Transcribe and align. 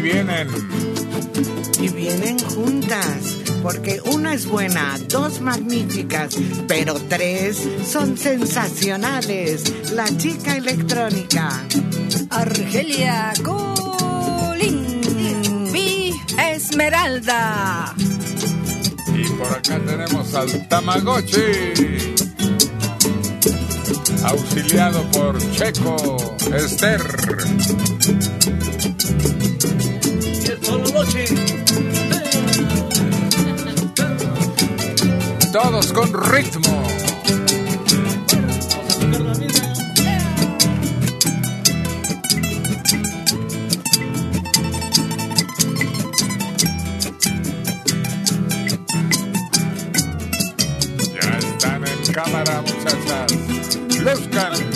vienen. 0.00 0.48
Y 1.80 1.88
vienen 1.88 2.38
juntas, 2.38 3.36
porque 3.62 4.00
una 4.04 4.34
es 4.34 4.46
buena, 4.46 4.96
dos 5.08 5.40
magníficas, 5.40 6.36
pero 6.68 6.94
tres 7.08 7.68
son 7.86 8.16
sensacionales. 8.16 9.90
La 9.92 10.06
chica 10.16 10.56
electrónica. 10.56 11.64
Argelia 12.30 13.32
Colín. 13.42 15.00
Vi 15.72 16.14
Esmeralda. 16.38 17.94
Y 19.14 19.24
por 19.30 19.48
acá 19.48 19.78
tenemos 19.84 20.34
al 20.34 20.68
Tamagotchi. 20.68 22.16
Auxiliado 24.24 25.02
por 25.10 25.38
Checo 25.52 26.36
Esther. 26.54 27.02
Todos 35.52 35.92
con 35.92 36.12
ritmo. 36.30 36.82
Ya 51.12 51.38
están 51.38 51.84
en 51.84 52.12
cámara, 52.12 52.62
muchachas. 52.62 53.32
Luzcan. 53.98 54.71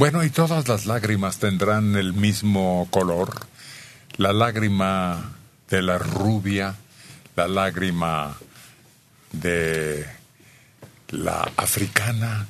Bueno, 0.00 0.24
y 0.24 0.30
todas 0.30 0.66
las 0.66 0.86
lágrimas 0.86 1.40
tendrán 1.40 1.94
el 1.94 2.14
mismo 2.14 2.88
color. 2.90 3.46
La 4.16 4.32
lágrima 4.32 5.32
de 5.68 5.82
la 5.82 5.98
rubia, 5.98 6.74
la 7.36 7.46
lágrima 7.46 8.34
de 9.30 10.06
la 11.10 11.52
africana, 11.54 12.46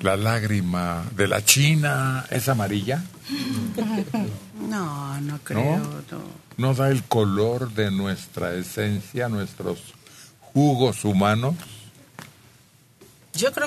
la 0.00 0.16
lágrima 0.16 1.04
de 1.14 1.28
la 1.28 1.44
china, 1.44 2.26
¿es 2.28 2.48
amarilla? 2.48 3.04
No, 4.68 5.20
no 5.20 5.38
creo. 5.44 5.76
¿No? 5.78 5.86
no. 6.10 6.24
¿No 6.56 6.74
da 6.74 6.88
el 6.88 7.04
color 7.04 7.70
de 7.74 7.92
nuestra 7.92 8.54
esencia, 8.54 9.28
nuestros 9.28 9.94
jugos 10.40 11.04
humanos? 11.04 11.54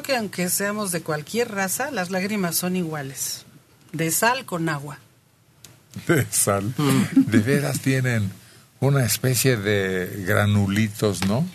Que 0.08 0.16
aunque 0.16 0.50
seamos 0.50 0.94
de 0.94 1.02
cualquier 1.02 1.52
raza, 1.52 1.92
las 1.92 2.12
lágrimas 2.12 2.56
son 2.56 2.78
iguales. 2.78 3.44
De 3.92 4.10
sal 4.10 4.46
con 4.46 4.70
agua. 4.70 5.00
de 6.08 6.26
sal. 6.32 6.74
De 7.14 7.40
veras 7.40 7.82
tienen 7.82 8.32
una 8.80 9.04
especie 9.04 9.58
de 9.58 10.24
granulitos, 10.26 11.26
¿no? 11.28 11.46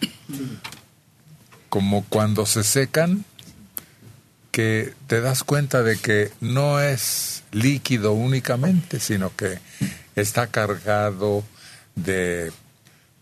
Como 1.71 2.05
cuando 2.05 2.45
se 2.45 2.63
secan, 2.63 3.25
que 4.51 4.93
te 5.07 5.23
das 5.23 5.45
cuenta 5.45 5.83
de 5.83 5.97
que 5.97 6.31
no 6.43 6.79
es 6.79 7.45
líquido 7.53 8.13
únicamente, 8.13 9.01
sino 9.01 9.35
que 9.35 9.61
está 10.15 10.49
cargado 10.49 11.43
de, 11.95 12.53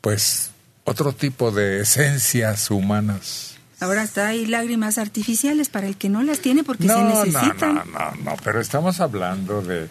pues, 0.01 0.51
otro 0.83 1.13
tipo 1.13 1.53
de 1.53 1.83
esencias 1.83 2.69
humanas. 2.73 3.50
Ahora 3.81 4.03
hasta 4.03 4.29
hay 4.29 4.47
lágrimas 4.47 4.99
artificiales 4.99 5.69
para 5.71 5.87
el 5.87 5.97
que 5.97 6.09
no 6.11 6.23
las 6.23 6.41
tiene 6.41 6.65
porque 6.65 6.83
se 6.85 6.89
No, 6.89 7.01
no, 7.03 7.25
necesitan. 7.25 7.75
no, 7.77 7.85
no, 7.85 8.11
no, 8.23 8.37
pero 8.45 8.61
estamos 8.61 9.01
hablando 9.01 9.63
de 9.63 9.89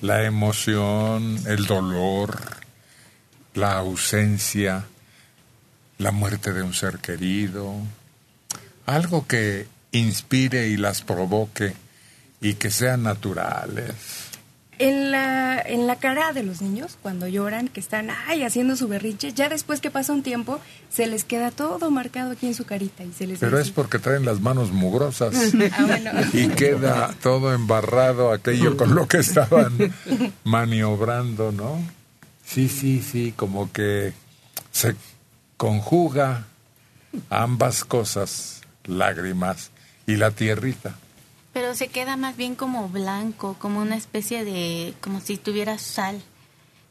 la 0.00 0.24
emoción, 0.24 1.38
el 1.46 1.66
dolor, 1.66 2.38
la 3.54 3.78
ausencia, 3.78 4.84
la 5.98 6.10
muerte 6.12 6.52
de 6.52 6.62
un 6.62 6.74
ser 6.74 6.98
querido, 6.98 7.74
algo 8.86 9.26
que 9.26 9.66
inspire 9.92 10.68
y 10.68 10.76
las 10.76 11.02
provoque 11.02 11.74
y 12.40 12.54
que 12.54 12.70
sean 12.70 13.02
naturales. 13.02 13.94
En 14.82 15.10
la, 15.10 15.60
en 15.60 15.86
la 15.86 15.96
cara 15.96 16.32
de 16.32 16.42
los 16.42 16.62
niños, 16.62 16.96
cuando 17.02 17.28
lloran, 17.28 17.68
que 17.68 17.80
están 17.80 18.08
ay, 18.28 18.42
haciendo 18.44 18.76
su 18.76 18.88
berrinche, 18.88 19.34
ya 19.34 19.50
después 19.50 19.80
que 19.82 19.90
pasa 19.90 20.14
un 20.14 20.22
tiempo, 20.22 20.58
se 20.90 21.06
les 21.06 21.24
queda 21.24 21.50
todo 21.50 21.90
marcado 21.90 22.30
aquí 22.30 22.46
en 22.46 22.54
su 22.54 22.64
carita 22.64 23.04
y 23.04 23.12
se 23.12 23.26
les 23.26 23.40
Pero 23.40 23.58
es 23.58 23.64
así. 23.64 23.72
porque 23.72 23.98
traen 23.98 24.24
las 24.24 24.40
manos 24.40 24.70
mugrosas 24.72 25.34
Ah, 25.72 25.84
bueno. 25.86 26.10
y 26.32 26.48
queda 26.48 27.14
todo 27.22 27.52
embarrado 27.52 28.32
aquello 28.32 28.78
con 28.78 28.94
lo 28.94 29.06
que 29.06 29.18
estaban 29.18 29.76
maniobrando, 30.44 31.52
¿no? 31.52 31.78
Sí, 32.46 32.70
sí, 32.70 33.02
sí, 33.02 33.34
como 33.36 33.70
que 33.70 34.14
se 34.72 34.96
conjuga 35.58 36.46
ambas 37.28 37.84
cosas, 37.84 38.62
lágrimas 38.86 39.72
y 40.06 40.16
la 40.16 40.30
tierrita. 40.30 40.94
Pero 41.52 41.74
se 41.74 41.88
queda 41.88 42.16
más 42.16 42.36
bien 42.36 42.54
como 42.54 42.88
blanco, 42.88 43.56
como 43.58 43.80
una 43.80 43.96
especie 43.96 44.44
de, 44.44 44.94
como 45.00 45.20
si 45.20 45.36
tuviera 45.36 45.78
sal. 45.78 46.22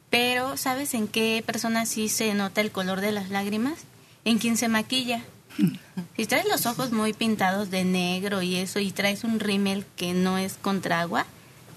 Pero, 0.10 0.58
¿sabes 0.58 0.94
en 0.94 1.08
qué 1.08 1.44
persona 1.46 1.86
sí 1.86 2.10
se 2.10 2.34
nota 2.34 2.62
el 2.62 2.72
color 2.72 3.00
de 3.00 3.12
las 3.12 3.30
lágrimas? 3.30 3.80
En 4.26 4.38
quien 4.38 4.58
se 4.58 4.68
maquilla. 4.68 5.24
Si 6.16 6.26
traes 6.26 6.46
los 6.50 6.66
ojos 6.66 6.92
muy 6.92 7.14
pintados 7.14 7.72
de 7.72 7.86
negro 7.86 8.42
y 8.42 8.58
eso, 8.58 8.80
y 8.80 8.92
traes 8.92 9.24
un 9.24 9.40
rímel 9.40 9.86
que 9.96 10.14
no 10.14 10.38
es 10.38 10.56
contra 10.56 11.00
agua, 11.00 11.26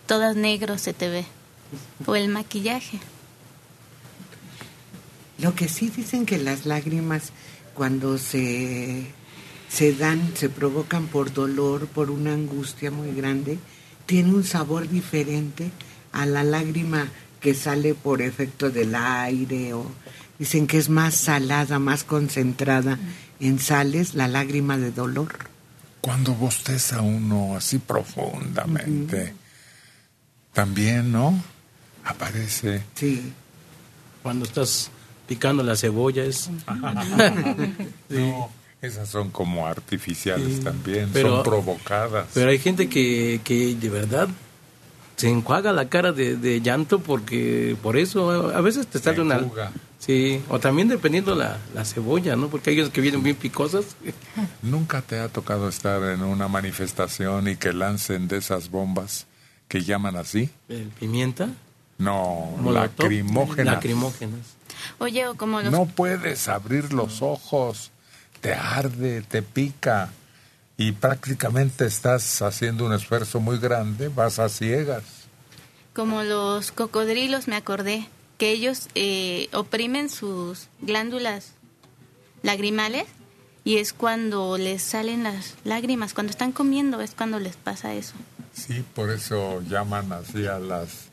todo 0.08 0.35
negro 0.35 0.78
se 0.78 0.93
te 0.93 1.08
ve. 1.08 1.25
O 2.06 2.17
el 2.17 2.28
maquillaje. 2.28 2.99
Lo 5.38 5.55
que 5.55 5.69
sí 5.69 5.90
dicen 5.90 6.26
que 6.26 6.38
las 6.38 6.67
lágrimas 6.67 7.31
cuando 7.75 8.19
se, 8.19 9.06
se 9.73 9.95
dan, 9.95 10.33
se 10.37 10.50
provocan 10.50 11.07
por 11.07 11.33
dolor, 11.33 11.87
por 11.87 12.11
una 12.11 12.35
angustia 12.35 12.91
muy 12.91 13.14
grande, 13.14 13.59
tiene 14.05 14.35
un 14.35 14.45
sabor 14.45 14.88
diferente 14.88 15.71
a 16.12 16.26
la 16.26 16.45
lágrima 16.45 17.09
que 17.41 17.55
sale 17.55 17.95
por 17.95 18.21
efecto 18.21 18.71
del 18.71 18.95
aire 18.95 19.73
o 19.73 19.87
dicen 20.38 20.67
que 20.67 20.76
es 20.76 20.91
más 20.91 21.14
salada, 21.14 21.79
más 21.79 22.05
concentrada 22.05 22.99
en 23.41 23.59
sales 23.59 24.14
la 24.14 24.29
lágrima 24.29 24.76
de 24.76 24.93
dolor. 24.93 25.38
Cuando 26.02 26.35
bosteza 26.35 27.00
uno 27.00 27.57
así 27.57 27.79
profundamente, 27.79 29.35
también, 30.52 31.11
¿no? 31.12 31.43
Aparece. 32.05 32.83
Sí. 32.95 33.33
Cuando 34.23 34.45
estás 34.45 34.91
picando 35.26 35.62
la 35.62 35.76
cebolla 35.76 36.25
es... 36.25 36.50
No, 38.11 38.50
esas 38.83 39.09
son 39.09 39.31
como 39.31 39.67
artificiales 39.67 40.57
Sí, 40.59 40.61
también, 40.62 41.09
pero- 41.12 41.37
son 41.37 41.43
provocadas. 41.45 42.27
Pero 42.35 42.51
hay 42.51 42.59
gente 42.59 42.89
que, 42.89 43.41
que 43.45 43.75
de 43.75 43.89
verdad 43.89 44.29
se 45.17 45.29
enjuaga 45.31 45.73
la 45.73 45.89
cara 45.89 46.12
de, 46.12 46.37
de 46.37 46.61
llanto 46.61 46.99
porque 46.99 47.77
por 47.83 47.97
eso 47.97 48.51
a 48.55 48.61
veces 48.61 48.87
te 48.89 48.99
sale 48.99 49.21
una... 49.23 49.41
Sí, 50.01 50.43
o 50.49 50.59
también 50.59 50.89
dependiendo 50.89 51.37
la, 51.37 51.59
la 51.75 51.85
cebolla, 51.85 52.35
¿no? 52.35 52.49
Porque 52.49 52.71
hay 52.71 52.81
unas 52.81 52.91
que 52.91 53.01
vienen 53.01 53.23
bien 53.23 53.37
picosas. 53.37 53.85
¿Nunca 54.62 55.01
te 55.01 55.21
ha 55.21 55.29
tocado 55.29 55.69
estar 55.69 56.03
en 56.03 56.25
una 56.25 56.49
manifestación 56.49 57.47
y 57.47 57.55
que 57.55 57.73
lancen 57.73 58.27
de 58.27 58.39
esas 58.39 58.69
bombas 58.69 59.27
que 59.69 59.83
llaman 59.83 60.17
así? 60.17 60.51
El 60.69 60.89
pimienta. 60.89 61.51
No, 61.99 62.51
lacrimógenas. 62.73 63.75
Lacrimógenas. 63.77 64.41
Oye, 64.99 65.29
o 65.29 65.37
como 65.37 65.61
los... 65.61 65.71
No 65.71 65.87
puedes 65.87 66.49
abrir 66.49 66.93
los 66.93 67.23
ojos, 67.23 67.91
te 68.42 68.52
arde, 68.52 69.22
te 69.22 69.40
pica 69.40 70.11
y 70.76 70.92
prácticamente 70.92 71.87
estás 71.87 72.42
haciendo 72.42 72.84
un 72.84 72.92
esfuerzo 72.92 73.40
muy 73.40 73.58
grande, 73.58 74.08
vas 74.08 74.38
a 74.38 74.49
ciegas. 74.49 75.04
Como 75.94 76.25
los 76.25 76.72
cocodrilos, 76.72 77.46
me 77.46 77.56
acordé, 77.56 78.08
que 78.38 78.50
ellos 78.50 78.88
eh, 78.96 79.49
oprimen 79.52 80.11
sus 80.11 80.68
glándulas 80.80 81.52
lagrimales 82.42 83.04
y 83.62 83.76
es 83.76 83.92
cuando 83.92 84.58
les 84.58 84.82
salen 84.82 85.22
las 85.22 85.54
lágrimas. 85.62 86.12
Cuando 86.12 86.32
están 86.32 86.50
comiendo 86.50 87.00
es 87.00 87.14
cuando 87.14 87.38
les 87.38 87.56
pasa 87.56 87.94
eso. 87.94 88.14
Sí, 88.52 88.84
por 88.94 89.11
eso 89.11 89.62
llaman 89.62 90.12
así 90.12 90.46
a 90.46 90.58
las 90.58 91.06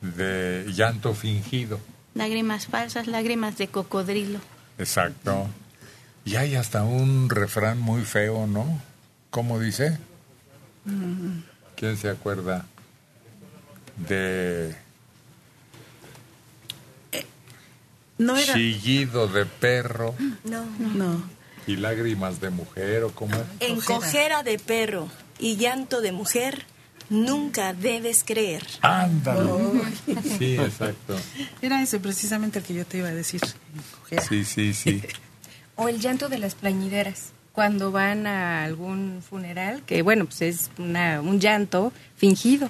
de 0.00 0.66
llanto 0.72 1.14
fingido. 1.14 1.80
Lágrimas 2.14 2.68
falsas, 2.68 3.08
lágrimas 3.08 3.58
de 3.58 3.66
cocodrilo. 3.66 4.38
Exacto. 4.78 5.48
Y 6.28 6.36
hay 6.36 6.56
hasta 6.56 6.84
un 6.84 7.30
refrán 7.30 7.80
muy 7.80 8.02
feo, 8.02 8.46
¿no? 8.46 8.82
¿Cómo 9.30 9.58
dice? 9.58 9.96
¿Quién 11.74 11.96
se 11.96 12.10
acuerda 12.10 12.66
de 14.06 14.76
No 18.18 18.36
era. 18.36 18.52
chillido 18.52 19.26
de 19.26 19.46
perro 19.46 20.14
No. 20.44 20.66
No. 20.94 21.22
y 21.66 21.76
lágrimas 21.76 22.42
de 22.42 22.50
mujer 22.50 23.04
o 23.04 23.10
cómo? 23.12 23.34
En 23.60 23.80
cojera 23.80 24.42
de 24.42 24.58
perro 24.58 25.08
y 25.38 25.56
llanto 25.56 26.02
de 26.02 26.12
mujer, 26.12 26.66
nunca 27.08 27.72
debes 27.72 28.22
creer. 28.22 28.66
Ándale. 28.82 29.50
Sí, 30.38 30.58
exacto. 30.58 31.16
Era 31.62 31.82
ese 31.82 31.98
precisamente 32.00 32.58
el 32.58 32.66
que 32.66 32.74
yo 32.74 32.84
te 32.84 32.98
iba 32.98 33.08
a 33.08 33.14
decir. 33.14 33.40
Cojera. 33.98 34.20
Sí, 34.22 34.44
sí, 34.44 34.74
sí. 34.74 35.02
O 35.80 35.88
el 35.88 36.00
llanto 36.00 36.28
de 36.28 36.38
las 36.38 36.56
plañideras, 36.56 37.30
cuando 37.52 37.92
van 37.92 38.26
a 38.26 38.64
algún 38.64 39.22
funeral, 39.22 39.82
que 39.86 40.02
bueno, 40.02 40.24
pues 40.24 40.42
es 40.42 40.70
una, 40.76 41.20
un 41.20 41.38
llanto 41.38 41.92
fingido. 42.16 42.68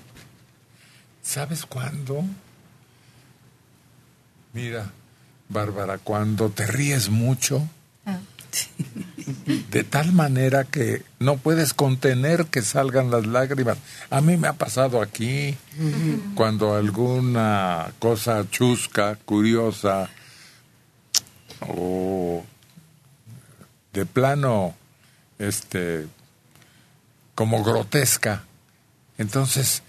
¿Sabes 1.23 1.65
cuándo? 1.65 2.23
Mira, 4.53 4.91
Bárbara, 5.49 5.97
cuando 5.99 6.51
te 6.51 6.67
ríes 6.67 7.09
mucho, 7.09 7.67
Ah. 8.07 8.19
de 9.71 9.85
tal 9.85 10.13
manera 10.13 10.65
que 10.65 11.03
no 11.19 11.37
puedes 11.37 11.75
contener 11.75 12.47
que 12.47 12.63
salgan 12.63 13.11
las 13.11 13.27
lágrimas. 13.27 13.77
A 14.11 14.21
mí 14.23 14.37
me 14.39 14.49
ha 14.49 14.55
pasado 14.55 15.01
aquí, 15.03 15.55
cuando 16.35 16.75
alguna 16.75 17.93
cosa 17.99 18.47
chusca, 18.51 19.17
curiosa, 19.17 20.09
o 21.61 22.45
de 23.99 24.07
plano, 24.07 24.75
este, 25.41 26.07
como 27.35 27.65
grotesca. 27.65 28.45
Entonces, 29.19 29.83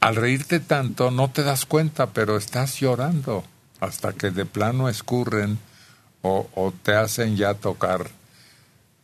al 0.00 0.16
reírte 0.16 0.58
tanto, 0.58 1.10
no 1.10 1.30
te 1.30 1.42
das 1.42 1.66
cuenta, 1.66 2.10
pero 2.10 2.38
estás 2.38 2.80
llorando 2.80 3.44
hasta 3.80 4.14
que 4.14 4.30
de 4.30 4.46
plano 4.46 4.88
escurren 4.88 5.58
o, 6.22 6.48
o 6.54 6.72
te 6.82 6.94
hacen 6.94 7.36
ya 7.36 7.54
tocar 7.54 8.10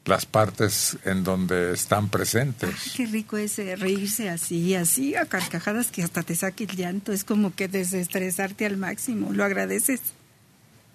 las 0.07 0.25
partes 0.25 0.97
en 1.05 1.25
donde 1.25 1.75
están 1.75 2.09
presentes. 2.09 2.71
Ay, 2.71 2.93
qué 2.97 3.07
rico 3.07 3.37
es 3.37 3.59
reírse 3.79 4.31
así, 4.31 4.75
así, 4.75 5.15
a 5.15 5.27
carcajadas 5.27 5.91
que 5.91 6.03
hasta 6.03 6.23
te 6.23 6.35
saque 6.35 6.65
el 6.65 6.75
llanto. 6.75 7.13
Es 7.13 7.25
como 7.25 7.55
que 7.55 7.69
desestresarte 7.69 8.65
al 8.65 8.79
máximo. 8.79 9.35
Lo 9.35 9.45
agradeces. 9.45 10.01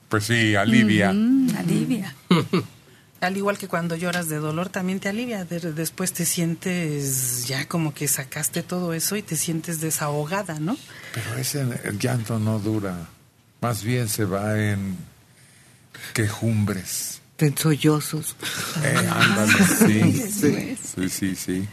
Pues 0.09 0.23
sí, 0.23 0.55
alivia. 0.55 1.13
Mm, 1.13 1.55
alivia. 1.55 2.15
Al 3.23 3.37
igual 3.37 3.57
que 3.57 3.67
cuando 3.67 3.95
lloras 3.95 4.27
de 4.29 4.37
dolor, 4.37 4.69
también 4.69 4.99
te 4.99 5.09
alivia. 5.09 5.45
De- 5.45 5.71
después 5.73 6.13
te 6.13 6.25
sientes 6.25 7.47
ya 7.47 7.67
como 7.67 7.93
que 7.93 8.07
sacaste 8.07 8.63
todo 8.63 8.93
eso 8.93 9.15
y 9.15 9.21
te 9.21 9.35
sientes 9.35 9.79
desahogada, 9.81 10.59
¿no? 10.59 10.77
Pero 11.13 11.35
ese 11.37 11.61
el 11.85 11.97
llanto 11.99 12.37
no 12.39 12.59
dura. 12.59 13.07
Más 13.61 13.83
bien 13.83 14.09
se 14.09 14.25
va 14.25 14.59
en 14.59 14.97
quejumbres. 16.13 17.21
En 17.39 17.57
sollozos. 17.57 18.35
Eh, 18.83 19.09
ándale, 19.11 19.53
sí. 19.53 20.23
Sí. 20.33 20.77
Sí, 20.95 21.09
sí, 21.09 21.35
sí. 21.35 21.67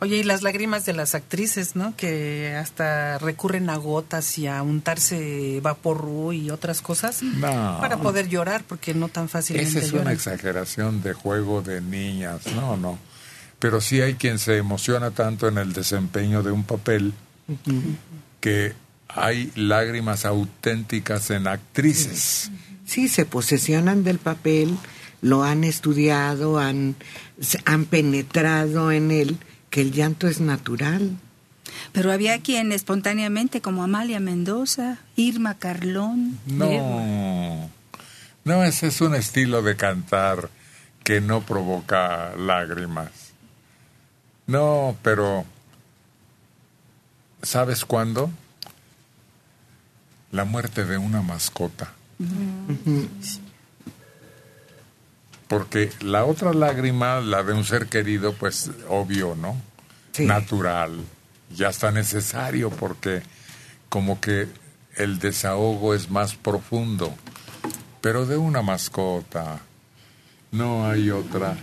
Oye, 0.00 0.18
y 0.18 0.22
las 0.22 0.42
lágrimas 0.42 0.86
de 0.86 0.92
las 0.92 1.14
actrices, 1.16 1.74
¿no? 1.74 1.96
Que 1.96 2.54
hasta 2.54 3.18
recurren 3.18 3.68
a 3.68 3.76
gotas 3.76 4.38
y 4.38 4.46
a 4.46 4.62
untarse 4.62 5.58
vaporru 5.60 6.32
y 6.32 6.50
otras 6.50 6.80
cosas 6.82 7.22
No. 7.22 7.78
para 7.80 7.96
poder 7.96 8.28
llorar, 8.28 8.62
porque 8.68 8.94
no 8.94 9.08
tan 9.08 9.28
fácilmente 9.28 9.70
Esa 9.70 9.80
es 9.80 9.92
una 9.92 10.02
lloran. 10.02 10.14
exageración 10.14 11.02
de 11.02 11.14
juego 11.14 11.62
de 11.62 11.80
niñas. 11.80 12.42
No, 12.54 12.76
no. 12.76 12.98
Pero 13.58 13.80
sí 13.80 14.00
hay 14.00 14.14
quien 14.14 14.38
se 14.38 14.56
emociona 14.58 15.10
tanto 15.10 15.48
en 15.48 15.58
el 15.58 15.72
desempeño 15.72 16.44
de 16.44 16.52
un 16.52 16.62
papel 16.62 17.12
que 18.40 18.74
hay 19.08 19.50
lágrimas 19.56 20.24
auténticas 20.24 21.30
en 21.30 21.46
actrices. 21.48 22.50
Sí, 22.86 23.08
se 23.08 23.24
posesionan 23.24 24.04
del 24.04 24.18
papel, 24.18 24.76
lo 25.22 25.42
han 25.42 25.64
estudiado, 25.64 26.58
han, 26.58 26.94
se- 27.40 27.60
han 27.64 27.84
penetrado 27.84 28.92
en 28.92 29.10
él, 29.10 29.38
que 29.70 29.80
el 29.80 29.92
llanto 29.92 30.28
es 30.28 30.40
natural. 30.40 31.16
Pero 31.92 32.12
había 32.12 32.40
quien 32.40 32.72
espontáneamente, 32.72 33.60
como 33.60 33.82
Amalia 33.82 34.20
Mendoza, 34.20 34.98
Irma 35.16 35.58
Carlón. 35.58 36.38
No. 36.46 37.70
No, 38.44 38.64
ese 38.64 38.86
es 38.86 39.00
un 39.00 39.14
estilo 39.14 39.62
de 39.62 39.76
cantar 39.76 40.48
que 41.04 41.20
no 41.20 41.42
provoca 41.42 42.34
lágrimas. 42.36 43.10
No, 44.46 44.96
pero 45.02 45.44
¿sabes 47.42 47.84
cuándo? 47.84 48.30
La 50.32 50.44
muerte 50.44 50.84
de 50.84 50.96
una 50.96 51.22
mascota. 51.22 51.92
Porque 55.48 55.90
la 56.00 56.24
otra 56.24 56.52
lágrima, 56.52 57.20
la 57.20 57.42
de 57.42 57.54
un 57.54 57.64
ser 57.64 57.86
querido, 57.86 58.34
pues 58.34 58.70
obvio, 58.88 59.34
¿no? 59.34 59.56
Sí. 60.12 60.26
Natural. 60.26 61.00
Ya 61.54 61.68
está 61.68 61.90
necesario 61.90 62.70
porque 62.70 63.22
como 63.88 64.20
que 64.20 64.48
el 64.96 65.18
desahogo 65.18 65.94
es 65.94 66.10
más 66.10 66.34
profundo. 66.34 67.14
Pero 68.00 68.26
de 68.26 68.36
una 68.36 68.62
mascota 68.62 69.60
no 70.52 70.86
hay 70.86 71.10
otra. 71.10 71.56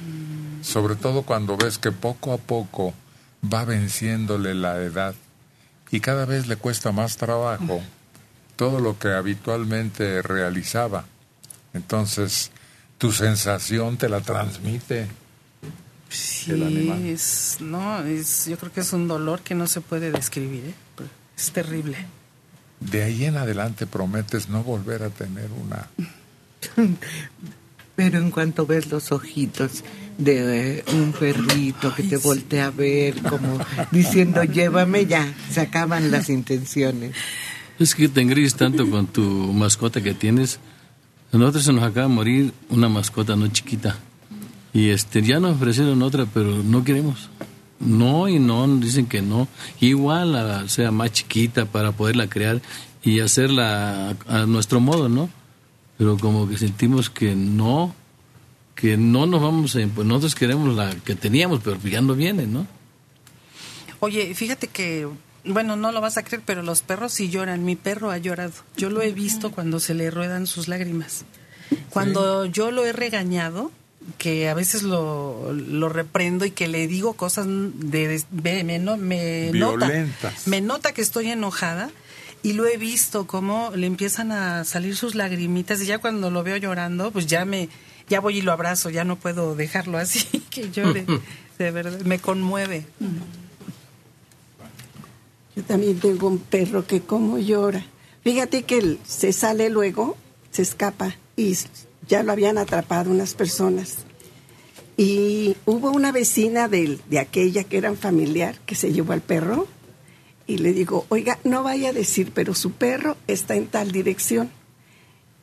Sobre 0.62 0.96
todo 0.96 1.22
cuando 1.22 1.56
ves 1.58 1.78
que 1.78 1.92
poco 1.92 2.34
a 2.34 2.38
poco 2.38 2.94
va 3.54 3.66
venciéndole 3.66 4.56
la 4.56 4.78
edad 4.78 5.14
y 5.92 6.00
cada 6.00 6.26
vez 6.26 6.48
le 6.48 6.56
cuesta 6.56 6.92
más 6.92 7.18
trabajo 7.18 7.82
todo 8.56 8.80
lo 8.80 8.98
que 8.98 9.10
habitualmente 9.10 10.22
realizaba. 10.22 11.06
Entonces, 11.74 12.52
tu 13.06 13.12
sensación 13.12 13.98
te 13.98 14.10
la 14.10 14.20
transmite. 14.20 15.06
Sí, 16.10 16.50
el 16.50 16.64
animal. 16.64 17.06
es, 17.06 17.58
no, 17.60 18.04
es, 18.04 18.48
yo 18.48 18.58
creo 18.58 18.72
que 18.72 18.80
es 18.80 18.94
un 18.94 19.08
dolor 19.08 19.42
que 19.42 19.54
no 19.54 19.68
se 19.68 19.80
puede 19.80 20.10
describir, 20.10 20.64
¿eh? 20.66 20.74
Es 21.38 21.52
terrible. 21.52 21.98
De 22.80 23.04
ahí 23.04 23.26
en 23.26 23.38
adelante 23.38 23.86
prometes 23.86 24.50
no 24.50 24.64
volver 24.64 25.04
a 25.04 25.12
tener 25.12 25.52
una. 25.52 25.88
Pero 27.96 28.18
en 28.18 28.32
cuanto 28.32 28.66
ves 28.66 28.90
los 28.90 29.12
ojitos 29.12 29.84
de 30.18 30.80
eh, 30.80 30.84
un 30.94 31.14
perrito 31.14 31.94
que 31.94 32.04
te 32.04 32.18
voltea 32.18 32.68
a 32.68 32.72
ver 32.72 33.22
como 33.22 33.60
diciendo 33.92 34.44
llévame 34.58 35.06
ya, 35.06 35.32
se 35.52 35.62
acaban 35.62 36.10
las 36.10 36.30
intenciones. 36.30 37.16
Es 37.78 37.94
que 37.94 38.08
te 38.08 38.22
engríes 38.22 38.56
tanto 38.56 38.90
con 38.90 39.06
tu 39.06 39.22
mascota 39.22 40.02
que 40.02 40.16
tienes. 40.16 40.60
Nosotros 41.38 41.66
se 41.66 41.74
nos 41.74 41.84
acaba 41.84 42.08
de 42.08 42.14
morir 42.14 42.54
una 42.70 42.90
mascota 42.90 43.36
no 43.36 43.48
chiquita. 43.48 43.98
Y 44.74 44.90
este 44.90 45.22
ya 45.22 45.40
nos 45.40 45.56
ofrecieron 45.56 46.02
otra, 46.02 46.26
pero 46.26 46.64
no 46.64 46.84
queremos. 46.84 47.30
No 47.80 48.28
y 48.28 48.40
no, 48.40 48.68
dicen 48.78 49.06
que 49.06 49.22
no. 49.22 49.48
Igual 49.80 50.70
sea 50.70 50.92
más 50.92 51.12
chiquita 51.12 51.66
para 51.66 51.92
poderla 51.92 52.28
crear 52.28 52.62
y 53.04 53.20
hacerla 53.20 54.16
a, 54.28 54.46
nuestro 54.46 54.80
modo, 54.80 55.10
¿no? 55.10 55.30
Pero 55.98 56.18
como 56.18 56.48
que 56.48 56.58
sentimos 56.58 57.10
que 57.10 57.36
no, 57.36 57.94
que 58.74 58.98
no 58.98 59.26
nos 59.26 59.42
vamos 59.42 59.76
a... 59.76 59.80
Pues 59.88 60.08
nosotros 60.08 60.36
queremos 60.36 60.76
la 60.76 60.96
que 60.96 61.16
teníamos, 61.16 61.62
pero 61.64 61.78
ya 61.84 62.02
no 62.02 62.16
viene, 62.16 62.48
¿no? 62.48 62.66
Oye, 64.00 64.34
fíjate 64.36 64.68
que, 64.68 65.08
bueno, 65.46 65.76
no 65.76 65.92
lo 65.92 66.02
vas 66.02 66.18
a 66.18 66.24
creer, 66.24 66.42
pero 66.46 66.62
los 66.64 66.82
perros 66.82 67.14
sí 67.14 67.30
lloran. 67.30 67.64
Mi 67.66 67.76
perro 67.76 68.12
ha 68.12 68.18
llorado. 68.18 68.54
Yo 68.78 68.90
lo 68.90 69.02
he 69.02 69.12
visto 69.12 69.52
cuando 69.52 69.80
se 69.80 69.94
le 69.94 70.10
ruedan 70.12 70.48
sus 70.48 70.68
lágrimas. 70.68 71.26
Cuando 71.90 72.46
yo 72.46 72.72
lo 72.72 72.86
he 72.86 72.94
regañado, 72.94 73.72
que 74.20 74.50
a 74.50 74.54
veces 74.54 74.84
lo, 74.84 75.52
lo 75.54 75.90
reprendo 75.90 76.46
y 76.46 76.52
que 76.52 76.68
le 76.68 76.88
digo 76.88 77.14
cosas 77.14 77.48
de, 77.48 78.24
de- 78.32 78.64
me, 78.64 78.78
no- 78.80 78.98
me 78.98 79.50
nota, 79.72 79.88
me 80.46 80.62
nota 80.62 80.92
que 80.94 81.02
estoy 81.02 81.30
enojada 81.32 81.90
y 82.44 82.54
lo 82.54 82.68
he 82.68 82.78
visto 82.78 83.26
cómo 83.26 83.72
le 83.76 83.88
empiezan 83.88 84.32
a 84.32 84.64
salir 84.64 84.96
sus 84.96 85.16
lagrimitas 85.16 85.82
y 85.82 85.88
ya 85.88 85.98
cuando 85.98 86.30
lo 86.30 86.44
veo 86.44 86.58
llorando, 86.58 87.10
pues 87.12 87.26
ya 87.26 87.46
me 87.46 87.68
ya 88.08 88.20
voy 88.20 88.38
y 88.38 88.42
lo 88.44 88.52
abrazo, 88.52 88.92
ya 88.92 89.04
no 89.04 89.16
puedo 89.16 89.56
dejarlo 89.56 89.98
así 89.98 90.24
que 90.52 90.70
llore. 90.70 91.06
De 91.58 91.72
verdad, 91.72 92.02
me 92.02 92.20
conmueve. 92.20 92.86
Yo 95.56 95.64
también 95.64 96.00
tengo 96.00 96.28
un 96.28 96.40
perro 96.40 96.86
que 96.86 97.02
como 97.02 97.38
llora. 97.38 97.86
Fíjate 98.24 98.64
que 98.64 98.78
él 98.80 99.00
se 99.08 99.32
sale 99.34 99.70
luego, 99.70 100.18
se 100.52 100.62
escapa 100.64 101.16
y 101.38 101.56
ya 102.08 102.24
lo 102.24 102.32
habían 102.32 102.58
atrapado 102.58 103.12
unas 103.12 103.34
personas. 103.34 103.98
Y 104.98 105.56
hubo 105.66 105.92
una 105.92 106.12
vecina 106.12 106.68
del- 106.68 107.02
de, 107.10 107.20
aquella 107.20 107.64
que 107.64 107.78
era 107.78 107.92
un 107.92 107.98
familiar 107.98 108.60
que 108.66 108.76
se 108.76 108.92
llevó 108.94 109.14
al 109.14 109.22
perro 109.22 109.68
y 110.48 110.58
le 110.60 110.74
digo, 110.74 111.06
oiga, 111.10 111.40
no 111.44 111.64
vaya 111.64 111.90
a 111.90 111.94
decir, 111.94 112.32
pero 112.34 112.54
su 112.54 112.72
perro 112.72 113.18
está 113.28 113.56
en 113.56 113.68
tal 113.68 113.92
dirección. 113.92 114.50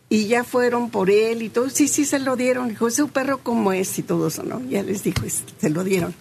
y 0.08 0.26
ya 0.26 0.44
fueron 0.44 0.90
por 0.90 1.08
él 1.08 1.40
y 1.40 1.48
todo. 1.48 1.70
Sí, 1.70 1.88
sí, 1.88 2.04
se 2.04 2.18
lo 2.18 2.36
dieron. 2.36 2.68
Dijo, 2.68 2.86
ese 2.86 3.02
perro 3.06 3.38
cómo 3.42 3.72
es 3.72 3.98
y 3.98 4.02
todo 4.02 4.28
eso, 4.28 4.42
¿no? 4.42 4.60
Ya 4.68 4.82
les 4.82 5.02
dijo, 5.04 5.22
se 5.58 5.70
lo 5.70 5.84
dieron. 5.84 6.14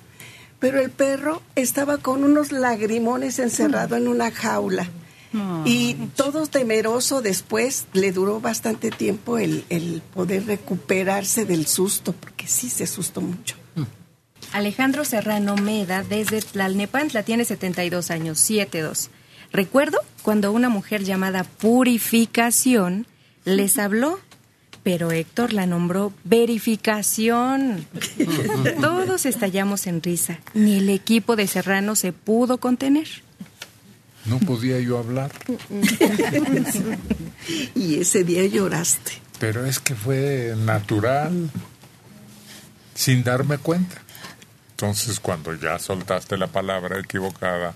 Pero 0.62 0.80
el 0.80 0.92
perro 0.92 1.42
estaba 1.56 1.98
con 1.98 2.24
unos 2.24 2.54
lagrimones 2.54 3.40
encerrado 3.40 3.98
en 3.98 4.08
una 4.08 4.32
jaula. 4.32 4.88
Y 5.66 5.94
todo 6.16 6.46
temeroso 6.46 7.22
después, 7.22 7.88
le 7.94 8.12
duró 8.12 8.42
bastante 8.42 8.92
tiempo 8.92 9.38
el, 9.38 9.64
el 9.70 10.02
poder 10.14 10.46
recuperarse 10.46 11.46
del 11.46 11.68
susto, 11.68 12.14
porque 12.14 12.48
sí 12.48 12.70
se 12.70 12.84
asustó 12.84 13.22
mucho. 13.22 13.56
Alejandro 14.52 15.06
Serrano 15.06 15.56
Meda, 15.56 16.04
desde 16.04 16.42
Tlalnepantla, 16.42 17.24
tiene 17.24 17.46
72 17.46 18.12
años, 18.12 18.38
7-2. 18.50 19.08
Recuerdo 19.54 19.98
cuando 20.22 20.52
una 20.52 20.70
mujer 20.70 21.04
llamada 21.04 21.44
Purificación 21.44 23.08
les 23.46 23.78
habló, 23.78 24.20
pero 24.84 25.12
Héctor 25.12 25.54
la 25.54 25.66
nombró 25.66 26.14
Verificación. 26.24 27.86
Todos 28.82 29.26
estallamos 29.26 29.88
en 29.88 30.02
risa. 30.02 30.40
Ni 30.54 30.78
el 30.78 30.90
equipo 30.90 31.36
de 31.36 31.48
Serrano 31.48 31.96
se 31.96 32.14
pudo 32.14 32.58
contener. 32.58 33.08
No 34.26 34.38
podía 34.38 34.80
yo 34.80 35.00
hablar, 35.00 35.32
y 37.76 38.00
ese 38.00 38.24
día 38.24 38.46
lloraste. 38.46 39.14
pero 39.40 39.66
es 39.66 39.80
que 39.80 39.96
fue 39.96 40.54
natural, 40.56 41.50
sin 42.94 43.24
darme 43.24 43.58
cuenta. 43.58 44.00
Entonces, 44.72 45.20
cuando 45.20 45.56
ya 45.56 45.80
soltaste 45.80 46.38
la 46.38 46.48
palabra 46.48 47.00
equivocada, 47.00 47.74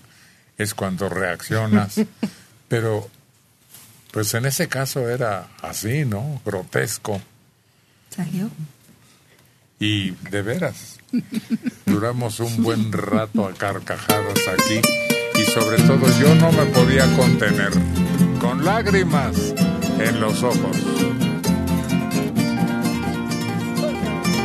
es 0.58 0.74
cuando 0.74 1.10
reaccionas. 1.10 2.02
Pero, 2.68 3.10
pues 4.16 4.34
en 4.34 4.46
ese 4.46 4.70
caso 4.70 5.10
era 5.10 5.50
así, 5.62 6.06
¿no? 6.06 6.42
Grotesco. 6.46 7.22
Salió. 8.10 8.50
Y 9.78 10.12
de 10.12 10.42
veras, 10.42 11.00
duramos 11.86 12.40
un 12.40 12.64
buen 12.64 12.94
rato 12.94 13.46
a 13.46 13.54
carcajadas 13.54 14.40
aquí 14.48 14.80
y 15.38 15.44
sobre 15.44 15.76
todo 15.84 16.08
yo 16.18 16.34
no 16.36 16.50
me 16.54 16.66
podía 16.68 17.14
contener, 17.18 17.72
con 18.40 18.64
lágrimas 18.64 19.36
en 20.00 20.22
los 20.22 20.44
ojos. 20.44 20.78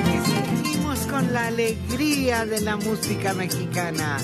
Y 0.04 0.64
seguimos 0.64 0.98
con 1.06 1.32
la 1.32 1.46
alegría 1.46 2.44
de 2.44 2.60
la 2.62 2.76
música 2.76 3.34
mexicana. 3.34 4.16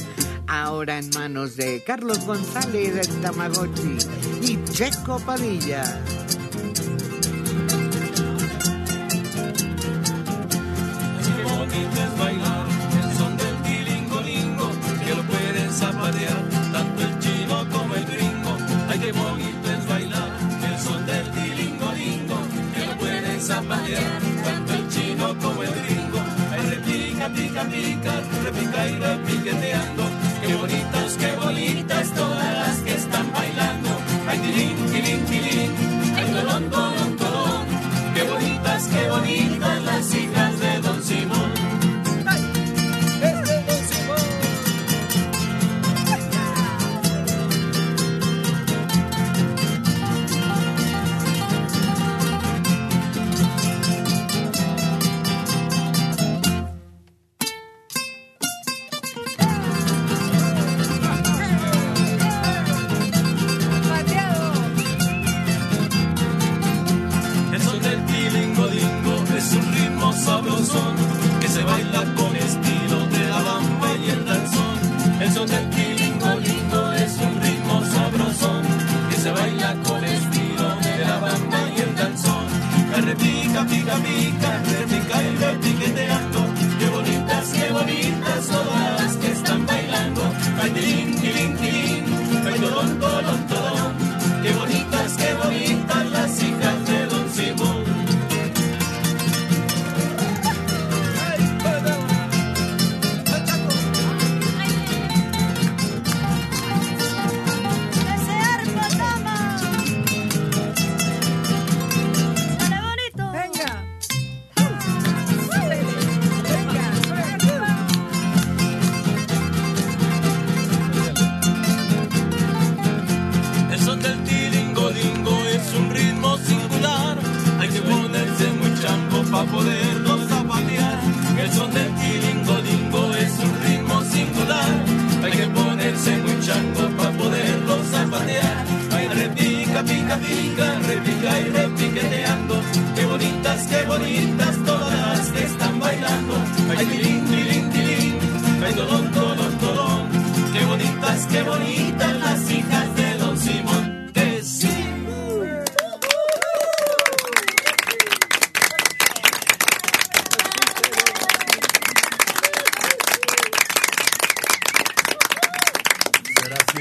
Ahora 0.49 0.99
en 0.99 1.11
manos 1.11 1.57
de 1.57 1.83
Carlos 1.85 2.25
González 2.25 2.95
del 2.95 3.21
Tamagotchi 3.21 3.99
y 4.43 4.63
Checo 4.71 5.19
Padilla. 5.21 5.83
Qué 11.37 11.43
bonito 11.43 12.01
es 12.01 12.19
bailar 12.19 12.67
el 13.03 13.19
son 13.19 13.37
del 13.37 13.57
tilingolingo, 13.63 14.71
que 15.05 15.15
lo 15.15 15.23
pueden 15.25 15.71
zapatear 15.73 16.49
tanto 16.73 17.03
el 17.03 17.19
chino 17.19 17.69
como 17.73 17.95
el 17.97 18.05
gringo. 18.07 18.57
Ay, 18.89 18.99
qué 19.01 19.13
bonito 19.13 19.71
es 19.71 19.89
bailar 19.89 20.31
el 20.65 20.79
son 20.79 21.07
del 21.07 21.31
tilingolingo, 21.33 22.39
que 22.75 22.87
lo 22.87 22.97
pueden 22.99 23.41
zapatear 23.41 24.26
repica, 27.29 27.63
pica, 27.65 27.65
pica, 27.65 28.23
repica 28.45 28.89
y 28.89 28.93
repiqueteando. 28.99 30.03
Qué 30.41 30.55
bonitas, 30.55 31.17
qué 31.19 31.33
bonitas 31.37 32.15
todas 32.15 32.55
las 32.55 32.77
que 32.79 32.95
están 32.95 33.33
bailando. 33.33 33.89
Ay, 34.29 34.39
tilín, 34.39 34.77
tilín, 34.93 35.25
tilín, 35.25 35.71
ay, 36.17 36.33
tolón, 36.33 36.71
tolón, 36.71 37.17
tolón. 37.17 37.67
Qué 38.15 38.23
bonitas, 38.23 38.89
qué 38.89 39.09
bonitas 39.09 39.83
las 39.85 40.15
hijas 40.15 40.61
de 40.61 40.81
Don 40.81 41.03
Simón. 41.03 41.46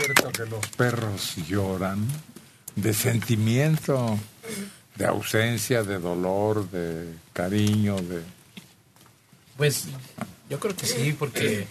Cierto 0.05 0.31
que 0.31 0.45
los 0.49 0.67
perros 0.69 1.35
lloran 1.47 2.05
de 2.75 2.93
sentimiento, 2.93 4.17
de 4.95 5.05
ausencia, 5.05 5.83
de 5.83 5.99
dolor, 5.99 6.69
de 6.71 7.13
cariño, 7.33 7.95
de... 7.97 8.21
Pues 9.57 9.85
yo 10.49 10.59
creo 10.59 10.75
que 10.75 10.85
sí, 10.85 11.15
porque 11.17 11.67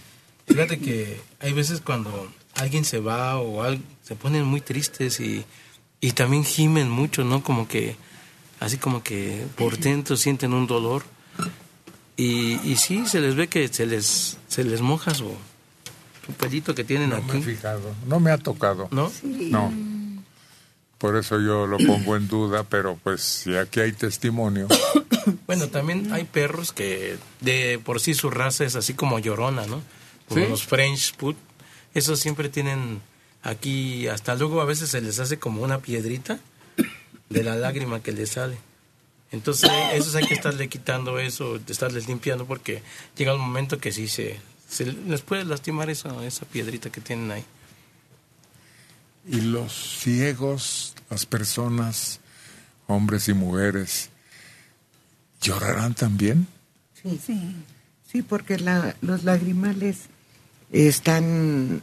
fíjate 0.47 0.79
que 0.79 1.21
hay 1.41 1.53
veces 1.53 1.81
cuando 1.81 2.33
alguien 2.55 2.85
se 2.85 2.99
va 2.99 3.39
o 3.39 3.63
al- 3.63 3.83
se 4.03 4.17
ponen 4.17 4.45
muy 4.45 4.61
tristes 4.61 5.21
y, 5.21 5.45
y 6.01 6.13
también 6.13 6.45
gimen 6.45 6.89
mucho, 6.91 7.25
¿no? 7.25 7.43
Como 7.43 7.69
que, 7.69 7.97
así 8.61 8.79
como 8.79 9.03
que 9.03 9.45
por 9.57 9.79
dentro 9.79 10.17
sienten 10.17 10.53
un 10.55 10.67
dolor. 10.67 11.05
Y, 12.17 12.55
y 12.71 12.77
sí, 12.77 13.07
se 13.07 13.21
les 13.21 13.35
ve 13.35 13.49
que 13.49 13.69
se 13.69 13.87
les, 13.87 14.39
se 14.49 14.65
les 14.65 14.81
moja 14.81 15.13
su, 15.15 15.25
su 15.27 15.35
pelito 16.33 16.75
que 16.75 16.85
tienen 16.85 17.11
No 17.11 17.21
me 17.23 17.33
he 17.35 17.37
aquí. 17.37 17.43
fijado, 17.43 17.95
no 18.07 18.21
me 18.21 18.31
ha 18.31 18.39
tocado. 18.39 18.89
¿No? 18.91 19.13
No. 19.23 19.73
Por 20.99 21.17
eso 21.17 21.39
yo 21.41 21.67
lo 21.67 21.77
pongo 21.79 22.17
en 22.17 22.29
duda, 22.29 22.65
pero 22.65 22.99
pues 23.03 23.21
si 23.21 23.57
aquí 23.57 23.81
hay 23.81 23.93
testimonio, 23.93 24.69
Bueno, 25.47 25.69
también 25.69 26.13
hay 26.13 26.25
perros 26.25 26.73
que 26.73 27.17
de 27.41 27.79
por 27.83 28.01
sí 28.01 28.15
su 28.15 28.31
raza 28.31 28.65
es 28.65 28.77
así 28.77 28.95
como 28.95 29.19
llorona, 29.19 29.67
¿no? 29.67 29.83
Como 30.29 30.45
¿Sí? 30.45 30.51
los 30.51 30.65
French 30.65 31.15
Put. 31.17 31.37
Esos 31.95 32.21
siempre 32.21 32.49
tienen 32.49 33.01
aquí, 33.43 34.07
hasta 34.09 34.35
luego 34.35 34.61
a 34.61 34.65
veces 34.65 34.91
se 34.91 35.01
les 35.01 35.19
hace 35.21 35.39
como 35.39 35.63
una 35.63 35.79
piedrita 35.79 36.39
de 37.31 37.43
la 37.43 37.57
lágrima 37.57 38.01
que 38.01 38.13
les 38.13 38.31
sale. 38.31 38.57
Entonces, 39.33 39.71
esos 39.95 40.15
hay 40.15 40.27
que 40.27 40.35
estarle 40.35 40.69
quitando 40.69 41.19
eso, 41.19 41.59
estarles 41.69 42.07
limpiando, 42.07 42.45
porque 42.47 42.83
llega 43.17 43.35
un 43.35 43.41
momento 43.41 43.79
que 43.79 43.93
sí 43.93 44.07
se, 44.09 44.39
se 44.69 44.87
les 44.93 45.21
puede 45.23 45.45
lastimar 45.45 45.91
esa, 45.91 46.25
esa 46.27 46.47
piedrita 46.47 46.91
que 46.91 47.01
tienen 47.01 47.31
ahí. 47.31 47.45
Y 49.27 49.41
los 49.41 49.73
ciegos, 50.01 50.95
las 51.11 51.25
personas, 51.27 52.21
hombres 52.87 53.29
y 53.29 53.35
mujeres, 53.35 54.11
¿llorarán 55.41 55.95
también? 55.95 56.47
Sí, 57.03 57.21
sí. 57.25 57.55
Sí, 58.11 58.23
porque 58.23 58.59
la- 58.59 58.95
los 59.01 59.25
lagrimales 59.25 60.03
están 60.71 61.83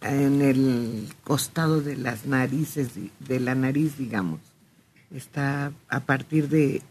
en 0.00 0.42
el 0.42 1.08
costado 1.24 1.80
de 1.80 1.96
las 1.96 2.24
narices, 2.26 2.90
de 3.20 3.40
la 3.40 3.54
nariz, 3.54 3.96
digamos. 3.98 4.40
Está 5.14 5.72
a 5.88 6.00
partir 6.00 6.48
de 6.48 6.82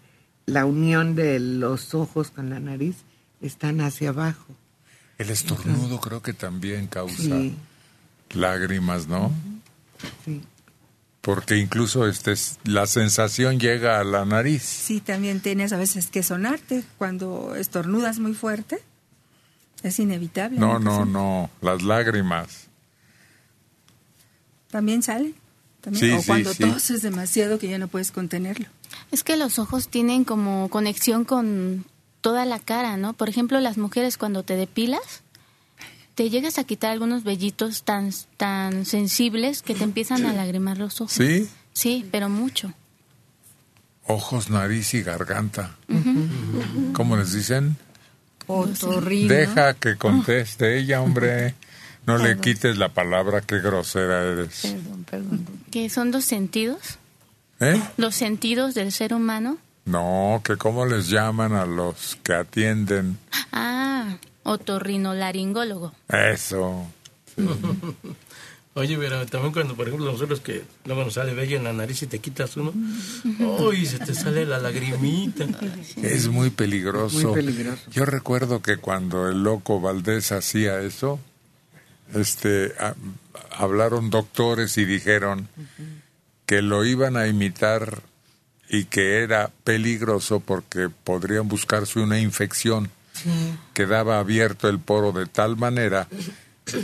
la 0.46 0.66
unión 0.66 1.16
de 1.16 1.40
los 1.40 1.94
ojos 1.94 2.32
con 2.32 2.50
la 2.50 2.60
nariz, 2.60 2.96
están 3.42 3.82
hacia 3.82 4.10
abajo. 4.10 4.46
El 5.18 5.30
estornudo 5.30 6.00
creo 6.00 6.22
que 6.22 6.34
también 6.34 6.88
causa 6.88 7.22
Sí. 7.24 7.56
lágrimas, 8.32 9.08
¿no? 9.08 9.32
Sí. 10.26 10.42
Porque 11.22 11.58
incluso 11.58 12.08
este, 12.08 12.32
es- 12.34 12.58
la 12.64 12.86
sensación 12.88 13.60
llega 13.60 14.00
a 14.00 14.04
la 14.04 14.24
nariz. 14.26 14.62
Sí, 14.64 15.02
también 15.02 15.42
tienes 15.42 15.74
a 15.74 15.78
veces 15.78 16.08
que 16.08 16.24
sonarte 16.24 16.84
cuando 16.98 17.56
estornudas 17.56 18.20
muy 18.20 18.34
fuerte. 18.34 18.78
Es 19.84 20.00
inevitable. 20.00 20.60
No, 20.60 20.80
no, 20.80 21.06
no, 21.06 21.50
las 21.62 21.82
lágrimas. 21.84 22.68
También 24.72 25.02
sale. 25.04 25.34
También. 25.82 26.06
Sí, 26.06 26.12
o 26.12 26.20
sí, 26.22 26.28
cuando 26.28 26.54
sí. 26.54 26.64
toses 26.64 27.02
demasiado 27.02 27.60
que 27.60 27.68
ya 27.70 27.78
no 27.78 27.88
puedes 27.88 28.12
contenerlo. 28.12 28.68
Es 29.12 29.24
que 29.24 29.38
los 29.38 29.60
ojos 29.60 29.90
tienen 29.90 30.24
como 30.24 30.70
conexión 30.70 31.24
con 31.26 31.86
toda 32.22 32.46
la 32.46 32.60
cara, 32.60 32.98
¿no? 32.98 33.14
Por 33.14 33.30
ejemplo, 33.30 33.60
las 33.60 33.78
mujeres 33.78 34.18
cuando 34.18 34.44
te 34.44 34.56
depilas, 34.56 35.24
te 36.16 36.30
llegas 36.30 36.58
a 36.58 36.64
quitar 36.64 36.92
algunos 36.92 37.24
vellitos 37.24 37.84
tan, 37.84 38.12
tan 38.38 38.86
sensibles 38.86 39.62
que 39.62 39.76
te 39.76 39.84
empiezan 39.84 40.26
a 40.26 40.34
lagrimar 40.34 40.78
los 40.78 41.00
ojos. 41.02 41.14
¿Sí? 41.14 41.48
Sí, 41.74 42.08
pero 42.12 42.28
mucho. 42.28 42.74
Ojos, 44.08 44.50
nariz 44.50 44.94
y 44.94 45.04
garganta. 45.04 45.76
¿Cómo 46.94 47.18
les 47.18 47.34
dicen? 47.34 47.78
Otorrino. 48.48 49.34
Deja 49.34 49.74
que 49.74 49.98
conteste 49.98 50.80
ella, 50.80 51.02
hombre. 51.02 51.56
No 52.08 52.18
le 52.18 52.38
quites 52.38 52.78
la 52.78 52.90
palabra, 52.90 53.42
qué 53.42 53.60
grosera 53.60 54.24
eres. 54.24 54.62
Perdón, 54.62 55.04
perdón. 55.04 55.46
Que 55.70 55.90
son 55.90 56.12
los 56.12 56.24
sentidos, 56.24 56.98
¿Eh? 57.60 57.82
los 57.98 58.16
sentidos 58.16 58.74
del 58.74 58.94
ser 58.94 59.14
humano. 59.14 59.58
No, 59.88 60.42
que 60.44 60.58
cómo 60.58 60.86
les 60.86 61.10
llaman 61.10 61.54
a 61.54 61.66
los 61.66 62.18
que 62.22 62.34
atienden. 62.34 63.18
Ah, 63.52 64.18
otorrinolaringólogo. 64.44 65.94
Eso. 66.10 66.86
Oye, 68.74 68.96
pero 68.96 69.26
también 69.26 69.54
cuando, 69.54 69.76
por 69.76 69.88
ejemplo, 69.88 70.12
nosotros 70.12 70.40
que 70.40 70.64
luego 70.86 71.04
nos 71.04 71.16
sale 71.16 71.34
bello 71.34 71.58
en 71.58 71.64
la 71.64 71.74
nariz 71.74 72.04
y 72.04 72.08
te 72.08 72.20
quitas 72.20 72.56
uno, 72.58 72.72
¡uy! 73.60 73.88
Se 73.88 73.98
te 73.98 74.14
sale 74.14 74.46
la 74.46 74.60
lagrimita. 74.60 75.46
Es 76.04 76.28
muy 76.28 76.52
peligroso. 76.52 77.30
Muy 77.30 77.34
peligroso. 77.42 77.82
Yo 77.90 78.06
recuerdo 78.06 78.62
que 78.62 78.78
cuando 78.78 79.30
el 79.30 79.42
loco 79.42 79.82
Valdés 79.82 80.32
hacía 80.32 80.80
eso, 80.82 81.20
este, 82.14 82.74
a- 82.80 82.94
hablaron 83.58 84.12
doctores 84.12 84.78
y 84.78 84.86
dijeron 84.86 85.48
que 86.46 86.62
lo 86.62 86.86
iban 86.86 87.18
a 87.18 87.26
imitar 87.28 88.04
y 88.70 88.86
que 88.86 89.24
era 89.24 89.52
peligroso 89.64 90.40
porque 90.40 90.90
podrían 91.04 91.48
buscarse 91.48 92.00
una 92.00 92.20
infección. 92.20 92.90
Sí. 93.14 93.30
Quedaba 93.74 94.20
abierto 94.20 94.70
el 94.70 94.80
poro 94.80 95.12
de 95.12 95.26
tal 95.26 95.58
manera 95.58 96.08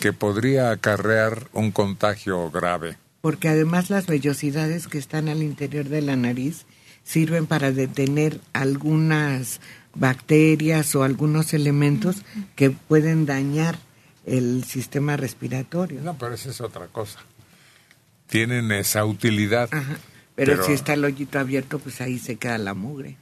que 0.02 0.14
podría 0.14 0.72
acarrear 0.72 1.48
un 1.54 1.72
contagio 1.72 2.50
grave. 2.52 2.98
Porque 3.22 3.50
además 3.50 3.90
las 3.90 4.08
vellosidades 4.08 4.88
que 4.88 4.98
están 4.98 5.30
al 5.30 5.44
interior 5.44 5.86
de 5.86 6.02
la 6.02 6.16
nariz 6.16 6.66
sirven 7.04 7.46
para 7.46 7.72
detener 7.72 8.40
algunas 8.54 9.60
bacterias 9.94 10.96
o 10.96 11.04
algunos 11.04 11.54
elementos 11.54 12.24
que 12.56 12.72
pueden 12.72 13.26
dañar 13.26 13.78
el 14.26 14.64
sistema 14.64 15.18
respiratorio. 15.18 16.02
No, 16.02 16.18
pero 16.18 16.34
esa 16.34 16.50
es 16.50 16.62
otra 16.62 16.88
cosa. 16.88 17.20
Tienen 18.28 18.72
esa 18.72 19.06
utilidad. 19.06 19.70
Ajá. 19.72 19.98
Pero, 20.36 20.54
Pero- 20.54 20.66
si 20.66 20.74
está 20.74 20.94
el 20.94 21.06
hoyito 21.06 21.40
abierto, 21.40 21.80
pues 21.80 22.02
ahí 22.02 22.20
se 22.20 22.38
queda 22.38 22.58
la 22.58 22.74
mugre. 22.74 23.18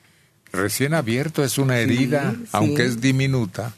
Recién 0.52 0.94
abierto 0.94 1.44
es 1.44 1.58
una 1.58 1.80
herida, 1.80 2.34
sí. 2.36 2.50
aunque 2.52 2.86
es 2.86 3.00
diminuta. 3.00 3.74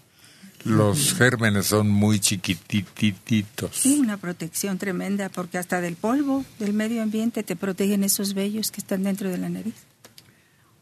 Los 0.64 1.14
gérmenes 1.16 1.68
son 1.68 1.90
muy 1.90 2.20
chiquitititos. 2.20 3.76
Sí, 3.76 4.00
una 4.00 4.16
protección 4.18 4.78
tremenda 4.78 5.28
porque 5.30 5.58
hasta 5.58 5.82
del 5.82 5.96
polvo, 5.96 6.46
del 6.58 6.74
medio 6.74 7.04
ambiente, 7.04 7.44
te 7.44 7.58
protegen 7.58 8.04
esos 8.04 8.34
vellos 8.34 8.72
que 8.72 8.80
están 8.80 9.04
dentro 9.04 9.30
de 9.30 9.38
la 9.38 9.50
nariz. 9.50 9.76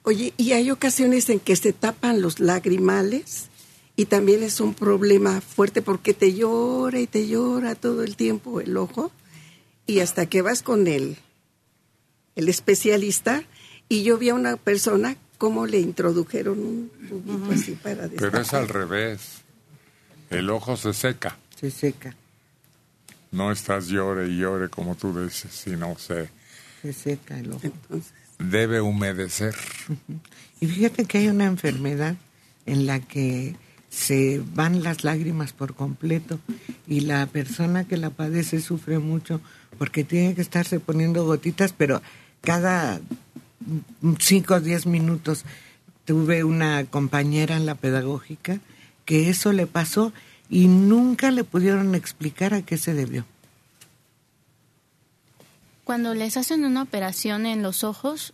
Oye, 0.04 0.34
y 0.38 0.52
hay 0.52 0.70
ocasiones 0.72 1.30
en 1.30 1.40
que 1.40 1.56
se 1.56 1.74
tapan 1.74 2.22
los 2.22 2.40
lagrimales 2.40 3.50
y 3.96 4.06
también 4.06 4.44
es 4.44 4.60
un 4.60 4.74
problema 4.74 5.42
fuerte 5.42 5.82
porque 5.82 6.14
te 6.14 6.34
llora 6.34 7.00
y 7.00 7.08
te 7.08 7.28
llora 7.28 7.76
todo 7.76 8.04
el 8.04 8.16
tiempo 8.16 8.62
el 8.62 8.78
ojo 8.78 9.12
y 9.86 10.00
hasta 10.00 10.28
que 10.28 10.42
vas 10.42 10.62
con 10.62 10.88
el, 10.88 11.18
el 12.42 12.50
especialista 12.50 13.44
y 13.88 14.04
yo 14.04 14.18
vi 14.18 14.30
a 14.30 14.34
una 14.36 14.58
persona 14.58 15.16
cómo 15.38 15.68
le 15.68 15.80
introdujeron 15.80 16.58
un 16.60 16.92
tubito 17.08 17.52
así 17.52 17.72
para 17.74 18.08
Pero 18.08 18.28
es 18.28 18.34
destapar. 18.34 18.62
al 18.62 18.68
revés. 18.68 19.42
El 20.30 20.50
ojo 20.50 20.76
se 20.78 20.94
seca. 20.94 21.38
Se 21.60 21.70
seca, 21.70 22.16
No 23.32 23.52
estás 23.52 23.88
llore 23.88 24.28
y 24.30 24.38
llore 24.40 24.70
como 24.70 24.96
tú 24.96 25.18
dices, 25.24 25.52
sino 25.54 25.98
se 26.00 26.30
se 26.82 26.94
seca 26.94 27.38
el 27.38 27.52
ojo. 27.52 27.60
Entonces, 27.64 28.14
debe 28.40 28.82
humedecer. 28.82 29.56
Y 30.60 30.66
fíjate 30.68 31.06
que 31.06 31.20
hay 31.20 31.28
una 31.28 31.46
enfermedad 31.46 32.16
en 32.66 32.88
la 32.88 33.00
que 33.00 33.56
se 33.90 34.42
van 34.56 34.82
las 34.84 35.04
lágrimas 35.04 35.54
por 35.54 35.76
completo 35.76 36.40
y 36.88 37.02
la 37.02 37.26
persona 37.28 37.84
que 37.88 37.98
la 37.98 38.10
padece 38.10 38.62
sufre 38.62 38.98
mucho 39.00 39.42
porque 39.78 40.04
tiene 40.04 40.34
que 40.34 40.42
estarse 40.42 40.80
poniendo 40.80 41.26
gotitas, 41.26 41.74
pero 41.74 42.02
cada 42.42 43.00
5 44.20 44.54
o 44.54 44.60
10 44.60 44.86
minutos 44.88 45.46
tuve 46.06 46.44
una 46.44 46.86
compañera 46.86 47.56
en 47.56 47.66
la 47.66 47.76
pedagógica 47.76 48.60
que 49.06 49.30
eso 49.30 49.52
le 49.54 49.68
pasó 49.68 50.14
y 50.50 50.68
nunca 50.68 51.32
le 51.32 51.44
pudieron 51.44 51.96
explicar 51.96 52.54
a 52.54 52.62
qué 52.62 52.78
se 52.78 52.94
debió. 52.94 53.26
Cuando 55.84 56.14
les 56.14 56.38
hacen 56.38 56.66
una 56.66 56.84
operación 56.84 57.46
en 57.46 57.64
los 57.64 57.84
ojos, 57.84 58.34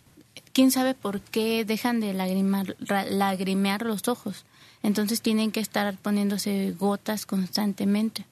quién 0.53 0.71
sabe 0.71 0.93
por 0.93 1.21
qué 1.21 1.65
dejan 1.65 1.99
de 1.99 2.13
lagrimar, 2.13 2.75
lagrimear 2.79 3.83
los 3.83 4.07
ojos. 4.07 4.45
Entonces 4.83 5.21
tienen 5.21 5.51
que 5.51 5.59
estar 5.59 5.95
poniéndose 5.97 6.73
gotas 6.77 7.25
constantemente. 7.25 8.25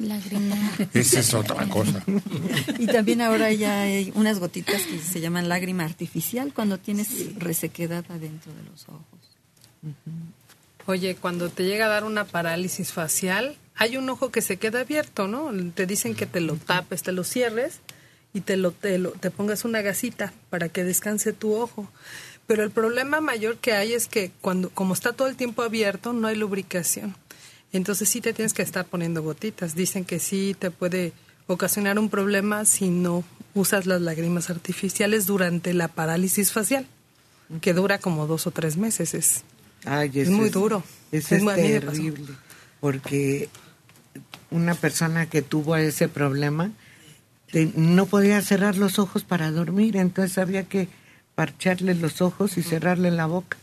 Lagrimear. 0.00 0.88
Esa 0.94 1.20
es 1.20 1.34
otra 1.34 1.66
cosa. 1.68 2.02
Y 2.78 2.86
también 2.86 3.20
ahora 3.20 3.52
ya 3.52 3.82
hay 3.82 4.12
unas 4.14 4.38
gotitas 4.38 4.82
que 4.82 4.98
se 4.98 5.20
llaman 5.20 5.48
lágrima 5.48 5.84
artificial 5.84 6.52
cuando 6.54 6.78
tienes 6.78 7.34
resequedad 7.38 8.04
adentro 8.10 8.52
de 8.54 8.62
los 8.70 8.88
ojos. 8.88 9.04
Oye, 10.86 11.16
cuando 11.16 11.48
te 11.50 11.64
llega 11.64 11.86
a 11.86 11.88
dar 11.88 12.04
una 12.04 12.24
parálisis 12.24 12.92
facial, 12.92 13.56
hay 13.74 13.96
un 13.96 14.08
ojo 14.08 14.30
que 14.30 14.40
se 14.40 14.56
queda 14.56 14.80
abierto, 14.80 15.26
¿no? 15.26 15.50
Te 15.74 15.86
dicen 15.86 16.14
que 16.14 16.26
te 16.26 16.40
lo 16.40 16.54
tapes, 16.56 17.02
te 17.02 17.12
lo 17.12 17.24
cierres 17.24 17.80
y 18.32 18.40
te 18.42 18.56
lo 18.56 18.70
te, 18.72 18.98
lo- 18.98 19.10
te 19.12 19.30
pongas 19.30 19.64
una 19.64 19.82
gasita 19.82 20.32
para 20.50 20.68
que 20.68 20.84
descanse 20.84 21.32
tu 21.32 21.54
ojo. 21.54 21.90
Pero 22.46 22.62
el 22.62 22.70
problema 22.70 23.20
mayor 23.20 23.56
que 23.56 23.72
hay 23.72 23.92
es 23.94 24.06
que 24.06 24.30
cuando 24.40 24.70
como 24.70 24.94
está 24.94 25.12
todo 25.12 25.26
el 25.26 25.34
tiempo 25.34 25.62
abierto, 25.62 26.12
no 26.12 26.28
hay 26.28 26.36
lubricación. 26.36 27.16
Entonces 27.76 28.08
sí 28.08 28.20
te 28.20 28.32
tienes 28.32 28.52
que 28.54 28.62
estar 28.62 28.84
poniendo 28.86 29.22
gotitas. 29.22 29.74
Dicen 29.74 30.04
que 30.04 30.18
sí 30.18 30.56
te 30.58 30.70
puede 30.70 31.12
ocasionar 31.46 31.98
un 31.98 32.08
problema 32.08 32.64
si 32.64 32.90
no 32.90 33.22
usas 33.54 33.86
las 33.86 34.00
lágrimas 34.00 34.50
artificiales 34.50 35.26
durante 35.26 35.72
la 35.74 35.88
parálisis 35.88 36.52
facial, 36.52 36.86
que 37.60 37.72
dura 37.72 37.98
como 37.98 38.26
dos 38.26 38.46
o 38.46 38.50
tres 38.50 38.76
meses. 38.76 39.14
Es, 39.14 39.42
Ay, 39.84 40.10
es 40.14 40.28
muy 40.28 40.50
duro. 40.50 40.82
Es, 41.12 41.26
pasó. 41.80 41.94
terrible, 41.94 42.34
porque 42.80 43.48
una 44.50 44.74
persona 44.74 45.26
que 45.26 45.42
tuvo 45.42 45.76
ese 45.76 46.08
problema 46.08 46.72
te- 47.52 47.70
no 47.76 48.06
podía 48.06 48.40
cerrar 48.42 48.76
los 48.76 48.98
ojos 48.98 49.22
para 49.24 49.50
dormir, 49.52 49.96
entonces 49.96 50.38
había 50.38 50.64
que 50.64 50.88
parcharle 51.36 51.94
los 51.94 52.20
ojos 52.22 52.56
y 52.58 52.62
cerrarle 52.62 53.10
la 53.10 53.26
boca. 53.26 53.56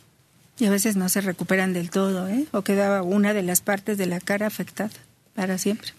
Y 0.63 0.65
a 0.65 0.69
veces 0.69 0.95
no 0.95 1.09
se 1.09 1.19
recuperan 1.19 1.73
del 1.73 1.89
todo, 1.89 2.29
¿eh? 2.29 2.45
O 2.53 2.61
quedaba 2.61 3.01
una 3.01 3.33
de 3.33 3.43
las 3.43 3.59
partes 3.59 3.97
de 3.97 4.05
la 4.05 4.21
cara 4.21 4.47
afectada 4.47 4.91
para 5.35 5.57
siempre. 5.57 5.89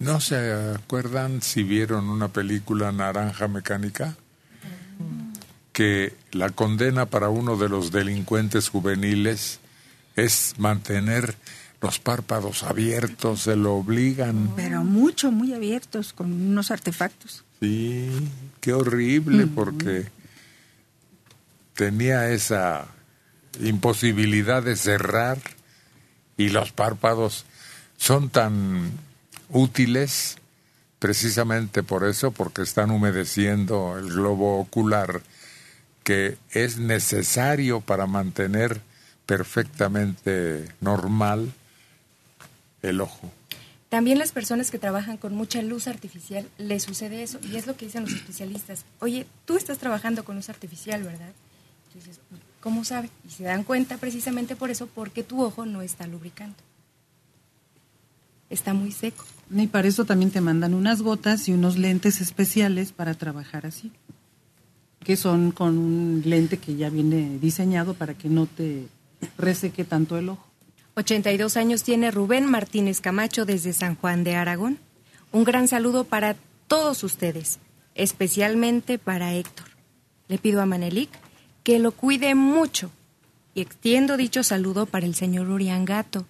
¿No 0.00 0.20
se 0.20 0.52
acuerdan 0.74 1.40
si 1.40 1.62
vieron 1.62 2.10
una 2.10 2.28
película 2.28 2.92
Naranja 2.92 3.48
Mecánica? 3.48 4.14
que 5.72 6.14
la 6.32 6.50
condena 6.50 7.06
para 7.06 7.30
uno 7.30 7.56
de 7.56 7.70
los 7.70 7.90
delincuentes 7.90 8.68
juveniles 8.68 9.60
es 10.14 10.56
mantener 10.58 11.34
los 11.80 11.98
párpados 11.98 12.64
abiertos, 12.64 13.40
se 13.40 13.56
lo 13.56 13.76
obligan. 13.76 14.52
Pero 14.54 14.84
mucho, 14.84 15.32
muy 15.32 15.54
abiertos, 15.54 16.12
con 16.12 16.30
unos 16.30 16.70
artefactos. 16.70 17.44
Sí, 17.60 18.10
qué 18.60 18.74
horrible, 18.74 19.46
porque 19.46 20.08
tenía 21.74 22.28
esa 22.28 22.91
imposibilidad 23.60 24.62
de 24.62 24.76
cerrar 24.76 25.38
y 26.36 26.48
los 26.48 26.72
párpados 26.72 27.44
son 27.96 28.30
tan 28.30 28.90
útiles 29.50 30.36
precisamente 30.98 31.82
por 31.82 32.04
eso, 32.04 32.30
porque 32.30 32.62
están 32.62 32.90
humedeciendo 32.90 33.98
el 33.98 34.08
globo 34.08 34.60
ocular, 34.60 35.20
que 36.04 36.38
es 36.52 36.78
necesario 36.78 37.80
para 37.80 38.06
mantener 38.06 38.80
perfectamente 39.26 40.68
normal 40.80 41.52
el 42.82 43.00
ojo. 43.00 43.32
También 43.88 44.18
las 44.18 44.32
personas 44.32 44.70
que 44.70 44.78
trabajan 44.78 45.16
con 45.16 45.34
mucha 45.34 45.60
luz 45.60 45.86
artificial 45.86 46.48
les 46.56 46.84
sucede 46.84 47.22
eso 47.22 47.38
y 47.42 47.56
es 47.56 47.66
lo 47.66 47.76
que 47.76 47.86
dicen 47.86 48.04
los 48.04 48.12
especialistas. 48.12 48.84
Oye, 49.00 49.26
tú 49.44 49.56
estás 49.56 49.78
trabajando 49.78 50.24
con 50.24 50.36
luz 50.36 50.48
artificial, 50.48 51.02
¿verdad? 51.02 51.32
¿Cómo 52.62 52.84
sabe? 52.84 53.10
Y 53.26 53.30
se 53.30 53.42
dan 53.42 53.64
cuenta 53.64 53.98
precisamente 53.98 54.56
por 54.56 54.70
eso, 54.70 54.86
porque 54.86 55.22
tu 55.22 55.42
ojo 55.42 55.66
no 55.66 55.82
está 55.82 56.06
lubricando. 56.06 56.56
Está 58.48 58.72
muy 58.72 58.92
seco. 58.92 59.24
Y 59.50 59.66
para 59.66 59.88
eso 59.88 60.04
también 60.04 60.30
te 60.30 60.40
mandan 60.40 60.72
unas 60.72 61.02
gotas 61.02 61.48
y 61.48 61.52
unos 61.52 61.76
lentes 61.76 62.20
especiales 62.20 62.92
para 62.92 63.14
trabajar 63.14 63.66
así, 63.66 63.90
que 65.04 65.16
son 65.16 65.50
con 65.50 65.76
un 65.76 66.22
lente 66.24 66.56
que 66.56 66.76
ya 66.76 66.88
viene 66.88 67.38
diseñado 67.38 67.94
para 67.94 68.14
que 68.14 68.28
no 68.28 68.46
te 68.46 68.86
reseque 69.36 69.84
tanto 69.84 70.16
el 70.16 70.30
ojo. 70.30 70.46
82 70.94 71.56
años 71.56 71.82
tiene 71.82 72.10
Rubén 72.10 72.46
Martínez 72.46 73.00
Camacho 73.00 73.44
desde 73.44 73.72
San 73.72 73.96
Juan 73.96 74.24
de 74.24 74.36
Aragón. 74.36 74.78
Un 75.32 75.44
gran 75.44 75.66
saludo 75.66 76.04
para 76.04 76.36
todos 76.68 77.02
ustedes, 77.02 77.58
especialmente 77.94 78.98
para 78.98 79.34
Héctor. 79.34 79.66
Le 80.28 80.38
pido 80.38 80.60
a 80.60 80.66
Manelik 80.66 81.10
que 81.62 81.78
lo 81.78 81.92
cuide 81.92 82.34
mucho 82.34 82.90
y 83.54 83.60
extiendo 83.60 84.16
dicho 84.16 84.42
saludo 84.42 84.86
para 84.86 85.06
el 85.06 85.14
señor 85.14 85.48
Uriangato. 85.48 86.26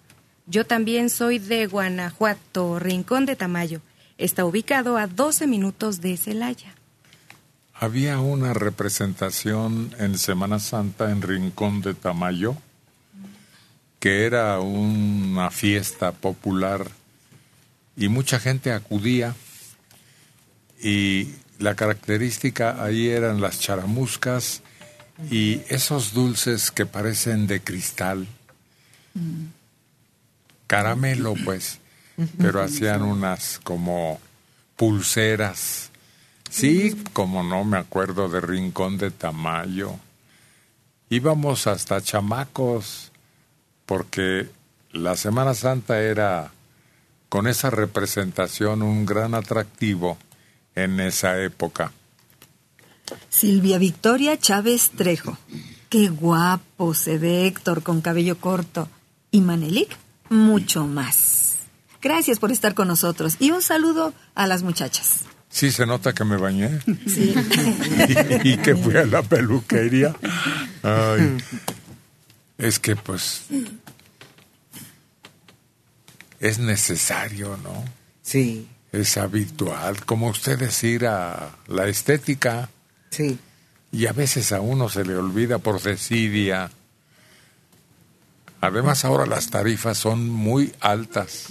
Yo 0.46 0.66
también 0.66 1.08
soy 1.08 1.38
de 1.38 1.66
Guanajuato, 1.66 2.78
Rincón 2.78 3.26
de 3.26 3.36
Tamayo. 3.36 3.80
Está 4.18 4.44
ubicado 4.44 4.96
a 4.96 5.06
12 5.06 5.46
minutos 5.46 6.00
de 6.00 6.16
Celaya. 6.16 6.74
Había 7.74 8.20
una 8.20 8.52
representación 8.52 9.94
en 9.98 10.18
Semana 10.18 10.58
Santa 10.58 11.10
en 11.10 11.22
Rincón 11.22 11.80
de 11.80 11.94
Tamayo, 11.94 12.56
que 13.98 14.26
era 14.26 14.60
una 14.60 15.50
fiesta 15.50 16.12
popular 16.12 16.90
y 17.96 18.08
mucha 18.08 18.38
gente 18.38 18.72
acudía 18.72 19.34
y 20.82 21.28
la 21.58 21.74
característica 21.74 22.82
ahí 22.82 23.08
eran 23.08 23.40
las 23.40 23.60
charamuscas 23.60 24.62
y 25.30 25.62
esos 25.68 26.12
dulces 26.12 26.70
que 26.70 26.86
parecen 26.86 27.46
de 27.46 27.60
cristal, 27.60 28.26
caramelo 30.66 31.34
pues, 31.44 31.78
pero 32.38 32.62
hacían 32.62 33.02
unas 33.02 33.60
como 33.62 34.20
pulseras. 34.76 35.90
Sí, 36.50 36.94
como 37.12 37.42
no 37.42 37.64
me 37.64 37.78
acuerdo 37.78 38.28
de 38.28 38.40
Rincón 38.40 38.98
de 38.98 39.10
Tamayo. 39.10 39.94
Íbamos 41.08 41.66
hasta 41.66 42.00
chamacos, 42.00 43.10
porque 43.86 44.50
la 44.92 45.16
Semana 45.16 45.54
Santa 45.54 46.00
era 46.00 46.52
con 47.28 47.46
esa 47.46 47.70
representación 47.70 48.82
un 48.82 49.06
gran 49.06 49.34
atractivo 49.34 50.18
en 50.74 51.00
esa 51.00 51.40
época. 51.42 51.92
Silvia 53.28 53.78
Victoria 53.78 54.38
Chávez 54.38 54.90
Trejo. 54.96 55.38
Qué 55.88 56.08
guapo 56.08 56.94
se 56.94 57.18
ve 57.18 57.46
Héctor 57.46 57.82
con 57.82 58.00
cabello 58.00 58.38
corto. 58.38 58.88
Y 59.30 59.40
Manelik, 59.40 59.96
mucho 60.30 60.86
más. 60.86 61.56
Gracias 62.00 62.38
por 62.38 62.50
estar 62.50 62.74
con 62.74 62.88
nosotros. 62.88 63.36
Y 63.38 63.50
un 63.50 63.62
saludo 63.62 64.12
a 64.34 64.46
las 64.46 64.62
muchachas. 64.62 65.20
Sí, 65.48 65.70
se 65.70 65.86
nota 65.86 66.14
que 66.14 66.24
me 66.24 66.36
bañé. 66.36 66.80
Sí. 67.06 67.34
y, 68.42 68.56
que 68.56 68.74
fui 68.74 68.96
a 68.96 69.04
la 69.04 69.22
peluquería. 69.22 70.16
Ay, 70.82 71.36
es 72.56 72.78
que 72.78 72.96
pues 72.96 73.42
es 76.40 76.58
necesario, 76.58 77.58
¿no? 77.62 77.84
Sí. 78.22 78.66
Es 78.92 79.16
habitual, 79.16 80.04
como 80.04 80.28
usted 80.28 80.58
decir 80.58 81.06
a 81.06 81.56
la 81.68 81.86
estética. 81.86 82.68
Sí. 83.12 83.38
Y 83.92 84.06
a 84.06 84.12
veces 84.12 84.52
a 84.52 84.60
uno 84.60 84.88
se 84.88 85.04
le 85.04 85.14
olvida 85.14 85.58
por 85.58 85.80
desidia. 85.80 86.70
Además 88.60 89.04
ahora 89.04 89.26
las 89.26 89.50
tarifas 89.50 89.98
son 89.98 90.28
muy 90.28 90.72
altas. 90.80 91.48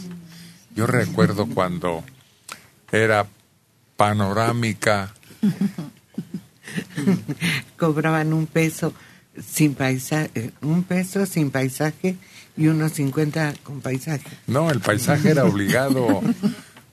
Yo 0.76 0.88
recuerdo 0.88 1.46
cuando 1.54 2.04
era 2.92 3.28
panorámica. 3.96 5.14
Cobraban 7.78 8.34
un 8.34 8.48
peso 8.48 8.94
sin 9.46 9.76
paisaje, 9.76 10.52
un 10.62 10.84
peso 10.84 11.26
sin 11.26 11.52
paisaje 11.52 12.18
y 12.58 12.68
unos 12.68 12.94
50 12.94 13.54
con 13.64 13.82
paisaje. 13.82 14.28
No, 14.48 14.72
el 14.72 14.80
paisaje 14.80 15.30
era 15.30 15.46
obligado 15.46 16.22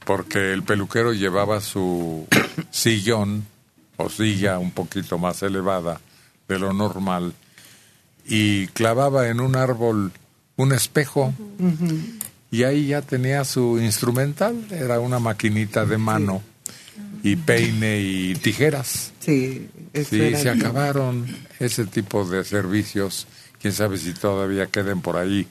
porque 0.05 0.53
el 0.53 0.63
peluquero 0.63 1.13
llevaba 1.13 1.61
su 1.61 2.27
sillón 2.71 3.47
o 3.99 4.09
silla 4.09 4.59
un 4.59 4.71
poquito 4.71 5.19
más 5.19 5.43
elevada 5.43 6.01
de 6.49 6.59
lo 6.59 6.73
normal 6.73 7.35
y 8.25 8.69
clavaba 8.69 9.29
en 9.29 9.41
un 9.41 9.57
árbol 9.57 10.13
un 10.57 10.73
espejo 10.73 11.35
y 12.51 12.63
ahí 12.63 12.89
ya 12.89 13.03
tenía 13.03 13.45
su 13.45 13.79
instrumental, 13.79 14.57
era 14.71 15.01
una 15.01 15.19
maquinita 15.19 15.85
de 15.85 15.99
mano 15.99 16.43
y 17.23 17.37
peine 17.37 18.01
y 18.01 18.35
tijeras. 18.37 19.13
Sí, 19.19 19.69
eso 19.93 20.11
Sí, 20.11 20.21
era 20.21 20.39
se 20.39 20.51
acabaron 20.51 21.27
ese 21.59 21.85
tipo 21.85 22.25
de 22.25 22.45
servicios. 22.45 23.27
Quién 23.61 23.73
sabe 23.73 23.99
si 23.99 24.15
todavía 24.15 24.67
queden 24.67 25.01
por 25.01 25.17
ahí 25.17 25.47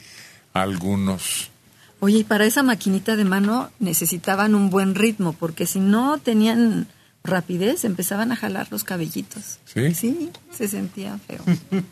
algunos. 0.54 1.52
Oye, 2.00 2.20
y 2.20 2.24
para 2.24 2.46
esa 2.46 2.64
maquinita 2.64 3.16
de 3.16 3.26
mano 3.26 3.70
necesitaban 3.80 4.56
un 4.56 4.70
buen 4.70 4.96
ritmo, 4.96 5.34
porque 5.34 5.66
si 5.66 5.80
no 5.80 6.18
tenían 6.20 6.88
rapidez, 7.28 7.86
empezaban 7.86 8.32
a 8.32 8.36
jalar 8.36 8.68
los 8.72 8.84
cabellitos. 8.84 9.60
¿Sí? 9.66 9.94
Sí, 9.94 10.32
se 10.52 10.68
sentía 10.68 11.20
feo. 11.20 11.44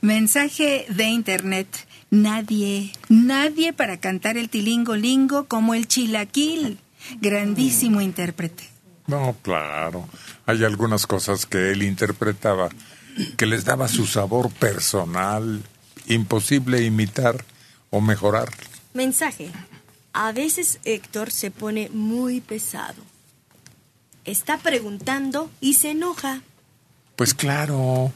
Mensaje 0.00 0.86
de 0.88 1.04
internet. 1.04 1.86
Nadie, 2.10 2.92
nadie 3.08 3.72
para 3.72 3.98
cantar 3.98 4.36
el 4.36 4.48
tilingo 4.48 4.96
lingo 4.96 5.46
como 5.46 5.74
el 5.74 5.86
chilaquil. 5.86 6.78
Grandísimo 7.20 8.00
intérprete. 8.00 8.64
No, 9.06 9.36
claro. 9.42 10.08
Hay 10.46 10.64
algunas 10.64 11.06
cosas 11.06 11.46
que 11.46 11.70
él 11.70 11.82
interpretaba 11.82 12.68
que 13.36 13.46
les 13.46 13.64
daba 13.64 13.88
su 13.88 14.06
sabor 14.06 14.50
personal, 14.50 15.62
imposible 16.06 16.82
imitar 16.82 17.44
o 17.90 18.00
mejorar. 18.00 18.48
Mensaje. 18.94 19.50
A 20.12 20.32
veces 20.32 20.80
Héctor 20.84 21.30
se 21.30 21.50
pone 21.50 21.88
muy 21.92 22.40
pesado. 22.40 23.09
Está 24.30 24.58
preguntando 24.58 25.50
y 25.60 25.74
se 25.74 25.90
enoja. 25.90 26.42
Pues 27.16 27.34
claro, 27.34 28.12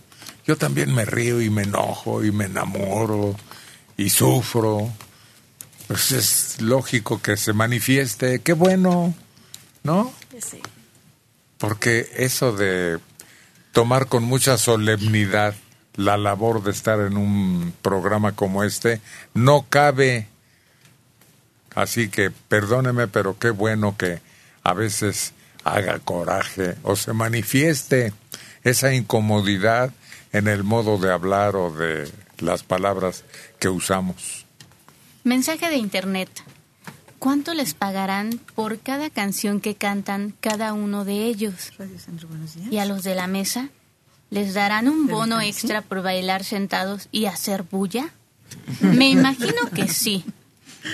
yo 0.46 0.56
también 0.56 0.94
me 0.94 1.04
río 1.04 1.42
y 1.42 1.50
me 1.50 1.62
enojo 1.62 2.22
y 2.22 2.30
me 2.30 2.44
enamoro 2.44 3.34
y 3.96 4.10
sufro. 4.10 4.92
Pues 5.88 6.12
es 6.12 6.60
lógico 6.60 7.20
que 7.20 7.36
se 7.36 7.52
manifieste. 7.52 8.38
Qué 8.42 8.52
bueno, 8.52 9.12
¿no? 9.82 10.12
Sí. 10.38 10.60
Porque 11.58 12.08
eso 12.14 12.52
de 12.52 13.00
tomar 13.72 14.06
con 14.06 14.22
mucha 14.22 14.56
solemnidad 14.56 15.56
la 15.96 16.16
labor 16.16 16.62
de 16.62 16.70
estar 16.70 17.00
en 17.00 17.16
un 17.16 17.74
programa 17.82 18.36
como 18.36 18.62
este 18.62 19.00
no 19.34 19.66
cabe. 19.68 20.28
Así 21.74 22.08
que 22.08 22.30
perdóneme, 22.30 23.08
pero 23.08 23.36
qué 23.36 23.50
bueno 23.50 23.96
que 23.96 24.20
a 24.62 24.74
veces 24.74 25.32
haga 25.64 25.98
coraje 25.98 26.76
o 26.82 26.94
se 26.94 27.12
manifieste 27.12 28.12
esa 28.62 28.94
incomodidad 28.94 29.92
en 30.32 30.48
el 30.48 30.64
modo 30.64 30.98
de 30.98 31.12
hablar 31.12 31.56
o 31.56 31.70
de 31.70 32.10
las 32.38 32.62
palabras 32.62 33.24
que 33.58 33.68
usamos. 33.68 34.46
Mensaje 35.24 35.70
de 35.70 35.76
internet. 35.76 36.28
¿Cuánto 37.18 37.54
les 37.54 37.72
pagarán 37.72 38.38
por 38.54 38.78
cada 38.80 39.08
canción 39.08 39.60
que 39.60 39.74
cantan 39.74 40.34
cada 40.40 40.74
uno 40.74 41.06
de 41.06 41.24
ellos? 41.24 41.72
Radio 41.78 41.98
Centro, 41.98 42.28
buenos 42.28 42.54
días. 42.54 42.70
¿Y 42.70 42.78
a 42.78 42.84
los 42.84 43.02
de 43.02 43.14
la 43.14 43.26
mesa? 43.26 43.70
¿Les 44.28 44.52
darán 44.52 44.88
un 44.88 45.06
bono 45.06 45.40
extra 45.40 45.80
por 45.80 46.02
bailar 46.02 46.44
sentados 46.44 47.08
y 47.12 47.24
hacer 47.24 47.62
bulla? 47.62 48.10
Me 48.80 49.08
imagino 49.08 49.70
que 49.74 49.88
sí, 49.88 50.24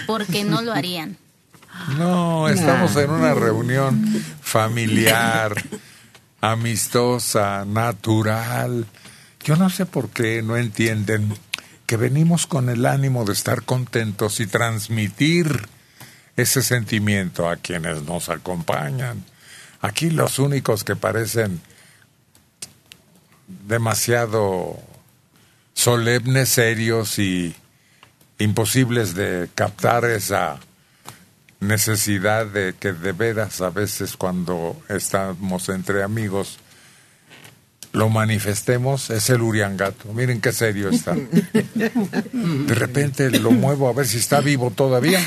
porque 0.06 0.44
no 0.44 0.62
lo 0.62 0.72
harían. 0.72 1.16
No, 1.96 2.48
estamos 2.48 2.96
en 2.96 3.10
una 3.10 3.34
reunión 3.34 4.04
familiar, 4.40 5.54
amistosa, 6.40 7.64
natural. 7.64 8.86
Yo 9.44 9.56
no 9.56 9.70
sé 9.70 9.86
por 9.86 10.10
qué 10.10 10.42
no 10.42 10.56
entienden 10.56 11.34
que 11.86 11.96
venimos 11.96 12.46
con 12.46 12.68
el 12.68 12.86
ánimo 12.86 13.24
de 13.24 13.32
estar 13.32 13.62
contentos 13.62 14.40
y 14.40 14.46
transmitir 14.46 15.68
ese 16.36 16.62
sentimiento 16.62 17.48
a 17.48 17.56
quienes 17.56 18.02
nos 18.02 18.28
acompañan. 18.28 19.24
Aquí 19.80 20.10
los 20.10 20.38
únicos 20.38 20.84
que 20.84 20.96
parecen 20.96 21.60
demasiado 23.66 24.78
solemnes, 25.74 26.50
serios 26.50 27.18
y 27.18 27.54
imposibles 28.38 29.14
de 29.14 29.48
captar 29.54 30.04
esa 30.04 30.60
necesidad 31.60 32.46
de 32.46 32.74
que 32.78 32.92
de 32.92 33.12
veras 33.12 33.60
a 33.60 33.70
veces 33.70 34.16
cuando 34.16 34.80
estamos 34.88 35.68
entre 35.68 36.02
amigos 36.02 36.58
lo 37.92 38.08
manifestemos 38.08 39.10
es 39.10 39.30
el 39.30 39.42
uriangato. 39.42 40.12
Miren 40.12 40.40
qué 40.40 40.52
serio 40.52 40.90
está. 40.90 41.14
De 41.14 42.74
repente 42.74 43.30
lo 43.30 43.50
muevo 43.50 43.88
a 43.88 43.92
ver 43.92 44.06
si 44.06 44.18
está 44.18 44.40
vivo 44.40 44.70
todavía. 44.70 45.20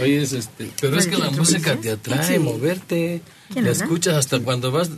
Oye, 0.00 0.22
es 0.22 0.32
este, 0.32 0.70
pero 0.80 0.98
es 0.98 1.06
que 1.08 1.18
la 1.18 1.30
música 1.30 1.76
te 1.76 1.90
atrae, 1.90 2.38
moverte, 2.38 3.20
¿Quién 3.52 3.66
la 3.66 3.72
escuchas 3.72 4.14
hasta 4.14 4.40
cuando 4.40 4.70
vas 4.70 4.90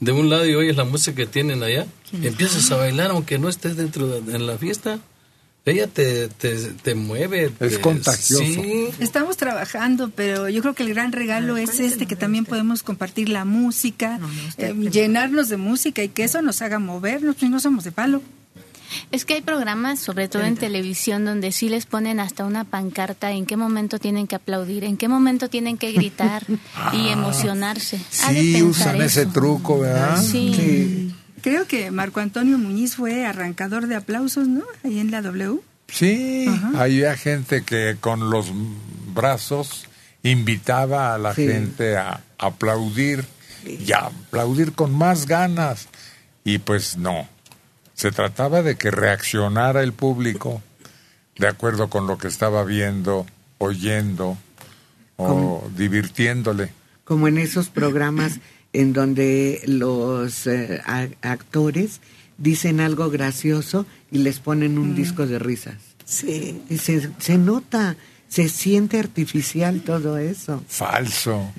de 0.00 0.12
un 0.12 0.28
lado 0.28 0.44
y 0.44 0.54
oyes 0.54 0.76
la 0.76 0.84
música 0.84 1.16
que 1.16 1.26
tienen 1.26 1.62
allá, 1.62 1.86
empiezas 2.12 2.70
a 2.70 2.76
bailar 2.76 3.10
aunque 3.12 3.38
no 3.38 3.48
estés 3.48 3.76
dentro 3.76 4.06
de 4.08 4.36
en 4.36 4.46
la 4.46 4.58
fiesta. 4.58 4.98
Ella 5.66 5.86
te, 5.86 6.28
te, 6.28 6.54
te 6.56 6.94
mueve. 6.94 7.48
te- 7.48 7.80
contagioso. 7.80 8.44
Sí. 8.44 8.88
Estamos 9.00 9.38
trabajando, 9.38 10.10
pero 10.14 10.48
yo 10.50 10.60
creo 10.60 10.74
que 10.74 10.82
el 10.82 10.90
gran 10.90 11.10
regalo 11.12 11.56
es 11.56 11.80
este, 11.80 12.06
que 12.06 12.16
también 12.16 12.44
podemos 12.44 12.82
compartir 12.82 13.30
la 13.30 13.46
música, 13.46 14.20
eh, 14.58 14.74
llenarnos 14.74 15.48
de 15.48 15.56
música 15.56 16.02
y 16.02 16.08
que 16.10 16.24
eso 16.24 16.42
nos 16.42 16.60
haga 16.60 16.78
movernos, 16.78 17.36
pues 17.38 17.50
no 17.50 17.60
somos 17.60 17.84
de 17.84 17.92
palo. 17.92 18.20
Es 19.10 19.24
que 19.24 19.34
hay 19.34 19.40
programas, 19.40 19.98
sobre 19.98 20.28
todo 20.28 20.42
en 20.44 20.56
televisión, 20.56 21.24
donde 21.24 21.50
sí 21.50 21.68
les 21.68 21.86
ponen 21.86 22.20
hasta 22.20 22.44
una 22.44 22.64
pancarta 22.64 23.32
en 23.32 23.46
qué 23.46 23.56
momento 23.56 23.98
tienen 23.98 24.26
que 24.26 24.36
aplaudir, 24.36 24.84
en 24.84 24.96
qué 24.98 25.08
momento 25.08 25.48
tienen 25.48 25.78
que 25.78 25.92
gritar 25.92 26.44
y 26.92 27.08
emocionarse. 27.08 27.98
Sí, 28.10 28.62
usan 28.62 28.96
eso. 28.96 29.04
ese 29.04 29.26
truco, 29.26 29.80
¿verdad? 29.80 30.22
Sí. 30.22 31.10
Creo 31.44 31.66
que 31.66 31.90
Marco 31.90 32.20
Antonio 32.20 32.56
Muñiz 32.56 32.96
fue 32.96 33.26
arrancador 33.26 33.86
de 33.86 33.96
aplausos, 33.96 34.48
¿no? 34.48 34.62
Ahí 34.82 34.98
en 34.98 35.10
la 35.10 35.20
W. 35.20 35.60
Sí, 35.88 36.46
había 36.74 37.14
gente 37.18 37.62
que 37.64 37.98
con 38.00 38.30
los 38.30 38.46
brazos 39.14 39.84
invitaba 40.22 41.14
a 41.14 41.18
la 41.18 41.34
Sí. 41.34 41.46
gente 41.46 41.98
a 41.98 42.22
aplaudir 42.38 43.26
y 43.66 43.92
a 43.92 44.06
aplaudir 44.06 44.72
con 44.72 44.94
más 44.94 45.26
ganas. 45.26 45.88
Y 46.44 46.56
pues 46.58 46.96
no, 46.96 47.28
se 47.92 48.10
trataba 48.10 48.62
de 48.62 48.76
que 48.76 48.90
reaccionara 48.90 49.82
el 49.82 49.92
público 49.92 50.62
de 51.36 51.46
acuerdo 51.48 51.90
con 51.90 52.06
lo 52.06 52.16
que 52.16 52.28
estaba 52.28 52.64
viendo, 52.64 53.26
oyendo 53.58 54.38
o 55.16 55.26
¿Cómo? 55.28 55.70
divirtiéndole. 55.76 56.72
como 57.04 57.28
en 57.28 57.36
esos 57.36 57.68
programas 57.68 58.40
en 58.74 58.92
donde 58.92 59.62
los 59.66 60.46
eh, 60.46 60.82
a- 60.84 61.08
actores 61.22 62.00
dicen 62.36 62.80
algo 62.80 63.08
gracioso 63.08 63.86
y 64.10 64.18
les 64.18 64.40
ponen 64.40 64.76
un 64.78 64.94
disco 64.94 65.26
de 65.26 65.38
risas. 65.38 65.76
Sí. 66.04 66.60
Y 66.68 66.76
se, 66.78 67.08
se 67.18 67.38
nota, 67.38 67.96
se 68.28 68.48
siente 68.48 68.98
artificial 68.98 69.80
todo 69.82 70.18
eso. 70.18 70.62
Falso. 70.68 71.50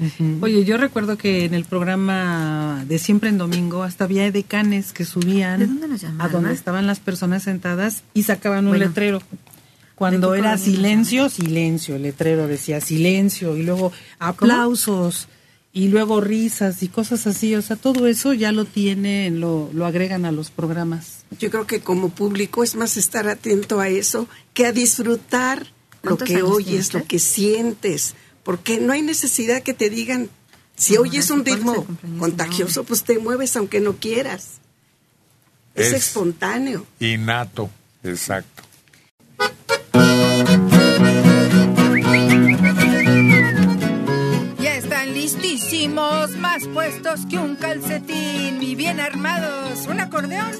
Oye, 0.41 0.63
yo 0.65 0.77
recuerdo 0.77 1.17
que 1.17 1.45
en 1.45 1.53
el 1.53 1.63
programa 1.65 2.83
de 2.87 2.99
Siempre 2.99 3.29
en 3.29 3.37
Domingo 3.37 3.81
hasta 3.83 4.03
había 4.03 4.25
edecanes 4.27 4.91
que 4.91 5.05
subían 5.05 5.59
¿De 5.59 5.65
dónde 5.67 5.87
nos 5.87 6.03
a 6.03 6.27
donde 6.27 6.53
estaban 6.53 6.85
las 6.85 6.99
personas 6.99 7.43
sentadas 7.43 8.03
y 8.13 8.23
sacaban 8.23 8.65
un 8.65 8.71
Bueno. 8.71 8.85
letrero. 8.85 9.21
Cuando 9.95 10.31
¿De 10.31 10.41
qué 10.41 10.47
era 10.47 10.57
silencio, 10.57 11.29
silencio, 11.29 11.95
el 11.95 12.01
letrero 12.01 12.47
decía 12.47 12.81
silencio 12.81 13.55
y 13.55 13.63
luego 13.63 13.93
aplausos 14.19 15.29
y 15.75 15.89
luego 15.89 16.21
risas 16.21 16.81
y 16.83 16.87
cosas 16.87 17.27
así. 17.27 17.53
O 17.53 17.61
sea, 17.61 17.75
todo 17.75 18.07
eso 18.07 18.33
ya 18.33 18.53
lo 18.53 18.63
tienen, 18.63 19.41
lo, 19.41 19.69
lo 19.73 19.85
agregan 19.85 20.23
a 20.23 20.31
los 20.31 20.49
programas. 20.49 21.25
Yo 21.37 21.51
creo 21.51 21.67
que 21.67 21.81
como 21.81 22.09
público 22.09 22.63
es 22.63 22.75
más 22.75 22.95
estar 22.95 23.27
atento 23.27 23.81
a 23.81 23.89
eso 23.89 24.27
que 24.53 24.65
a 24.65 24.71
disfrutar 24.71 25.67
lo 26.01 26.15
¿Cuántos 26.15 26.29
que 26.29 26.41
oyes, 26.43 26.93
lo 26.93 27.03
que 27.03 27.19
sientes, 27.19 28.15
porque 28.43 28.79
no 28.79 28.93
hay 28.93 29.01
necesidad 29.01 29.61
que 29.63 29.73
te 29.73 29.89
digan, 29.89 30.29
si 30.77 30.93
No, 30.93 31.01
oyes 31.01 31.29
un 31.29 31.43
¿Cuál 31.43 31.57
es 31.59 31.65
el 31.65 31.65
ritmo 31.65 31.87
contagioso, 32.19 32.85
pues 32.85 33.03
te 33.03 33.19
mueves 33.19 33.55
aunque 33.57 33.81
no 33.81 33.97
quieras. 33.97 34.61
Es, 35.73 35.87
Es- 35.87 36.07
espontáneo. 36.07 36.85
Innato, 37.01 37.69
exacto. 38.01 38.63
Más 45.89 46.67
puestos 46.73 47.25
que 47.29 47.37
un 47.37 47.55
calcetín 47.55 48.61
y 48.61 48.75
bien 48.75 48.99
armados. 48.99 49.85
Un 49.87 49.99
acordeón, 49.99 50.51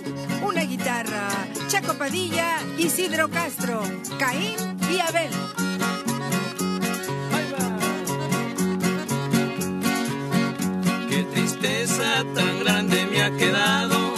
una 0.45 0.61
guitarra, 0.61 1.27
Chaco 1.67 1.95
Padilla, 1.95 2.57
Isidro 2.77 3.29
Castro, 3.29 3.81
Caín 4.19 4.55
y 4.91 4.99
Abel. 4.99 5.31
Qué 11.09 11.23
tristeza 11.33 12.23
tan 12.35 12.59
grande 12.59 13.05
me 13.11 13.23
ha 13.23 13.31
quedado. 13.35 14.13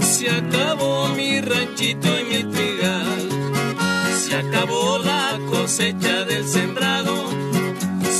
Se 0.00 0.30
acabó 0.30 1.08
mi 1.10 1.40
ranchito 1.40 2.08
y 2.20 2.24
mi 2.24 2.52
trigal. 2.52 3.28
Se 4.18 4.36
acabó 4.36 4.98
la 4.98 5.38
cosecha 5.50 6.24
del 6.24 6.46
sembrado. 6.48 7.14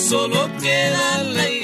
Solo 0.08 0.48
queda 0.60 1.24
la 1.24 1.48
higuera 1.50 1.63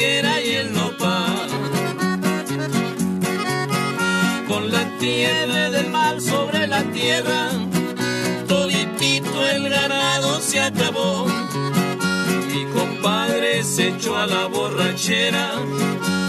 Tierra 5.12 5.70
del 5.70 5.90
mal 5.90 6.20
sobre 6.20 6.68
la 6.68 6.85
tierra. 6.85 7.51
Toditito 8.46 9.49
el 9.49 9.68
ganado 9.68 10.40
se 10.40 10.61
acabó. 10.61 11.27
Mi 12.46 12.64
compadre 12.66 13.64
se 13.64 13.88
echó 13.88 14.16
a 14.16 14.29
la 14.29 14.46
borrachera 14.46 15.55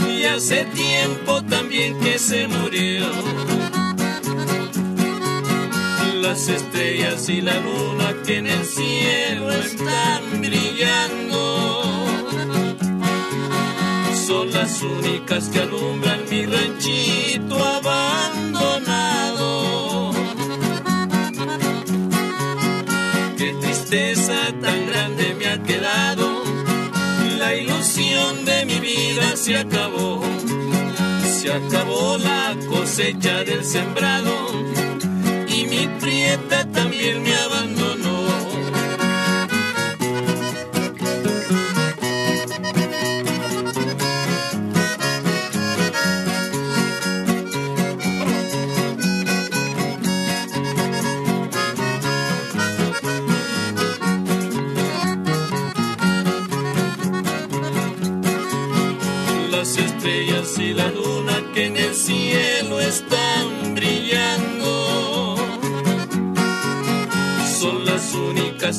y 0.10 0.24
hace 0.24 0.66
tiempo 0.66 1.44
también 1.44 2.00
que 2.00 2.18
se 2.18 2.48
murió. 2.48 3.06
Las 6.24 6.48
estrellas 6.48 7.30
y 7.30 7.42
la 7.42 7.60
luna 7.60 8.16
que 8.26 8.38
en 8.38 8.48
el 8.48 8.66
cielo 8.66 9.52
están 9.52 10.42
brillando 10.42 11.32
son 14.32 14.50
las 14.52 14.82
únicas 14.82 15.50
que 15.50 15.60
alumbran 15.60 16.22
mi 16.30 16.46
ranchito 16.46 17.56
abandonado. 17.80 19.50
Qué 23.38 23.50
tristeza 23.62 24.38
tan 24.62 24.88
grande 24.88 25.36
me 25.38 25.48
ha 25.48 25.62
quedado. 25.64 26.44
La 27.40 27.56
ilusión 27.56 28.46
de 28.46 28.66
mi 28.66 28.80
vida 28.80 29.36
se 29.36 29.58
acabó. 29.58 30.24
Se 31.40 31.52
acabó 31.52 32.18
la 32.18 32.56
cosecha 32.70 33.44
del 33.44 33.66
sembrado. 33.66 34.34
Y 35.56 35.66
mi 35.66 35.88
prieta 36.00 36.66
también 36.72 37.22
me 37.22 37.36
abandonó. 37.36 38.21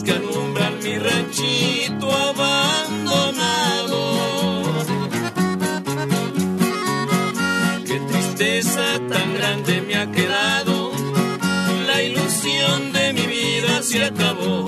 que 0.00 0.12
alumbran 0.12 0.78
mi 0.82 0.98
ranchito 0.98 2.10
abandonado. 2.10 3.92
Qué 7.84 8.00
tristeza 8.00 8.98
tan 9.10 9.34
grande 9.34 9.82
me 9.82 9.96
ha 9.96 10.10
quedado, 10.10 10.92
la 11.86 12.02
ilusión 12.02 12.92
de 12.92 13.12
mi 13.12 13.26
vida 13.26 13.82
se 13.82 14.02
acabó. 14.04 14.66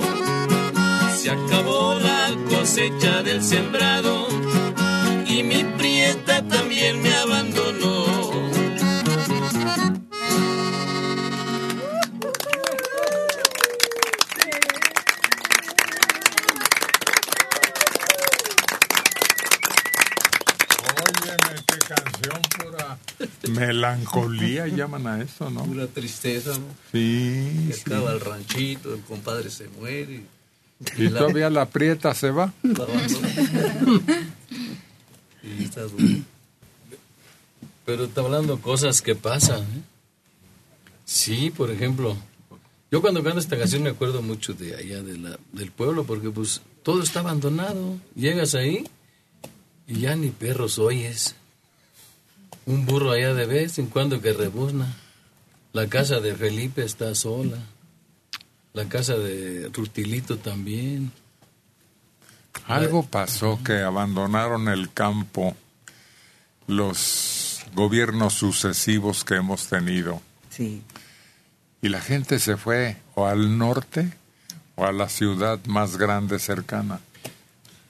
Se 1.17 1.31
acabó 1.31 1.95
la 1.95 2.29
cosecha 2.47 3.23
del 3.23 3.41
sembrado 3.41 4.27
y 5.25 5.41
mi 5.41 5.63
prieta 5.63 6.43
también 6.47 7.01
me 7.01 7.11
abandonó. 7.15 7.54
Melancolía 24.65 24.85
llaman 24.85 25.07
a 25.07 25.21
eso, 25.23 25.49
¿no? 25.49 25.63
Pura 25.65 25.87
tristeza, 25.87 26.51
¿no? 26.51 26.65
Sí, 26.91 27.65
Que 27.67 27.73
sí. 27.73 27.81
acaba 27.85 28.11
el 28.13 28.19
ranchito, 28.19 28.93
el 28.93 29.01
compadre 29.01 29.49
se 29.49 29.67
muere. 29.69 30.23
Y 30.97 31.07
todavía 31.09 31.49
la 31.49 31.65
prieta 31.69 32.13
se 32.13 32.31
va. 32.31 32.53
La. 32.63 32.85
Y 35.43 35.63
está 35.63 35.81
duro. 35.83 36.03
Pero 37.85 38.05
está 38.05 38.21
hablando 38.21 38.59
cosas 38.59 39.01
que 39.01 39.15
pasan. 39.15 39.61
¿eh? 39.61 39.81
Sí, 41.05 41.51
por 41.55 41.69
ejemplo, 41.69 42.17
yo 42.91 43.01
cuando 43.01 43.23
canto 43.23 43.39
esta 43.39 43.57
canción 43.57 43.83
me 43.83 43.91
acuerdo 43.91 44.21
mucho 44.21 44.53
de 44.53 44.75
allá 44.75 45.03
de 45.03 45.17
la, 45.17 45.39
del 45.53 45.71
pueblo, 45.71 46.03
porque 46.03 46.29
pues 46.31 46.61
todo 46.83 47.03
está 47.03 47.19
abandonado. 47.19 47.97
Llegas 48.15 48.55
ahí 48.55 48.85
y 49.87 49.99
ya 49.99 50.15
ni 50.15 50.29
perros 50.29 50.79
oyes. 50.79 51.35
Un 52.65 52.85
burro 52.85 53.11
allá 53.11 53.33
de 53.33 53.45
vez 53.45 53.77
en 53.79 53.87
cuando 53.87 54.21
que 54.21 54.33
rebuzna. 54.33 54.95
La 55.73 55.87
casa 55.87 56.19
de 56.19 56.35
Felipe 56.35 56.83
está 56.83 57.13
sola. 57.15 57.57
La 58.73 58.85
casa 58.89 59.15
de 59.15 59.69
Rutilito 59.73 60.37
también. 60.37 61.11
Algo 62.67 63.05
pasó 63.05 63.59
que 63.63 63.81
abandonaron 63.81 64.67
el 64.69 64.91
campo 64.91 65.55
los 66.67 67.61
gobiernos 67.73 68.33
sucesivos 68.33 69.23
que 69.23 69.35
hemos 69.35 69.67
tenido. 69.67 70.21
Sí. 70.49 70.81
Y 71.81 71.89
la 71.89 72.01
gente 72.01 72.39
se 72.39 72.57
fue 72.57 72.97
o 73.13 73.27
al 73.27 73.57
norte 73.57 74.11
o 74.75 74.85
a 74.85 74.91
la 74.91 75.09
ciudad 75.09 75.63
más 75.65 75.97
grande 75.97 76.39
cercana. 76.39 76.99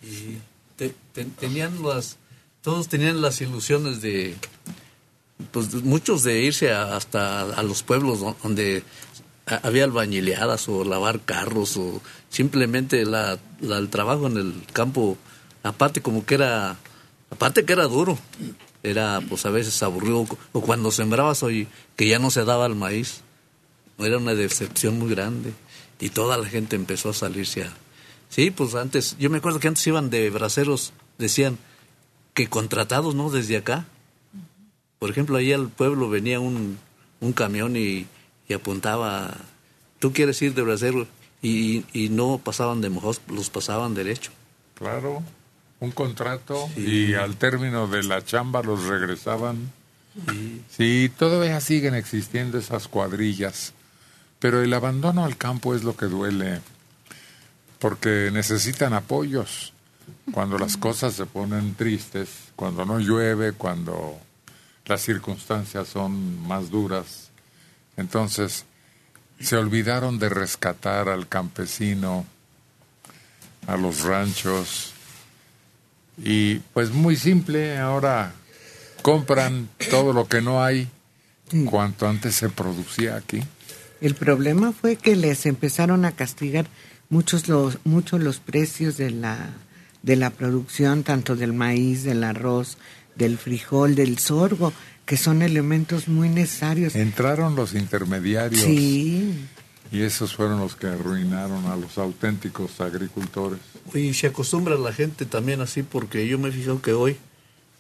Y 0.02 0.38
te- 0.76 0.94
te- 1.14 1.26
tenían 1.26 1.82
las, 1.84 2.18
todos 2.66 2.90
tenían 2.90 3.22
las 3.22 3.40
ilusiones 3.42 4.02
de, 4.02 4.36
pues 5.52 5.74
muchos 5.84 6.24
de 6.24 6.42
irse 6.42 6.72
a- 6.74 6.96
hasta 6.98 7.42
a 7.44 7.64
los 7.64 7.84
pueblos 7.84 8.20
do- 8.20 8.36
donde 8.44 8.84
había 9.46 9.84
albañileadas 9.84 10.68
o 10.68 10.84
lavar 10.84 11.22
carros 11.22 11.78
o 11.78 12.02
simplemente 12.30 13.06
la- 13.06 13.38
el 13.62 13.90
trabajo 13.90 14.26
en 14.28 14.38
el 14.38 14.54
campo, 14.74 15.18
aparte 15.64 16.02
como 16.02 16.26
que 16.26 16.36
era, 16.36 16.78
aparte 17.30 17.64
que 17.66 17.74
era 17.74 17.84
duro, 17.86 18.18
era 18.82 19.22
pues 19.30 19.46
a 19.46 19.52
veces 19.52 19.82
aburrido 19.84 20.26
o 20.52 20.62
cuando 20.62 20.92
sembrabas 20.92 21.44
hoy 21.44 21.68
que 21.96 22.08
ya 22.08 22.18
no 22.20 22.32
se 22.32 22.44
daba 22.46 22.66
el 22.66 22.76
maíz, 22.76 23.22
era 24.00 24.18
una 24.18 24.34
decepción 24.34 24.98
muy 25.00 25.10
grande 25.12 25.54
y 26.00 26.10
toda 26.10 26.38
la 26.38 26.48
gente 26.50 26.76
empezó 26.76 27.10
a 27.10 27.14
salirse 27.14 27.64
a... 27.64 27.74
Sí, 28.30 28.50
pues 28.52 28.74
antes, 28.76 29.16
yo 29.20 29.30
me 29.30 29.38
acuerdo 29.38 29.60
que 29.60 29.68
antes 29.68 29.86
iban 29.88 30.10
de 30.10 30.30
braceros, 30.32 30.92
decían 31.20 31.58
que 32.36 32.48
contratados, 32.48 33.16
¿no? 33.16 33.32
Desde 33.32 33.58
acá. 33.58 33.86
Por 35.00 35.10
ejemplo, 35.10 35.38
ahí 35.38 35.52
al 35.52 35.70
pueblo 35.70 36.10
venía 36.10 36.40
un, 36.40 36.78
un 37.22 37.34
camión 37.34 37.76
y, 37.76 38.06
y 38.48 38.54
apuntaba, 38.54 39.36
tú 40.00 40.14
quieres 40.14 40.42
ir 40.42 40.54
de 40.54 40.62
bracero 40.62 41.08
y, 41.42 41.84
y 41.94 42.10
no 42.10 42.38
pasaban 42.38 42.82
de 42.82 42.90
mojos, 42.90 43.22
los 43.28 43.50
pasaban 43.50 43.96
derecho. 43.96 44.32
Claro, 44.76 45.24
un 45.80 45.92
contrato 45.92 46.70
y 46.76 47.14
al 47.14 47.36
término 47.38 47.88
de 47.88 48.04
la 48.04 48.24
chamba 48.24 48.62
los 48.62 48.84
regresaban. 48.86 49.72
Sí, 50.70 51.12
todavía 51.18 51.60
siguen 51.60 51.94
existiendo 51.94 52.58
esas 52.58 52.88
cuadrillas, 52.88 53.74
pero 54.40 54.62
el 54.62 54.74
abandono 54.74 55.26
al 55.26 55.38
campo 55.38 55.76
es 55.76 55.84
lo 55.84 55.96
que 55.96 56.06
duele, 56.06 56.62
porque 57.80 58.30
necesitan 58.32 58.94
apoyos. 58.94 59.74
Cuando 60.32 60.58
las 60.58 60.78
cosas 60.78 61.14
se 61.14 61.26
ponen 61.26 61.76
tristes, 61.76 62.30
cuando 62.56 62.86
no 62.86 63.00
llueve, 63.00 63.52
cuando 63.52 64.20
las 64.86 65.02
circunstancias 65.02 65.88
son 65.88 66.46
más 66.48 66.70
duras, 66.70 67.30
entonces 67.96 68.66
se 69.40 69.56
olvidaron 69.56 70.18
de 70.18 70.30
rescatar 70.30 71.10
al 71.10 71.28
campesino, 71.28 72.26
a 73.68 73.78
los 73.78 74.04
ranchos, 74.04 74.94
y 76.18 76.56
pues 76.74 76.92
muy 76.92 77.16
simple, 77.16 77.78
ahora 77.78 78.34
compran 79.02 79.70
todo 79.90 80.14
lo 80.14 80.28
que 80.28 80.42
no 80.42 80.64
hay 80.64 80.90
cuanto 81.70 82.08
antes 82.08 82.36
se 82.36 82.50
producía 82.50 83.16
aquí. 83.16 83.44
El 84.02 84.16
problema 84.16 84.72
fue 84.72 84.96
que 84.96 85.16
les 85.16 85.46
empezaron 85.46 86.06
a 86.06 86.14
castigar 86.14 86.68
muchos 87.10 87.48
los 87.48 87.78
muchos 87.84 88.22
los 88.22 88.40
precios 88.40 88.98
de 88.98 89.12
la 89.12 89.50
de 90.06 90.16
la 90.16 90.30
producción 90.30 91.04
tanto 91.04 91.36
del 91.36 91.52
maíz, 91.52 92.04
del 92.04 92.24
arroz, 92.24 92.78
del 93.16 93.38
frijol, 93.38 93.96
del 93.96 94.18
sorgo, 94.20 94.72
que 95.06 95.18
son 95.18 95.42
elementos 95.42 96.08
muy 96.08 96.30
necesarios. 96.30 96.96
Entraron 96.96 97.56
los 97.56 97.74
intermediarios 97.74 98.62
Sí. 98.62 99.34
y 99.92 100.02
esos 100.02 100.36
fueron 100.36 100.60
los 100.60 100.76
que 100.76 100.88
arruinaron 100.88 101.66
a 101.66 101.76
los 101.76 101.98
auténticos 101.98 102.80
agricultores. 102.82 103.60
Y 103.94 104.14
se 104.14 104.28
acostumbra 104.28 104.76
la 104.78 104.94
gente 104.94 105.26
también 105.26 105.60
así, 105.62 105.82
porque 105.84 106.28
yo 106.28 106.38
me 106.40 106.50
he 106.50 106.52
fijado 106.52 106.82
que 106.82 106.94
hoy, 106.94 107.18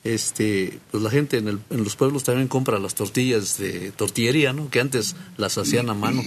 este, 0.04 0.80
pues 0.92 1.02
la 1.04 1.10
gente 1.10 1.38
en, 1.38 1.48
el- 1.48 1.60
en 1.70 1.84
los 1.84 1.96
pueblos 1.96 2.24
también 2.24 2.48
compra 2.48 2.80
las 2.80 2.96
tortillas 2.96 3.58
de 3.58 3.92
tortillería, 3.92 4.54
¿no? 4.54 4.70
Que 4.70 4.80
antes 4.80 5.16
las 5.38 5.58
hacían 5.58 5.90
a 5.90 5.94
mano. 5.94 6.24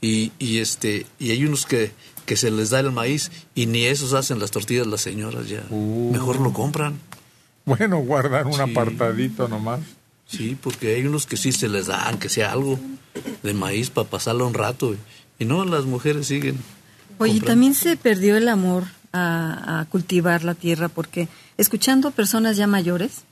Y, 0.00 0.32
y 0.38 0.58
este, 0.58 1.06
y 1.18 1.30
hay 1.30 1.44
unos 1.44 1.64
que, 1.66 1.92
que 2.26 2.36
se 2.36 2.50
les 2.50 2.70
da 2.70 2.80
el 2.80 2.92
maíz 2.92 3.30
y 3.54 3.66
ni 3.66 3.84
esos 3.84 4.12
hacen 4.12 4.38
las 4.38 4.50
tortillas 4.50 4.86
las 4.86 5.00
señoras 5.00 5.48
ya. 5.48 5.64
Mejor 5.70 6.40
lo 6.40 6.52
compran. 6.52 6.98
Bueno, 7.64 7.98
guardar 7.98 8.46
un 8.46 8.60
apartadito 8.60 9.48
nomás. 9.48 9.80
Sí, 10.26 10.56
porque 10.60 10.94
hay 10.96 11.06
unos 11.06 11.26
que 11.26 11.36
sí 11.36 11.52
se 11.52 11.68
les 11.68 11.86
da, 11.86 12.08
aunque 12.08 12.28
sea 12.28 12.52
algo 12.52 12.78
de 13.42 13.54
maíz 13.54 13.90
para 13.90 14.08
pasarlo 14.08 14.46
un 14.46 14.54
rato. 14.54 14.94
Y 15.38 15.44
no, 15.44 15.64
las 15.64 15.84
mujeres 15.84 16.26
siguen. 16.26 16.56
Oye, 17.18 17.32
comprando. 17.32 17.46
también 17.46 17.74
se 17.74 17.96
perdió 17.96 18.36
el 18.36 18.48
amor 18.48 18.84
a, 19.12 19.80
a 19.80 19.84
cultivar 19.86 20.44
la 20.44 20.54
tierra 20.54 20.88
porque 20.88 21.28
escuchando 21.56 22.10
personas 22.10 22.56
ya 22.56 22.66
mayores, 22.66 23.22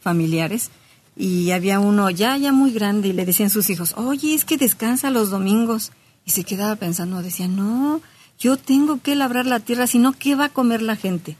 familiares, 0.00 0.70
y 1.18 1.50
había 1.50 1.80
uno 1.80 2.10
ya, 2.10 2.36
ya 2.36 2.52
muy 2.52 2.70
grande 2.70 3.08
y 3.08 3.12
le 3.12 3.26
decían 3.26 3.50
sus 3.50 3.68
hijos, 3.70 3.94
oye, 3.96 4.34
es 4.34 4.44
que 4.44 4.56
descansa 4.56 5.10
los 5.10 5.30
domingos. 5.30 5.90
Y 6.24 6.30
se 6.30 6.44
quedaba 6.44 6.76
pensando, 6.76 7.22
decía, 7.22 7.48
no, 7.48 8.00
yo 8.38 8.56
tengo 8.56 9.02
que 9.02 9.16
labrar 9.16 9.46
la 9.46 9.60
tierra, 9.60 9.86
si 9.86 9.98
no, 9.98 10.12
¿qué 10.12 10.34
va 10.34 10.46
a 10.46 10.48
comer 10.50 10.80
la 10.80 10.96
gente? 10.96 11.36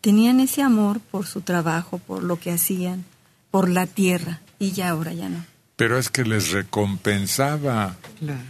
Tenían 0.00 0.40
ese 0.40 0.62
amor 0.62 1.00
por 1.00 1.26
su 1.26 1.40
trabajo, 1.42 1.98
por 1.98 2.22
lo 2.22 2.38
que 2.38 2.52
hacían, 2.52 3.04
por 3.50 3.68
la 3.68 3.86
tierra, 3.86 4.40
y 4.58 4.72
ya 4.72 4.90
ahora 4.90 5.12
ya 5.12 5.28
no. 5.28 5.44
Pero 5.76 5.98
es 5.98 6.10
que 6.10 6.24
les 6.24 6.50
recompensaba. 6.50 7.96
Claro. 8.18 8.40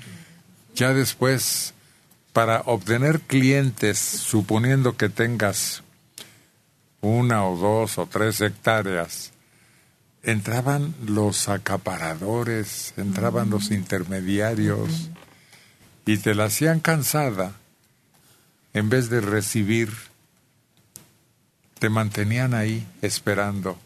Ya 0.75 0.95
después, 0.95 1.75
para 2.33 2.61
obtener 2.63 3.21
clientes, 3.21 3.99
suponiendo 3.99 4.97
que 4.97 5.09
tengas 5.09 5.83
una 7.01 7.47
o 7.47 7.57
dos 7.57 7.99
o 7.99 8.07
tres 8.07 8.41
hectáreas, 8.41 9.33
entraban 10.23 10.95
los 11.05 11.49
acaparadores, 11.49 12.95
entraban 12.97 13.51
los 13.51 13.71
intermediarios 13.71 15.11
y 16.07 16.17
te 16.19 16.35
la 16.35 16.45
hacían 16.45 16.81
cansada. 16.81 17.53
En 18.73 18.89
vez 18.89 19.11
de 19.11 19.21
recibir, 19.21 19.91
te 21.79 21.91
mantenían 21.91 22.55
ahí 22.55 22.87
esperando 23.03 23.79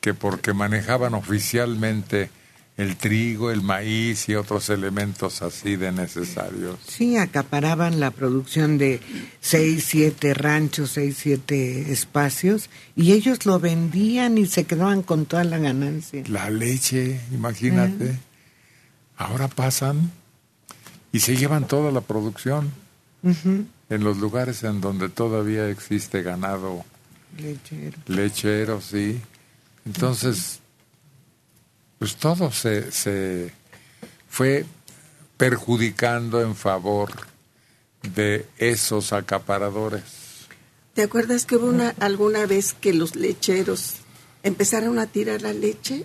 que 0.00 0.14
porque 0.14 0.52
manejaban 0.52 1.14
oficialmente 1.14 2.30
el 2.76 2.96
trigo, 2.96 3.50
el 3.50 3.62
maíz 3.62 4.28
y 4.28 4.34
otros 4.34 4.68
elementos 4.68 5.42
así 5.42 5.76
de 5.76 5.92
necesarios. 5.92 6.78
Sí, 6.86 7.16
acaparaban 7.16 8.00
la 8.00 8.10
producción 8.10 8.78
de 8.78 9.00
seis, 9.40 9.84
siete 9.86 10.34
ranchos, 10.34 10.90
seis, 10.90 11.16
siete 11.18 11.92
espacios, 11.92 12.68
y 12.96 13.12
ellos 13.12 13.46
lo 13.46 13.60
vendían 13.60 14.38
y 14.38 14.46
se 14.46 14.64
quedaban 14.64 15.02
con 15.02 15.24
toda 15.24 15.44
la 15.44 15.58
ganancia. 15.58 16.24
La 16.26 16.50
leche, 16.50 17.20
imagínate. 17.32 18.18
Ahora 19.16 19.46
pasan 19.46 20.10
y 21.14 21.20
se 21.20 21.36
llevan 21.36 21.68
toda 21.68 21.92
la 21.92 22.00
producción 22.00 22.72
en 23.22 23.68
los 23.88 24.16
lugares 24.16 24.64
en 24.64 24.80
donde 24.80 25.08
todavía 25.08 25.68
existe 25.68 26.22
ganado 26.22 26.84
Lechero. 27.38 27.98
lechero, 28.08 28.80
sí. 28.80 29.20
Entonces, 29.86 30.58
pues 32.00 32.16
todo 32.16 32.50
se, 32.50 32.90
se 32.90 33.52
fue 34.28 34.66
perjudicando 35.36 36.42
en 36.42 36.56
favor 36.56 37.12
de 38.02 38.46
esos 38.58 39.12
acaparadores. 39.12 40.48
¿Te 40.94 41.02
acuerdas 41.02 41.46
que 41.46 41.54
hubo 41.54 41.68
una, 41.68 41.94
alguna 42.00 42.44
vez 42.46 42.72
que 42.72 42.92
los 42.92 43.14
lecheros 43.14 43.98
empezaron 44.42 44.98
a 44.98 45.06
tirar 45.06 45.42
la 45.42 45.52
leche 45.52 46.04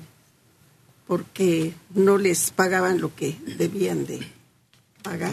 porque 1.07 1.73
no 1.95 2.19
les 2.19 2.51
pagaban 2.51 3.01
lo 3.01 3.15
que 3.15 3.39
debían 3.57 4.05
de 4.05 4.38
pagar? 5.09 5.31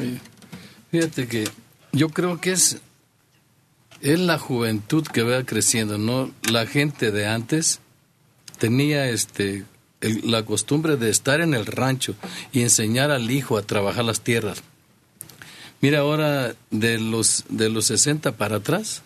Fíjate 0.90 1.26
que 1.28 1.44
yo 1.92 2.08
creo 2.10 2.40
que 2.40 2.52
es, 2.52 2.78
es 4.00 4.18
la 4.20 4.38
juventud 4.38 5.06
que 5.06 5.22
va 5.22 5.42
creciendo, 5.44 5.98
¿no? 5.98 6.30
La 6.50 6.66
gente 6.66 7.10
de 7.10 7.26
antes 7.26 7.80
tenía 8.58 9.08
este 9.08 9.64
el- 10.00 10.30
la 10.30 10.44
costumbre 10.44 10.96
de 10.96 11.10
estar 11.10 11.40
en 11.40 11.54
el 11.54 11.64
rancho 11.66 12.14
y 12.52 12.60
enseñar 12.62 13.10
al 13.10 13.30
hijo 13.30 13.56
a 13.56 13.62
trabajar 13.62 14.04
las 14.04 14.20
tierras. 14.20 14.62
Mira, 15.80 16.00
ahora 16.00 16.54
de 16.70 16.98
los, 16.98 17.44
de 17.48 17.68
los 17.70 17.86
60 17.86 18.36
para 18.36 18.56
atrás, 18.56 19.02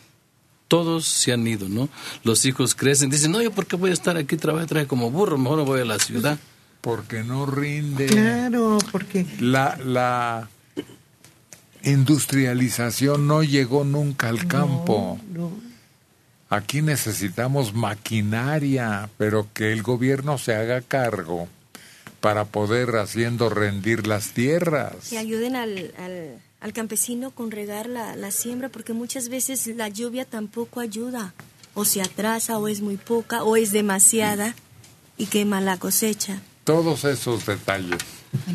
todos 0.69 1.05
se 1.07 1.33
han 1.33 1.47
ido, 1.47 1.69
¿no? 1.69 1.89
Los 2.23 2.45
hijos 2.45 2.75
crecen, 2.75 3.11
dicen, 3.11 3.33
no, 3.33 3.41
yo 3.43 3.51
por 3.53 3.67
qué 3.67 3.77
voy 3.77 3.91
a 3.91 3.93
estar 3.93 4.17
aquí, 4.17 4.37
trabajar 4.37 4.87
como 4.87 5.11
burro, 5.11 5.37
mejor 5.39 5.59
me 5.59 5.65
voy 5.65 5.81
a 5.81 5.85
la 5.85 5.99
ciudad. 5.99 6.39
Porque 6.81 7.23
no 7.25 7.45
rinde. 7.47 8.07
Claro, 8.07 8.79
porque 8.91 9.27
La, 9.41 9.77
la 9.85 10.49
industrialización 11.83 13.27
no 13.27 13.43
llegó 13.43 13.85
nunca 13.85 14.29
al 14.29 14.47
campo. 14.47 15.19
no. 15.33 15.71
Aquí 16.53 16.83
necesitamos 16.83 17.75
maquinaria, 17.75 19.09
pero 19.17 19.47
que 19.55 19.73
el 19.73 19.85
gobierno 19.85 20.37
se 20.37 20.53
haga 20.53 20.81
cargo 20.81 21.47
para 22.19 22.45
poder 22.45 22.97
haciendo 22.97 23.51
rendir 23.51 24.09
las 24.09 24.33
tierras. 24.33 25.13
Y 25.13 25.17
ayuden 25.17 25.55
al, 25.55 25.95
al, 25.97 26.41
al 26.61 26.73
campesino 26.73 27.31
con 27.31 27.53
regar 27.53 27.89
la, 27.89 28.17
la 28.17 28.33
siembra, 28.33 28.69
porque 28.69 28.93
muchas 28.93 29.29
veces 29.29 29.65
la 29.69 29.89
lluvia 29.89 30.25
tampoco 30.25 30.81
ayuda. 30.81 31.35
O 31.75 31.85
se 31.85 32.03
atrasa, 32.03 32.59
o 32.59 32.67
es 32.67 32.81
muy 32.81 32.97
poca, 32.97 33.45
o 33.45 33.57
es 33.57 33.71
demasiada 33.71 34.57
y 35.17 35.27
quema 35.27 35.61
la 35.61 35.77
cosecha. 35.77 36.43
Todos 36.71 37.05
esos 37.05 37.47
detalles 37.47 37.99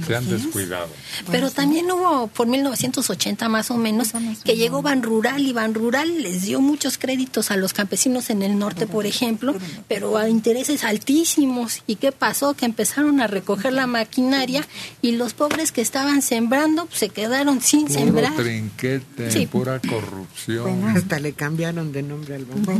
se 0.07 0.16
han 0.16 0.30
descuidado. 0.30 0.88
Pero 1.30 1.51
también 1.51 1.91
hubo 1.91 2.28
por 2.28 2.47
1980 2.47 3.49
más 3.49 3.72
o 3.72 3.76
menos 3.78 4.13
que 4.45 4.55
llegó 4.55 4.82
Ban 4.82 5.03
Rural 5.03 5.41
y 5.45 5.51
Ban 5.51 5.74
Rural 5.74 6.24
les 6.24 6.43
dio 6.43 6.61
muchos 6.61 6.97
créditos 6.97 7.51
a 7.51 7.57
los 7.57 7.74
campesinos 7.74 8.30
en 8.30 8.41
el 8.41 8.57
norte, 8.57 8.88
por 8.88 9.05
ejemplo, 9.05 9.53
pero 9.89 10.18
a 10.18 10.30
intereses 10.30 10.86
altísimos. 10.86 11.82
¿Y 11.88 11.95
qué 11.97 12.13
pasó? 12.13 12.53
Que 12.53 12.63
empezaron 12.66 13.20
a 13.20 13.28
recoger 13.28 13.74
la 13.74 13.86
maquinaria 13.86 14.66
y 15.01 15.11
los 15.18 15.34
pobres 15.34 15.74
que 15.74 15.82
estaban 15.82 16.22
sembrando 16.22 16.86
pues, 16.86 16.99
se 16.99 17.09
quedaron 17.09 17.59
sin 17.59 17.88
Puro 17.88 17.99
sembrar. 17.99 18.36
trinquete, 18.36 19.30
Sí. 19.30 19.45
pura 19.45 19.82
corrupción. 19.82 20.86
Hasta 20.95 21.20
le 21.20 21.34
cambiaron 21.34 21.91
de 21.91 22.01
nombre 22.01 22.36
al 22.36 22.45
banco. 22.45 22.72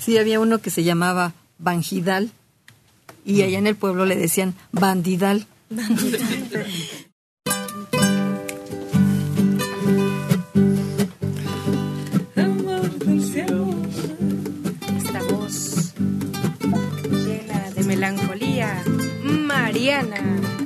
Sí, 0.00 0.16
había 0.16 0.40
uno 0.40 0.58
que 0.60 0.70
se 0.70 0.84
llamaba 0.84 1.34
Banjidal 1.58 2.30
y 3.24 3.42
allá 3.42 3.58
en 3.58 3.66
el 3.66 3.76
pueblo 3.76 4.04
le 4.06 4.16
decían 4.16 4.54
Bandidal. 4.72 5.46
Esta 14.96 15.22
voz 15.30 15.94
llena 17.24 17.70
de 17.74 17.84
melancolía. 17.84 18.82
Mariana. 19.22 20.63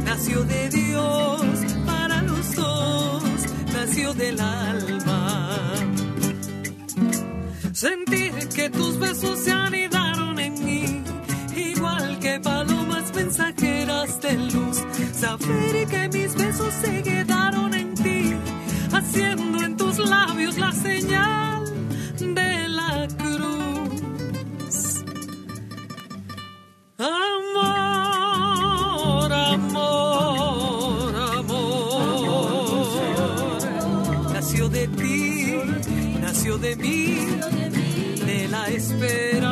Nació 0.05 0.45
de 0.45 0.69
Dios 0.71 1.41
para 1.85 2.23
los 2.23 2.55
dos, 2.55 3.23
nació 3.73 4.15
del 4.15 4.41
alma. 4.41 5.59
Sentir 7.73 8.33
que 8.55 8.71
tus 8.71 8.99
besos 8.99 9.41
se 9.41 9.51
Saber 15.27 15.89
que 15.89 16.09
mis 16.17 16.37
besos 16.37 16.73
se 16.73 17.03
quedaron 17.03 17.75
en 17.75 17.95
ti, 17.97 18.37
haciendo 18.93 19.61
en 19.61 19.77
tus 19.77 19.99
labios 19.99 20.57
la 20.57 20.71
señal 20.71 21.65
de 22.17 22.69
la 22.69 23.09
cruz. 23.19 25.03
Amor, 26.97 27.73
amor, 29.57 31.17
amor. 31.41 32.73
Nació 34.33 34.69
de 34.69 34.87
ti, 34.87 35.57
nació 36.21 36.57
de 36.57 36.77
mí, 36.77 37.17
de 38.25 38.47
la 38.47 38.69
esperanza. 38.69 39.46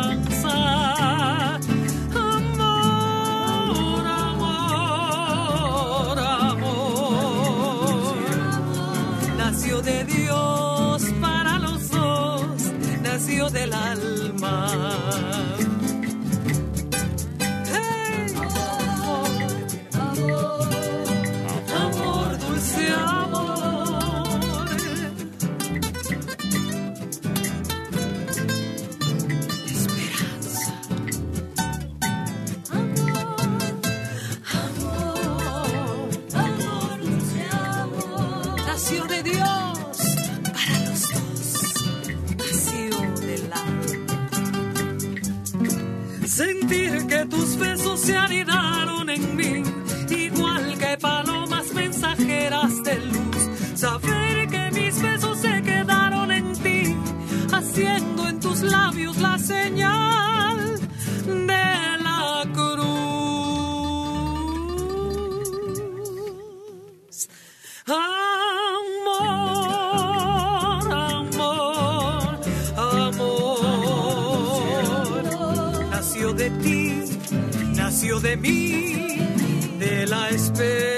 Tus 47.95 48.09
besos 48.09 48.64
de 78.35 78.37
mí, 78.37 79.17
de 79.79 80.07
la 80.07 80.29
esperanza. 80.31 80.94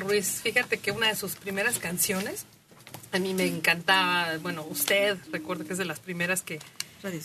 Ruiz, 0.00 0.40
fíjate 0.42 0.78
que 0.78 0.90
una 0.90 1.08
de 1.08 1.16
sus 1.16 1.34
primeras 1.34 1.78
canciones, 1.78 2.46
a 3.12 3.18
mí 3.18 3.34
me 3.34 3.46
encantaba, 3.46 4.36
bueno, 4.38 4.66
usted, 4.68 5.16
recuerdo 5.32 5.64
que 5.64 5.72
es 5.72 5.78
de 5.78 5.84
las 5.84 6.00
primeras 6.00 6.42
que, 6.42 6.58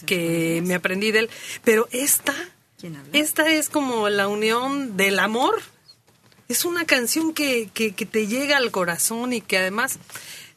que 0.06 0.62
me 0.66 0.76
aprendí 0.76 1.12
de 1.12 1.20
él, 1.20 1.30
pero 1.64 1.88
esta, 1.92 2.34
esta 3.14 3.50
es 3.50 3.70
como 3.70 4.10
la 4.10 4.28
unión 4.28 4.98
del 4.98 5.20
amor. 5.20 5.62
Es 6.50 6.66
una 6.66 6.86
canción 6.86 7.34
que, 7.34 7.70
que, 7.74 7.94
que 7.94 8.06
te 8.06 8.28
llega 8.28 8.58
al 8.58 8.72
corazón 8.72 9.34
y 9.34 9.42
que 9.42 9.58
además 9.58 10.00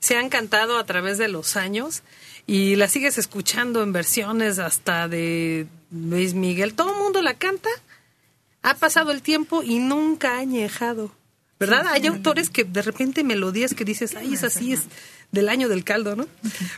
se 0.01 0.17
han 0.17 0.29
cantado 0.29 0.79
a 0.79 0.85
través 0.85 1.19
de 1.19 1.29
los 1.29 1.57
años 1.57 2.03
y 2.47 2.77
la 2.77 2.89
sigues 2.89 3.19
escuchando 3.19 3.83
en 3.83 3.93
versiones 3.93 4.59
hasta 4.59 5.09
de 5.09 5.67
Luis 5.91 6.35
Miguel. 6.35 6.75
Todo 6.75 6.93
el 6.93 6.99
mundo 6.99 7.23
la 7.23 7.35
canta. 7.35 7.71
Ha 8.63 8.75
pasado 8.75 9.11
el 9.13 9.23
tiempo 9.23 9.63
y 9.63 9.79
nunca 9.79 10.35
ha 10.35 10.39
añejado. 10.39 11.13
¿Verdad? 11.59 11.87
Hay 11.89 12.07
autores 12.07 12.51
que 12.51 12.65
de 12.65 12.83
repente 12.83 13.25
melodías 13.25 13.73
que 13.73 13.85
dices, 13.85 14.15
ay, 14.15 14.35
es 14.35 14.45
así, 14.45 14.75
es 14.75 14.83
del 15.33 15.49
año 15.49 15.69
del 15.69 15.85
caldo, 15.85 16.15
¿no? 16.15 16.27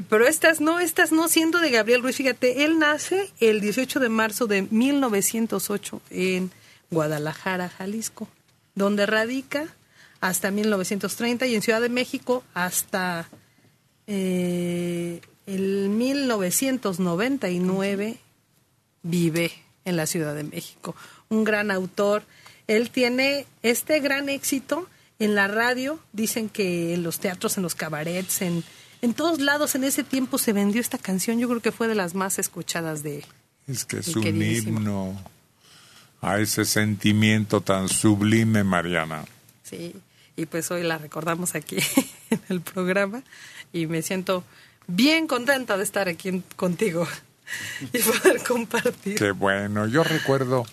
Pero 0.08 0.26
estas 0.26 0.60
no, 0.60 0.78
estas 0.78 1.10
no, 1.10 1.28
siendo 1.28 1.58
de 1.58 1.70
Gabriel 1.70 2.02
Ruiz, 2.02 2.16
fíjate, 2.16 2.64
él 2.64 2.78
nace 2.78 3.32
el 3.40 3.60
18 3.60 3.98
de 3.98 4.08
marzo 4.08 4.46
de 4.46 4.62
1908 4.62 6.00
en 6.10 6.52
Guadalajara, 6.90 7.68
Jalisco, 7.68 8.28
donde 8.74 9.06
radica 9.06 9.66
hasta 10.20 10.50
1930 10.50 11.46
y 11.46 11.54
en 11.54 11.62
Ciudad 11.62 11.80
de 11.80 11.88
México 11.88 12.42
hasta 12.54 13.28
eh, 14.06 15.20
el 15.46 15.88
1999 15.90 18.18
vive 19.02 19.52
en 19.84 19.96
la 19.96 20.06
Ciudad 20.06 20.34
de 20.34 20.42
México. 20.44 20.94
Un 21.28 21.44
gran 21.44 21.70
autor. 21.70 22.24
Él 22.68 22.90
tiene 22.90 23.46
este 23.62 23.98
gran 23.98 24.28
éxito 24.28 24.88
en 25.18 25.34
la 25.34 25.48
radio. 25.48 25.98
Dicen 26.12 26.48
que 26.48 26.94
en 26.94 27.02
los 27.02 27.18
teatros, 27.18 27.56
en 27.56 27.64
los 27.64 27.74
cabarets, 27.74 28.42
en, 28.42 28.62
en 29.02 29.14
todos 29.14 29.40
lados 29.40 29.74
en 29.74 29.84
ese 29.84 30.04
tiempo 30.04 30.38
se 30.38 30.52
vendió 30.52 30.80
esta 30.80 30.98
canción. 30.98 31.40
Yo 31.40 31.48
creo 31.48 31.60
que 31.60 31.72
fue 31.72 31.88
de 31.88 31.96
las 31.96 32.14
más 32.14 32.38
escuchadas 32.38 33.02
de... 33.02 33.24
Es 33.66 33.84
que 33.84 33.98
es 33.98 34.14
un 34.14 34.24
himno 34.24 35.20
a 36.20 36.38
ese 36.38 36.64
sentimiento 36.64 37.60
tan 37.60 37.88
sublime, 37.88 38.64
Mariana. 38.64 39.24
Sí, 39.62 39.94
y 40.36 40.46
pues 40.46 40.70
hoy 40.70 40.82
la 40.82 40.98
recordamos 40.98 41.54
aquí 41.54 41.76
en 42.30 42.40
el 42.48 42.60
programa 42.60 43.22
y 43.72 43.86
me 43.86 44.02
siento 44.02 44.44
bien 44.86 45.26
contenta 45.26 45.76
de 45.76 45.84
estar 45.84 46.08
aquí 46.08 46.42
contigo 46.56 47.06
y 47.92 47.98
poder 47.98 48.42
compartir. 48.42 49.16
Qué 49.16 49.30
bueno. 49.30 49.86
Yo 49.86 50.02
recuerdo, 50.02 50.66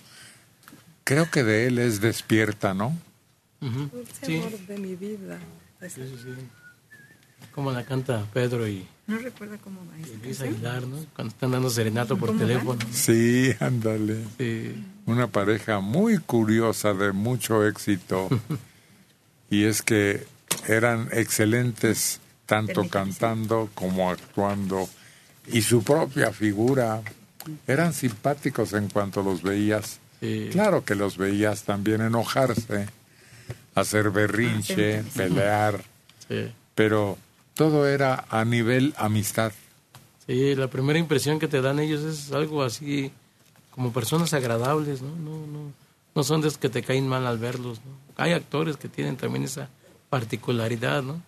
creo 1.06 1.30
que 1.30 1.44
de 1.44 1.68
él 1.68 1.78
es 1.78 2.00
Despierta, 2.00 2.74
¿no? 2.74 2.94
Dulce 3.60 4.26
Sí. 4.26 4.38
amor 4.38 4.58
de 4.66 4.78
mi 4.78 4.96
vida. 4.96 5.38
Sí, 5.80 5.88
sí, 5.94 6.16
sí. 6.22 6.34
Como 7.54 7.70
la 7.70 7.84
canta 7.84 8.26
Pedro 8.34 8.66
y, 8.68 8.86
No 9.06 9.18
recuerdo 9.18 9.56
cómo 9.62 9.80
va 9.86 9.96
y 9.98 10.02
esta 10.02 10.16
Luis 10.18 10.38
canción. 10.38 10.54
Aguilar, 10.54 10.86
¿no? 10.88 11.06
Cuando 11.14 11.32
están 11.32 11.50
dando 11.52 11.70
serenato 11.70 12.16
por 12.18 12.36
teléfono. 12.36 12.80
Sí, 12.92 13.54
ándale. 13.60 14.24
Sí. 14.36 14.84
Una 15.06 15.28
pareja 15.28 15.78
muy 15.78 16.18
curiosa 16.18 16.92
de 16.92 17.12
mucho 17.12 17.64
éxito. 17.66 18.28
y 19.50 19.62
es 19.64 19.82
que 19.82 20.26
eran 20.66 21.08
excelentes 21.12 22.20
tanto 22.46 22.88
cantando 22.88 23.70
como 23.74 24.10
actuando. 24.10 24.88
Y 25.52 25.62
su 25.62 25.84
propia 25.84 26.32
figura. 26.32 27.00
Eran 27.68 27.94
simpáticos 27.94 28.72
en 28.72 28.88
cuanto 28.88 29.22
los 29.22 29.40
veías. 29.42 30.00
Claro 30.50 30.84
que 30.84 30.94
los 30.94 31.16
veías 31.16 31.62
también 31.64 32.00
enojarse, 32.00 32.88
hacer 33.74 34.10
berrinche, 34.10 35.02
pelear. 35.14 35.82
Sí. 36.28 36.52
Pero 36.74 37.18
todo 37.54 37.86
era 37.86 38.24
a 38.28 38.44
nivel 38.44 38.94
amistad. 38.96 39.52
Sí, 40.26 40.54
la 40.54 40.68
primera 40.68 40.98
impresión 40.98 41.38
que 41.38 41.48
te 41.48 41.60
dan 41.60 41.78
ellos 41.78 42.02
es 42.02 42.32
algo 42.32 42.62
así 42.62 43.12
como 43.70 43.92
personas 43.92 44.32
agradables, 44.34 45.02
¿no? 45.02 45.14
No, 45.16 45.46
no, 45.46 45.72
no 46.14 46.24
son 46.24 46.40
de 46.40 46.46
los 46.46 46.58
que 46.58 46.68
te 46.68 46.82
caen 46.82 47.06
mal 47.06 47.26
al 47.26 47.38
verlos, 47.38 47.78
¿no? 47.84 47.92
Hay 48.16 48.32
actores 48.32 48.76
que 48.76 48.88
tienen 48.88 49.16
también 49.16 49.44
esa 49.44 49.68
particularidad, 50.08 51.02
¿no? 51.02 51.22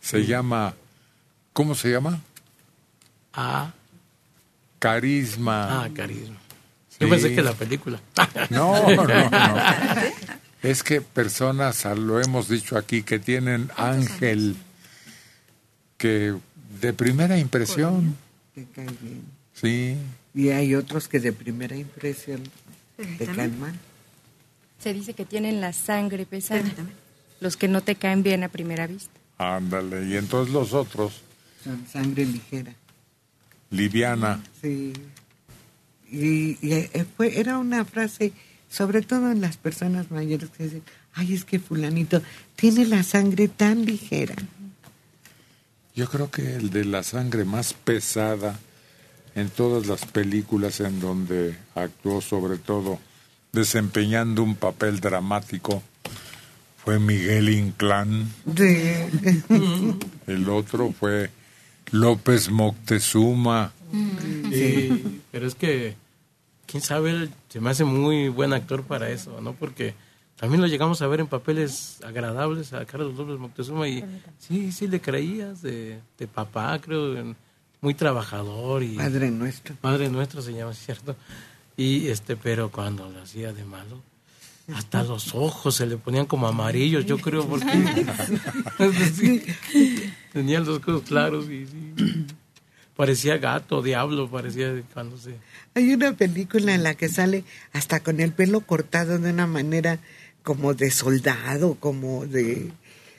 Se 0.00 0.24
llama, 0.24 0.74
¿cómo 1.52 1.74
se 1.74 1.90
llama? 1.90 2.20
Ah, 3.32 3.72
Carisma. 4.78 5.84
ah, 5.84 5.88
carisma. 5.94 6.36
Yo 7.00 7.08
pensé 7.08 7.34
que 7.34 7.42
la 7.42 7.52
película. 7.54 8.00
No, 8.50 8.88
no, 8.94 9.04
no. 9.04 9.56
Es 10.62 10.82
que 10.82 11.00
personas, 11.00 11.84
lo 11.84 12.20
hemos 12.20 12.48
dicho 12.48 12.76
aquí, 12.76 13.02
que 13.02 13.18
tienen 13.18 13.70
ángel, 13.76 14.56
que 15.96 16.34
de 16.80 16.92
primera 16.92 17.38
impresión, 17.38 18.16
Te 18.54 18.64
cae 18.74 18.86
bien. 19.00 19.22
sí, 19.54 19.96
Y 20.34 20.48
hay 20.50 20.74
otros 20.74 21.08
que 21.08 21.20
de 21.20 21.32
primera 21.32 21.76
impresión 21.76 22.42
te 22.96 23.26
caen 23.26 23.58
mal. 23.60 23.74
Se 24.82 24.92
dice 24.92 25.12
que 25.14 25.24
tienen 25.24 25.60
la 25.60 25.72
sangre 25.72 26.26
pesada. 26.26 26.62
Los 27.40 27.56
que 27.56 27.68
no 27.68 27.80
te 27.82 27.94
caen 27.94 28.22
bien 28.24 28.42
a 28.42 28.48
primera 28.48 28.86
vista. 28.88 29.10
ándale. 29.38 30.06
Y 30.08 30.16
entonces 30.16 30.52
los 30.52 30.72
otros, 30.72 31.20
Son 31.62 31.84
sangre 31.92 32.24
ligera. 32.26 32.72
liviana. 33.70 34.42
Sí. 34.60 34.92
Y, 36.10 36.58
y, 36.66 36.72
eh, 36.72 37.06
fue, 37.16 37.38
era 37.38 37.58
una 37.58 37.84
frase, 37.84 38.32
sobre 38.68 39.02
todo 39.02 39.30
en 39.30 39.40
las 39.40 39.56
personas 39.56 40.10
mayores, 40.10 40.48
que 40.50 40.64
dicen, 40.64 40.82
ay, 41.14 41.34
es 41.34 41.44
que 41.44 41.58
fulanito 41.58 42.22
tiene 42.56 42.86
la 42.86 43.02
sangre 43.02 43.48
tan 43.48 43.84
ligera. 43.84 44.34
Yo 45.94 46.08
creo 46.08 46.30
que 46.30 46.54
el 46.54 46.70
de 46.70 46.84
la 46.84 47.02
sangre 47.02 47.44
más 47.44 47.74
pesada 47.74 48.58
en 49.34 49.50
todas 49.50 49.86
las 49.86 50.04
películas 50.04 50.80
en 50.80 51.00
donde 51.00 51.56
actuó, 51.74 52.20
sobre 52.20 52.56
todo 52.56 52.98
desempeñando 53.52 54.42
un 54.42 54.54
papel 54.54 55.00
dramático, 55.00 55.82
fue 56.84 56.98
Miguel 56.98 57.48
Inclán. 57.48 58.32
El 60.26 60.48
otro 60.48 60.92
fue 60.92 61.30
López 61.90 62.50
Moctezuma. 62.50 63.72
Sí, 64.50 65.20
pero 65.32 65.46
es 65.46 65.54
que, 65.54 65.96
quién 66.66 66.82
sabe, 66.82 67.10
él 67.10 67.30
se 67.48 67.60
me 67.60 67.70
hace 67.70 67.84
muy 67.84 68.28
buen 68.28 68.52
actor 68.52 68.82
para 68.84 69.10
eso, 69.10 69.40
¿no? 69.40 69.52
Porque 69.54 69.94
también 70.36 70.60
lo 70.60 70.66
llegamos 70.66 71.02
a 71.02 71.06
ver 71.06 71.20
en 71.20 71.26
papeles 71.26 71.98
agradables 72.04 72.72
a 72.72 72.84
Carlos 72.84 73.16
López 73.16 73.38
Moctezuma 73.38 73.88
y 73.88 74.04
sí, 74.38 74.70
sí 74.72 74.86
le 74.86 75.00
creías 75.00 75.62
de, 75.62 76.00
de 76.18 76.26
papá, 76.26 76.78
creo, 76.80 77.16
en- 77.16 77.36
muy 77.80 77.94
trabajador 77.94 78.82
y 78.82 78.96
Padre 78.96 79.30
nuestro. 79.30 79.74
Padre 79.80 80.08
nuestro 80.08 80.42
se 80.42 80.52
llama, 80.52 80.74
¿cierto? 80.74 81.14
Y 81.76 82.08
este, 82.08 82.34
pero 82.36 82.70
cuando 82.72 83.08
lo 83.08 83.22
hacía 83.22 83.52
de 83.52 83.64
malo, 83.64 84.02
hasta 84.74 85.02
los 85.04 85.34
ojos 85.34 85.76
se 85.76 85.86
le 85.86 85.96
ponían 85.96 86.26
como 86.26 86.48
amarillos, 86.48 87.06
yo 87.06 87.18
creo, 87.18 87.46
porque 87.46 87.66
Sí, 89.14 89.42
tenía 90.32 90.60
los 90.60 90.78
ojos 90.78 91.02
claros 91.02 91.48
y 91.48 91.66
sí. 91.66 91.94
Parecía 92.98 93.38
gato, 93.38 93.80
diablo, 93.80 94.28
parecía 94.28 94.72
de 94.72 94.82
cuando 94.82 95.16
se... 95.18 95.36
Hay 95.76 95.94
una 95.94 96.14
película 96.14 96.74
en 96.74 96.82
la 96.82 96.94
que 96.94 97.08
sale 97.08 97.44
hasta 97.72 98.00
con 98.00 98.18
el 98.18 98.32
pelo 98.32 98.62
cortado 98.62 99.20
de 99.20 99.30
una 99.30 99.46
manera 99.46 100.00
como 100.42 100.74
de 100.74 100.90
soldado, 100.90 101.76
como 101.76 102.26
de, 102.26 102.72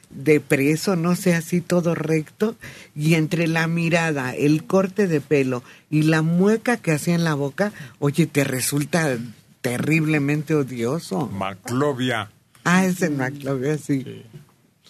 de 0.09 0.41
preso, 0.41 0.97
no 0.97 1.15
sé, 1.15 1.33
así 1.33 1.61
todo 1.61 1.95
recto, 1.95 2.57
y 2.93 3.13
entre 3.13 3.47
la 3.47 3.67
mirada, 3.67 4.35
el 4.35 4.65
corte 4.65 5.07
de 5.07 5.21
pelo 5.21 5.63
y 5.89 6.01
la 6.01 6.23
mueca 6.23 6.75
que 6.75 6.91
hacía 6.91 7.15
en 7.15 7.23
la 7.23 7.35
boca, 7.35 7.71
oye, 7.99 8.25
te 8.25 8.43
resulta 8.43 9.17
terriblemente 9.61 10.55
odioso. 10.55 11.27
Maclovia. 11.27 12.29
Ah, 12.65 12.85
ese 12.85 13.09
Maclovia, 13.09 13.77
sí. 13.77 14.25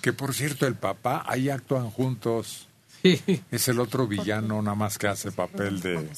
Que 0.01 0.13
por 0.13 0.33
cierto, 0.33 0.65
el 0.65 0.73
papá, 0.73 1.23
ahí 1.27 1.51
actúan 1.51 1.91
juntos. 1.91 2.68
Es 3.52 3.68
el 3.68 3.80
otro 3.80 4.08
villano, 4.08 4.62
nada 4.62 4.76
más 4.76 4.97
que 4.97 5.08
hace 5.08 5.32
papel 5.32 5.82
de... 5.82 6.10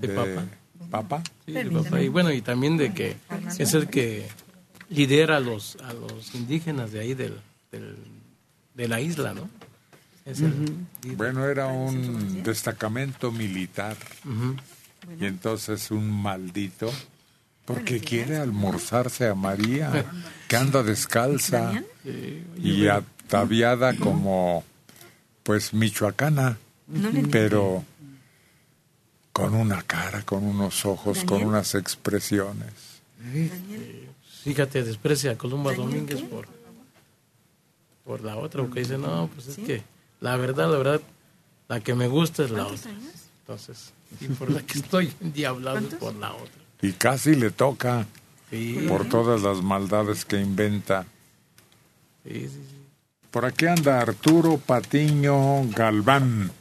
¿De 0.00 0.08
papa? 0.08 0.44
¿Papa? 0.90 1.22
Sí, 1.46 1.52
de 1.52 1.64
papá. 1.70 2.00
Y 2.02 2.08
bueno, 2.08 2.32
y 2.32 2.42
también 2.42 2.76
de 2.76 2.92
que 2.92 3.16
es 3.58 3.74
el 3.74 3.88
que 3.88 4.28
lidera 4.88 5.36
a 5.36 5.40
los, 5.40 5.76
a 5.84 5.92
los 5.92 6.34
indígenas 6.34 6.92
de 6.92 7.00
ahí 7.00 7.14
del, 7.14 7.38
del- 7.70 7.96
de 8.74 8.88
la 8.88 9.00
isla, 9.00 9.32
¿no? 9.34 9.48
Es 10.24 10.40
el- 10.40 10.76
Bueno, 11.16 11.46
era 11.46 11.66
un 11.66 12.42
destacamento 12.42 13.30
militar. 13.32 13.96
Y 15.20 15.24
entonces 15.26 15.90
un 15.90 16.10
maldito, 16.10 16.92
porque 17.64 18.00
quiere 18.00 18.36
almorzarse 18.38 19.26
a 19.28 19.34
María, 19.34 20.04
que 20.48 20.56
anda 20.56 20.82
descalza 20.82 21.82
y 22.56 22.86
ataviada 22.88 23.96
como, 23.96 24.64
pues, 25.42 25.72
michoacana, 25.74 26.58
No 26.88 27.10
pero 27.30 27.84
con 29.32 29.54
una 29.54 29.82
cara, 29.82 30.22
con 30.22 30.44
unos 30.44 30.84
ojos, 30.84 31.24
con 31.24 31.42
unas 31.44 31.74
expresiones. 31.74 32.72
fíjate, 34.44 34.82
desprecia 34.82 35.32
a 35.32 35.38
Columba 35.38 35.72
Domínguez 35.74 36.20
por, 36.22 36.46
por 38.04 38.20
la 38.22 38.36
otra, 38.36 38.62
porque 38.62 38.80
dice, 38.80 38.98
no, 38.98 39.28
pues 39.34 39.48
es 39.48 39.56
que 39.56 39.82
la 40.20 40.36
verdad, 40.36 40.70
la 40.70 40.76
verdad, 40.78 41.00
la 41.68 41.80
que 41.80 41.94
me 41.94 42.08
gusta 42.08 42.44
es 42.44 42.50
la 42.50 42.66
otra. 42.66 42.90
Entonces, 43.40 43.92
y 44.20 44.26
por 44.28 44.50
la 44.50 44.62
que 44.62 44.78
estoy 44.78 45.12
endiablado 45.20 45.78
es 45.78 45.94
por 45.94 46.14
la 46.16 46.32
otra. 46.32 46.62
Y 46.82 46.92
casi 46.92 47.34
le 47.34 47.50
toca 47.50 48.06
Sí. 48.50 48.84
por 48.86 49.08
todas 49.08 49.40
las 49.40 49.62
maldades 49.62 50.26
que 50.26 50.38
inventa. 50.38 51.06
Sí, 52.22 52.34
sí, 52.40 52.48
sí. 52.50 52.76
Por 53.32 53.44
aquí 53.46 53.66
anda 53.66 54.00
Arturo 54.00 54.58
Patiño 54.58 55.66
Galván. 55.70 56.52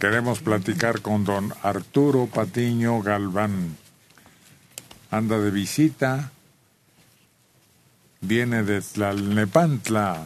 Queremos 0.00 0.40
platicar 0.40 1.00
con 1.02 1.24
don 1.24 1.54
Arturo 1.62 2.26
Patiño 2.26 3.00
Galván. 3.00 3.76
Anda 5.10 5.38
de 5.38 5.50
visita. 5.50 6.32
Viene 8.20 8.62
de 8.64 8.80
Tlalnepantla. 8.82 10.24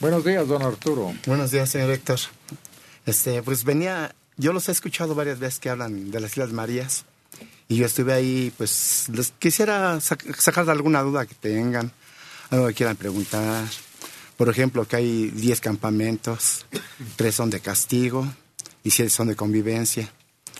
Buenos 0.00 0.24
días, 0.24 0.48
don 0.48 0.62
Arturo. 0.62 1.12
Buenos 1.26 1.50
días, 1.50 1.68
señor 1.68 1.90
Héctor. 1.90 2.18
Este, 3.04 3.42
pues 3.42 3.64
venía, 3.64 4.14
yo 4.38 4.52
los 4.54 4.68
he 4.68 4.72
escuchado 4.72 5.14
varias 5.14 5.38
veces 5.38 5.60
que 5.60 5.68
hablan 5.68 6.10
de 6.10 6.18
las 6.20 6.32
Islas 6.32 6.52
Marías 6.52 7.04
y 7.68 7.76
yo 7.76 7.86
estuve 7.86 8.14
ahí, 8.14 8.52
pues 8.56 9.06
les 9.12 9.32
quisiera 9.32 9.96
sac- 9.96 10.34
sacar 10.36 10.64
de 10.64 10.72
alguna 10.72 11.02
duda 11.02 11.26
que 11.26 11.34
tengan, 11.34 11.92
algo 12.50 12.66
que 12.68 12.74
quieran 12.74 12.96
preguntar. 12.96 13.64
Por 14.40 14.48
ejemplo, 14.48 14.88
que 14.88 14.96
hay 14.96 15.30
10 15.32 15.60
campamentos, 15.60 16.64
tres 17.16 17.34
son 17.34 17.50
de 17.50 17.60
castigo 17.60 18.26
y 18.82 18.90
7 18.90 19.10
son 19.10 19.28
de 19.28 19.36
convivencia. 19.36 20.10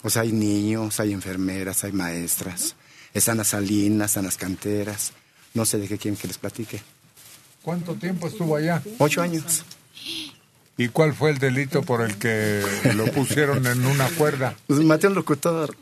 O 0.03 0.11
sea, 0.11 0.21
hay 0.21 0.33
niños, 0.33 1.01
hay 1.01 1.15
enfermeras, 1.15 1.83
hay 1.85 1.93
maestras, 1.93 2.77
están 3.15 3.39
las 3.39 3.49
salinas, 3.49 4.11
están 4.11 4.27
las 4.27 4.37
canteras. 4.37 5.15
No 5.55 5.65
sé 5.65 5.79
de 5.79 5.89
qué 5.89 5.97
quieren 5.97 6.21
que 6.21 6.29
les 6.29 6.37
platique. 6.37 6.83
¿Cuánto 7.63 7.95
tiempo 7.95 8.29
estuvo 8.29 8.55
allá? 8.55 8.83
Ocho 8.99 9.23
años. 9.23 9.65
¿Y 10.77 10.89
cuál 10.89 11.15
fue 11.15 11.31
el 11.31 11.39
delito 11.39 11.81
por 11.83 12.03
el 12.03 12.19
que 12.19 12.63
lo 12.95 13.07
pusieron 13.07 13.67
en 13.67 13.87
una 13.87 14.11
cuerda? 14.11 14.55
Pues 14.67 14.81
maté 14.81 15.07
a 15.07 15.09
un 15.09 15.15
locutor. 15.15 15.75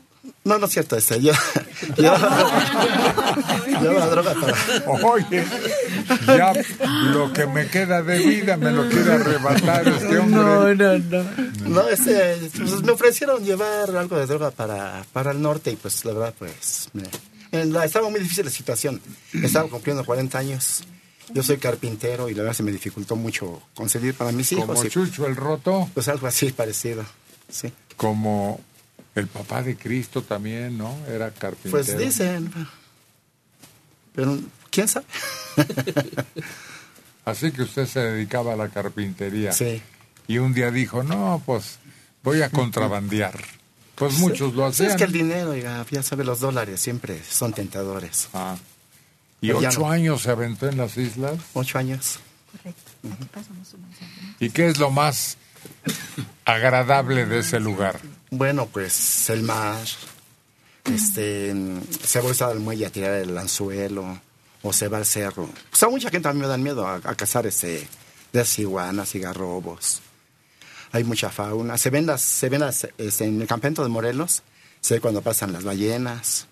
No, 0.43 0.57
no 0.57 0.65
es 0.65 0.71
cierto, 0.73 0.95
este, 0.97 1.21
yo, 1.21 1.31
yo, 1.97 2.13
llevaba 3.81 4.07
droga 4.11 4.33
para... 4.33 4.53
Oye, 5.07 5.45
ya 6.27 6.53
lo 7.11 7.31
que 7.33 7.45
me 7.47 7.67
queda 7.67 8.01
de 8.01 8.19
vida 8.19 8.57
me 8.57 8.71
lo 8.71 8.87
quiere 8.89 9.13
arrebatar 9.13 9.87
este 9.87 10.17
hombre. 10.17 10.75
no, 10.75 10.97
no. 10.99 11.29
No, 11.69 11.87
este, 11.89 12.49
pues 12.57 12.81
me 12.83 12.91
ofrecieron 12.91 13.43
llevar 13.43 13.95
algo 13.95 14.17
de 14.17 14.25
droga 14.25 14.51
para, 14.51 15.05
para 15.13 15.31
el 15.31 15.41
norte 15.41 15.71
y 15.71 15.75
pues 15.75 16.03
la 16.05 16.13
verdad, 16.13 16.33
pues, 16.37 16.89
me- 16.93 17.03
en 17.51 17.73
la- 17.73 17.85
estaba 17.85 18.09
muy 18.09 18.19
difícil 18.19 18.45
la 18.45 18.51
situación. 18.51 19.01
Estaba 19.33 19.67
cumpliendo 19.69 20.03
40 20.05 20.37
años. 20.37 20.83
Yo 21.31 21.43
soy 21.43 21.57
carpintero 21.57 22.27
y 22.29 22.33
la 22.33 22.41
verdad 22.43 22.55
se 22.57 22.63
me 22.63 22.71
dificultó 22.71 23.15
mucho 23.15 23.61
conseguir 23.75 24.15
para 24.15 24.31
mis 24.31 24.51
hijos. 24.51 24.65
Como 24.65 24.83
y- 24.83 24.89
Chucho 24.89 25.25
el 25.27 25.35
Roto. 25.35 25.89
Pues 25.93 26.07
algo 26.07 26.27
así 26.27 26.51
parecido, 26.51 27.03
sí. 27.49 27.71
Como 27.97 28.59
el 29.15 29.27
papá 29.27 29.61
de 29.63 29.75
Cristo 29.75 30.21
también, 30.21 30.77
¿no? 30.77 30.95
Era 31.07 31.31
carpintero. 31.31 31.71
Pues 31.71 31.97
dicen, 31.97 32.51
pero 34.13 34.37
¿quién 34.69 34.87
sabe? 34.87 35.05
Así 37.25 37.51
que 37.51 37.61
usted 37.63 37.85
se 37.85 37.99
dedicaba 37.99 38.53
a 38.53 38.55
la 38.55 38.69
carpintería. 38.69 39.51
Sí. 39.51 39.81
Y 40.27 40.37
un 40.37 40.53
día 40.53 40.71
dijo, 40.71 41.03
no, 41.03 41.41
pues 41.45 41.79
voy 42.23 42.41
a 42.41 42.49
contrabandear. 42.49 43.39
Pues 43.95 44.13
Sí. 44.15 44.21
muchos 44.21 44.53
lo 44.55 44.63
Sí, 44.71 44.83
hacían. 44.83 44.91
es 44.91 44.95
que 44.97 45.03
el 45.03 45.11
dinero, 45.11 45.55
ya 45.55 45.85
sabe, 46.03 46.23
los 46.23 46.39
dólares 46.39 46.79
siempre 46.79 47.21
son 47.23 47.53
tentadores. 47.53 48.29
Ah. 48.33 48.55
¿Y 49.41 49.47
Pero 49.47 49.59
ocho 49.59 49.79
no. 49.81 49.91
años 49.91 50.21
se 50.21 50.31
aventó 50.31 50.67
en 50.67 50.77
las 50.77 50.97
islas? 50.97 51.37
Ocho 51.53 51.77
años. 51.77 52.19
¿Y 54.39 54.49
qué 54.49 54.67
es 54.67 54.77
lo 54.79 54.89
más 54.91 55.37
agradable 56.45 57.25
de 57.25 57.39
ese 57.39 57.59
lugar? 57.59 57.99
Bueno, 58.31 58.67
pues 58.67 59.29
el 59.29 59.43
mar, 59.43 59.79
este, 60.85 61.53
se 62.03 62.21
va 62.21 62.47
al 62.47 62.59
muelle 62.59 62.85
a 62.85 62.91
tirar 62.91 63.13
el 63.15 63.37
anzuelo, 63.37 64.19
o 64.61 64.73
se 64.73 64.87
va 64.87 64.97
al 64.97 65.05
cerro. 65.05 65.49
Pues 65.69 65.81
a 65.83 65.89
mucha 65.89 66.09
gente 66.09 66.27
a 66.27 66.33
mí 66.33 66.41
me 66.41 66.47
dan 66.47 66.61
miedo 66.61 66.85
a, 66.85 66.95
a 66.95 67.15
cazar 67.15 67.47
este, 67.47 67.87
de 68.31 68.39
las 68.39 68.59
iguanas, 68.59 69.09
cigarrobos. 69.11 70.01
Hay 70.91 71.03
mucha 71.03 71.29
fauna. 71.29 71.77
Se 71.77 71.89
ven 71.89 72.05
las, 72.05 72.21
se 72.21 72.49
ven 72.49 72.61
las, 72.61 72.87
este, 72.97 73.25
en 73.25 73.41
el 73.41 73.47
campamento 73.47 73.83
de 73.83 73.89
Morelos, 73.89 74.43
se 74.81 74.95
ve 74.95 75.01
cuando 75.01 75.21
pasan 75.21 75.53
las 75.53 75.63
ballenas. 75.63 76.47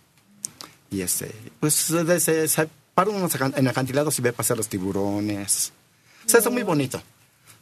Y 0.89 1.01
este, 1.01 1.33
pues 1.59 1.73
se, 1.73 2.19
se, 2.19 2.47
se 2.47 2.69
para 2.93 3.11
uno 3.11 3.29
en 3.55 3.67
acantilados 3.67 4.17
y 4.17 4.21
ve 4.23 4.33
pasar 4.33 4.57
los 4.57 4.67
tiburones. 4.67 5.71
O 6.25 6.29
sea, 6.29 6.39
es 6.39 6.51
muy 6.51 6.63
bonito. 6.63 7.01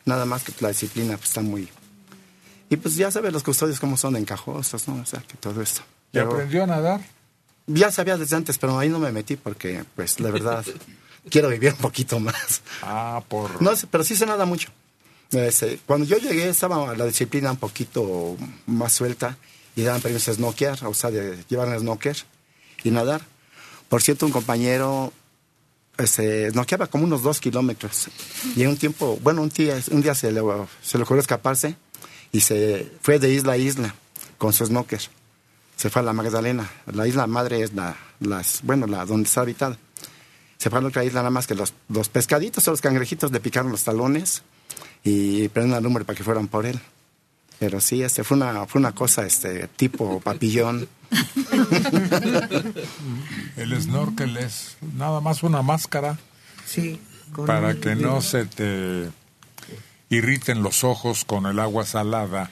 Nada 0.05 0.26
más 0.26 0.43
que 0.43 0.53
la 0.61 0.70
disciplina 0.70 1.18
pues, 1.18 1.30
está 1.30 1.41
muy... 1.41 1.68
Y 2.70 2.78
pues 2.78 2.95
ya 2.95 3.11
sabes 3.11 3.32
los 3.32 3.43
custodios 3.43 3.80
cómo 3.80 3.97
son 3.97 4.16
encajosos, 4.16 4.88
¿no? 4.88 5.01
O 5.01 5.05
sea, 5.05 5.22
que 5.22 5.38
todo 5.38 5.61
esto. 5.61 5.82
¿Y 6.11 6.20
aprendió 6.20 6.63
a 6.63 6.68
nadar? 6.68 7.01
Ya 7.68 7.91
sabía 7.91 8.18
desde 8.18 8.36
antes, 8.36 8.57
pero 8.57 8.78
ahí 8.78 8.89
no 8.89 8.99
me 8.99 9.11
metí 9.11 9.36
porque, 9.36 9.84
pues, 9.95 10.20
la 10.20 10.32
verdad, 10.32 10.66
quiero 11.30 11.49
vivir 11.49 11.74
un 11.74 11.80
poquito 11.80 12.20
más. 12.20 12.61
Ah, 12.82 13.24
por... 13.28 13.61
No, 13.61 13.76
sé, 13.76 13.88
pero 13.88 14.03
sí 14.03 14.16
se 14.16 14.26
nada 14.26 14.45
mucho. 14.45 14.70
Este, 15.32 15.80
cuando 15.86 16.05
yo 16.05 16.18
llegué 16.18 16.49
estaba 16.49 16.95
la 16.95 17.05
disciplina 17.05 17.51
un 17.51 17.57
poquito 17.57 18.38
más 18.68 18.93
suelta 18.93 19.38
y 19.76 19.82
daban 19.82 20.01
permiso 20.01 20.32
de 20.32 20.38
snooker, 20.38 20.86
o 20.86 20.93
sea, 20.93 21.11
de 21.11 21.43
llevar 21.49 21.68
el 21.70 21.80
snooker 21.80 22.16
y 22.84 22.91
nadar. 22.91 23.22
Por 23.89 24.01
cierto, 24.01 24.26
un 24.26 24.32
compañero 24.32 25.11
este, 25.97 26.51
snookeaba 26.51 26.88
como 26.88 27.03
unos 27.03 27.24
dos 27.24 27.39
kilómetros 27.39 28.07
y 28.55 28.63
en 28.63 28.70
un 28.70 28.78
tiempo, 28.78 29.20
bueno, 29.22 29.41
un 29.41 29.49
día, 29.49 29.82
un 29.91 30.01
día 30.01 30.16
se, 30.16 30.32
le, 30.32 30.41
se 30.82 30.97
le 30.97 31.03
ocurrió 31.03 31.22
escaparse 31.22 31.76
y 32.32 32.41
se 32.41 32.91
fue 33.01 33.19
de 33.19 33.34
isla 33.34 33.53
a 33.53 33.57
isla 33.57 33.95
con 34.38 34.53
su 34.53 34.65
snooker. 34.65 35.01
Se 35.76 35.89
fue 35.89 36.01
a 36.01 36.05
la 36.05 36.13
Magdalena. 36.13 36.69
La 36.91 37.07
isla 37.07 37.28
madre 37.28 37.61
es 37.61 37.73
la, 37.73 37.95
las, 38.19 38.61
bueno, 38.63 38.88
la 38.88 39.05
donde 39.05 39.28
está 39.28 39.41
habitada. 39.41 39.78
Se 40.57 40.69
fue 40.69 40.80
a 40.80 40.82
la 40.82 40.88
otra 40.88 41.03
isla 41.03 41.19
nada 41.19 41.30
más 41.30 41.47
que 41.47 41.55
los, 41.55 41.73
los 41.89 42.09
pescaditos 42.09 42.67
o 42.67 42.71
los 42.71 42.82
cangrejitos 42.82 43.32
le 43.32 43.39
picaron 43.39 43.71
los 43.71 43.84
talones 43.84 44.43
y 45.03 45.47
prendieron 45.49 45.78
al 45.78 45.84
número 45.84 46.05
para 46.05 46.17
que 46.17 46.23
fueran 46.23 46.47
por 46.47 46.65
él. 46.65 46.80
Pero 47.59 47.80
sí, 47.80 48.01
este 48.01 48.23
fue 48.23 48.38
una, 48.38 48.65
fue 48.65 48.80
una 48.80 48.93
cosa 48.93 49.26
este 49.26 49.67
tipo 49.67 50.19
papillón. 50.19 50.88
El 53.55 53.82
snorkel 53.82 54.38
es 54.38 54.78
nada 54.97 55.21
más 55.21 55.43
una 55.43 55.61
máscara. 55.61 56.17
Sí. 56.65 56.99
con 57.32 57.45
Para 57.45 57.76
que 57.76 57.95
no 57.95 58.21
se 58.21 58.45
te 58.45 59.09
irriten 60.16 60.63
los 60.63 60.84
ojos 60.84 61.26
con 61.26 61.45
el 61.45 61.59
agua 61.59 61.86
salada 61.86 62.51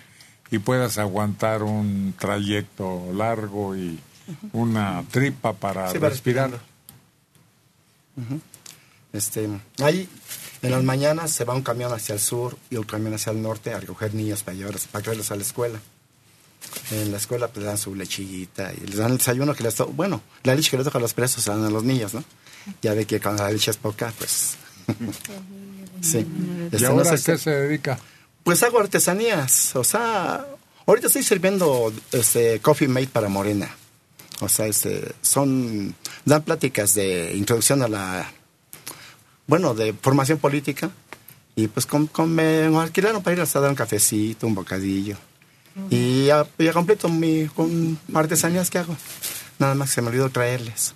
y 0.51 0.59
puedas 0.59 0.97
aguantar 0.97 1.63
un 1.63 2.13
trayecto 2.17 3.11
largo 3.13 3.75
y 3.75 3.99
una 4.51 5.03
tripa 5.11 5.53
para 5.53 5.91
Sí, 5.91 5.97
respirar. 5.97 6.51
Este, 9.11 9.49
ahí 9.79 10.07
en 10.61 10.71
las 10.71 10.83
mañanas 10.83 11.31
se 11.31 11.43
va 11.43 11.53
un 11.53 11.61
camión 11.61 11.91
hacia 11.91 12.13
el 12.13 12.21
sur 12.21 12.57
y 12.69 12.77
un 12.77 12.83
camión 12.83 13.13
hacia 13.13 13.31
el 13.31 13.41
norte 13.41 13.73
a 13.73 13.79
recoger 13.79 14.13
niños 14.13 14.43
para 14.43 14.55
llevarlos, 14.55 14.87
para 14.87 15.03
traerlos 15.03 15.31
a 15.31 15.35
la 15.35 15.41
escuela. 15.41 15.79
En 16.91 17.11
la 17.11 17.17
escuela 17.17 17.47
pues 17.49 17.65
dan 17.65 17.77
su 17.77 17.93
lechillita 17.93 18.73
y 18.73 18.87
les 18.87 18.97
dan 18.97 19.11
el 19.11 19.17
desayuno 19.17 19.53
que 19.53 19.63
les 19.63 19.75
toca, 19.75 19.91
bueno, 19.91 20.21
la 20.43 20.55
leche 20.55 20.71
que 20.71 20.77
les 20.77 20.85
toca 20.85 20.97
a 20.97 21.01
los 21.01 21.13
presos 21.13 21.43
se 21.43 21.51
dan 21.51 21.63
a 21.63 21.69
los 21.69 21.83
niños, 21.83 22.13
¿no? 22.13 22.23
Ya 22.81 22.93
ve 22.93 23.05
que 23.05 23.19
cuando 23.19 23.43
la 23.43 23.51
leche 23.51 23.71
es 23.71 23.77
poca, 23.77 24.13
pues... 24.17 24.55
sí. 26.01 26.19
¿Y 26.19 26.75
Este, 26.75 26.85
ahora 26.85 27.03
no 27.03 27.09
a 27.09 27.17
sé 27.17 27.31
qué 27.31 27.37
se 27.37 27.49
dedica? 27.51 27.99
Pues 28.43 28.61
hago 28.63 28.79
artesanías, 28.79 29.75
o 29.75 29.83
sea, 29.83 30.45
ahorita 30.85 31.07
estoy 31.07 31.23
sirviendo 31.23 31.93
este 32.11 32.59
coffee 32.59 32.87
mate 32.87 33.07
para 33.07 33.29
Morena. 33.29 33.69
O 34.41 34.49
sea, 34.49 34.65
este, 34.67 35.13
son 35.21 35.95
dan 36.25 36.41
pláticas 36.43 36.93
de 36.95 37.33
introducción 37.35 37.81
a 37.83 37.87
la 37.87 38.29
bueno, 39.47 39.73
de 39.73 39.93
formación 39.93 40.39
política 40.39 40.89
y 41.55 41.67
pues 41.67 41.85
con, 41.85 42.07
con- 42.07 42.33
me 42.33 42.65
alquilaron 42.77 43.21
para 43.23 43.35
ir 43.35 43.41
a 43.41 43.45
dar 43.45 43.69
un 43.69 43.75
cafecito, 43.75 44.47
un 44.47 44.55
bocadillo. 44.55 45.17
Y 45.89 46.25
ya, 46.25 46.45
ya 46.59 46.71
completo 46.73 47.09
mi 47.09 47.47
con 47.47 47.97
artesanías 48.13 48.69
que 48.69 48.77
hago. 48.79 48.95
Nada 49.59 49.73
más 49.75 49.89
que 49.89 49.95
se 49.95 50.01
me 50.01 50.09
olvidó 50.09 50.29
traerles. 50.29 50.93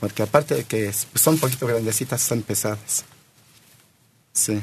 Porque 0.00 0.22
aparte 0.22 0.54
de 0.54 0.64
que 0.64 0.88
es- 0.88 1.06
son 1.14 1.34
un 1.34 1.40
poquito 1.40 1.66
grandecitas, 1.66 2.20
son 2.20 2.42
pesadas. 2.42 3.04
Sí. 4.32 4.60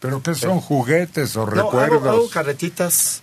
¿Pero 0.00 0.22
qué 0.22 0.34
son 0.34 0.60
juguetes 0.60 1.36
o 1.36 1.46
No, 1.46 1.52
hago, 1.52 1.70
recuerdos? 1.72 2.08
hago 2.08 2.30
carretitas 2.30 3.22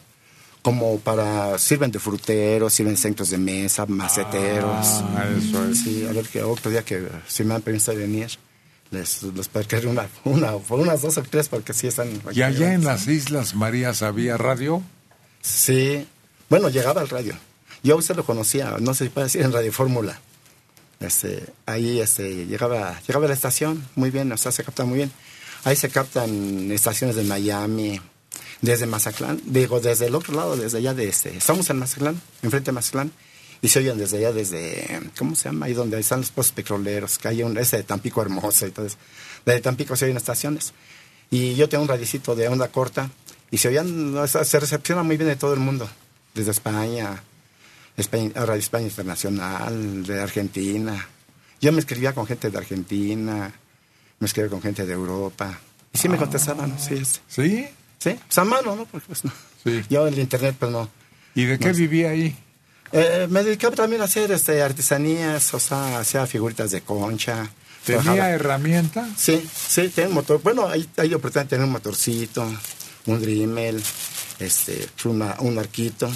como 0.62 1.00
para, 1.00 1.58
sirven 1.58 1.92
de 1.92 2.00
fruteros, 2.00 2.74
sirven 2.74 2.96
de 2.96 3.02
centros 3.02 3.30
de 3.30 3.38
mesa, 3.38 3.86
maceteros. 3.86 4.86
Ah, 5.16 5.26
eso 5.38 5.66
es. 5.66 5.82
Sí, 5.84 6.06
a 6.08 6.12
ver 6.14 6.28
que 6.28 6.44
otro 6.44 6.70
día 6.70 6.84
que 6.84 7.08
si 7.28 7.44
me 7.44 7.54
dan 7.54 7.62
permiso 7.62 7.92
de 7.92 7.98
venir, 7.98 8.30
les, 8.92 9.24
les 9.24 9.48
pediré 9.48 9.88
una, 9.88 10.08
una, 10.26 10.56
unas 10.56 11.02
dos 11.02 11.18
o 11.18 11.24
tres 11.24 11.50
porque 11.50 11.74
sí 11.74 11.88
están... 11.88 12.10
¿Y 12.32 12.42
allá 12.42 12.74
en 12.74 12.84
las 12.84 13.08
Islas 13.08 13.56
Marías 13.56 14.02
había 14.02 14.38
radio? 14.38 14.82
Sí, 15.42 16.06
bueno, 16.50 16.70
llegaba 16.70 17.02
al 17.02 17.10
radio. 17.10 17.36
Yo 17.84 17.96
a 17.96 17.98
usted 17.98 18.16
lo 18.16 18.26
conocía, 18.26 18.76
no 18.80 18.94
sé 18.94 19.06
si 19.06 19.10
puede 19.10 19.26
decir, 19.28 19.42
en 19.42 19.54
Radio 19.54 19.72
Fórmula. 19.72 20.20
Este, 21.00 21.46
ahí 21.66 22.00
este, 22.02 22.46
llegaba, 22.48 23.00
llegaba 23.08 23.26
a 23.26 23.30
la 23.30 23.36
estación, 23.36 23.88
muy 23.96 24.10
bien, 24.10 24.32
o 24.32 24.38
sea, 24.38 24.52
se 24.52 24.64
capta 24.64 24.84
muy 24.84 24.98
bien. 24.98 25.12
Ahí 25.64 25.76
se 25.76 25.90
captan 25.90 26.72
estaciones 26.72 27.16
de 27.16 27.24
Miami, 27.24 28.00
desde 28.62 28.86
Mazatlán, 28.86 29.42
digo, 29.46 29.80
desde 29.80 30.08
el 30.08 30.16
otro 30.16 30.34
lado, 30.34 30.56
desde 30.56 30.80
allá 30.80 30.94
de 30.94 31.08
este, 31.08 31.38
estamos 31.38 31.70
en 31.70 31.80
Mazatlán, 31.80 32.22
enfrente 32.42 32.72
de 32.72 32.74
Mazatlán, 32.74 33.12
y 33.62 33.70
se 33.70 33.80
oyen 33.80 33.98
desde 33.98 34.18
allá, 34.18 34.32
desde, 34.32 35.00
¿cómo 35.18 35.36
se 35.36 35.50
llama? 35.50 35.66
Ahí 35.66 35.74
donde 35.74 36.00
están 36.00 36.20
los 36.20 36.32
pozos 36.32 36.52
petroleros, 36.52 37.18
que 37.18 37.28
hay 37.28 37.44
un, 37.44 37.58
ese 37.58 37.78
de 37.78 37.84
Tampico 37.84 38.22
hermoso 38.22 38.68
y 38.68 38.72
todo 38.72 38.86
eso. 38.86 38.98
Desde 39.46 39.62
Tampico 39.62 39.96
se 39.96 40.06
oyen 40.06 40.18
estaciones. 40.18 40.74
Y 41.32 41.56
yo 41.56 41.68
tengo 41.68 41.84
un 41.84 41.90
radicito 41.90 42.36
de 42.36 42.48
onda 42.48 42.68
corta, 42.70 43.10
y 43.50 43.58
se 43.58 43.70
oían, 43.70 44.16
se 44.28 44.60
recepciona 44.60 45.04
muy 45.04 45.18
bien 45.18 45.30
de 45.30 45.36
todo 45.36 45.54
el 45.54 45.60
mundo, 45.60 45.90
desde 46.34 46.52
España, 46.52 47.22
España, 47.96 48.32
Radio 48.36 48.60
España 48.60 48.86
Internacional, 48.86 50.06
de 50.06 50.22
Argentina. 50.22 51.08
Yo 51.60 51.72
me 51.72 51.80
escribía 51.80 52.14
con 52.14 52.28
gente 52.28 52.50
de 52.50 52.58
Argentina, 52.58 53.52
me 54.20 54.28
escribía 54.28 54.50
con 54.50 54.62
gente 54.62 54.86
de 54.86 54.94
Europa. 54.94 55.60
Y 55.94 55.98
sí 55.98 56.10
me 56.10 56.18
contestaban, 56.18 56.78
sí. 56.80 56.96
es- 56.96 57.22
¿Sí? 57.28 57.68
Sí, 58.00 58.12
pues 58.26 58.38
a 58.38 58.44
mano, 58.44 58.76
¿no? 58.76 58.86
Porque 58.86 59.08
pues 59.08 59.26
no. 59.26 59.32
Sí. 59.64 59.82
Yo 59.90 60.08
en 60.08 60.14
el 60.14 60.20
internet, 60.20 60.56
pues 60.60 60.72
no. 60.72 60.90
¿Y 61.36 61.46
de 61.46 61.58
qué 61.60 61.70
No, 61.70 61.74
vivía 61.74 62.10
ahí? 62.12 62.36
Eh, 62.92 63.28
me 63.30 63.44
dedicaba 63.44 63.76
también 63.76 64.02
a 64.02 64.06
hacer 64.06 64.32
este, 64.32 64.62
artesanías, 64.62 65.54
o 65.54 65.60
sea, 65.60 66.00
hacía 66.00 66.26
figuritas 66.28 66.72
de 66.72 66.82
concha. 66.82 67.50
¿Tenía 67.86 68.02
Trabajaba- 68.02 68.30
herramienta? 68.32 69.08
Sí, 69.18 69.48
sí, 69.68 69.90
tenía 69.90 70.10
un 70.10 70.14
motor. 70.16 70.42
Bueno, 70.42 70.68
ahí, 70.68 70.88
ahí 70.98 71.10
yo 71.10 71.20
pretendía 71.20 71.50
tener 71.50 71.66
un 71.66 71.72
motorcito, 71.72 72.48
un 73.08 73.22
Dremel, 73.22 73.82
este, 74.40 74.88
una, 75.06 75.36
un 75.40 75.58
arquito. 75.58 76.10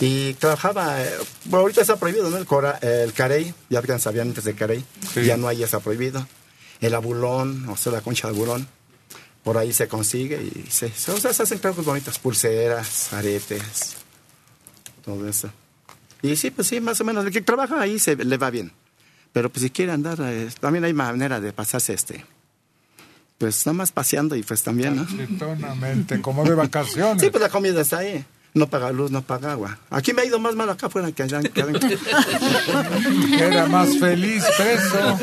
Y 0.00 0.34
trabajaba, 0.34 1.00
eh, 1.02 1.10
bueno, 1.44 1.60
ahorita 1.62 1.82
está 1.82 1.96
prohibido, 1.96 2.28
¿no? 2.30 2.36
El, 2.36 2.46
cora, 2.46 2.78
el 2.82 3.12
carey, 3.12 3.54
ya 3.70 3.80
que 3.82 3.98
sabían 3.98 4.28
antes 4.28 4.44
de 4.44 4.54
carey, 4.54 4.84
Sí. 5.14 5.24
ya 5.24 5.36
no 5.36 5.48
hay, 5.48 5.58
ya 5.58 5.66
está 5.66 5.80
prohibido. 5.80 6.26
El 6.82 6.94
abulón, 6.94 7.66
o 7.70 7.76
sea, 7.78 7.92
la 7.92 8.02
concha 8.02 8.28
de 8.28 8.34
abulón, 8.34 8.68
por 9.42 9.56
ahí 9.56 9.72
se 9.72 9.88
consigue 9.88 10.42
y 10.42 10.70
se, 10.70 10.86
o 10.86 11.16
sea, 11.16 11.32
se 11.32 11.42
hacen 11.42 11.58
trabajos 11.58 11.86
bonitos, 11.86 12.18
pulseras, 12.18 13.12
aretes, 13.14 13.96
todo 15.04 15.26
eso. 15.26 15.50
Y 16.20 16.36
sí, 16.36 16.50
pues 16.50 16.68
sí, 16.68 16.80
más 16.80 17.00
o 17.00 17.04
menos, 17.04 17.24
el 17.24 17.32
que 17.32 17.40
trabaja 17.40 17.80
ahí 17.80 17.98
se 17.98 18.16
le 18.16 18.36
va 18.36 18.50
bien. 18.50 18.72
Pero 19.32 19.50
pues 19.50 19.62
si 19.62 19.70
quiere 19.70 19.92
andar, 19.92 20.18
eh, 20.20 20.48
también 20.60 20.84
hay 20.84 20.92
manera 20.92 21.40
de 21.40 21.52
pasarse 21.52 21.94
este, 21.94 22.24
pues 23.38 23.66
nada 23.66 23.74
más 23.74 23.90
paseando 23.90 24.36
y 24.36 24.42
pues 24.42 24.62
también, 24.62 24.96
¿no? 24.96 25.06
Como 26.20 26.44
de 26.44 26.54
vacaciones. 26.54 27.22
Sí, 27.22 27.30
pues 27.30 27.42
la 27.42 27.48
comida 27.48 27.80
está 27.80 27.98
ahí. 27.98 28.24
No 28.54 28.68
paga 28.68 28.92
luz, 28.92 29.10
no 29.10 29.22
paga 29.22 29.52
agua. 29.52 29.78
Aquí 29.88 30.12
me 30.12 30.22
ha 30.22 30.24
ido 30.26 30.38
más 30.38 30.54
mal 30.54 30.68
acá 30.68 30.86
afuera 30.88 31.10
que 31.10 31.22
allá. 31.22 31.40
que 31.40 31.62
allá. 31.62 31.72
Era 33.40 33.66
más 33.66 33.98
feliz 33.98 34.44
preso. 34.58 35.18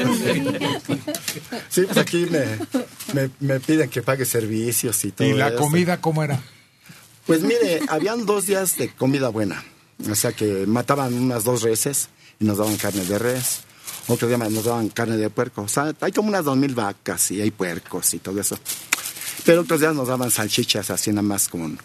Sí, 1.69 1.81
pues 1.83 1.97
aquí 1.97 2.25
me, 2.25 2.45
me, 3.13 3.29
me 3.39 3.59
piden 3.59 3.89
que 3.89 4.01
pague 4.01 4.25
servicios 4.25 5.03
y 5.05 5.11
todo 5.11 5.27
¿Y 5.27 5.33
la 5.33 5.49
eso. 5.49 5.57
comida 5.57 6.01
cómo 6.01 6.23
era? 6.23 6.41
Pues 7.27 7.41
mire, 7.41 7.81
habían 7.89 8.25
dos 8.25 8.47
días 8.47 8.77
de 8.77 8.89
comida 8.89 9.29
buena. 9.29 9.63
O 10.09 10.15
sea 10.15 10.31
que 10.31 10.65
mataban 10.65 11.13
unas 11.13 11.43
dos 11.43 11.61
reses 11.61 12.09
y 12.39 12.45
nos 12.45 12.57
daban 12.57 12.77
carne 12.77 13.05
de 13.05 13.19
res. 13.19 13.59
Otro 14.07 14.27
día 14.27 14.37
nos 14.37 14.63
daban 14.63 14.89
carne 14.89 15.17
de 15.17 15.29
puerco. 15.29 15.61
O 15.61 15.67
sea, 15.67 15.93
hay 16.01 16.11
como 16.11 16.29
unas 16.29 16.45
dos 16.45 16.57
mil 16.57 16.73
vacas 16.73 17.29
y 17.29 17.41
hay 17.41 17.51
puercos 17.51 18.11
y 18.15 18.19
todo 18.19 18.39
eso. 18.41 18.57
Pero 19.45 19.61
otros 19.61 19.79
días 19.81 19.93
nos 19.93 20.07
daban 20.07 20.31
salchichas 20.31 20.89
así 20.89 21.11
nada 21.11 21.21
más 21.21 21.47
con, 21.47 21.77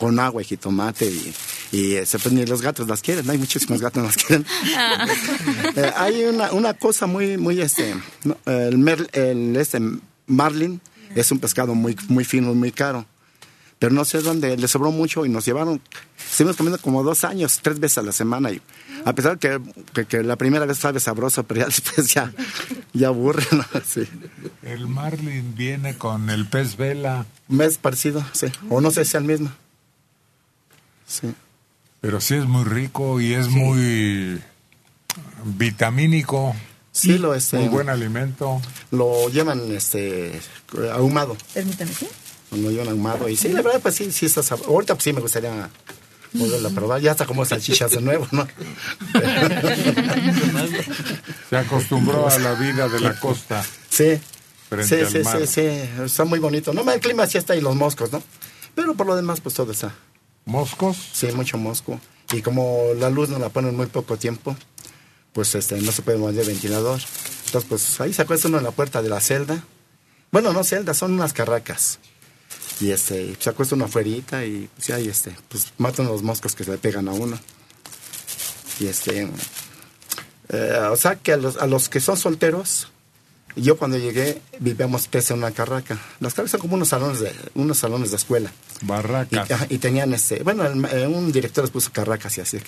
con 0.00 0.18
agua 0.18 0.40
y 0.42 0.46
jitomate 0.46 1.06
y, 1.06 1.34
y 1.70 1.94
ese, 1.96 2.18
pues 2.18 2.32
ni 2.34 2.44
los 2.46 2.62
gatos 2.62 2.88
las 2.88 3.02
quieren. 3.02 3.28
Hay 3.30 3.36
muchísimos 3.38 3.80
gatos 3.80 4.02
que 4.02 4.06
las 4.08 4.16
quieren. 4.16 4.46
Eh, 5.76 5.92
hay 5.96 6.24
una, 6.24 6.50
una 6.52 6.74
cosa 6.74 7.06
muy, 7.06 7.36
muy 7.36 7.60
este, 7.60 7.94
no, 8.24 8.36
el, 8.46 8.78
mer- 8.78 9.08
el 9.12 9.54
este 9.56 9.78
marlin 10.26 10.80
es 11.14 11.30
un 11.30 11.38
pescado 11.38 11.74
muy, 11.74 11.96
muy 12.08 12.24
fino 12.24 12.50
y 12.50 12.54
muy 12.54 12.72
caro. 12.72 13.06
Pero 13.78 13.94
no 13.94 14.04
sé 14.04 14.20
dónde, 14.20 14.56
le 14.56 14.68
sobró 14.68 14.90
mucho 14.90 15.24
y 15.24 15.28
nos 15.30 15.46
llevaron, 15.46 15.80
estuvimos 16.30 16.56
comiendo 16.56 16.78
como 16.82 17.02
dos 17.02 17.24
años, 17.24 17.60
tres 17.62 17.78
veces 17.78 17.98
a 17.98 18.02
la 18.02 18.12
semana. 18.12 18.50
Y 18.50 18.60
a 19.06 19.14
pesar 19.14 19.38
que, 19.38 19.58
que, 19.94 20.04
que 20.06 20.22
la 20.22 20.36
primera 20.36 20.66
vez 20.66 20.76
sabe 20.78 21.00
sabroso, 21.00 21.44
pero 21.44 21.60
ya 21.60 21.66
después 21.66 22.12
ya, 22.12 22.30
ya 22.92 23.08
aburre, 23.08 23.44
¿no? 23.52 23.64
Sí. 23.86 24.02
El 24.62 24.86
marlin 24.86 25.54
viene 25.54 25.96
con 25.96 26.28
el 26.30 26.46
pez 26.46 26.76
vela. 26.76 27.24
Me 27.48 27.64
es 27.64 27.78
parecido, 27.78 28.22
sí. 28.32 28.48
O 28.68 28.80
no 28.82 28.90
sé 28.90 29.04
si 29.04 29.10
es 29.10 29.14
el 29.14 29.24
mismo. 29.24 29.50
Sí. 31.10 31.34
Pero 32.00 32.20
sí 32.20 32.34
es 32.36 32.46
muy 32.46 32.64
rico 32.64 33.20
y 33.20 33.34
es 33.34 33.48
muy 33.48 34.40
vitamínico. 35.44 36.54
Sí, 36.92 37.18
lo 37.18 37.34
es. 37.34 37.52
Muy 37.52 37.64
eh, 37.64 37.68
buen 37.68 37.88
alimento. 37.88 38.62
Lo 38.92 39.28
llevan 39.28 39.60
este, 39.72 40.40
ahumado. 40.92 41.36
Permítame, 41.52 41.92
¿sí? 41.92 42.08
Lo 42.52 42.70
llevan 42.70 42.88
ahumado. 42.88 43.28
Y 43.28 43.36
sí, 43.36 43.48
la 43.48 43.62
verdad, 43.62 43.80
pues 43.80 43.96
sí, 43.96 44.10
sí 44.12 44.26
está. 44.26 44.42
Ahorita 44.66 44.94
pues 44.94 45.04
sí 45.04 45.12
me 45.12 45.20
gustaría 45.20 45.68
volverlo 46.32 46.68
a 46.68 46.72
probar. 46.72 47.00
Ya 47.00 47.10
está 47.10 47.26
como 47.26 47.44
salchichas 47.44 47.90
de 47.90 48.00
nuevo, 48.00 48.28
¿no? 48.30 48.46
Se 51.50 51.56
acostumbró 51.56 52.28
a 52.28 52.38
la 52.38 52.54
vida 52.54 52.88
de 52.88 53.00
la 53.00 53.18
costa. 53.18 53.64
Sí. 53.88 54.20
Sí, 54.82 54.98
sí, 55.10 55.24
sí, 55.24 55.46
sí, 55.48 55.62
está 56.04 56.24
muy 56.24 56.38
bonito. 56.38 56.72
No, 56.72 56.88
el 56.92 57.00
clima 57.00 57.26
sí 57.26 57.38
está 57.38 57.56
y 57.56 57.60
los 57.60 57.74
moscos, 57.74 58.12
¿no? 58.12 58.22
Pero 58.76 58.94
por 58.94 59.04
lo 59.08 59.16
demás, 59.16 59.40
pues 59.40 59.56
todo 59.56 59.72
está. 59.72 59.92
¿Moscos? 60.50 60.96
Sí, 61.12 61.28
mucho 61.28 61.58
mosco. 61.58 62.00
Y 62.32 62.42
como 62.42 62.88
la 62.96 63.08
luz 63.08 63.28
nos 63.28 63.38
la 63.38 63.50
ponen 63.50 63.76
muy 63.76 63.86
poco 63.86 64.16
tiempo, 64.16 64.56
pues 65.32 65.54
este, 65.54 65.80
no 65.80 65.92
se 65.92 66.02
puede 66.02 66.18
mover 66.18 66.40
el 66.40 66.46
ventilador. 66.46 67.00
Entonces, 67.46 67.68
pues 67.68 68.00
ahí 68.00 68.12
se 68.12 68.22
acuesta 68.22 68.48
uno 68.48 68.58
en 68.58 68.64
la 68.64 68.72
puerta 68.72 69.00
de 69.00 69.08
la 69.08 69.20
celda. 69.20 69.62
Bueno, 70.32 70.52
no 70.52 70.64
celda, 70.64 70.92
son 70.92 71.12
unas 71.12 71.32
carracas. 71.32 72.00
Y 72.80 72.90
este, 72.90 73.36
se 73.38 73.50
acuesta 73.50 73.76
uno 73.76 73.84
afuerita 73.84 74.44
y 74.44 74.68
pues 74.74 74.90
ahí 74.90 75.06
este, 75.06 75.36
pues 75.48 75.72
matan 75.78 76.06
los 76.06 76.24
moscos 76.24 76.56
que 76.56 76.64
se 76.64 76.72
le 76.72 76.78
pegan 76.78 77.08
a 77.08 77.12
uno. 77.12 77.38
Y 78.80 78.88
este, 78.88 79.28
eh, 80.48 80.88
o 80.90 80.96
sea 80.96 81.14
que 81.14 81.32
a 81.32 81.36
los, 81.36 81.58
a 81.58 81.68
los 81.68 81.88
que 81.88 82.00
son 82.00 82.16
solteros, 82.16 82.88
yo 83.56 83.76
cuando 83.76 83.98
llegué 83.98 84.40
vivíamos 84.58 85.08
tres 85.08 85.30
en 85.30 85.38
una 85.38 85.50
carraca. 85.50 85.98
Las 86.20 86.34
carracas 86.34 86.52
son 86.52 86.60
como 86.60 86.74
unos 86.74 86.88
salones 86.88 87.20
de, 87.20 87.32
unos 87.54 87.78
salones 87.78 88.10
de 88.10 88.16
escuela. 88.16 88.52
Y, 88.82 88.86
Barracas. 88.86 89.50
ajá, 89.50 89.66
y 89.68 89.78
tenían 89.78 90.12
este, 90.14 90.42
bueno, 90.42 90.64
el- 90.64 90.84
eh, 90.86 91.06
un 91.06 91.32
director 91.32 91.64
les 91.64 91.70
puso 91.70 91.90
carracas 91.92 92.36
y 92.38 92.40
así. 92.40 92.58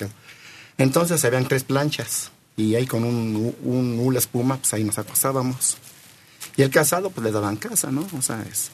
Entonces 0.77 1.23
habían 1.25 1.47
tres 1.47 1.63
planchas 1.63 2.31
y 2.57 2.75
ahí 2.75 2.85
con 2.85 3.03
un, 3.03 3.55
un 3.63 3.99
hula 3.99 4.19
espuma, 4.19 4.57
pues 4.57 4.73
ahí 4.73 4.83
nos 4.83 4.97
acostábamos. 4.97 5.77
Y 6.55 6.61
el 6.61 6.69
casado, 6.69 7.09
pues 7.09 7.23
le 7.25 7.31
daban 7.31 7.55
casa, 7.57 7.89
¿no? 7.91 8.07
O 8.17 8.21
sea, 8.21 8.43
es. 8.51 8.69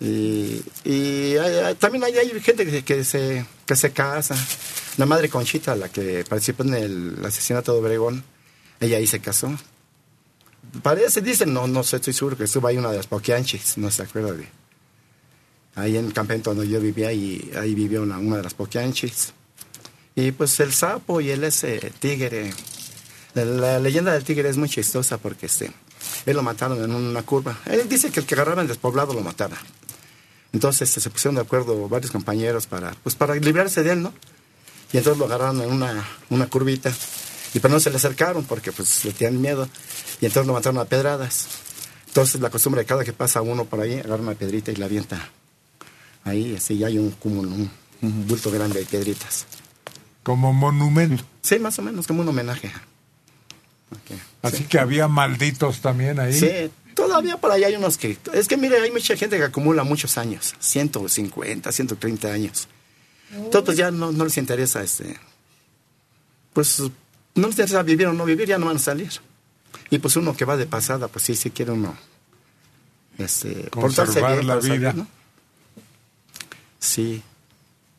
Y, 0.00 0.62
y 0.84 1.36
hay- 1.36 1.74
también 1.76 2.04
hay, 2.04 2.14
hay 2.18 2.40
gente 2.40 2.66
que, 2.66 2.84
que 2.84 3.04
se, 3.04 3.46
que 3.64 3.76
se 3.76 3.92
casa. 3.92 4.34
La 4.98 5.06
madre 5.06 5.28
Conchita, 5.28 5.74
la 5.76 5.88
que 5.88 6.24
participó 6.28 6.62
en 6.64 6.74
el 6.74 7.24
asesinato 7.24 7.72
de 7.72 7.78
Obregón, 7.80 8.24
ella 8.80 8.96
ahí 8.98 9.06
se 9.06 9.20
casó. 9.20 9.56
Parece, 10.82 11.20
dicen, 11.20 11.52
no, 11.52 11.66
no 11.66 11.82
sé, 11.82 11.96
estoy 11.96 12.12
seguro 12.12 12.36
que 12.36 12.44
estuvo 12.44 12.66
ahí 12.66 12.76
una 12.76 12.90
de 12.90 12.96
las 12.96 13.06
poquianchis, 13.06 13.78
no 13.78 13.90
se 13.90 14.02
acuerda 14.02 14.32
de. 14.32 14.48
Ahí 15.74 15.96
en 15.96 16.06
el 16.06 16.12
campamento 16.12 16.54
donde 16.54 16.70
yo 16.70 16.80
vivía, 16.80 17.12
y 17.12 17.52
ahí 17.56 17.74
vivió 17.74 18.02
una, 18.02 18.18
una 18.18 18.38
de 18.38 18.42
las 18.42 18.54
poquianchis. 18.54 19.32
Y 20.14 20.32
pues 20.32 20.58
el 20.60 20.72
sapo 20.72 21.20
y 21.20 21.30
el 21.30 21.44
ese 21.44 21.92
tigre. 21.98 22.52
La, 23.34 23.44
la 23.44 23.78
leyenda 23.78 24.12
del 24.12 24.24
tigre 24.24 24.48
es 24.48 24.56
muy 24.56 24.70
chistosa 24.70 25.18
porque 25.18 25.46
este, 25.46 25.70
él 26.24 26.36
lo 26.36 26.42
mataron 26.42 26.82
en 26.82 26.94
una 26.94 27.22
curva. 27.22 27.58
Él 27.66 27.88
dice 27.88 28.10
que 28.10 28.20
el 28.20 28.26
que 28.26 28.34
agarraba 28.34 28.62
en 28.62 28.68
despoblado 28.68 29.12
lo 29.12 29.20
mataba. 29.20 29.56
Entonces 30.52 30.88
este, 30.88 31.00
se 31.02 31.10
pusieron 31.10 31.34
de 31.34 31.42
acuerdo 31.42 31.88
varios 31.88 32.10
compañeros 32.10 32.66
para, 32.66 32.92
pues, 33.02 33.14
para 33.14 33.34
librarse 33.34 33.82
de 33.82 33.92
él, 33.92 34.02
¿no? 34.02 34.14
Y 34.92 34.96
entonces 34.96 35.18
lo 35.18 35.26
agarraron 35.26 35.60
en 35.60 35.70
una, 35.70 36.08
una 36.30 36.46
curvita. 36.46 36.92
Y 37.54 37.60
pero 37.60 37.74
no 37.74 37.80
se 37.80 37.90
le 37.90 37.96
acercaron 37.96 38.44
porque 38.44 38.72
pues 38.72 39.04
le 39.04 39.12
tenían 39.12 39.40
miedo. 39.40 39.68
Y 40.20 40.26
entonces 40.26 40.46
lo 40.46 40.52
mataron 40.52 40.78
a 40.78 40.84
pedradas. 40.84 41.46
Entonces 42.08 42.40
la 42.40 42.50
costumbre 42.50 42.82
de 42.82 42.86
cada 42.86 43.04
que 43.04 43.12
pasa 43.12 43.42
uno 43.42 43.64
por 43.64 43.80
ahí, 43.80 43.98
agarra 43.98 44.22
una 44.22 44.34
pedrita 44.34 44.72
y 44.72 44.76
la 44.76 44.86
avienta. 44.86 45.30
Ahí, 46.24 46.56
así 46.56 46.78
ya 46.78 46.88
hay 46.88 46.98
un 46.98 47.10
cúmulo, 47.10 47.50
un, 47.50 47.70
un 48.02 48.26
bulto 48.26 48.50
grande 48.50 48.80
de 48.80 48.86
piedritas. 48.86 49.46
Como 50.22 50.52
monumento. 50.52 51.24
Sí, 51.40 51.58
más 51.58 51.78
o 51.78 51.82
menos, 51.82 52.06
como 52.06 52.22
un 52.22 52.28
homenaje. 52.28 52.72
Ok. 53.92 54.18
Así 54.42 54.64
que 54.64 54.78
había 54.78 55.06
malditos 55.06 55.80
también 55.80 56.18
ahí. 56.18 56.32
Sí, 56.32 56.70
todavía 56.94 57.36
por 57.36 57.52
ahí 57.52 57.62
hay 57.62 57.76
unos 57.76 57.96
que... 57.96 58.18
Es 58.32 58.48
que 58.48 58.56
mire, 58.56 58.80
hay 58.80 58.90
mucha 58.90 59.16
gente 59.16 59.36
que 59.36 59.44
acumula 59.44 59.84
muchos 59.84 60.18
años, 60.18 60.54
150, 60.58 61.70
130 61.70 62.32
años. 62.32 62.68
Entonces 63.30 63.62
pues 63.62 63.76
ya 63.76 63.90
no, 63.90 64.10
no 64.10 64.24
les 64.24 64.36
interesa, 64.36 64.82
este... 64.82 65.16
Pues 66.52 66.82
no 67.36 67.46
les 67.46 67.54
interesa 67.56 67.82
vivir 67.82 68.06
o 68.08 68.12
no 68.12 68.24
vivir, 68.24 68.48
ya 68.48 68.58
no 68.58 68.66
van 68.66 68.76
a 68.76 68.80
salir. 68.80 69.10
Y 69.90 69.98
pues 69.98 70.16
uno 70.16 70.36
que 70.36 70.44
va 70.44 70.56
de 70.56 70.66
pasada, 70.66 71.08
pues 71.08 71.24
sí, 71.24 71.36
sí 71.36 71.50
quiere 71.50 71.72
uno... 71.72 71.96
Este, 73.18 73.68
Conservar 73.70 74.34
bien 74.34 74.46
la 74.46 74.60
salir, 74.60 74.78
vida. 74.78 74.92
¿no? 74.92 75.06
Sí, 76.78 77.22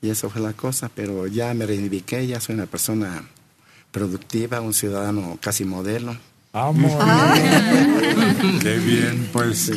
y 0.02 0.10
eso 0.10 0.30
fue 0.30 0.42
la 0.42 0.54
cosa, 0.54 0.92
pero 0.94 1.26
ya 1.28 1.54
me 1.54 1.66
reivindiqué, 1.66 2.28
ya 2.28 2.40
soy 2.40 2.56
una 2.56 2.68
persona 2.68 3.24
productiva, 3.92 4.62
un 4.62 4.74
ciudadano 4.74 5.40
casi 5.42 5.66
modelo. 5.66 6.16
Vamos. 6.54 6.92
Qué 8.62 8.78
bien, 8.78 9.30
pues. 9.34 9.72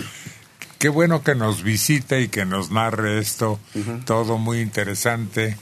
Qué 0.79 0.89
bueno 0.89 1.23
que 1.23 1.35
nos 1.35 1.63
visite 1.63 2.23
y 2.23 2.29
que 2.29 2.45
nos 2.45 2.71
narre 2.71 3.19
esto. 3.19 3.59
Todo 4.07 4.39
muy 4.39 4.61
interesante. 4.61 5.57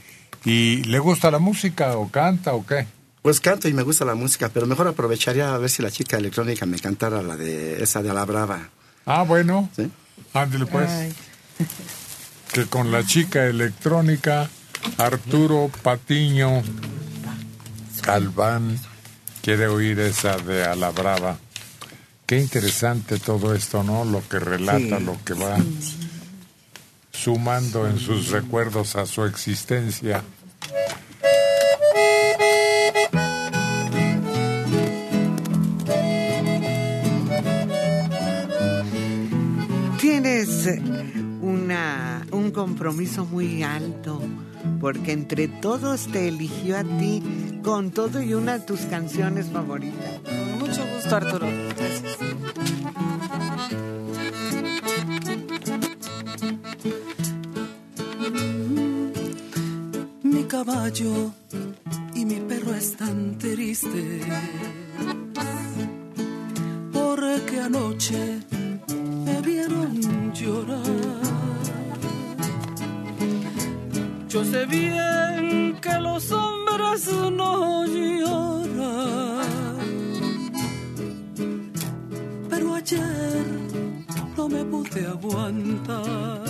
¿Y 0.44 0.84
le 0.84 0.98
gusta 1.00 1.30
la 1.30 1.38
música 1.38 1.96
o 1.96 2.08
canta 2.08 2.54
o 2.54 2.64
qué? 2.64 2.86
Pues 3.28 3.40
canto 3.40 3.68
y 3.68 3.74
me 3.74 3.82
gusta 3.82 4.06
la 4.06 4.14
música, 4.14 4.48
pero 4.48 4.66
mejor 4.66 4.88
aprovecharía 4.88 5.54
a 5.54 5.58
ver 5.58 5.68
si 5.68 5.82
la 5.82 5.90
chica 5.90 6.16
electrónica 6.16 6.64
me 6.64 6.78
cantara 6.78 7.20
la 7.20 7.36
de 7.36 7.82
esa 7.82 8.00
de 8.02 8.10
la 8.14 8.24
brava. 8.24 8.70
Ah, 9.04 9.22
bueno. 9.22 9.68
¿Sí? 9.76 9.90
Ándale 10.32 10.64
pues. 10.64 10.88
Ay. 10.88 11.12
Que 12.54 12.64
con 12.64 12.90
la 12.90 13.04
chica 13.04 13.44
electrónica, 13.44 14.48
Arturo 14.96 15.70
Patiño 15.82 16.62
Galván 18.02 18.80
quiere 19.42 19.66
oír 19.66 20.00
esa 20.00 20.38
de 20.38 20.64
a 20.64 20.74
la 20.74 20.88
brava. 20.88 21.36
Qué 22.24 22.38
interesante 22.38 23.18
todo 23.18 23.54
esto, 23.54 23.82
¿no? 23.82 24.06
Lo 24.06 24.26
que 24.26 24.38
relata, 24.38 24.98
Sí. 25.00 25.04
lo 25.04 25.22
que 25.22 25.34
va 25.34 25.58
sumando 27.12 27.86
en 27.86 27.98
sus 27.98 28.28
recuerdos 28.28 28.96
a 28.96 29.04
su 29.04 29.26
existencia. 29.26 30.22
Una, 41.40 42.26
un 42.32 42.50
compromiso 42.50 43.24
muy 43.24 43.62
alto, 43.62 44.20
porque 44.80 45.12
entre 45.12 45.48
todos 45.48 46.08
te 46.08 46.28
eligió 46.28 46.78
a 46.78 46.84
ti 46.84 47.22
con 47.62 47.90
todo 47.90 48.22
y 48.22 48.34
una 48.34 48.58
de 48.58 48.64
tus 48.64 48.80
canciones 48.82 49.46
favoritas. 49.46 50.20
Mucho 50.58 50.82
gusto, 50.94 51.16
Arturo. 51.16 51.46
Gracias. 51.76 52.18
Mi 60.22 60.44
caballo 60.44 61.32
y 62.14 62.24
mi 62.24 62.40
perro 62.40 62.74
están 62.74 63.38
tristes 63.38 64.24
bien 74.68 75.76
que 75.80 75.94
los 76.00 76.30
hombres 76.30 77.08
no 77.32 77.86
lloran, 77.86 79.46
pero 82.50 82.74
ayer 82.74 83.46
no 84.36 84.48
me 84.48 84.64
pude 84.64 85.06
aguantar. 85.06 86.42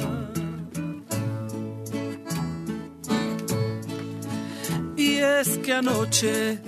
Y 4.96 5.16
es 5.16 5.58
que 5.58 5.72
anoche 5.72 6.60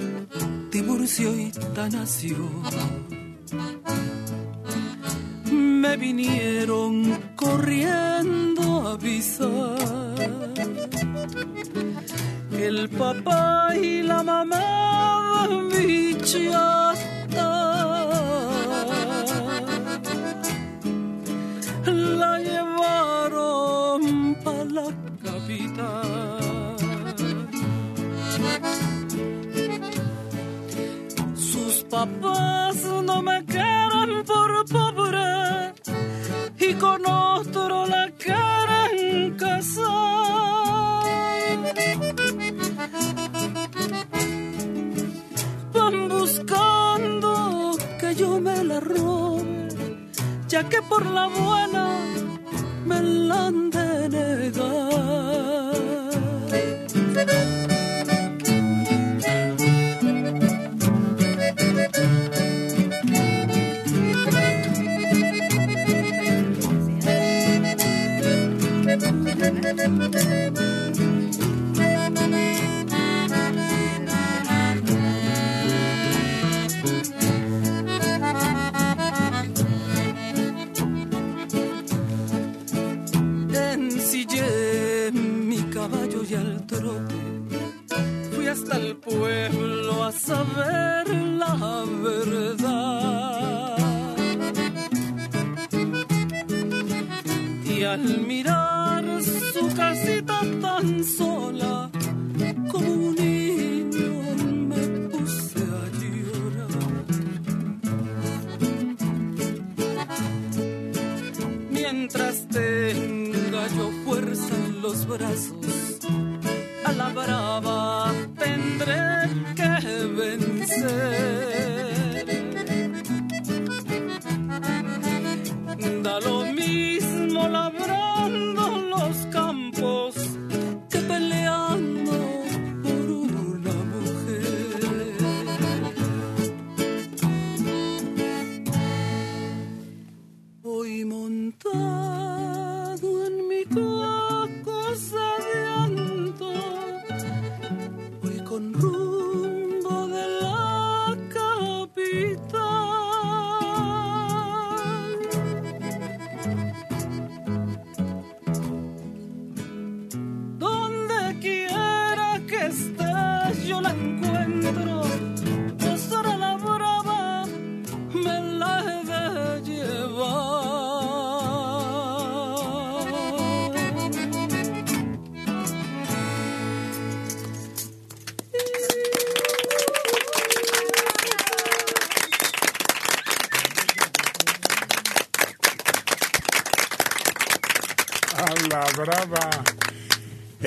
Tiburcio 0.70 1.34
y 1.36 1.50
Tanasio 1.74 2.36
me 5.50 5.96
vinieron 5.96 7.18
corriendo 7.34 8.19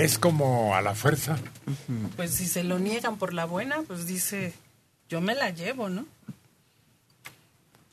Es 0.04 0.20
como 0.20 0.76
a 0.76 0.82
la 0.82 0.96
fuerza. 0.96 1.38
Pues 2.18 2.36
si 2.36 2.46
se 2.46 2.66
lo 2.66 2.78
niegan 2.78 3.18
por 3.18 3.34
la 3.34 3.46
buena, 3.46 3.84
pues 3.84 4.06
dice, 4.06 4.54
yo 5.08 5.22
me 5.22 5.34
la 5.34 5.52
llevo, 5.52 5.88
¿no? 5.88 6.06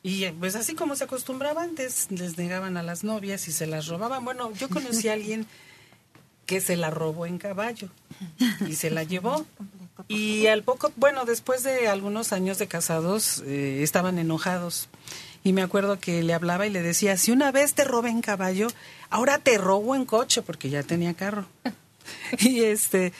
Y 0.03 0.25
pues 0.31 0.55
así 0.55 0.75
como 0.75 0.97
se 0.97 1.05
acostumbraba 1.05 1.63
antes, 1.63 2.07
les 2.09 2.37
negaban 2.37 2.75
a 2.75 2.83
las 2.83 3.05
novias 3.05 3.47
y 3.47 3.53
se 3.53 3.65
las 3.65 3.87
robaban. 3.87 4.25
Bueno, 4.25 4.51
yo 4.51 4.67
conocí 4.67 5.07
a 5.07 5.13
alguien 5.13 5.45
que 6.45 6.59
se 6.59 6.75
la 6.75 6.89
robó 6.89 7.25
en 7.25 7.37
caballo 7.37 7.87
y 8.67 8.75
se 8.75 8.89
la 8.89 9.03
llevó. 9.03 9.45
Y 10.09 10.47
al 10.47 10.63
poco, 10.63 10.91
bueno, 10.97 11.23
después 11.23 11.63
de 11.63 11.87
algunos 11.87 12.33
años 12.33 12.57
de 12.57 12.67
casados, 12.67 13.41
eh, 13.45 13.83
estaban 13.83 14.19
enojados. 14.19 14.89
Y 15.45 15.53
me 15.53 15.61
acuerdo 15.61 15.97
que 15.97 16.23
le 16.23 16.33
hablaba 16.33 16.67
y 16.67 16.71
le 16.71 16.81
decía, 16.81 17.15
si 17.15 17.31
una 17.31 17.53
vez 17.53 17.73
te 17.73 17.85
robé 17.85 18.09
en 18.09 18.21
caballo, 18.21 18.67
ahora 19.09 19.37
te 19.37 19.57
robo 19.57 19.95
en 19.95 20.03
coche, 20.03 20.41
porque 20.41 20.69
ya 20.69 20.83
tenía 20.83 21.13
carro. 21.13 21.47
y 22.39 22.61
este, 22.61 23.13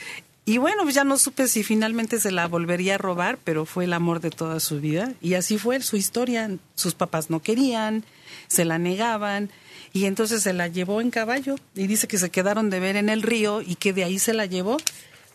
y 0.45 0.57
bueno, 0.57 0.84
pues 0.84 0.95
ya 0.95 1.03
no 1.03 1.17
supe 1.17 1.47
si 1.47 1.63
finalmente 1.63 2.19
se 2.19 2.32
la 2.32 2.47
volvería 2.47 2.95
a 2.95 2.97
robar, 2.97 3.38
pero 3.43 3.65
fue 3.65 3.86
el 3.86 3.93
amor 3.93 4.21
de 4.21 4.32
toda 4.32 4.59
su 4.59 4.82
vida. 4.82 5.13
Y 5.21 5.36
así 5.36 5.57
fue 5.57 5.82
su 5.82 5.97
historia. 5.97 6.49
Sus 6.75 6.95
papás 6.95 7.29
no 7.29 7.41
querían, 7.41 8.03
se 8.47 8.65
la 8.65 8.79
negaban. 8.79 9.51
Y 9.93 10.05
entonces 10.05 10.41
se 10.41 10.53
la 10.53 10.67
llevó 10.67 10.99
en 10.99 11.11
caballo. 11.11 11.55
Y 11.75 11.86
dice 11.86 12.07
que 12.07 12.17
se 12.17 12.32
quedaron 12.32 12.69
de 12.69 12.79
ver 12.79 12.95
en 12.95 13.09
el 13.09 13.21
río 13.21 13.61
y 13.61 13.75
que 13.75 13.93
de 13.93 14.03
ahí 14.03 14.17
se 14.17 14.34
la 14.34 14.47
llevó. 14.47 14.77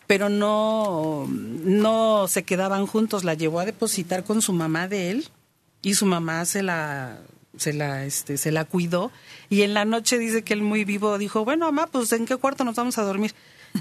Pero 0.07 0.29
no, 0.29 1.25
no 1.27 2.27
se 2.27 2.43
quedaban 2.43 2.85
juntos. 2.85 3.23
La 3.23 3.33
llevó 3.33 3.61
a 3.61 3.65
depositar 3.65 4.25
con 4.25 4.41
su 4.41 4.51
mamá 4.51 4.89
de 4.89 5.11
él. 5.11 5.29
Y 5.81 5.93
su 5.93 6.05
mamá 6.05 6.43
se 6.43 6.63
la, 6.63 7.21
se 7.57 7.73
la, 7.73 8.05
este, 8.05 8.37
se 8.37 8.51
la 8.51 8.65
cuidó. 8.65 9.11
Y 9.49 9.61
en 9.61 9.73
la 9.73 9.85
noche 9.85 10.17
dice 10.17 10.43
que 10.43 10.53
él 10.53 10.61
muy 10.61 10.85
vivo 10.85 11.17
dijo, 11.17 11.45
bueno, 11.45 11.65
mamá, 11.65 11.87
pues 11.87 12.11
¿en 12.13 12.25
qué 12.25 12.35
cuarto 12.37 12.63
nos 12.63 12.75
vamos 12.75 12.97
a 12.97 13.03
dormir? 13.03 13.33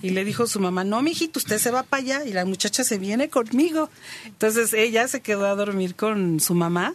Y 0.03 0.11
le 0.11 0.25
dijo 0.25 0.47
su 0.47 0.61
mamá, 0.61 0.85
no, 0.85 1.01
mijito, 1.03 1.39
usted 1.39 1.59
se 1.59 1.71
va 1.71 1.83
para 1.83 2.03
allá 2.03 2.25
y 2.25 2.33
la 2.33 2.45
muchacha 2.45 2.85
se 2.85 2.99
viene 2.99 3.29
conmigo. 3.29 3.89
Entonces 4.25 4.73
ella 4.75 5.09
se 5.09 5.21
quedó 5.21 5.47
a 5.47 5.55
dormir 5.55 5.95
con 5.95 6.41
su 6.41 6.55
mamá 6.55 6.95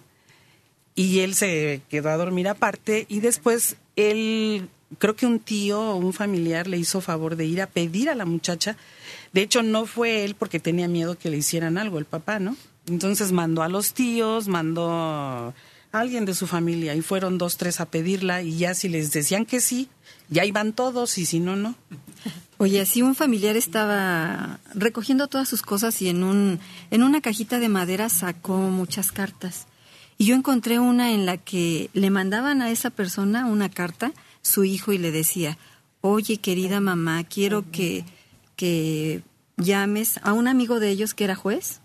y 0.95 1.19
él 1.19 1.35
se 1.35 1.81
quedó 1.89 2.09
a 2.09 2.17
dormir 2.17 2.47
aparte 2.47 3.05
y 3.09 3.21
después 3.21 3.77
él, 3.95 4.69
creo 4.97 5.15
que 5.15 5.25
un 5.25 5.39
tío 5.39 5.81
o 5.81 5.95
un 5.95 6.13
familiar 6.13 6.67
le 6.67 6.77
hizo 6.77 7.01
favor 7.01 7.35
de 7.35 7.45
ir 7.45 7.61
a 7.61 7.67
pedir 7.67 8.09
a 8.09 8.15
la 8.15 8.25
muchacha. 8.25 8.77
De 9.33 9.41
hecho, 9.41 9.63
no 9.63 9.85
fue 9.85 10.23
él 10.23 10.35
porque 10.35 10.59
tenía 10.59 10.87
miedo 10.87 11.17
que 11.17 11.29
le 11.29 11.37
hicieran 11.37 11.77
algo, 11.77 11.97
el 11.97 12.05
papá, 12.05 12.39
¿no? 12.39 12.55
Entonces 12.87 13.31
mandó 13.31 13.63
a 13.63 13.69
los 13.69 13.93
tíos, 13.93 14.47
mandó 14.47 15.53
alguien 15.91 16.25
de 16.25 16.33
su 16.33 16.47
familia 16.47 16.95
y 16.95 17.01
fueron 17.01 17.37
dos, 17.37 17.57
tres 17.57 17.79
a 17.81 17.85
pedirla 17.85 18.41
y 18.41 18.57
ya 18.57 18.73
si 18.73 18.89
les 18.89 19.11
decían 19.11 19.45
que 19.45 19.59
sí, 19.59 19.89
ya 20.29 20.45
iban 20.45 20.73
todos 20.73 21.17
y 21.17 21.25
si 21.25 21.39
no, 21.39 21.55
no. 21.55 21.75
Oye, 22.57 22.79
así 22.79 23.01
un 23.01 23.15
familiar 23.15 23.57
estaba 23.57 24.59
recogiendo 24.75 25.27
todas 25.27 25.49
sus 25.49 25.63
cosas 25.63 26.01
y 26.01 26.09
en 26.09 26.23
un 26.23 26.59
en 26.91 27.03
una 27.03 27.21
cajita 27.21 27.59
de 27.59 27.69
madera 27.69 28.07
sacó 28.09 28.57
muchas 28.57 29.11
cartas. 29.11 29.67
Y 30.17 30.25
yo 30.25 30.35
encontré 30.35 30.77
una 30.77 31.13
en 31.13 31.25
la 31.25 31.37
que 31.37 31.89
le 31.93 32.11
mandaban 32.11 32.61
a 32.61 32.69
esa 32.69 32.91
persona 32.91 33.47
una 33.47 33.69
carta, 33.69 34.13
su 34.43 34.63
hijo, 34.63 34.93
y 34.93 34.99
le 34.99 35.09
decía, 35.11 35.57
oye, 36.01 36.37
querida 36.37 36.79
mamá, 36.79 37.23
quiero 37.23 37.71
que, 37.71 38.05
que 38.55 39.23
llames 39.57 40.19
a 40.21 40.33
un 40.33 40.47
amigo 40.47 40.79
de 40.79 40.89
ellos 40.89 41.15
que 41.15 41.23
era 41.23 41.33
juez, 41.33 41.79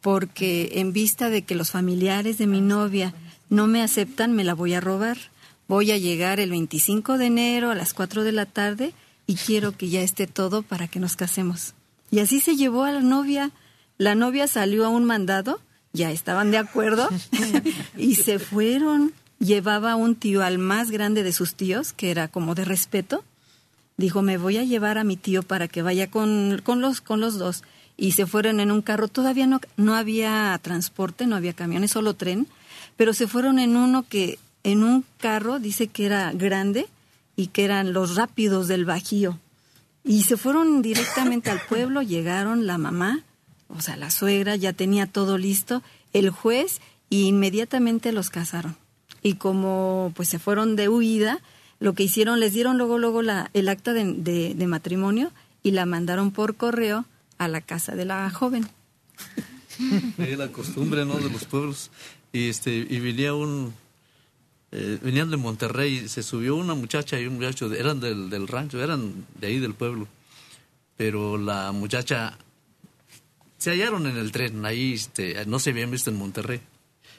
porque 0.00 0.74
en 0.74 0.92
vista 0.92 1.30
de 1.30 1.42
que 1.42 1.56
los 1.56 1.72
familiares 1.72 2.38
de 2.38 2.46
mi 2.46 2.60
novia 2.60 3.12
no 3.48 3.66
me 3.66 3.82
aceptan, 3.82 4.32
me 4.32 4.44
la 4.44 4.54
voy 4.54 4.74
a 4.74 4.80
robar. 4.80 5.18
Voy 5.66 5.92
a 5.92 5.98
llegar 5.98 6.40
el 6.40 6.50
25 6.50 7.16
de 7.18 7.26
enero 7.26 7.70
a 7.70 7.74
las 7.74 7.94
4 7.94 8.22
de 8.22 8.32
la 8.32 8.46
tarde 8.46 8.92
y 9.26 9.36
quiero 9.36 9.72
que 9.72 9.88
ya 9.88 10.02
esté 10.02 10.26
todo 10.26 10.62
para 10.62 10.88
que 10.88 11.00
nos 11.00 11.16
casemos. 11.16 11.74
Y 12.10 12.20
así 12.20 12.40
se 12.40 12.56
llevó 12.56 12.84
a 12.84 12.92
la 12.92 13.00
novia. 13.00 13.50
La 13.96 14.14
novia 14.14 14.46
salió 14.46 14.84
a 14.84 14.88
un 14.88 15.04
mandado, 15.04 15.60
ya 15.92 16.10
estaban 16.10 16.50
de 16.50 16.58
acuerdo, 16.58 17.08
y 17.96 18.16
se 18.16 18.38
fueron. 18.38 19.12
Llevaba 19.38 19.96
un 19.96 20.14
tío 20.14 20.42
al 20.42 20.58
más 20.58 20.90
grande 20.90 21.22
de 21.22 21.32
sus 21.32 21.54
tíos, 21.54 21.92
que 21.92 22.10
era 22.10 22.28
como 22.28 22.54
de 22.54 22.64
respeto. 22.64 23.24
Dijo, 23.96 24.22
me 24.22 24.38
voy 24.38 24.58
a 24.58 24.64
llevar 24.64 24.98
a 24.98 25.04
mi 25.04 25.16
tío 25.16 25.42
para 25.42 25.68
que 25.68 25.82
vaya 25.82 26.10
con, 26.10 26.60
con, 26.64 26.80
los, 26.80 27.00
con 27.00 27.20
los 27.20 27.38
dos. 27.38 27.62
Y 27.96 28.12
se 28.12 28.26
fueron 28.26 28.60
en 28.60 28.70
un 28.70 28.82
carro. 28.82 29.08
Todavía 29.08 29.46
no, 29.46 29.60
no 29.76 29.94
había 29.94 30.58
transporte, 30.62 31.26
no 31.26 31.36
había 31.36 31.52
camiones, 31.52 31.92
solo 31.92 32.14
tren. 32.14 32.48
Pero 32.96 33.12
se 33.14 33.26
fueron 33.26 33.58
en 33.58 33.76
uno 33.76 34.04
que, 34.08 34.38
en 34.62 34.82
un 34.82 35.04
carro, 35.18 35.58
dice 35.58 35.88
que 35.88 36.06
era 36.06 36.32
grande, 36.32 36.86
y 37.36 37.48
que 37.48 37.64
eran 37.64 37.92
los 37.92 38.16
rápidos 38.16 38.68
del 38.68 38.84
Bajío. 38.84 39.38
Y 40.04 40.24
se 40.24 40.36
fueron 40.36 40.82
directamente 40.82 41.50
al 41.50 41.60
pueblo, 41.60 42.02
llegaron 42.02 42.66
la 42.66 42.78
mamá, 42.78 43.22
o 43.68 43.80
sea, 43.80 43.96
la 43.96 44.10
suegra, 44.10 44.56
ya 44.56 44.72
tenía 44.72 45.06
todo 45.06 45.38
listo, 45.38 45.82
el 46.12 46.30
juez, 46.30 46.80
y 47.10 47.26
inmediatamente 47.26 48.12
los 48.12 48.30
casaron. 48.30 48.76
Y 49.22 49.34
como 49.34 50.12
pues 50.14 50.28
se 50.28 50.38
fueron 50.38 50.76
de 50.76 50.88
huida, 50.88 51.40
lo 51.80 51.94
que 51.94 52.02
hicieron, 52.02 52.40
les 52.40 52.52
dieron 52.52 52.78
luego, 52.78 52.98
luego 52.98 53.22
la, 53.22 53.50
el 53.54 53.68
acta 53.68 53.92
de, 53.92 54.12
de, 54.12 54.54
de 54.54 54.66
matrimonio 54.66 55.32
y 55.62 55.72
la 55.72 55.86
mandaron 55.86 56.30
por 56.30 56.56
correo 56.56 57.04
a 57.38 57.48
la 57.48 57.60
casa 57.60 57.94
de 57.94 58.04
la 58.04 58.30
joven. 58.30 58.68
Es 60.18 60.38
la 60.38 60.52
costumbre, 60.52 61.04
¿no? 61.04 61.14
De 61.14 61.30
los 61.30 61.44
pueblos. 61.44 61.90
Y, 62.34 62.48
este, 62.48 62.72
y 62.72 62.98
venía 62.98 63.32
un, 63.32 63.72
eh, 64.72 64.98
venían 65.00 65.30
de 65.30 65.36
Monterrey, 65.36 66.08
se 66.08 66.24
subió 66.24 66.56
una 66.56 66.74
muchacha 66.74 67.20
y 67.20 67.28
un 67.28 67.36
muchacho, 67.36 67.72
eran 67.72 68.00
del, 68.00 68.28
del 68.28 68.48
rancho, 68.48 68.82
eran 68.82 69.24
de 69.40 69.46
ahí 69.46 69.60
del 69.60 69.74
pueblo, 69.74 70.08
pero 70.96 71.38
la 71.38 71.70
muchacha 71.70 72.36
se 73.56 73.70
hallaron 73.70 74.08
en 74.08 74.16
el 74.16 74.32
tren, 74.32 74.66
ahí 74.66 74.94
este, 74.94 75.46
no 75.46 75.60
se 75.60 75.70
habían 75.70 75.92
visto 75.92 76.10
en 76.10 76.16
Monterrey, 76.16 76.60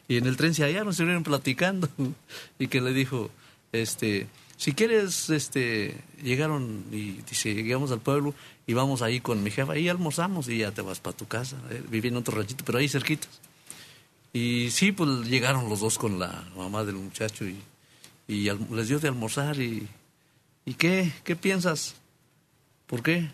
y 0.09 0.18
en 0.18 0.26
el 0.26 0.36
tren 0.36 0.53
se 0.53 0.66
hallaron, 0.66 0.93
se 0.93 1.05
vieron 1.05 1.24
platicando, 1.24 1.88
y 2.59 2.67
que 2.67 2.82
le 2.82 2.92
dijo, 2.92 3.32
este, 3.71 4.28
si 4.58 4.74
quieres, 4.74 5.29
este, 5.29 5.96
llegaron 6.21 6.83
y 6.92 7.21
dice, 7.21 7.54
llegamos 7.54 7.93
al 7.93 8.01
pueblo 8.01 8.33
y 8.67 8.74
vamos 8.74 9.01
ahí 9.01 9.21
con 9.21 9.42
mi 9.42 9.50
jefa, 9.50 9.78
y 9.78 9.87
almorzamos 9.87 10.50
y 10.50 10.58
ya 10.58 10.71
te 10.71 10.82
vas 10.82 11.00
para 11.00 11.16
tu 11.16 11.25
casa, 11.25 11.55
eh, 11.71 11.82
viví 11.89 12.09
en 12.09 12.17
otro 12.17 12.36
ranchito, 12.36 12.66
pero 12.66 12.79
ahí 12.79 12.89
cerquitas. 12.89 13.29
Y 14.36 14.70
sí, 14.71 14.91
pues 14.91 15.09
llegaron 15.29 15.70
los 15.70 15.79
dos 15.79 15.97
con 15.97 16.20
la 16.20 16.43
mamá 16.57 16.83
del 16.83 16.95
muchacho 16.95 17.45
y, 17.45 17.57
y 18.28 18.49
al- 18.49 18.67
les 18.70 18.89
dio 18.89 18.99
de 18.99 19.07
almorzar 19.07 19.57
y... 19.62 19.87
¿Y 20.66 20.74
qué? 20.74 21.13
¿Qué 21.24 21.37
piensas? 21.37 21.95
¿Por 22.86 23.01
qué? 23.01 23.32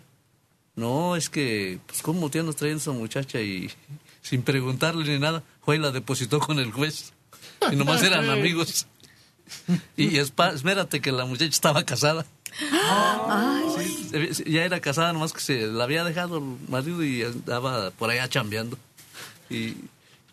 No, 0.76 1.16
es 1.16 1.28
que, 1.28 1.80
pues, 1.86 2.02
¿cómo 2.02 2.30
te 2.30 2.38
andas 2.38 2.54
trayendo 2.54 2.80
esa 2.80 2.92
muchacha? 2.92 3.40
Y 3.40 3.68
sin 4.22 4.42
preguntarle 4.42 5.04
ni 5.12 5.18
nada, 5.18 5.42
fue 5.64 5.74
y 5.74 5.78
la 5.80 5.90
depositó 5.90 6.38
con 6.38 6.60
el 6.60 6.70
juez. 6.70 7.12
Y 7.72 7.74
nomás 7.74 8.00
eran 8.04 8.30
amigos. 8.30 8.86
Y 9.96 10.18
espérate 10.18 11.00
que 11.00 11.10
la 11.10 11.24
muchacha 11.24 11.50
estaba 11.50 11.82
casada. 11.84 12.24
Sí, 13.76 14.44
ya 14.46 14.64
era 14.64 14.78
casada, 14.80 15.12
nomás 15.12 15.32
que 15.32 15.40
se 15.40 15.66
la 15.66 15.82
había 15.82 16.04
dejado 16.04 16.38
el 16.38 16.68
marido 16.68 17.02
y 17.02 17.22
andaba 17.24 17.90
por 17.90 18.08
allá 18.10 18.28
chambeando. 18.28 18.78
Y, 19.50 19.74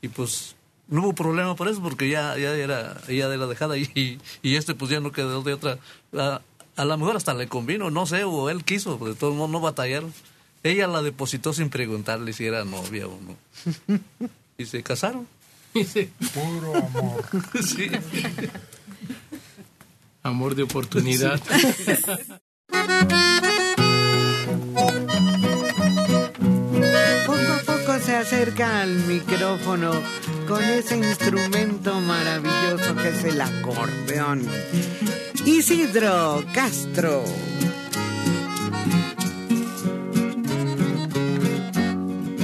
y 0.01 0.07
pues 0.09 0.55
no 0.89 1.01
hubo 1.01 1.13
problema 1.13 1.55
por 1.55 1.67
eso, 1.67 1.81
porque 1.81 2.09
ya, 2.09 2.37
ya 2.37 2.53
era 2.55 2.97
ella 3.07 3.29
de 3.29 3.37
la 3.37 3.47
dejada 3.47 3.77
y, 3.77 4.19
y 4.41 4.55
este 4.55 4.73
pues 4.75 4.91
ya 4.91 4.99
no 4.99 5.11
quedó 5.11 5.41
de 5.43 5.53
otra. 5.53 5.77
A, 6.17 6.41
a 6.75 6.85
lo 6.85 6.97
mejor 6.97 7.15
hasta 7.17 7.33
le 7.33 7.47
convino, 7.47 7.91
no 7.91 8.05
sé, 8.05 8.23
o 8.23 8.49
él 8.49 8.63
quiso, 8.63 8.97
de 8.97 9.15
todos 9.15 9.35
modos 9.35 9.49
no 9.51 9.59
batallaron. 9.59 10.13
Ella 10.63 10.87
la 10.87 11.01
depositó 11.01 11.53
sin 11.53 11.69
preguntarle 11.69 12.33
si 12.33 12.45
era 12.45 12.65
novia 12.65 13.07
o 13.07 13.17
no. 13.21 13.99
Y 14.57 14.65
se 14.65 14.83
casaron. 14.83 15.27
Puro 16.33 16.75
amor. 16.75 17.25
Sí. 17.63 17.89
Amor 20.23 20.55
de 20.55 20.63
oportunidad. 20.63 21.41
acerca 28.19 28.81
al 28.81 28.95
micrófono 29.05 29.91
con 30.45 30.61
ese 30.61 30.97
instrumento 30.97 32.01
maravilloso 32.01 32.93
que 32.95 33.09
es 33.09 33.23
el 33.23 33.39
acordeón. 33.39 34.45
Isidro 35.45 36.43
Castro. 36.53 37.23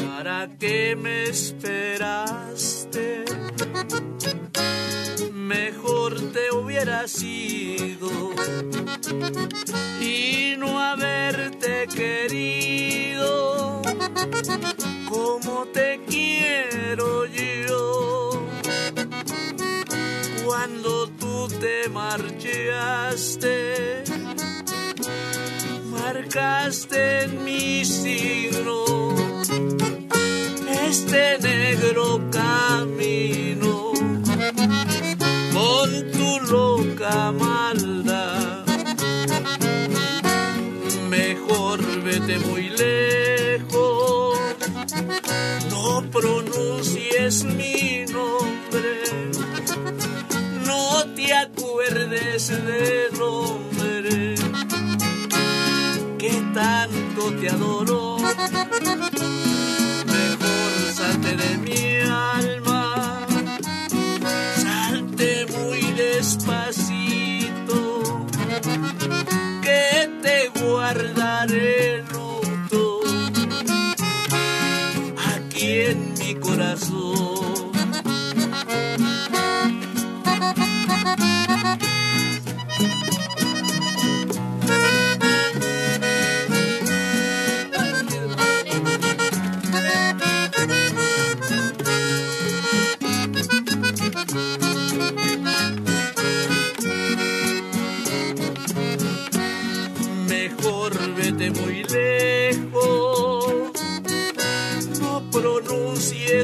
¿Para 0.07 0.47
qué 0.57 0.95
me 0.95 1.23
esperaste? 1.23 3.25
Mejor 5.33 6.31
te 6.31 6.55
hubiera 6.55 7.05
sido 7.09 8.09
y 9.99 10.55
no 10.57 10.79
haberte 10.79 11.87
querido 11.93 13.81
como 15.15 15.65
te 15.67 16.01
quiero 16.07 17.25
yo. 17.25 18.31
Cuando 20.45 21.07
tú 21.19 21.47
te 21.47 21.87
marchaste, 21.89 23.55
marcaste 25.89 27.23
en 27.23 27.43
mi 27.45 27.85
signo 27.85 29.15
este 30.87 31.37
negro 31.39 32.21
camino 32.29 33.93
con 35.53 36.11
tu 36.11 36.39
loca 36.51 37.31
maldad. 37.31 38.65
Mejor 41.09 41.79
vete 42.03 42.37
muy 42.39 42.69
lejos, 42.69 43.34
no 45.85 46.01
pronuncies 46.09 47.43
mi 47.43 48.05
nombre, 48.11 49.03
no 50.65 51.05
te 51.15 51.31
acuerdes 51.33 52.47
del 52.49 53.21
hombre 53.21 54.35
que 56.17 56.31
tanto 56.53 57.31
te 57.39 57.49
adoró. 57.49 58.17
Mejor 60.15 60.71
salte 60.95 61.35
de 61.35 61.57
mi 61.65 61.99
alma, 62.01 63.27
salte 64.57 65.45
muy 65.55 65.81
despacito, 65.93 67.77
que 69.61 70.09
te 70.23 70.37
guardaré 70.59 72.03
corazón. 76.55 77.35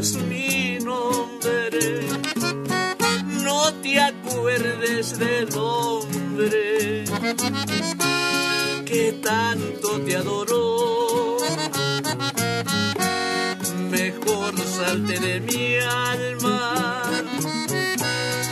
Mi 0.02 0.80
nombre, 0.80 2.08
no 3.44 3.72
te 3.84 4.00
acuerdes 4.00 5.20
del 5.20 5.48
hombre 5.56 7.04
que 8.84 9.20
tanto 9.22 10.00
te 10.00 10.16
adoró. 10.16 11.38
Mejor 13.92 14.60
salte 14.60 15.20
de 15.20 15.40
mi 15.40 15.78
alma, 15.78 17.04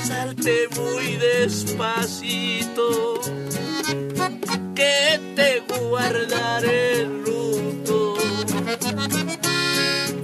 salte 0.08 0.68
muy 0.78 1.16
despacito. 1.16 3.22
Que 4.76 5.20
te 5.36 5.64
guardaré 5.68 7.06
luto 7.06 8.18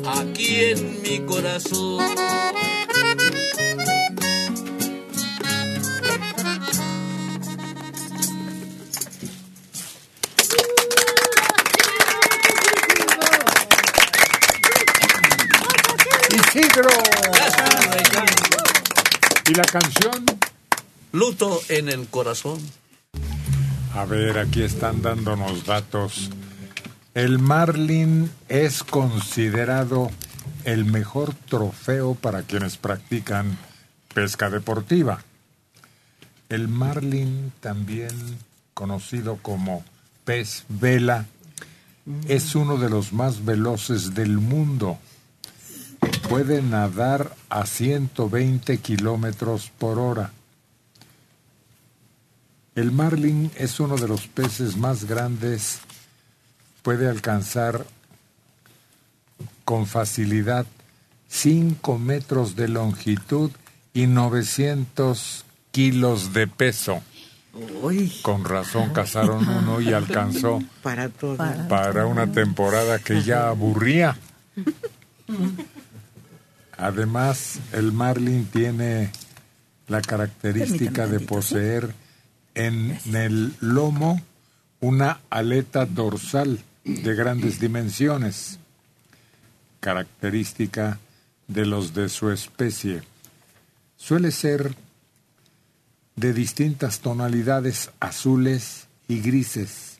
aquí 0.07 0.65
en 0.65 1.01
mi 1.01 1.19
corazón. 1.25 2.03
Isidro. 16.29 16.89
¿Y 19.47 19.53
la 19.53 19.63
canción? 19.63 20.25
Luto 21.11 21.61
en 21.69 21.89
el 21.89 22.07
corazón. 22.07 22.59
A 23.93 24.05
ver, 24.05 24.37
aquí 24.37 24.63
están 24.63 25.01
dándonos 25.01 25.65
datos. 25.65 26.29
El 27.15 27.39
marlin 27.39 28.29
es 28.49 28.83
considerado 28.83 30.11
el 30.65 30.83
mejor 30.83 31.33
trofeo 31.33 32.13
para 32.13 32.41
quienes 32.41 32.75
practican 32.75 33.57
pesca 34.13 34.49
deportiva. 34.49 35.23
El 36.49 36.67
marlin, 36.67 37.53
también 37.61 38.09
conocido 38.73 39.37
como 39.41 39.85
pez 40.25 40.65
vela, 40.67 41.25
es 42.27 42.53
uno 42.53 42.75
de 42.75 42.89
los 42.89 43.13
más 43.13 43.45
veloces 43.45 44.13
del 44.13 44.37
mundo. 44.37 44.97
Puede 46.27 46.61
nadar 46.61 47.33
a 47.47 47.65
120 47.65 48.79
kilómetros 48.79 49.71
por 49.77 49.99
hora. 49.99 50.33
El 52.75 52.91
marlin 52.91 53.51
es 53.55 53.79
uno 53.79 53.95
de 53.95 54.09
los 54.09 54.27
peces 54.27 54.75
más 54.75 55.05
grandes. 55.05 55.79
Puede 56.85 57.09
alcanzar 57.09 57.83
con 59.63 59.87
facilidad 59.87 60.67
5 61.29 61.97
metros 61.97 62.55
de 62.55 62.67
longitud 62.67 63.49
y 63.95 64.05
900 64.05 65.45
kilos 65.71 66.31
de 66.33 66.45
peso. 66.45 67.01
Con 68.21 68.45
razón 68.45 68.93
cazaron 68.93 69.47
uno 69.49 69.81
y 69.81 69.93
alcanzó 69.93 70.61
Para 70.83 71.09
todo. 71.09 71.37
para 71.67 72.05
una 72.05 72.31
temporada 72.31 72.99
que 72.99 73.23
ya 73.23 73.49
aburría. 73.49 74.19
Además, 76.77 77.61
el 77.73 77.93
marlin 77.93 78.45
tiene 78.45 79.11
la 79.87 80.01
característica 80.01 81.07
de 81.07 81.19
poseer 81.19 81.95
en 82.53 82.95
el 83.11 83.55
lomo 83.59 84.21
una 84.81 85.21
aleta 85.31 85.87
dorsal 85.87 86.59
de 86.85 87.15
grandes 87.15 87.59
dimensiones, 87.59 88.59
característica 89.79 90.99
de 91.47 91.65
los 91.65 91.93
de 91.93 92.09
su 92.09 92.31
especie. 92.31 93.01
Suele 93.97 94.31
ser 94.31 94.75
de 96.15 96.33
distintas 96.33 96.99
tonalidades 96.99 97.89
azules 97.99 98.87
y 99.07 99.19
grises. 99.19 99.99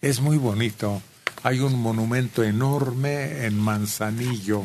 Es 0.00 0.20
muy 0.20 0.38
bonito. 0.38 1.02
Hay 1.42 1.60
un 1.60 1.78
monumento 1.78 2.42
enorme 2.42 3.44
en 3.44 3.58
Manzanillo, 3.58 4.64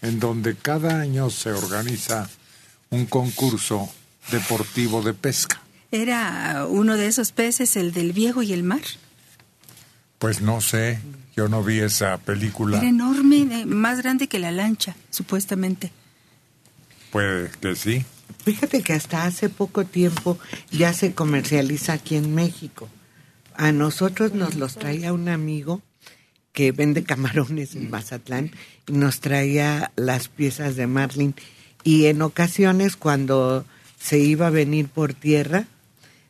en 0.00 0.20
donde 0.20 0.54
cada 0.54 1.00
año 1.00 1.28
se 1.30 1.52
organiza 1.52 2.30
un 2.90 3.06
concurso 3.06 3.92
deportivo 4.30 5.02
de 5.02 5.14
pesca. 5.14 5.60
¿Era 5.90 6.66
uno 6.68 6.96
de 6.96 7.06
esos 7.06 7.32
peces, 7.32 7.76
el 7.76 7.92
del 7.92 8.12
viejo 8.12 8.42
y 8.42 8.52
el 8.52 8.62
mar? 8.62 8.82
Pues 10.22 10.40
no 10.40 10.60
sé, 10.60 11.00
yo 11.36 11.48
no 11.48 11.64
vi 11.64 11.80
esa 11.80 12.16
película. 12.18 12.78
Era 12.78 12.88
enorme, 12.88 13.44
de- 13.44 13.66
más 13.66 14.00
grande 14.02 14.28
que 14.28 14.38
la 14.38 14.52
lancha, 14.52 14.94
supuestamente. 15.10 15.90
Puede 17.10 17.50
que 17.60 17.74
sí. 17.74 18.04
Fíjate 18.44 18.82
que 18.84 18.92
hasta 18.92 19.24
hace 19.24 19.48
poco 19.48 19.84
tiempo 19.84 20.38
ya 20.70 20.92
se 20.92 21.12
comercializa 21.12 21.94
aquí 21.94 22.14
en 22.14 22.36
México. 22.36 22.88
A 23.56 23.72
nosotros 23.72 24.32
nos 24.32 24.54
los 24.54 24.76
traía 24.76 25.12
un 25.12 25.28
amigo 25.28 25.82
que 26.52 26.70
vende 26.70 27.02
camarones 27.12 27.74
en 27.74 27.90
Mazatlán 27.90 28.52
y 28.86 28.92
nos 28.92 29.18
traía 29.18 29.90
las 29.96 30.28
piezas 30.28 30.76
de 30.76 30.86
marlin. 30.86 31.34
Y 31.82 32.06
en 32.06 32.22
ocasiones 32.22 32.94
cuando 32.94 33.64
se 33.98 34.18
iba 34.20 34.46
a 34.46 34.50
venir 34.50 34.86
por 34.86 35.14
tierra, 35.14 35.66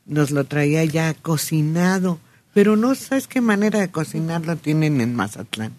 nos 0.07 0.31
lo 0.31 0.45
traía 0.45 0.83
ya 0.87 1.13
cocinado. 1.13 2.19
Pero 2.55 2.77
no 2.77 2.95
sabes 2.95 3.27
qué 3.27 3.41
manera 3.41 3.81
de 3.81 3.91
cocinarlo 3.91 4.57
tienen 4.57 5.01
en 5.01 5.15
Mazatlán. 5.15 5.73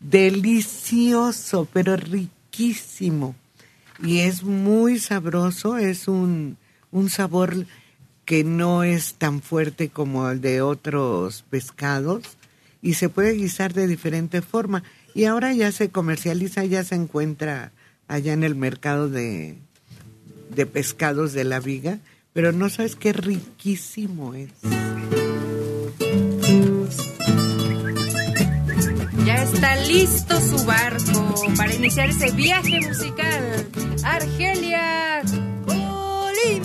Delicioso, 0.00 1.68
pero 1.72 1.96
riquísimo 1.96 3.36
y 4.02 4.20
es 4.20 4.42
muy 4.42 4.98
sabroso, 4.98 5.78
es 5.78 6.08
un, 6.08 6.56
un 6.90 7.08
sabor 7.08 7.66
que 8.24 8.44
no 8.44 8.82
es 8.82 9.14
tan 9.14 9.40
fuerte 9.40 9.88
como 9.88 10.28
el 10.28 10.40
de 10.40 10.60
otros 10.60 11.44
pescados 11.48 12.22
y 12.80 12.94
se 12.94 13.08
puede 13.08 13.34
guisar 13.34 13.72
de 13.74 13.86
diferente 13.86 14.42
forma. 14.42 14.82
Y 15.14 15.24
ahora 15.24 15.52
ya 15.52 15.70
se 15.70 15.90
comercializa, 15.90 16.64
ya 16.64 16.82
se 16.84 16.96
encuentra 16.96 17.72
allá 18.08 18.32
en 18.32 18.42
el 18.42 18.56
mercado 18.56 19.08
de, 19.08 19.58
de 20.50 20.66
pescados 20.66 21.32
de 21.32 21.44
la 21.44 21.60
viga, 21.60 21.98
pero 22.32 22.52
no 22.52 22.70
sabes 22.70 22.96
qué 22.96 23.12
riquísimo 23.12 24.34
es. 24.34 24.50
Ya 29.24 29.42
está 29.42 29.76
listo 29.76 30.40
su 30.40 30.64
barco 30.64 31.44
para 31.56 31.74
iniciar 31.74 32.10
ese 32.10 32.30
viaje 32.32 32.80
musical. 32.80 33.66
Argelia 34.04 35.22
Colín. 35.66 36.62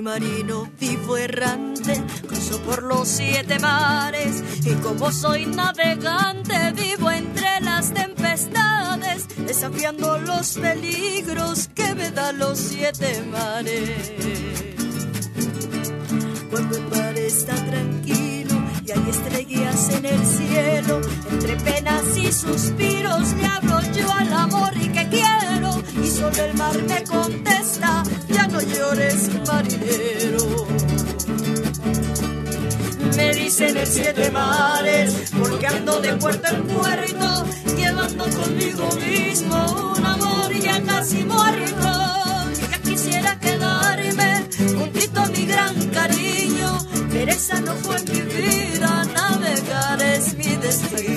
Marino, 0.00 0.70
vivo 0.80 1.16
errante, 1.16 2.02
cruzo 2.26 2.58
por 2.62 2.82
los 2.82 3.08
siete 3.08 3.58
mares 3.58 4.42
y 4.64 4.74
como 4.76 5.12
soy 5.12 5.46
navegante, 5.46 6.72
vivo 6.72 7.10
entre 7.10 7.60
las 7.60 7.92
tempestades, 7.92 9.26
desafiando 9.36 10.18
los 10.18 10.54
peligros 10.54 11.68
que 11.68 11.94
me 11.94 12.10
dan 12.10 12.38
los 12.38 12.58
siete 12.58 13.22
mares. 13.30 14.12
Cuando 16.50 16.76
el 16.76 16.88
mar 16.88 17.18
está 17.18 17.54
tranquilo 17.54 18.23
y 18.86 18.90
hay 18.90 19.10
estrellas 19.10 19.90
en 19.90 20.04
el 20.04 20.26
cielo, 20.26 21.00
entre 21.30 21.56
penas 21.56 22.16
y 22.16 22.30
suspiros 22.32 23.32
le 23.34 23.46
hablo 23.46 23.80
yo 23.92 24.12
al 24.12 24.32
amor 24.32 24.72
y 24.76 24.88
que 24.88 25.08
quiero, 25.08 25.82
y 26.02 26.08
solo 26.08 26.44
el 26.44 26.54
mar 26.54 26.76
me 26.82 27.02
contesta, 27.04 28.02
ya 28.28 28.46
no 28.46 28.60
llores 28.60 29.30
marinero. 29.46 30.66
Me 33.16 33.32
dicen 33.32 33.76
el 33.76 33.86
siete 33.86 34.30
mares, 34.30 35.32
porque 35.38 35.66
ando 35.66 36.00
de 36.00 36.16
puerto 36.16 36.54
en 36.54 36.62
puerto, 36.64 37.46
llevando 37.76 38.24
conmigo 38.24 38.88
mismo 38.96 39.94
un 39.96 40.04
amor 40.04 40.52
ya 40.60 40.82
casi 40.82 41.24
muerto. 41.24 41.90
Ya 42.70 42.78
quisiera 42.82 43.38
quedarme 43.38 44.44
juntito 44.76 45.20
a 45.20 45.26
mi 45.26 45.46
gran 45.46 45.88
cariño, 45.90 46.78
pero 47.14 47.30
esa 47.30 47.60
no 47.60 47.74
fue 47.76 47.96
mi 48.10 48.22
vida, 48.22 49.04
navegar 49.14 50.02
es 50.02 50.36
mi 50.36 50.56
destino. 50.56 51.13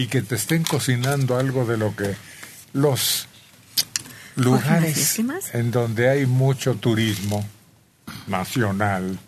Y 0.00 0.06
que 0.06 0.22
te 0.22 0.36
estén 0.36 0.62
cocinando 0.62 1.36
algo 1.36 1.66
de 1.66 1.76
lo 1.76 1.94
que 1.94 2.16
los 2.72 3.28
lugares 4.34 5.20
en 5.52 5.70
donde 5.70 6.08
hay 6.08 6.24
mucho 6.24 6.76
turismo 6.76 7.46
nacional 8.26 9.18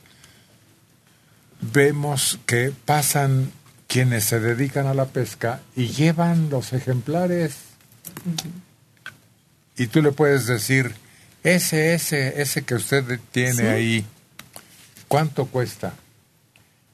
vemos 1.61 2.39
que 2.47 2.73
pasan 2.87 3.53
quienes 3.87 4.25
se 4.25 4.41
dedican 4.41 4.87
a 4.87 4.95
la 4.95 5.05
pesca 5.05 5.61
y 5.77 5.89
llevan 5.89 6.49
los 6.49 6.73
ejemplares. 6.73 7.53
Y 9.77 9.89
tú 9.89 10.01
le 10.01 10.13
puedes 10.13 10.47
decir 10.47 10.95
ese 11.43 11.93
ese 11.93 12.41
ese 12.41 12.63
que 12.63 12.77
usted 12.77 13.21
tiene 13.31 13.53
Sí. 13.57 13.63
ahí 13.67 14.07
cuánto 15.07 15.45
cuesta 15.45 15.93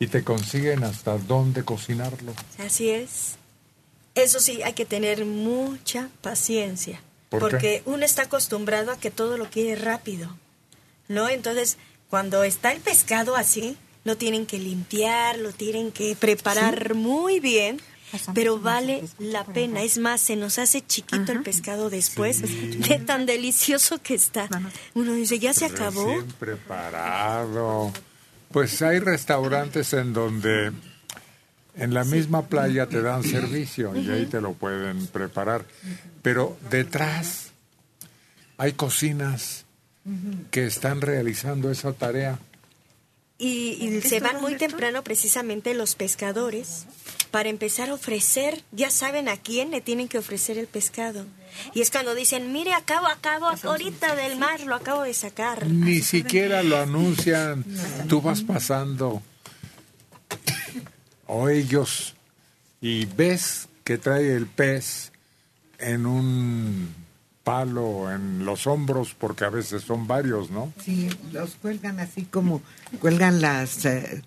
y 0.01 0.09
te 0.09 0.25
consiguen 0.25 0.83
hasta 0.83 1.17
dónde 1.17 1.63
cocinarlo. 1.63 2.35
Así 2.59 2.91
es. 2.91 3.37
Eso 4.23 4.41
sí, 4.41 4.63
hay 4.63 4.73
que 4.73 4.85
tener 4.85 5.25
mucha 5.25 6.09
paciencia. 6.21 7.01
¿Por 7.29 7.41
qué? 7.41 7.51
porque 7.51 7.83
uno 7.85 8.05
está 8.05 8.23
acostumbrado 8.23 8.91
a 8.91 8.99
que 8.99 9.11
todo 9.11 9.37
lo 9.37 9.51
quiere 9.51 9.77
rápido. 9.81 10.35
¿No? 11.09 11.29
Entonces, 11.29 11.77
cuando 12.11 12.43
está 12.43 12.73
el 12.73 12.81
pescado 12.81 13.37
así, 13.37 13.77
lo 14.05 14.17
tienen 14.17 14.47
que 14.47 14.59
limpiar, 14.59 15.39
lo 15.39 15.53
tienen 15.53 15.93
que 15.93 16.17
preparar 16.17 16.95
muy 16.95 17.41
bien. 17.41 17.81
Pero 18.35 18.59
vale 18.59 19.05
la 19.19 19.45
pena. 19.45 19.83
Es 19.83 19.99
más, 19.99 20.23
se 20.23 20.35
nos 20.35 20.59
hace 20.59 20.81
chiquito 20.81 21.31
el 21.33 21.43
pescado 21.43 21.91
después 21.91 22.41
de 22.41 22.99
tan 23.01 23.27
delicioso 23.27 24.01
que 24.03 24.15
está. 24.15 24.49
Uno 24.95 25.13
dice, 25.13 25.39
ya 25.39 25.53
se 25.53 25.67
acabó. 25.67 26.07
Recién 26.07 26.33
preparado. 26.33 27.93
Pues 28.51 28.81
hay 28.81 28.99
restaurantes 28.99 29.93
en 29.93 30.15
donde 30.15 30.73
en 31.79 31.95
la 31.95 32.05
misma 32.05 32.47
playa 32.47 32.87
te 32.87 33.03
dan 33.03 33.23
servicio 33.23 33.95
y 33.97 34.11
ahí 34.11 34.27
te 34.27 34.41
lo 34.41 34.55
pueden 34.55 35.07
preparar. 35.07 35.65
Pero 36.23 36.57
detrás 36.71 37.53
hay 38.57 38.73
cocinas 38.73 39.65
que 40.51 40.67
están 40.67 41.01
realizando 41.01 41.71
esa 41.71 41.93
tarea. 41.93 42.39
Y, 43.39 43.79
y 43.81 44.01
se 44.01 44.19
van 44.19 44.41
muy 44.41 44.57
temprano 44.57 45.05
precisamente 45.05 45.73
los 45.75 45.95
pescadores 45.95 46.87
para 47.31 47.49
empezar 47.49 47.91
a 47.91 47.95
ofrecer, 47.95 48.63
ya 48.73 48.91
saben 48.91 49.29
a 49.29 49.37
quién 49.37 49.71
le 49.71 49.81
tienen 49.81 50.09
que 50.09 50.19
ofrecer 50.19 50.59
el 50.59 50.67
pescado. 50.67 51.25
Y 51.75 51.81
es 51.81 51.91
cuando 51.91 52.15
dicen, 52.15 52.53
mire, 52.53 52.73
acabo, 52.73 53.07
acabo, 53.07 53.47
ahorita 53.47 54.17
del 54.17 54.39
mar, 54.39 54.61
lo 54.61 54.75
acabo 54.75 55.03
de 55.03 55.15
sacar. 55.15 55.67
Ni 55.67 56.01
siquiera 56.01 56.63
lo 56.63 56.79
anuncian. 56.79 57.65
Tú 58.09 58.21
vas 58.21 58.43
pasando 58.43 59.23
o 61.29 61.49
ellos 61.49 62.15
y 62.81 63.05
ves 63.07 63.69
que 63.85 63.97
trae 63.99 64.35
el 64.35 64.47
pez 64.47 65.13
en 65.79 66.05
un 66.07 66.93
palo 67.45 68.13
en 68.13 68.45
los 68.45 68.67
hombros 68.67 69.15
porque 69.19 69.45
a 69.45 69.49
veces 69.51 69.83
son 69.83 70.07
varios, 70.07 70.51
¿no? 70.51 70.73
Sí, 70.85 71.09
los 71.33 71.55
cuelgan 71.55 72.01
así 72.01 72.25
como 72.25 72.61
cuelgan 73.01 73.41
las 73.41 73.85
eh, 73.87 74.23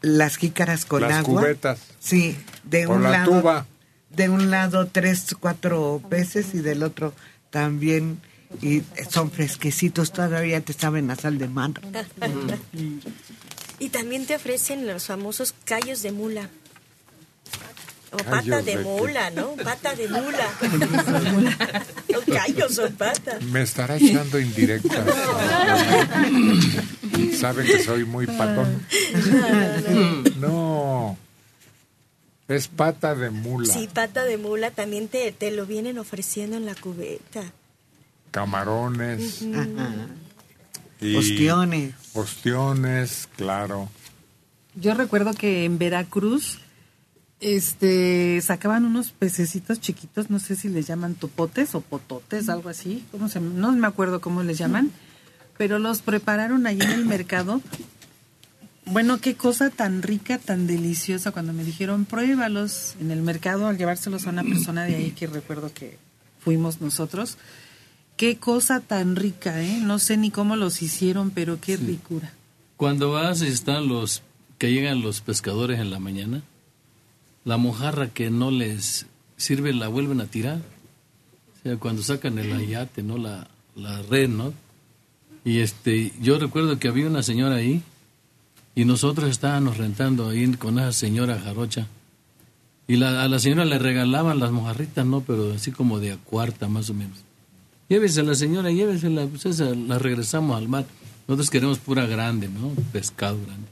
las 0.00 0.36
jícaras 0.36 0.84
con 0.84 1.02
Las 1.02 1.12
agua. 1.18 1.40
cubetas. 1.42 1.80
Sí, 2.00 2.36
de 2.64 2.86
un 2.86 3.02
la 3.02 3.10
lado 3.10 3.40
tuba. 3.40 3.66
de 4.10 4.28
un 4.28 4.50
lado 4.50 4.86
tres, 4.86 5.36
cuatro 5.38 6.00
peces 6.08 6.54
y 6.54 6.58
del 6.60 6.82
otro 6.84 7.12
también 7.50 8.20
y 8.62 8.82
son 9.10 9.30
fresquecitos 9.30 10.10
todavía 10.12 10.60
te 10.62 10.72
saben 10.72 11.10
a 11.10 11.16
sal 11.16 11.36
de 11.38 11.48
mar. 11.48 11.72
Y 13.78 13.90
también 13.90 14.26
te 14.26 14.36
ofrecen 14.36 14.86
los 14.86 15.06
famosos 15.06 15.54
callos 15.64 16.02
de 16.02 16.12
mula. 16.12 16.48
O 18.10 18.16
pata 18.16 18.62
de 18.62 18.62
de 18.62 18.72
qué? 18.72 18.78
mula, 18.78 19.30
¿no? 19.30 19.50
Pata 19.56 19.94
de 19.94 20.08
mula. 20.08 20.48
Son 22.10 22.34
callos, 22.34 22.74
son 22.74 22.92
patas. 22.94 23.42
Me 23.42 23.62
estará 23.62 23.96
echando 23.96 24.40
indirectas. 24.40 24.98
Sabe 27.38 27.64
que 27.64 27.82
soy 27.82 28.04
muy 28.04 28.26
patón. 28.26 28.82
No. 30.38 31.16
Es 32.48 32.68
pata 32.68 33.14
de 33.14 33.30
mula. 33.30 33.72
Sí, 33.72 33.88
pata 33.92 34.24
de 34.24 34.38
mula 34.38 34.70
también 34.70 35.08
te, 35.08 35.30
te 35.32 35.50
lo 35.50 35.66
vienen 35.66 35.98
ofreciendo 35.98 36.56
en 36.56 36.64
la 36.64 36.74
cubeta. 36.74 37.42
Camarones. 38.30 39.42
Y 41.00 41.14
Ostiones. 41.14 41.94
Ostiones, 42.18 43.28
claro. 43.36 43.88
Yo 44.74 44.94
recuerdo 44.94 45.32
que 45.34 45.64
en 45.64 45.78
Veracruz 45.78 46.58
este 47.40 48.40
sacaban 48.40 48.84
unos 48.84 49.10
pececitos 49.12 49.80
chiquitos, 49.80 50.28
no 50.28 50.38
sé 50.38 50.56
si 50.56 50.68
les 50.68 50.86
llaman 50.86 51.14
topotes 51.14 51.74
o 51.74 51.80
pototes, 51.80 52.48
algo 52.48 52.68
así, 52.68 53.04
¿cómo 53.10 53.28
se, 53.28 53.40
no 53.40 53.72
me 53.72 53.86
acuerdo 53.86 54.20
cómo 54.20 54.42
les 54.42 54.58
llaman, 54.58 54.90
pero 55.56 55.78
los 55.78 56.02
prepararon 56.02 56.66
allí 56.66 56.82
en 56.82 56.90
el 56.92 57.04
mercado. 57.04 57.60
Bueno, 58.86 59.20
qué 59.20 59.34
cosa 59.34 59.68
tan 59.68 60.02
rica, 60.02 60.38
tan 60.38 60.66
deliciosa 60.66 61.30
cuando 61.30 61.52
me 61.52 61.62
dijeron 61.62 62.06
pruébalos 62.06 62.94
en 63.00 63.10
el 63.10 63.20
mercado 63.20 63.66
al 63.66 63.76
llevárselos 63.76 64.26
a 64.26 64.30
una 64.30 64.44
persona 64.44 64.84
de 64.84 64.94
ahí 64.94 65.10
que 65.10 65.26
recuerdo 65.26 65.70
que 65.74 65.98
fuimos 66.40 66.80
nosotros. 66.80 67.36
Qué 68.18 68.36
cosa 68.36 68.80
tan 68.80 69.16
rica, 69.16 69.62
¿eh? 69.62 69.78
No 69.82 69.98
sé 69.98 70.16
ni 70.18 70.30
cómo 70.30 70.56
los 70.56 70.82
hicieron, 70.82 71.30
pero 71.30 71.58
qué 71.60 71.76
ricura. 71.78 72.32
Cuando 72.76 73.12
vas 73.12 73.40
y 73.42 73.46
están 73.46 73.88
los 73.88 74.22
que 74.58 74.72
llegan 74.72 75.00
los 75.02 75.20
pescadores 75.22 75.78
en 75.80 75.90
la 75.90 75.98
mañana, 76.00 76.42
la 77.44 77.56
mojarra 77.56 78.08
que 78.08 78.28
no 78.30 78.50
les 78.50 79.06
sirve 79.36 79.72
la 79.72 79.88
vuelven 79.88 80.20
a 80.20 80.26
tirar. 80.26 80.58
O 80.58 81.62
sea, 81.62 81.76
cuando 81.76 82.02
sacan 82.02 82.38
el 82.38 82.52
ayate, 82.52 83.02
¿no? 83.02 83.18
La, 83.18 83.48
la 83.76 84.02
red, 84.02 84.28
¿no? 84.28 84.52
Y 85.44 85.58
este, 85.60 86.12
yo 86.20 86.38
recuerdo 86.38 86.78
que 86.78 86.88
había 86.88 87.06
una 87.06 87.22
señora 87.22 87.54
ahí 87.56 87.82
y 88.74 88.84
nosotros 88.84 89.30
estábamos 89.30 89.76
rentando 89.78 90.28
ahí 90.28 90.46
con 90.54 90.78
esa 90.78 90.92
señora 90.92 91.38
jarocha. 91.40 91.86
Y 92.88 92.96
la- 92.96 93.22
a 93.22 93.28
la 93.28 93.38
señora 93.38 93.64
le 93.64 93.78
regalaban 93.78 94.40
las 94.40 94.50
mojarritas, 94.50 95.06
¿no? 95.06 95.20
Pero 95.20 95.52
así 95.52 95.70
como 95.70 96.00
de 96.00 96.12
a 96.12 96.16
cuarta, 96.16 96.68
más 96.68 96.90
o 96.90 96.94
menos. 96.94 97.18
Llévese 97.88 98.22
la 98.22 98.34
señora, 98.34 98.70
llévesela, 98.70 99.26
pues 99.26 99.46
esa 99.46 99.74
la 99.74 99.98
regresamos 99.98 100.56
al 100.56 100.68
mar. 100.68 100.84
Nosotros 101.26 101.50
queremos 101.50 101.78
pura 101.78 102.06
grande, 102.06 102.48
¿no? 102.48 102.70
Pescado 102.92 103.38
grande. 103.46 103.68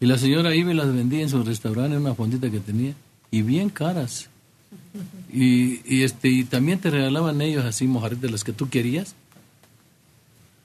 Y 0.00 0.06
la 0.06 0.18
señora 0.18 0.54
iba 0.54 0.72
y 0.72 0.74
las 0.74 0.92
vendía 0.92 1.22
en 1.22 1.28
su 1.28 1.42
restaurante, 1.42 1.94
en 1.94 2.02
una 2.02 2.14
fondita 2.14 2.50
que 2.50 2.60
tenía, 2.60 2.94
y 3.30 3.42
bien 3.42 3.68
caras. 3.68 4.28
Y, 5.32 5.80
y 5.86 6.02
este 6.02 6.28
y 6.28 6.44
también 6.44 6.78
te 6.78 6.90
regalaban 6.90 7.40
ellos 7.40 7.64
así 7.64 7.86
mojarritas 7.86 8.30
las 8.30 8.44
que 8.44 8.52
tú 8.52 8.68
querías. 8.68 9.14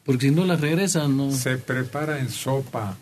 Porque 0.06 0.30
si 0.30 0.36
no 0.36 0.46
las 0.46 0.62
regresan, 0.62 1.18
no. 1.18 1.32
Se 1.32 1.58
prepara 1.58 2.20
en 2.20 2.30
sopa. 2.30 2.98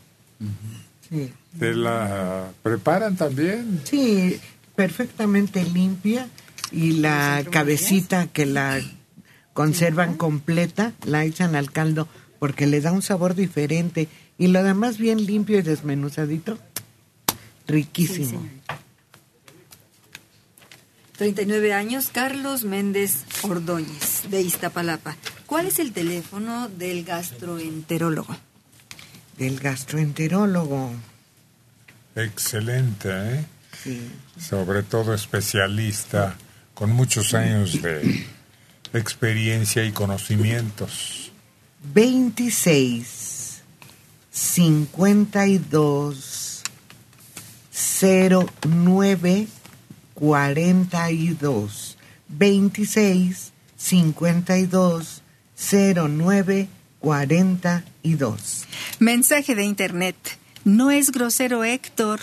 Sí. 1.09 1.31
¿Te 1.59 1.73
la 1.73 2.51
preparan 2.63 3.15
también? 3.15 3.81
Sí, 3.83 4.37
perfectamente 4.75 5.63
limpia 5.63 6.27
y 6.71 6.93
la 6.93 7.45
cabecita 7.49 8.27
que 8.27 8.45
la 8.45 8.81
conservan 9.55 10.17
completa 10.17 10.91
la 11.05 11.23
echan 11.23 11.55
al 11.55 11.71
caldo 11.71 12.09
porque 12.39 12.67
le 12.67 12.81
da 12.81 12.91
un 12.91 13.01
sabor 13.01 13.35
diferente 13.35 14.09
y 14.37 14.47
lo 14.47 14.61
demás 14.61 14.97
bien 14.97 15.25
limpio 15.25 15.57
y 15.57 15.61
desmenuzadito. 15.61 16.59
Riquísimo. 17.65 18.45
39 21.17 21.73
años, 21.73 22.09
Carlos 22.11 22.65
Méndez 22.65 23.23
Ordóñez, 23.43 24.29
de 24.29 24.41
Iztapalapa. 24.41 25.15
¿Cuál 25.45 25.67
es 25.67 25.79
el 25.79 25.93
teléfono 25.93 26.67
del 26.67 27.05
gastroenterólogo? 27.05 28.35
Del 29.37 29.57
gastroenterólogo. 29.61 30.91
Excelente, 32.17 33.09
¿eh? 33.09 33.45
Sí. 33.81 34.11
Sobre 34.37 34.83
todo 34.83 35.13
especialista, 35.13 36.35
con 36.73 36.91
muchos 36.91 37.33
años 37.33 37.81
de 37.81 38.25
experiencia 38.97 39.83
y 39.83 39.91
conocimientos. 39.91 41.31
26 41.93 43.61
52 44.31 46.63
09 48.01 49.47
42 50.13 51.97
26 52.27 53.53
52 53.77 55.21
09 55.55 56.67
42 56.99 58.65
Mensaje 58.99 59.55
de 59.55 59.63
internet. 59.63 60.15
No 60.63 60.91
es 60.91 61.11
grosero 61.11 61.63
Héctor. 61.63 62.19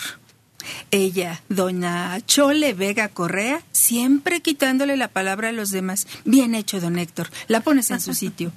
Ella, 0.90 1.42
doña 1.48 2.20
Chole 2.26 2.74
Vega 2.74 3.08
Correa, 3.08 3.62
siempre 3.72 4.40
quitándole 4.40 4.96
la 4.96 5.08
palabra 5.08 5.48
a 5.48 5.52
los 5.52 5.70
demás. 5.70 6.06
Bien 6.24 6.54
hecho, 6.54 6.80
don 6.80 6.98
Héctor. 6.98 7.30
La 7.48 7.60
pones 7.60 7.90
en 7.90 8.00
su 8.00 8.14
sitio. 8.22 8.52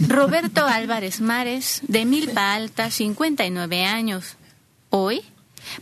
Roberto 0.00 0.66
Álvarez 0.66 1.20
Mares, 1.20 1.80
de 1.88 2.04
Milpa 2.04 2.54
Alta, 2.54 2.90
59 2.90 3.84
años. 3.84 4.36
Hoy, 4.90 5.22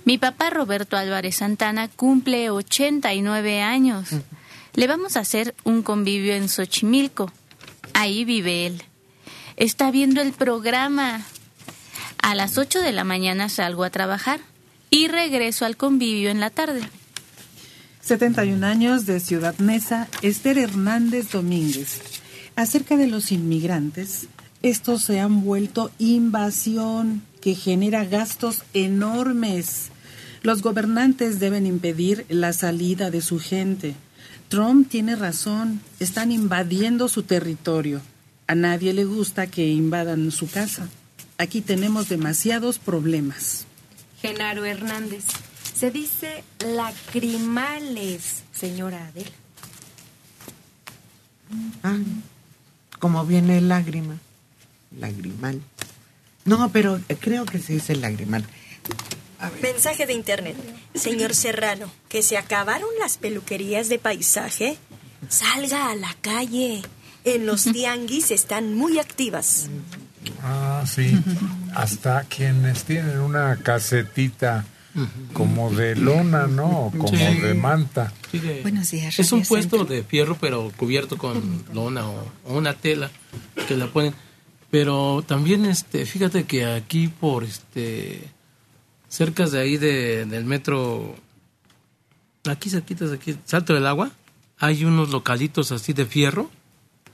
mi 0.05 0.19
papá 0.19 0.51
Roberto 0.51 0.97
Álvarez 0.97 1.36
Santana 1.36 1.89
cumple 1.89 2.51
89 2.51 3.62
años. 3.62 4.11
Le 4.74 4.86
vamos 4.86 5.16
a 5.16 5.20
hacer 5.20 5.55
un 5.65 5.82
convivio 5.82 6.35
en 6.35 6.48
Xochimilco. 6.48 7.32
Ahí 7.93 8.24
vive 8.24 8.66
él. 8.66 8.82
Está 9.56 9.90
viendo 9.90 10.20
el 10.20 10.32
programa. 10.32 11.23
A 12.19 12.35
las 12.35 12.56
8 12.56 12.81
de 12.81 12.93
la 12.93 13.05
mañana 13.05 13.48
salgo 13.48 13.85
a 13.85 13.90
trabajar 13.90 14.40
y 14.94 15.08
regreso 15.08 15.64
al 15.64 15.76
convivio 15.76 16.30
en 16.30 16.38
la 16.38 16.50
tarde. 16.50 16.80
71 18.00 18.64
años 18.64 19.06
de 19.06 19.18
Ciudad 19.18 19.58
Neza, 19.58 20.06
Esther 20.22 20.56
Hernández 20.56 21.32
Domínguez. 21.32 22.00
Acerca 22.54 22.96
de 22.96 23.08
los 23.08 23.32
inmigrantes, 23.32 24.28
estos 24.62 25.02
se 25.02 25.18
han 25.18 25.42
vuelto 25.42 25.90
invasión 25.98 27.22
que 27.40 27.56
genera 27.56 28.04
gastos 28.04 28.62
enormes. 28.72 29.88
Los 30.42 30.62
gobernantes 30.62 31.40
deben 31.40 31.66
impedir 31.66 32.24
la 32.28 32.52
salida 32.52 33.10
de 33.10 33.20
su 33.20 33.40
gente. 33.40 33.96
Trump 34.48 34.88
tiene 34.88 35.16
razón, 35.16 35.80
están 35.98 36.30
invadiendo 36.30 37.08
su 37.08 37.24
territorio. 37.24 38.00
A 38.46 38.54
nadie 38.54 38.92
le 38.92 39.04
gusta 39.04 39.48
que 39.48 39.66
invadan 39.66 40.30
su 40.30 40.48
casa. 40.48 40.88
Aquí 41.36 41.62
tenemos 41.62 42.08
demasiados 42.08 42.78
problemas. 42.78 43.66
Genaro 44.24 44.64
Hernández. 44.64 45.22
Se 45.74 45.90
dice 45.90 46.44
lacrimales, 46.60 48.42
señora 48.55 49.09
Adela. 49.09 49.28
Ah, 51.82 51.98
como 52.98 53.26
viene 53.26 53.60
lágrima. 53.60 54.16
Lagrimal. 54.98 55.60
No, 56.46 56.70
pero 56.72 57.02
creo 57.20 57.44
que 57.44 57.59
se 57.59 57.74
dice 57.74 57.96
lagrimal. 57.96 58.46
Mensaje 59.60 60.06
de 60.06 60.14
internet. 60.14 60.56
Señor 60.94 61.34
Serrano, 61.34 61.92
que 62.09 62.22
se 62.22 62.38
acabaron 62.38 62.88
las 63.01 63.18
peluquerías 63.18 63.90
de 63.90 63.98
paisaje. 63.98 64.78
Salga 65.28 65.90
a 65.90 65.96
la 65.96 66.16
calle. 66.22 66.80
En 67.24 67.44
los 67.44 67.64
tianguis 67.74 68.30
están 68.30 68.74
muy 68.74 68.98
activas. 68.98 69.68
Ah, 70.42 70.82
sí. 70.86 71.14
Hasta 71.74 72.24
quienes 72.24 72.84
tienen 72.84 73.18
una 73.20 73.56
casetita 73.56 74.64
como 75.32 75.70
de 75.70 75.96
lona, 75.96 76.46
¿no? 76.46 76.92
Como 76.96 77.09
Sí. 77.09 77.16
de 77.16 77.55
manta. 77.55 78.12
Sí, 78.30 78.38
de- 78.38 78.62
Buenos 78.62 78.90
días, 78.92 79.18
Es 79.18 79.32
un 79.32 79.42
puesto 79.42 79.78
Centro. 79.78 79.92
de 79.94 80.05
fierro, 80.05 80.36
pero 80.40 80.70
cubierto 80.76 81.18
con 81.18 81.64
lona 81.72 82.09
o, 82.09 82.24
o 82.44 82.55
una 82.56 82.74
tela 82.74 83.10
que 83.66 83.76
la 83.76 83.88
ponen. 83.88 84.14
Pero 84.70 85.24
también, 85.26 85.64
este, 85.66 86.06
fíjate 86.06 86.44
que 86.44 86.64
aquí 86.66 87.09
por 87.09 87.42
este, 87.44 88.22
cerca 89.09 89.46
de 89.48 89.60
ahí 89.60 89.76
de, 89.78 90.26
del 90.26 90.44
metro, 90.44 91.16
aquí 92.48 92.70
cerquitas, 92.70 93.10
aquí, 93.12 93.36
Salto 93.44 93.74
del 93.74 93.86
Agua, 93.86 94.10
hay 94.59 94.84
unos 94.84 95.10
localitos 95.10 95.72
así 95.72 95.92
de 95.92 96.06
fierro 96.06 96.51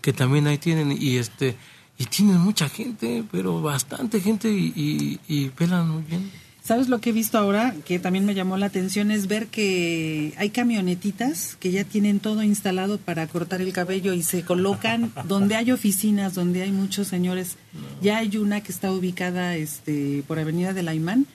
que 0.02 0.12
también 0.12 0.46
ahí 0.46 0.58
tienen 0.58 0.92
y 0.98 1.16
este 1.16 1.56
y 2.00 2.06
tienen 2.06 2.38
mucha 2.38 2.70
gente, 2.70 3.22
pero 3.30 3.60
bastante 3.60 4.22
gente 4.22 4.50
y, 4.50 4.72
y, 4.74 5.20
y 5.28 5.50
pelan 5.50 5.86
muy 5.90 6.02
bien. 6.02 6.30
¿Sabes 6.62 6.88
lo 6.88 6.98
que 6.98 7.10
he 7.10 7.12
visto 7.12 7.36
ahora? 7.36 7.74
Que 7.84 7.98
también 7.98 8.24
me 8.24 8.34
llamó 8.34 8.56
la 8.56 8.66
atención 8.66 9.10
es 9.10 9.26
ver 9.26 9.48
que 9.48 10.32
hay 10.38 10.48
camionetitas 10.48 11.56
que 11.60 11.70
ya 11.70 11.84
tienen 11.84 12.18
todo 12.18 12.42
instalado 12.42 12.96
para 12.96 13.26
cortar 13.26 13.60
el 13.60 13.74
cabello 13.74 14.14
y 14.14 14.22
se 14.22 14.44
colocan 14.44 15.12
donde 15.28 15.56
hay 15.56 15.72
oficinas, 15.72 16.34
donde 16.34 16.62
hay 16.62 16.72
muchos 16.72 17.06
señores. 17.06 17.56
Ya 18.00 18.16
hay 18.16 18.38
una 18.38 18.62
que 18.62 18.72
está 18.72 18.90
ubicada 18.92 19.56
este, 19.56 20.24
por 20.26 20.38
Avenida 20.38 20.72
de 20.72 20.82
la 20.82 20.94
Imán. 20.94 21.26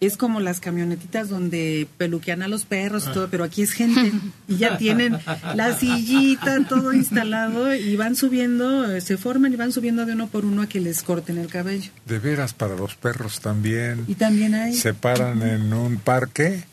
Es 0.00 0.16
como 0.16 0.40
las 0.40 0.60
camionetitas 0.60 1.28
donde 1.28 1.86
peluquean 1.98 2.40
a 2.40 2.48
los 2.48 2.64
perros 2.64 3.06
y 3.06 3.12
todo, 3.12 3.28
pero 3.30 3.44
aquí 3.44 3.60
es 3.60 3.72
gente. 3.72 4.12
Y 4.48 4.56
ya 4.56 4.78
tienen 4.78 5.18
la 5.54 5.78
sillita, 5.78 6.66
todo 6.66 6.94
instalado 6.94 7.74
y 7.74 7.96
van 7.96 8.16
subiendo, 8.16 8.98
se 9.02 9.18
forman 9.18 9.52
y 9.52 9.56
van 9.56 9.72
subiendo 9.72 10.06
de 10.06 10.14
uno 10.14 10.26
por 10.28 10.46
uno 10.46 10.62
a 10.62 10.68
que 10.68 10.80
les 10.80 11.02
corten 11.02 11.36
el 11.36 11.48
cabello. 11.48 11.90
De 12.06 12.18
veras 12.18 12.54
para 12.54 12.76
los 12.76 12.94
perros 12.94 13.40
también. 13.40 14.06
Y 14.08 14.14
también 14.14 14.54
hay... 14.54 14.74
Se 14.74 14.94
paran 14.94 15.42
en 15.42 15.70
un 15.74 15.98
parque 15.98 16.64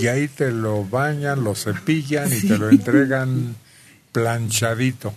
y 0.00 0.06
ahí 0.06 0.28
te 0.28 0.50
lo 0.50 0.82
bañan, 0.82 1.44
lo 1.44 1.54
cepillan 1.54 2.32
y 2.32 2.48
te 2.48 2.56
lo 2.56 2.70
entregan 2.70 3.56
planchadito. 4.12 5.12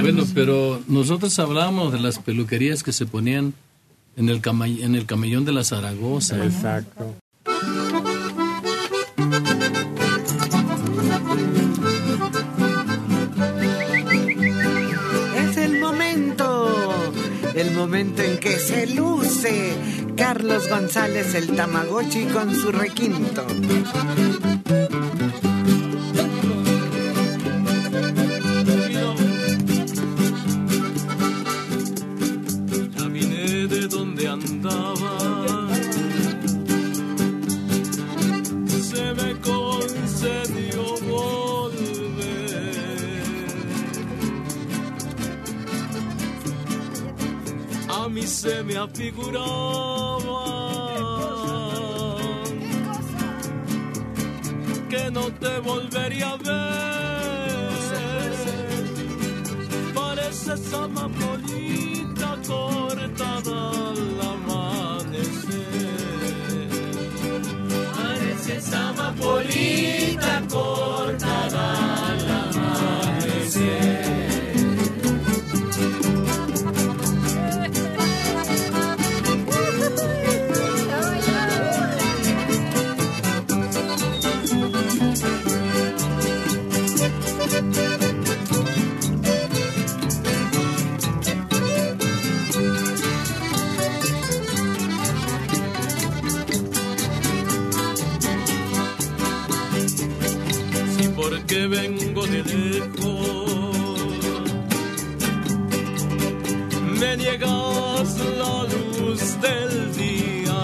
Bueno, 0.00 0.24
pero 0.34 0.82
nosotros 0.88 1.38
hablamos 1.38 1.92
de 1.92 2.00
las 2.00 2.18
peluquerías 2.18 2.82
que 2.82 2.92
se 2.92 3.06
ponían 3.06 3.54
en 4.18 4.28
el, 4.28 4.40
cama- 4.40 4.66
en 4.68 4.94
el 4.94 5.06
camellón 5.06 5.44
de 5.46 5.52
la 5.52 5.64
Zaragoza. 5.64 6.44
Exacto. 6.44 7.14
Es 15.36 15.56
el 15.56 15.80
momento, 15.80 17.12
el 17.54 17.70
momento 17.72 18.22
en 18.22 18.38
que 18.38 18.58
se 18.58 18.86
luce 18.94 19.74
Carlos 20.16 20.68
González 20.68 21.34
el 21.34 21.54
Tamagotchi 21.54 22.24
con 22.26 22.54
su 22.54 22.72
requinto. 22.72 23.46
Se 48.28 48.62
me 48.62 48.76
afiguraba 48.76 50.44
que 54.90 55.10
no 55.10 55.32
te 55.32 55.58
volvería 55.60 56.30
a 56.30 56.36
ver. 56.36 57.72
Pareces 59.94 60.72
amapolita 60.74 62.36
cortada 62.46 63.70
al 63.70 64.20
amanecer. 64.20 65.68
Pareces 67.96 68.72
amapolita 68.74 70.42
cortada 70.48 71.72
al 71.72 72.18
amanecer. 72.18 72.27
La 107.46 108.64
luz 108.64 109.40
del 109.40 109.96
día. 109.96 110.60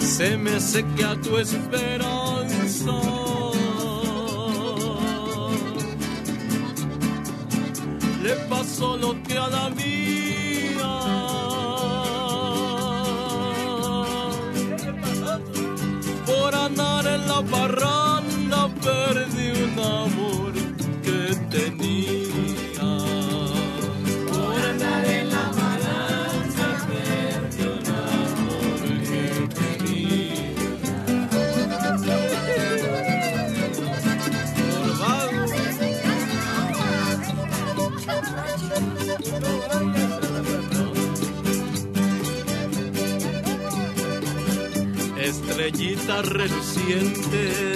Se 0.00 0.36
me 0.36 0.60
seca 0.60 1.16
tu 1.22 1.38
esperanza. 1.38 3.00
Le 8.22 8.34
pasó 8.48 8.96
lo 8.96 9.22
que 9.22 9.38
a 9.38 9.48
la 9.48 9.70
mía. 9.70 10.96
Por 16.26 16.54
andar 16.54 17.06
en 17.06 17.28
la 17.28 17.42
parranda 17.42 18.68
perdí 18.82 19.50
un 19.64 19.78
amor 19.78 20.39
reluciente 46.22 47.69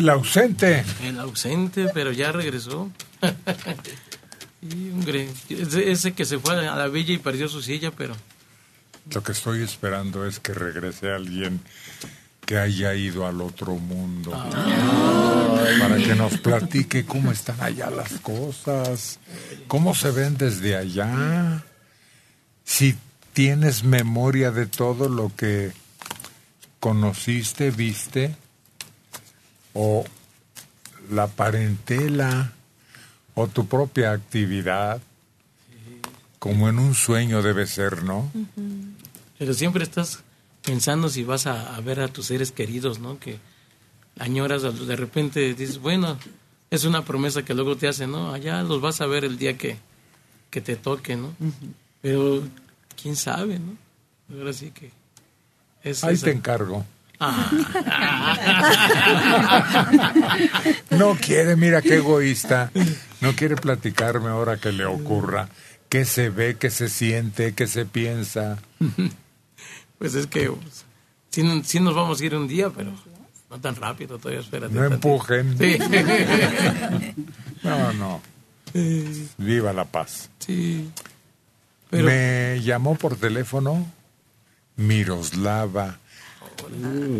El 0.00 0.08
ausente. 0.08 0.82
El 1.04 1.20
ausente, 1.20 1.88
pero 1.92 2.10
ya 2.10 2.32
regresó. 2.32 2.90
y 4.62 4.92
hombre, 4.92 5.28
ese, 5.50 5.90
ese 5.90 6.12
que 6.12 6.24
se 6.24 6.38
fue 6.38 6.66
a 6.66 6.74
la 6.74 6.88
villa 6.88 7.12
y 7.12 7.18
perdió 7.18 7.50
su 7.50 7.60
silla, 7.60 7.90
pero 7.90 8.16
Lo 9.12 9.22
que 9.22 9.32
estoy 9.32 9.62
esperando 9.62 10.26
es 10.26 10.40
que 10.40 10.54
regrese 10.54 11.10
alguien 11.10 11.60
que 12.46 12.56
haya 12.56 12.94
ido 12.94 13.26
al 13.26 13.42
otro 13.42 13.74
mundo. 13.74 14.30
Para 14.30 15.96
que 15.98 16.14
nos 16.14 16.38
platique 16.38 17.04
cómo 17.04 17.30
están 17.30 17.60
allá 17.60 17.90
las 17.90 18.12
cosas, 18.20 19.18
cómo 19.68 19.94
se 19.94 20.12
ven 20.12 20.38
desde 20.38 20.78
allá. 20.78 21.62
Si 22.64 22.96
¿tienes 23.34 23.84
memoria 23.84 24.50
de 24.50 24.64
todo 24.64 25.10
lo 25.10 25.30
que 25.36 25.72
conociste, 26.80 27.70
viste? 27.70 28.34
¿O 29.74 30.04
la 31.10 31.26
parentela? 31.28 32.52
¿O 33.34 33.46
tu 33.48 33.66
propia 33.66 34.12
actividad? 34.12 35.00
Como 36.38 36.68
en 36.68 36.78
un 36.78 36.94
sueño 36.94 37.42
debe 37.42 37.66
ser, 37.66 38.02
¿no? 38.02 38.30
Pero 39.38 39.54
siempre 39.54 39.84
estás 39.84 40.20
pensando 40.62 41.08
si 41.08 41.24
vas 41.24 41.46
a, 41.46 41.74
a 41.76 41.80
ver 41.80 42.00
a 42.00 42.08
tus 42.08 42.26
seres 42.26 42.52
queridos, 42.52 42.98
¿no? 42.98 43.18
Que 43.18 43.38
añoras, 44.18 44.62
de 44.62 44.96
repente 44.96 45.54
dices, 45.54 45.78
bueno, 45.78 46.16
es 46.70 46.84
una 46.84 47.04
promesa 47.04 47.44
que 47.44 47.54
luego 47.54 47.76
te 47.76 47.88
hacen, 47.88 48.12
¿no? 48.12 48.32
Allá 48.32 48.62
los 48.62 48.80
vas 48.80 49.00
a 49.00 49.06
ver 49.06 49.24
el 49.24 49.38
día 49.38 49.56
que, 49.56 49.76
que 50.50 50.60
te 50.60 50.76
toque, 50.76 51.16
¿no? 51.16 51.34
Pero 52.00 52.42
quién 53.00 53.16
sabe, 53.16 53.58
¿no? 53.58 53.76
Ahora 54.36 54.52
sí 54.52 54.70
que... 54.70 54.90
Es, 55.82 56.04
Ahí 56.04 56.16
te 56.16 56.30
encargo. 56.30 56.84
No 60.90 61.14
quiere, 61.16 61.56
mira 61.56 61.82
qué 61.82 61.96
egoísta. 61.96 62.70
No 63.20 63.34
quiere 63.34 63.56
platicarme 63.56 64.28
ahora 64.28 64.56
que 64.58 64.70
le 64.72 64.84
ocurra. 64.86 65.48
¿Qué 65.88 66.04
se 66.04 66.30
ve, 66.30 66.56
qué 66.56 66.70
se 66.70 66.88
siente, 66.88 67.52
qué 67.54 67.66
se 67.66 67.86
piensa? 67.86 68.58
Pues 69.98 70.14
es 70.14 70.26
que 70.28 70.50
pues, 70.50 70.86
sí, 71.28 71.42
sí 71.62 71.78
nos 71.78 71.94
vamos 71.94 72.22
a 72.22 72.24
ir 72.24 72.34
un 72.34 72.48
día, 72.48 72.70
pero 72.70 72.90
no 73.50 73.60
tan 73.60 73.76
rápido, 73.76 74.16
todavía 74.18 74.40
espérate. 74.40 74.72
No 74.74 74.82
empujen. 74.84 75.58
Sí. 75.58 75.78
No, 77.62 77.92
no. 77.92 78.22
Viva 79.36 79.74
la 79.74 79.84
paz. 79.84 80.30
Sí. 80.38 80.90
Pero- 81.90 82.06
Me 82.06 82.62
llamó 82.62 82.94
por 82.94 83.16
teléfono 83.16 83.86
Miroslava, 84.76 85.98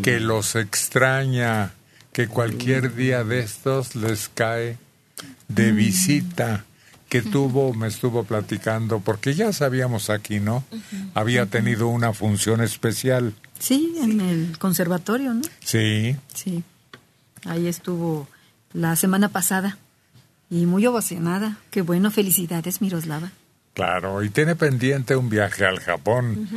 que 0.02 0.20
los 0.20 0.56
extraña, 0.56 1.72
que 2.12 2.28
cualquier 2.28 2.94
día 2.94 3.24
de 3.24 3.40
estos 3.40 3.96
les 3.96 4.28
cae 4.28 4.78
de 5.48 5.72
visita, 5.72 6.64
que 7.08 7.22
tuvo, 7.22 7.74
me 7.74 7.88
estuvo 7.88 8.24
platicando, 8.24 9.00
porque 9.00 9.34
ya 9.34 9.52
sabíamos 9.52 10.10
aquí, 10.10 10.38
¿no? 10.38 10.64
Había 11.14 11.46
tenido 11.46 11.88
una 11.88 12.12
función 12.12 12.60
especial. 12.60 13.34
Sí, 13.58 13.94
en 14.00 14.20
el 14.20 14.58
conservatorio, 14.58 15.34
¿no? 15.34 15.42
Sí, 15.64 16.16
Sí. 16.34 16.62
Ahí 17.46 17.66
estuvo 17.66 18.28
la 18.72 18.96
semana 18.96 19.28
pasada. 19.30 19.78
Y 20.50 20.66
muy 20.66 20.84
ovacionada. 20.86 21.58
Qué 21.70 21.80
bueno, 21.80 22.10
felicidades, 22.10 22.80
Miroslava. 22.80 23.32
Claro, 23.80 24.22
y 24.22 24.30
tiene 24.30 24.56
pendiente 24.56 25.16
un 25.16 25.30
viaje 25.30 25.64
al 25.64 25.80
Japón. 25.80 26.48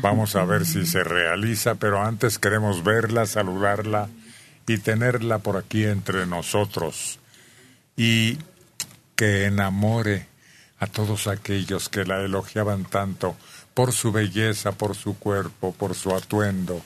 Vamos 0.00 0.36
a 0.36 0.44
ver 0.44 0.64
si 0.64 0.86
se 0.86 1.02
realiza, 1.02 1.74
pero 1.74 2.02
antes 2.02 2.38
queremos 2.38 2.84
verla, 2.84 3.26
saludarla 3.26 4.08
y 4.66 4.78
tenerla 4.78 5.38
por 5.38 5.56
aquí 5.56 5.84
entre 5.84 6.26
nosotros. 6.26 7.18
Y 7.96 8.38
que 9.16 9.46
enamore 9.46 10.26
a 10.78 10.86
todos 10.86 11.26
aquellos 11.26 11.88
que 11.88 12.04
la 12.04 12.20
elogiaban 12.20 12.84
tanto 12.84 13.34
por 13.74 13.92
su 13.92 14.12
belleza, 14.12 14.72
por 14.72 14.94
su 14.94 15.18
cuerpo, 15.18 15.72
por 15.72 15.96
su 15.96 16.14
atuendo. 16.14 16.80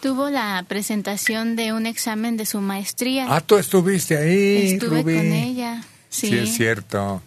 Tuvo 0.00 0.30
la 0.30 0.64
presentación 0.66 1.56
de 1.56 1.74
un 1.74 1.84
examen 1.84 2.38
de 2.38 2.46
su 2.46 2.62
maestría. 2.62 3.26
Ah, 3.28 3.42
tú 3.42 3.58
estuviste 3.58 4.16
ahí, 4.16 4.72
Estuve 4.72 5.02
Rubí. 5.02 5.14
con 5.14 5.26
ella. 5.26 5.84
Sí. 6.08 6.28
Sí, 6.28 6.38
es 6.38 6.54
cierto. 6.54 7.22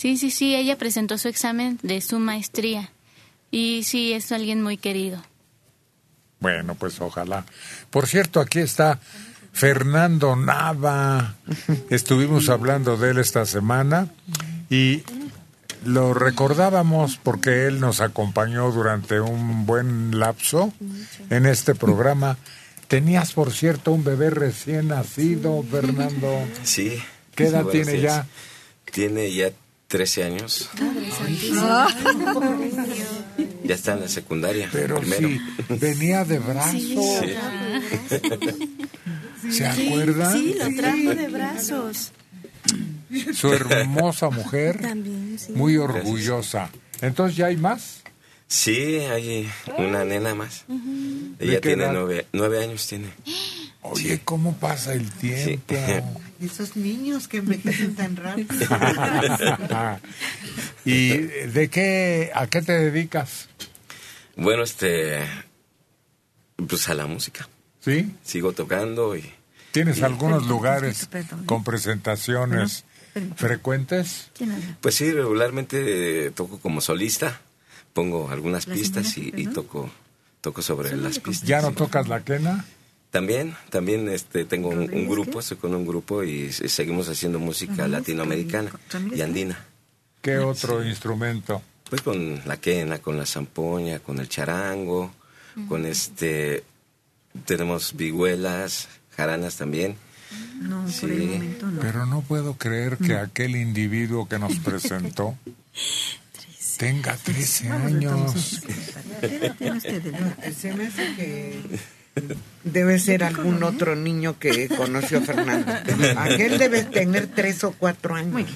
Sí, 0.00 0.16
sí, 0.16 0.30
sí, 0.30 0.56
ella 0.56 0.78
presentó 0.78 1.18
su 1.18 1.28
examen 1.28 1.78
de 1.82 2.00
su 2.00 2.18
maestría. 2.20 2.88
Y 3.50 3.82
sí, 3.84 4.14
es 4.14 4.32
alguien 4.32 4.62
muy 4.62 4.78
querido. 4.78 5.22
Bueno, 6.38 6.74
pues 6.74 6.98
ojalá. 7.02 7.44
Por 7.90 8.06
cierto, 8.06 8.40
aquí 8.40 8.60
está 8.60 8.98
Fernando 9.52 10.36
Nava. 10.36 11.34
Estuvimos 11.90 12.48
hablando 12.48 12.96
de 12.96 13.10
él 13.10 13.18
esta 13.18 13.44
semana 13.44 14.08
y 14.70 15.02
lo 15.84 16.14
recordábamos 16.14 17.18
porque 17.22 17.66
él 17.66 17.78
nos 17.78 18.00
acompañó 18.00 18.72
durante 18.72 19.20
un 19.20 19.66
buen 19.66 20.18
lapso 20.18 20.72
en 21.28 21.44
este 21.44 21.74
programa. 21.74 22.38
Tenías, 22.88 23.32
por 23.34 23.52
cierto, 23.52 23.92
un 23.92 24.02
bebé 24.02 24.30
recién 24.30 24.88
nacido, 24.88 25.62
Fernando. 25.62 26.42
Sí. 26.62 27.02
¿Qué 27.34 27.48
edad 27.48 27.66
tiene 27.66 27.92
días. 27.92 28.24
Tiene 28.90 29.30
ya 29.30 29.52
13 29.90 30.24
años. 30.24 30.70
Ya 33.62 33.74
está 33.76 33.92
en 33.92 34.00
la 34.00 34.08
secundaria. 34.08 34.68
Pero 34.72 34.98
primero. 35.00 35.28
sí, 35.28 35.40
venía 35.68 36.24
de 36.24 36.40
brazo. 36.40 36.76
Sí. 36.76 36.96
¿Se 39.50 39.66
acuerdan? 39.66 40.32
Sí, 40.32 40.56
lo 40.58 40.74
trajo 40.76 41.14
de 41.14 41.28
brazos. 41.28 42.12
Su 43.32 43.52
hermosa 43.52 44.30
mujer, 44.30 44.80
También, 44.80 45.38
muy 45.54 45.76
orgullosa. 45.76 46.70
Entonces, 47.00 47.36
¿ya 47.36 47.46
hay 47.46 47.56
más? 47.56 48.02
Sí, 48.52 48.96
hay 48.96 49.48
una 49.78 50.04
nena 50.04 50.34
más. 50.34 50.64
¿De 50.66 51.36
Ella 51.46 51.60
tiene 51.60 51.86
nueve, 51.92 52.26
nueve 52.32 52.60
años. 52.64 52.84
tiene. 52.88 53.06
Oye, 53.82 54.20
¿cómo 54.24 54.56
pasa 54.56 54.92
el 54.92 55.08
tiempo? 55.08 55.72
Esos 56.40 56.74
niños 56.74 57.28
que 57.28 57.36
envejecen 57.36 57.94
tan 57.94 58.16
rápido. 58.16 58.48
¿Y 60.84 61.10
de 61.16 61.68
qué, 61.70 62.30
a 62.34 62.46
qué 62.48 62.60
te 62.62 62.72
dedicas? 62.72 63.48
Bueno, 64.36 64.64
este. 64.64 65.20
Pues 66.68 66.88
a 66.88 66.94
la 66.94 67.06
música. 67.06 67.48
¿Sí? 67.80 68.10
Sigo 68.24 68.52
tocando 68.52 69.16
y. 69.16 69.30
¿Tienes 69.70 69.98
y- 69.98 70.02
algunos 70.02 70.46
lugares 70.48 71.08
con 71.46 71.62
presentaciones 71.62 72.84
frecuentes? 73.36 74.30
Pues 74.80 74.96
sí, 74.96 75.12
regularmente 75.12 76.32
toco 76.32 76.58
como 76.58 76.80
solista. 76.80 77.40
Pongo 77.92 78.30
algunas 78.30 78.66
La 78.66 78.74
pistas 78.74 79.16
y, 79.18 79.32
y 79.36 79.46
toco 79.46 79.90
toco 80.40 80.62
sobre 80.62 80.96
las 80.96 81.18
pistas. 81.18 81.46
¿Ya 81.48 81.60
no 81.60 81.72
tocas 81.72 82.08
la 82.08 82.24
quena? 82.24 82.64
También, 83.10 83.54
también 83.70 84.08
este, 84.08 84.44
tengo 84.44 84.68
un, 84.68 84.90
un 84.92 85.08
grupo, 85.08 85.40
estoy 85.40 85.56
con 85.58 85.74
un 85.74 85.84
grupo 85.86 86.22
y 86.22 86.52
seguimos 86.52 87.08
haciendo 87.08 87.38
música 87.40 87.88
latinoamericana 87.88 88.70
y 89.14 89.20
andina. 89.20 89.66
¿Qué 90.22 90.38
otro 90.38 90.84
instrumento? 90.84 91.60
Pues 91.90 92.02
con 92.02 92.40
la 92.46 92.56
quena, 92.58 92.98
con 93.00 93.16
la 93.18 93.26
zampoña, 93.26 93.98
con 93.98 94.20
el 94.20 94.28
charango, 94.28 95.10
con 95.68 95.84
este, 95.86 96.62
tenemos 97.44 97.96
vihuelas, 97.96 98.88
jaranas 99.16 99.56
también. 99.56 99.96
No, 100.60 100.88
Sí. 100.88 101.00
por 101.00 101.10
el 101.10 101.26
momento 101.28 101.66
no. 101.66 101.80
Pero 101.80 102.06
no 102.06 102.20
puedo 102.22 102.54
creer 102.54 102.96
que 102.96 103.16
aquel 103.16 103.56
individuo 103.56 104.28
que 104.28 104.38
nos 104.38 104.56
presentó 104.60 105.36
tenga 106.80 107.14
13 107.14 107.68
años. 107.68 108.32
Se 110.56 110.72
me 110.72 110.86
hace 110.86 111.14
que 111.14 111.60
debe 112.64 112.98
ser 112.98 113.22
algún 113.22 113.62
otro 113.62 113.94
niño 113.94 114.38
que 114.38 114.66
conoció 114.68 115.18
a 115.18 115.20
Fernando. 115.20 115.70
Aquel 116.16 116.56
debe 116.56 116.84
tener 116.84 117.26
tres 117.26 117.62
o 117.64 117.72
cuatro 117.72 118.14
años. 118.14 118.48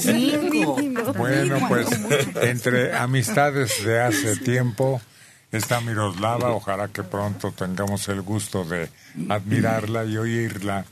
Cinco. 0.00 0.76
Bueno, 1.16 1.60
pues 1.68 1.86
entre 2.42 2.96
amistades 2.96 3.84
de 3.84 4.00
hace 4.00 4.36
tiempo 4.38 5.00
está 5.52 5.80
Miroslava. 5.80 6.50
Ojalá 6.50 6.88
que 6.88 7.04
pronto 7.04 7.52
tengamos 7.52 8.08
el 8.08 8.20
gusto 8.22 8.64
de 8.64 8.90
admirarla 9.28 10.04
y 10.06 10.16
oírla. 10.16 10.84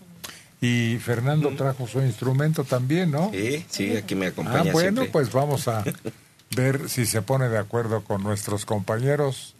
Y 0.64 0.98
Fernando 0.98 1.50
trajo 1.50 1.86
su 1.86 2.00
instrumento 2.00 2.64
también, 2.64 3.10
¿no? 3.10 3.30
Sí, 3.32 3.66
sí, 3.68 3.94
aquí 3.98 4.14
me 4.14 4.28
acompaña 4.28 4.70
Ah, 4.70 4.72
bueno, 4.72 5.02
siempre. 5.02 5.10
pues 5.12 5.30
vamos 5.30 5.68
a 5.68 5.84
ver 6.56 6.88
si 6.88 7.04
se 7.04 7.20
pone 7.20 7.50
de 7.50 7.58
acuerdo 7.58 8.02
con 8.02 8.22
nuestros 8.22 8.64
compañeros, 8.64 9.54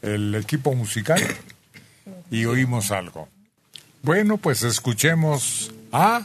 el 0.00 0.32
equipo 0.36 0.74
musical, 0.74 1.20
y 2.30 2.44
oímos 2.44 2.92
algo. 2.92 3.28
Bueno, 4.02 4.36
pues 4.36 4.62
escuchemos 4.62 5.72
a... 5.90 6.24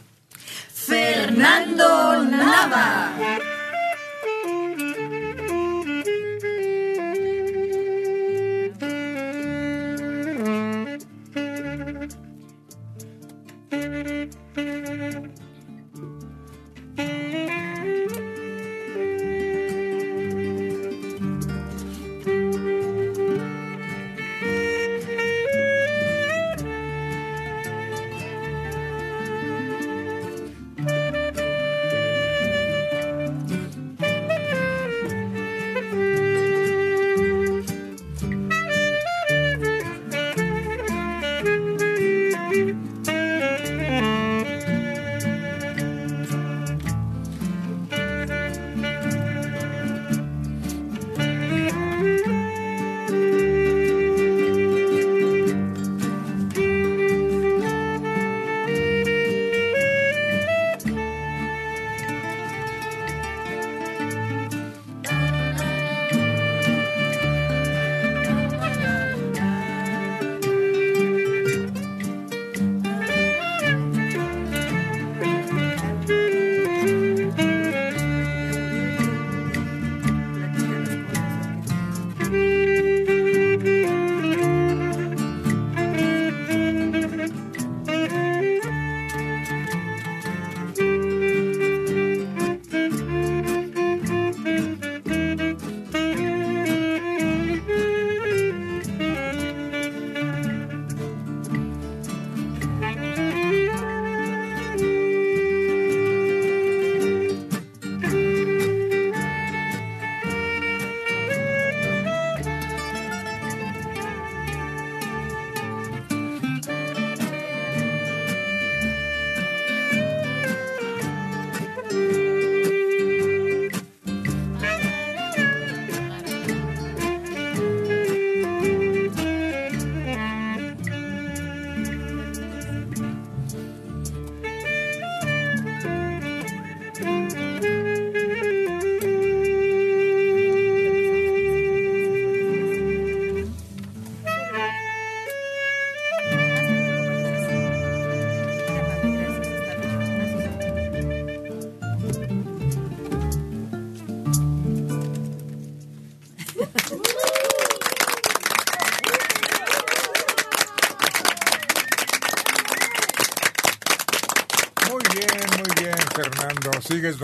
Fernando 0.75 2.23
Nava. 2.23 3.15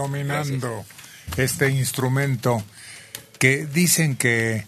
Dominando 0.04 0.86
este 1.38 1.70
instrumento 1.70 2.64
que 3.40 3.66
dicen 3.66 4.18
que 4.18 4.66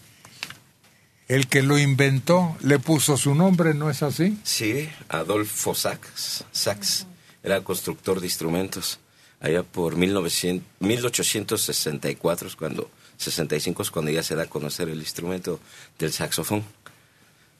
el 1.27 1.47
que 1.47 1.61
lo 1.61 1.77
inventó 1.77 2.55
le 2.61 2.79
puso 2.79 3.17
su 3.17 3.35
nombre, 3.35 3.73
¿no 3.73 3.89
es 3.89 4.01
así? 4.01 4.37
Sí, 4.43 4.89
Adolfo 5.09 5.75
Sachs, 5.75 6.45
Sachs 6.51 7.07
era 7.43 7.61
constructor 7.61 8.19
de 8.19 8.27
instrumentos. 8.27 8.99
Allá 9.41 9.63
por 9.63 9.97
1900, 9.97 10.65
1864 10.79 12.47
es 12.47 12.55
cuando 12.55 12.89
65 13.17 13.83
es 13.83 13.91
cuando 13.91 14.11
ya 14.11 14.23
se 14.23 14.35
da 14.35 14.43
a 14.43 14.47
conocer 14.47 14.87
el 14.89 14.99
instrumento 14.99 15.59
del 15.99 16.13
saxofón. 16.13 16.63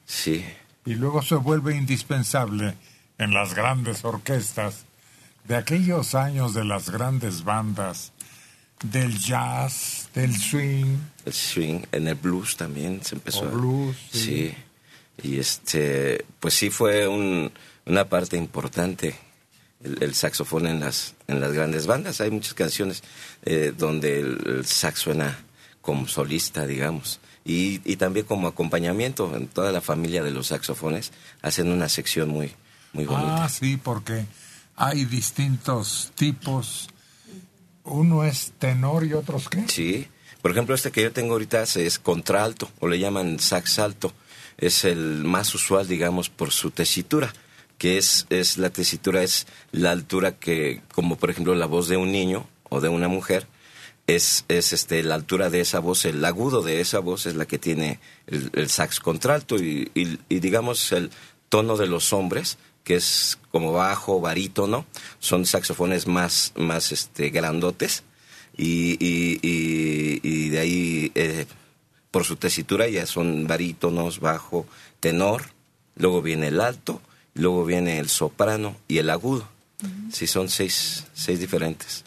Sí. 0.05 0.45
Y 0.85 0.95
luego 0.95 1.21
se 1.21 1.35
vuelve 1.35 1.75
indispensable 1.75 2.75
en 3.17 3.33
las 3.33 3.53
grandes 3.53 4.05
orquestas 4.05 4.85
de 5.47 5.55
aquellos 5.55 6.15
años 6.15 6.53
de 6.53 6.63
las 6.65 6.89
grandes 6.89 7.43
bandas 7.43 8.11
del 8.83 9.17
jazz, 9.17 10.09
del 10.13 10.35
swing. 10.35 10.97
El 11.25 11.33
swing, 11.33 11.79
en 11.91 12.07
el 12.07 12.15
blues 12.15 12.55
también 12.57 13.03
se 13.03 13.15
empezó. 13.15 13.41
O 13.41 13.47
a- 13.47 13.51
blues, 13.51 13.95
sí. 14.11 14.19
sí. 14.19 14.55
Y 15.23 15.39
este, 15.39 16.25
pues 16.39 16.53
sí 16.55 16.69
fue 16.69 17.07
un- 17.07 17.51
una 17.85 18.09
parte 18.09 18.35
importante 18.37 19.15
el, 19.83 20.01
el 20.03 20.13
saxofón 20.15 20.67
en 20.67 20.79
las, 20.79 21.13
en 21.27 21.39
las 21.39 21.53
grandes 21.53 21.85
bandas. 21.87 22.19
Hay 22.21 22.31
muchas 22.31 22.53
canciones 22.53 23.03
eh, 23.45 23.73
donde 23.77 24.19
el, 24.19 24.37
el 24.45 24.65
sax 24.65 24.99
suena 24.99 25.39
como 25.81 26.07
solista, 26.07 26.65
digamos. 26.65 27.19
Y, 27.45 27.79
y 27.85 27.95
también 27.97 28.25
como 28.25 28.47
acompañamiento 28.47 29.35
en 29.37 29.47
toda 29.47 29.71
la 29.71 29.81
familia 29.81 30.23
de 30.23 30.31
los 30.31 30.47
saxofones 30.47 31.11
hacen 31.43 31.71
una 31.71 31.87
sección 31.89 32.29
muy, 32.29 32.51
muy 32.91 33.05
bonita. 33.05 33.45
Ah, 33.45 33.49
sí, 33.49 33.77
porque 33.77 34.25
hay 34.75 35.05
distintos 35.05 36.11
tipos. 36.15 36.89
Uno 37.83 38.23
es 38.23 38.53
tenor 38.57 39.05
y 39.05 39.13
otros 39.13 39.49
qué. 39.49 39.65
Sí. 39.67 40.07
Por 40.41 40.51
ejemplo, 40.51 40.75
este 40.75 40.91
que 40.91 41.01
yo 41.01 41.11
tengo 41.11 41.33
ahorita 41.33 41.63
es, 41.63 41.99
contralto, 41.99 42.69
o 42.79 42.87
le 42.87 42.99
llaman 42.99 43.39
sax 43.39 43.79
alto. 43.79 44.13
Es 44.57 44.85
el 44.85 45.23
más 45.23 45.53
usual, 45.55 45.87
digamos, 45.87 46.29
por 46.29 46.51
su 46.51 46.71
tesitura, 46.71 47.33
que 47.77 47.97
es, 47.97 48.25
es 48.29 48.57
la 48.57 48.69
tesitura, 48.69 49.23
es 49.23 49.47
la 49.71 49.91
altura 49.91 50.33
que, 50.33 50.81
como 50.93 51.17
por 51.17 51.29
ejemplo 51.29 51.55
la 51.55 51.65
voz 51.65 51.87
de 51.87 51.97
un 51.97 52.11
niño 52.11 52.47
o 52.69 52.79
de 52.79 52.89
una 52.89 53.07
mujer, 53.07 53.47
es, 54.07 54.45
es 54.47 54.71
este, 54.71 55.01
la 55.03 55.15
altura 55.15 55.49
de 55.49 55.61
esa 55.61 55.79
voz, 55.79 56.05
el 56.05 56.23
agudo 56.23 56.61
de 56.61 56.79
esa 56.79 56.99
voz 56.99 57.25
es 57.25 57.35
la 57.35 57.45
que 57.45 57.57
tiene 57.57 57.99
el, 58.27 58.51
el 58.53 58.69
sax 58.69 58.99
contralto 58.99 59.57
y, 59.57 59.91
y, 59.95 60.19
y 60.29 60.39
digamos 60.39 60.91
el 60.91 61.09
tono 61.49 61.75
de 61.75 61.87
los 61.87 62.13
hombres 62.13 62.57
que 62.85 62.95
es 62.95 63.37
como 63.51 63.73
bajo, 63.73 64.21
barítono, 64.21 64.85
son 65.19 65.45
saxofones 65.45 66.07
más, 66.07 66.53
más 66.55 66.93
este, 66.93 67.31
grandotes 67.31 68.03
y, 68.55 68.93
y, 69.05 69.39
y, 69.41 70.21
y 70.23 70.49
de 70.49 70.59
ahí 70.59 71.11
eh, 71.15 71.45
por 72.11 72.23
su 72.23 72.37
tesitura 72.37 72.87
ya 72.87 73.05
son 73.05 73.47
barítonos, 73.47 74.21
bajo, 74.21 74.65
tenor, 75.01 75.47
luego 75.95 76.21
viene 76.21 76.47
el 76.47 76.61
alto, 76.61 77.01
luego 77.33 77.65
viene 77.65 77.99
el 77.99 78.07
soprano 78.07 78.77
y 78.87 78.99
el 78.99 79.09
agudo. 79.09 79.49
Sí, 80.11 80.25
son 80.25 80.47
seis, 80.47 81.05
seis 81.13 81.39
diferentes. 81.39 82.05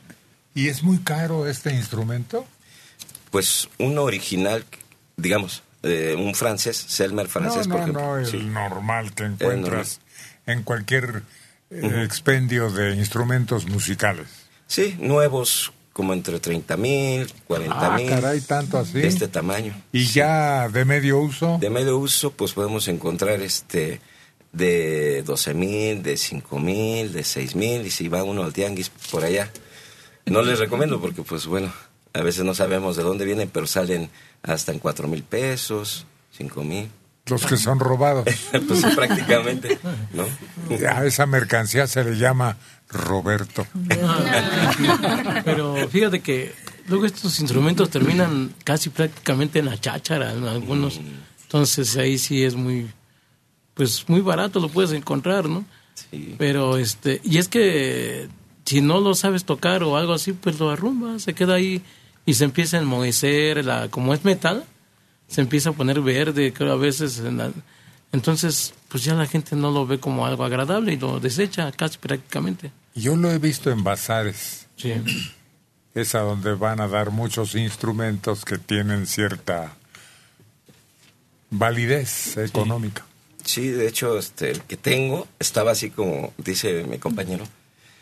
¿Y 0.55 0.69
es 0.69 0.83
muy 0.83 0.99
caro 0.99 1.47
este 1.47 1.75
instrumento? 1.75 2.47
Pues 3.31 3.69
uno 3.79 4.03
original, 4.05 4.65
digamos, 5.17 5.63
eh, 5.83 6.17
un 6.19 6.35
francés, 6.35 6.77
Selmer 6.77 7.29
francés, 7.29 7.69
no, 7.69 7.77
por 7.77 7.81
no, 7.81 7.83
ejemplo. 7.85 8.03
no, 8.03 8.17
el 8.19 8.27
sí. 8.27 8.37
normal 8.39 9.13
que 9.15 9.25
normal. 9.25 9.39
encuentras 9.41 10.01
en 10.49 10.63
cualquier 10.65 11.23
eh, 11.71 12.03
expendio 12.05 12.71
de 12.71 12.95
instrumentos 12.97 13.67
musicales. 13.67 14.27
Sí, 14.67 14.97
nuevos 14.99 15.73
como 15.93 16.13
entre 16.13 16.39
30 16.41 16.77
mil, 16.77 17.33
40 17.47 17.75
Ah, 17.95 17.97
mil. 17.97 18.09
caray, 18.09 18.41
tanto 18.41 18.79
así. 18.79 18.95
De 18.95 19.09
este 19.09 19.29
tamaño. 19.29 19.75
¿Y 19.93 20.07
ya 20.07 20.69
de 20.69 20.85
medio 20.85 21.19
uso? 21.19 21.59
De 21.61 21.71
medio 21.71 21.99
uso, 21.99 22.31
pues 22.31 22.53
podemos 22.53 22.87
encontrar 22.89 23.41
este 23.43 24.01
de 24.53 25.23
12 25.25 25.55
mil, 25.55 26.03
de 26.03 26.17
5 26.17 26.59
mil, 26.59 27.13
de 27.13 27.25
6 27.25 27.55
mil, 27.57 27.87
y 27.87 27.91
si 27.91 28.09
va 28.09 28.23
uno 28.25 28.45
al 28.45 28.53
tianguis 28.53 28.91
por 29.11 29.25
allá. 29.25 29.51
No 30.27 30.43
les 30.43 30.59
recomiendo 30.59 31.01
porque, 31.01 31.23
pues 31.23 31.47
bueno, 31.47 31.73
a 32.15 32.23
veces 32.23 32.45
no 32.45 32.55
sabemos 32.55 32.97
de 32.97 33.03
dónde 33.03 33.25
vienen, 33.25 33.51
pero 33.53 33.67
salen 33.67 34.09
hasta 34.43 34.73
en 34.73 34.79
4 34.79 35.09
mil 35.09 35.23
pesos, 35.25 36.07
5 36.37 36.63
mil. 36.65 36.89
Los 37.29 37.47
que 37.47 37.57
son 37.57 37.79
robados. 37.79 38.27
pues 38.67 38.85
prácticamente, 38.95 39.79
¿no? 40.13 40.25
A 40.89 41.05
esa 41.05 41.27
mercancía 41.27 41.87
se 41.87 42.05
le 42.05 42.17
llama 42.17 42.57
Roberto. 42.89 43.67
Pero 45.45 45.89
fíjate 45.89 46.21
que 46.21 46.55
luego 46.89 47.07
estos 47.07 47.39
instrumentos 47.41 47.91
terminan 47.91 48.55
casi 48.65 48.91
prácticamente 48.91 49.59
en 49.59 49.67
la 49.67 49.79
cháchara, 49.79 50.33
en 50.33 50.45
algunos. 50.45 51.01
Entonces 51.43 51.97
ahí 51.97 52.19
sí 52.19 52.45
es 52.45 52.55
muy, 52.55 52.91
pues 53.75 54.09
muy 54.09 54.21
barato 54.21 54.61
lo 54.61 54.69
puedes 54.69 54.93
encontrar, 54.93 55.49
¿no? 55.49 55.65
Pero 56.39 56.77
este, 56.77 57.21
y 57.25 57.39
es 57.39 57.49
que 57.49 58.29
si 58.65 58.81
no 58.81 59.01
lo 59.01 59.15
sabes 59.15 59.45
tocar 59.45 59.83
o 59.83 59.97
algo 59.97 60.13
así, 60.13 60.33
pues 60.33 60.59
lo 60.59 60.71
arrumba, 60.71 61.19
se 61.19 61.35
queda 61.35 61.55
ahí 61.55 61.83
y 62.27 62.35
se 62.35 62.45
empieza 62.45 62.77
a 62.77 62.81
enmohecer, 62.81 63.65
la, 63.65 63.89
como 63.89 64.13
es 64.15 64.25
metal, 64.25 64.65
se 65.29 65.41
empieza 65.43 65.71
a 65.71 65.73
poner 65.73 66.01
verde, 66.01 66.53
creo 66.53 66.73
a 66.73 66.77
veces. 66.77 67.19
en 67.21 67.37
la- 67.39 67.53
entonces, 68.13 68.73
pues 68.89 69.05
ya 69.05 69.15
la 69.15 69.27
gente 69.27 69.55
no 69.55 69.71
lo 69.71 69.87
ve 69.87 70.01
como 70.01 70.25
algo 70.27 70.43
agradable 70.45 70.95
y 70.95 70.97
lo 70.97 71.21
desecha 71.21 71.71
casi 71.73 71.99
prácticamente. 71.99 72.73
Yo 72.95 73.15
lo 73.17 73.31
he 73.31 73.39
visto 73.39 73.71
en 73.71 73.85
bazares. 73.85 74.67
Sí. 74.77 74.95
Es 75.95 76.15
a 76.15 76.21
donde 76.21 76.55
van 76.55 76.81
a 76.81 76.89
dar 76.89 77.11
muchos 77.11 77.55
instrumentos 77.55 78.45
que 78.45 78.57
tienen 78.59 79.07
cierta 79.07 79.75
validez 81.51 82.37
económica. 82.37 83.05
Sí, 83.45 83.69
de 83.69 83.89
hecho, 83.89 84.19
este, 84.19 84.51
el 84.51 84.61
que 84.63 84.77
tengo 84.77 85.27
estaba 85.39 85.73
así 85.73 85.91
como 85.91 86.33
dice 86.39 86.85
mi 86.85 86.99
compañero, 86.99 87.45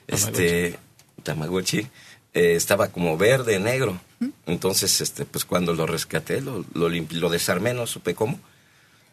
este 0.09 0.79
Tamagotchi, 1.23 1.79
eh, 2.35 2.55
estaba 2.57 2.89
como 2.89 3.17
verde, 3.17 3.59
negro. 3.61 4.01
Entonces, 4.47 5.01
este, 5.01 5.25
pues 5.27 5.45
cuando 5.45 5.75
lo 5.75 5.87
rescaté, 5.87 6.41
lo, 6.41 6.65
lo, 6.75 6.89
limpi- 6.89 7.13
lo 7.19 7.29
desarmé, 7.29 7.75
no 7.75 7.87
supe 7.87 8.15
cómo. 8.15 8.39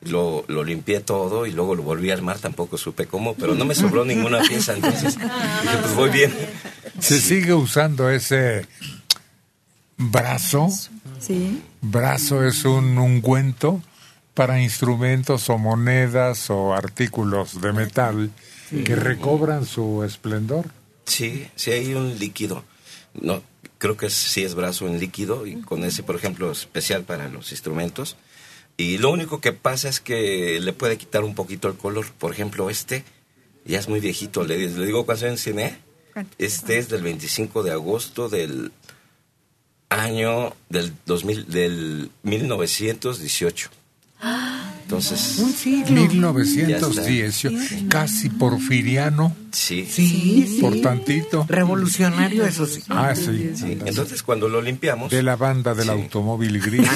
Lo, 0.01 0.43
lo 0.49 0.63
limpié 0.65 0.99
todo 0.99 1.45
y 1.45 1.51
luego 1.53 1.75
lo 1.75 1.83
volví 1.83 2.09
a 2.11 2.13
armar, 2.13 2.37
tampoco 2.39 2.77
supe 2.77 3.05
cómo, 3.05 3.35
pero 3.35 3.55
no 3.55 3.63
me 3.65 3.73
sobró 3.73 4.03
ninguna 4.13 4.41
pieza, 4.41 4.73
entonces 4.73 5.15
dije, 5.17 5.77
pues 5.81 5.95
voy 5.95 6.09
bien. 6.09 6.33
Se 6.99 7.19
sigue 7.21 7.53
usando 7.53 8.09
ese 8.09 8.67
brazo. 9.97 10.69
Sí. 11.19 11.61
Brazo 11.81 12.43
es 12.45 12.65
un 12.65 12.97
ungüento 12.97 13.81
para 14.33 14.61
instrumentos 14.61 15.49
o 15.49 15.57
monedas 15.57 16.49
o 16.49 16.73
artículos 16.73 17.61
de 17.61 17.71
metal 17.73 18.31
que 18.85 18.95
recobran 18.95 19.65
su 19.65 20.03
esplendor. 20.03 20.65
Sí, 21.05 21.47
sí 21.55 21.71
hay 21.71 21.93
un 21.93 22.17
líquido. 22.19 22.63
No, 23.13 23.41
creo 23.83 23.97
que 23.97 24.05
es- 24.05 24.13
sí 24.13 24.43
es 24.45 24.55
brazo 24.55 24.87
en 24.87 24.97
líquido 24.97 25.45
y 25.45 25.55
con 25.61 25.83
ese, 25.83 26.03
por 26.03 26.15
ejemplo, 26.15 26.49
especial 26.49 27.03
para 27.03 27.27
los 27.27 27.51
instrumentos. 27.51 28.15
Y 28.77 28.97
lo 28.97 29.11
único 29.11 29.41
que 29.41 29.51
pasa 29.51 29.89
es 29.89 29.99
que 29.99 30.57
le 30.61 30.71
puede 30.71 30.97
quitar 30.97 31.25
un 31.25 31.35
poquito 31.35 31.67
el 31.67 31.75
color. 31.75 32.05
Por 32.17 32.31
ejemplo, 32.31 32.69
este 32.69 33.03
ya 33.65 33.79
es 33.79 33.89
muy 33.89 33.99
viejito. 33.99 34.45
Le, 34.45 34.57
le 34.69 34.85
digo 34.85 35.05
años 35.23 35.43
tiene. 35.43 35.77
Este 36.37 36.77
es 36.77 36.87
del 36.87 37.01
25 37.03 37.61
de 37.61 37.71
agosto 37.71 38.29
del 38.29 38.71
año 39.89 40.55
del 40.69 40.93
2000, 41.05 41.45
del 41.49 42.09
1918. 42.23 43.69
Entonces, 44.83 45.39
Un 45.39 45.53
siglo. 45.53 46.01
1910, 46.01 47.47
casi 47.89 48.29
porfiriano. 48.29 49.35
Sí. 49.51 49.87
Sí, 49.89 50.45
sí. 50.47 50.57
Por 50.61 50.79
tantito. 50.81 51.45
Revolucionario, 51.49 52.45
eso 52.45 52.65
sí. 52.65 52.83
Ah, 52.89 53.15
sí. 53.15 53.51
Sí, 53.55 53.77
Entonces, 53.85 54.21
cuando 54.23 54.49
lo 54.49 54.61
limpiamos, 54.61 55.09
De 55.09 55.23
la 55.23 55.35
banda 55.35 55.73
del 55.73 55.89
automóvil 55.89 56.59
gris. 56.59 56.87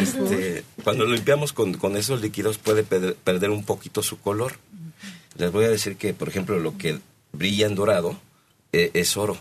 Este, 0.00 0.64
cuando 0.82 1.04
lo 1.04 1.14
limpiamos 1.14 1.52
con, 1.52 1.74
con 1.74 1.96
esos 1.96 2.20
líquidos 2.20 2.58
puede 2.58 2.82
perder, 2.82 3.14
perder 3.14 3.50
un 3.50 3.64
poquito 3.64 4.02
su 4.02 4.18
color. 4.20 4.58
Les 5.36 5.50
voy 5.52 5.64
a 5.64 5.68
decir 5.68 5.96
que, 5.96 6.12
por 6.12 6.28
ejemplo, 6.28 6.58
lo 6.58 6.76
que 6.76 6.98
brilla 7.32 7.66
en 7.66 7.74
dorado 7.74 8.18
eh, 8.72 8.90
es 8.94 9.16
oro. 9.16 9.38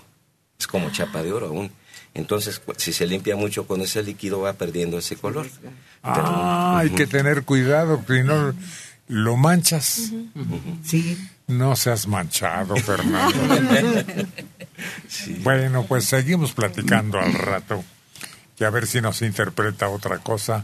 Es 0.59 0.67
como 0.67 0.91
chapa 0.91 1.23
de 1.23 1.33
oro 1.33 1.47
aún. 1.47 1.71
Entonces, 2.13 2.61
si 2.77 2.91
se 2.93 3.05
limpia 3.07 3.35
mucho 3.35 3.65
con 3.67 3.81
ese 3.81 4.01
líquido, 4.03 4.41
va 4.41 4.53
perdiendo 4.53 4.97
ese 4.97 5.15
color. 5.15 5.47
Ah, 6.03 6.77
hay 6.79 6.89
que 6.91 7.05
tener 7.07 7.43
cuidado, 7.43 8.03
si 8.07 8.23
no 8.23 8.53
lo 9.07 9.37
manchas. 9.37 10.11
Sí. 10.83 11.17
No 11.47 11.75
seas 11.75 12.07
manchado, 12.07 12.75
Fernando. 12.77 13.37
Bueno, 15.43 15.85
pues 15.85 16.05
seguimos 16.05 16.53
platicando 16.53 17.19
al 17.19 17.33
rato 17.33 17.83
y 18.57 18.63
a 18.63 18.69
ver 18.69 18.87
si 18.87 19.01
nos 19.01 19.21
interpreta 19.21 19.89
otra 19.89 20.19
cosa. 20.19 20.63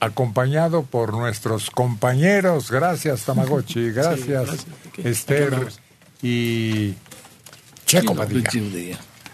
Acompañado 0.00 0.82
por 0.82 1.12
nuestros 1.12 1.70
compañeros. 1.70 2.70
Gracias, 2.72 3.22
Tamagotchi. 3.24 3.90
Gracias, 3.90 4.26
gracias. 4.26 4.60
Aquí- 4.88 5.00
aquí 5.00 5.08
Esther 5.08 5.68
y 6.22 6.94
Checo 7.86 8.16
Padilla. 8.16 8.50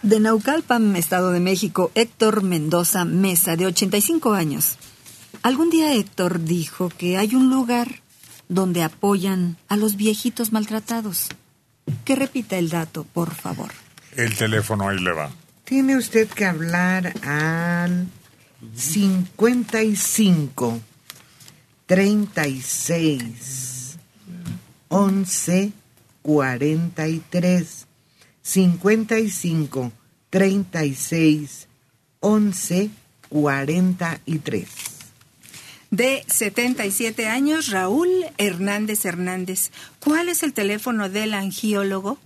De 0.08 0.20
Naucalpan, 0.20 0.96
Estado 0.96 1.32
de 1.32 1.40
México, 1.40 1.90
Héctor 1.94 2.42
Mendoza 2.42 3.04
Mesa, 3.04 3.56
de 3.56 3.66
85 3.66 4.32
años. 4.32 4.78
Algún 5.42 5.68
día 5.68 5.92
Héctor 5.92 6.44
dijo 6.44 6.88
que 6.88 7.18
hay 7.18 7.34
un 7.34 7.50
lugar 7.50 8.00
donde 8.48 8.82
apoyan 8.82 9.58
a 9.68 9.76
los 9.76 9.96
viejitos 9.96 10.50
maltratados. 10.50 11.28
Que 12.06 12.16
repita 12.16 12.56
el 12.56 12.70
dato, 12.70 13.04
por 13.04 13.34
favor. 13.34 13.70
El 14.16 14.34
teléfono 14.34 14.88
ahí 14.88 14.98
le 14.98 15.12
va. 15.12 15.30
Tiene 15.64 15.98
usted 15.98 16.26
que 16.26 16.46
hablar 16.46 17.12
al 17.22 18.06
55 18.74 20.80
36 21.84 23.98
11 24.88 25.72
43 26.22 27.86
55 28.40 29.92
36 30.30 31.68
11 32.20 32.90
43 33.28 34.68
De 35.90 36.24
77 36.26 37.28
años, 37.28 37.68
Raúl 37.68 38.10
Hernández 38.36 39.04
Hernández. 39.04 39.70
¿Cuál 40.00 40.28
es 40.28 40.42
el 40.42 40.52
teléfono 40.52 41.08
del 41.08 41.34
angiólogo? 41.34 42.18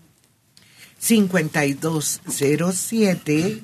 5207 0.99 3.63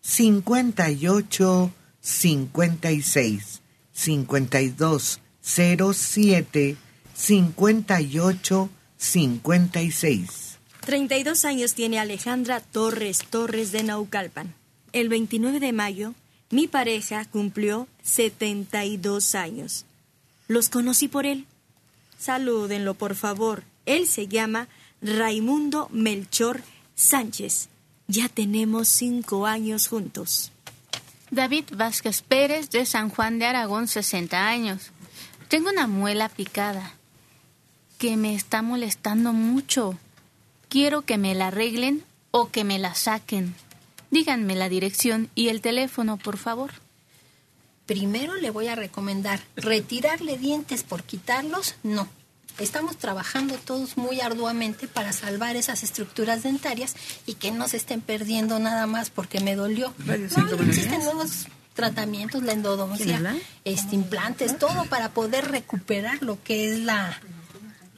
58 0.00 1.74
56 2.00 3.60
5207 3.92 6.76
58 7.14 8.70
56 8.96 10.51
32 10.84 11.44
años 11.44 11.74
tiene 11.74 12.00
Alejandra 12.00 12.60
Torres 12.60 13.24
Torres 13.30 13.70
de 13.70 13.84
Naucalpan. 13.84 14.52
El 14.92 15.08
29 15.08 15.60
de 15.60 15.72
mayo, 15.72 16.14
mi 16.50 16.66
pareja 16.66 17.24
cumplió 17.24 17.86
72 18.02 19.36
años. 19.36 19.84
Los 20.48 20.68
conocí 20.68 21.06
por 21.06 21.24
él. 21.24 21.46
Salúdenlo, 22.18 22.94
por 22.94 23.14
favor. 23.14 23.62
Él 23.86 24.08
se 24.08 24.26
llama 24.26 24.66
Raimundo 25.00 25.88
Melchor 25.92 26.62
Sánchez. 26.96 27.68
Ya 28.08 28.28
tenemos 28.28 28.88
cinco 28.88 29.46
años 29.46 29.86
juntos. 29.86 30.50
David 31.30 31.64
Vázquez 31.76 32.22
Pérez 32.22 32.70
de 32.70 32.86
San 32.86 33.08
Juan 33.08 33.38
de 33.38 33.46
Aragón, 33.46 33.86
60 33.86 34.48
años. 34.48 34.90
Tengo 35.46 35.70
una 35.70 35.86
muela 35.86 36.28
picada 36.28 36.94
que 37.98 38.16
me 38.16 38.34
está 38.34 38.62
molestando 38.62 39.32
mucho. 39.32 39.96
Quiero 40.72 41.02
que 41.02 41.18
me 41.18 41.34
la 41.34 41.48
arreglen 41.48 42.02
o 42.30 42.48
que 42.48 42.64
me 42.64 42.78
la 42.78 42.94
saquen. 42.94 43.54
Díganme 44.10 44.56
la 44.56 44.70
dirección 44.70 45.28
y 45.34 45.48
el 45.48 45.60
teléfono, 45.60 46.16
por 46.16 46.38
favor. 46.38 46.70
Primero 47.84 48.36
le 48.36 48.48
voy 48.48 48.68
a 48.68 48.74
recomendar 48.74 49.38
retirarle 49.54 50.38
dientes 50.38 50.82
por 50.82 51.02
quitarlos, 51.02 51.74
no. 51.82 52.08
Estamos 52.58 52.96
trabajando 52.96 53.56
todos 53.56 53.98
muy 53.98 54.22
arduamente 54.22 54.88
para 54.88 55.12
salvar 55.12 55.56
esas 55.56 55.82
estructuras 55.82 56.42
dentarias 56.42 56.96
y 57.26 57.34
que 57.34 57.50
no 57.50 57.68
se 57.68 57.76
estén 57.76 58.00
perdiendo 58.00 58.58
nada 58.58 58.86
más 58.86 59.10
porque 59.10 59.40
me 59.40 59.56
dolió. 59.56 59.92
No, 60.06 60.14
existen 60.14 61.04
nuevos 61.04 61.48
tratamientos, 61.74 62.44
la 62.44 62.54
endodoncia, 62.54 63.36
este, 63.66 63.94
implantes, 63.94 64.58
todo 64.58 64.86
para 64.86 65.10
poder 65.10 65.50
recuperar 65.50 66.22
lo 66.22 66.42
que 66.42 66.72
es 66.72 66.78
la, 66.78 67.20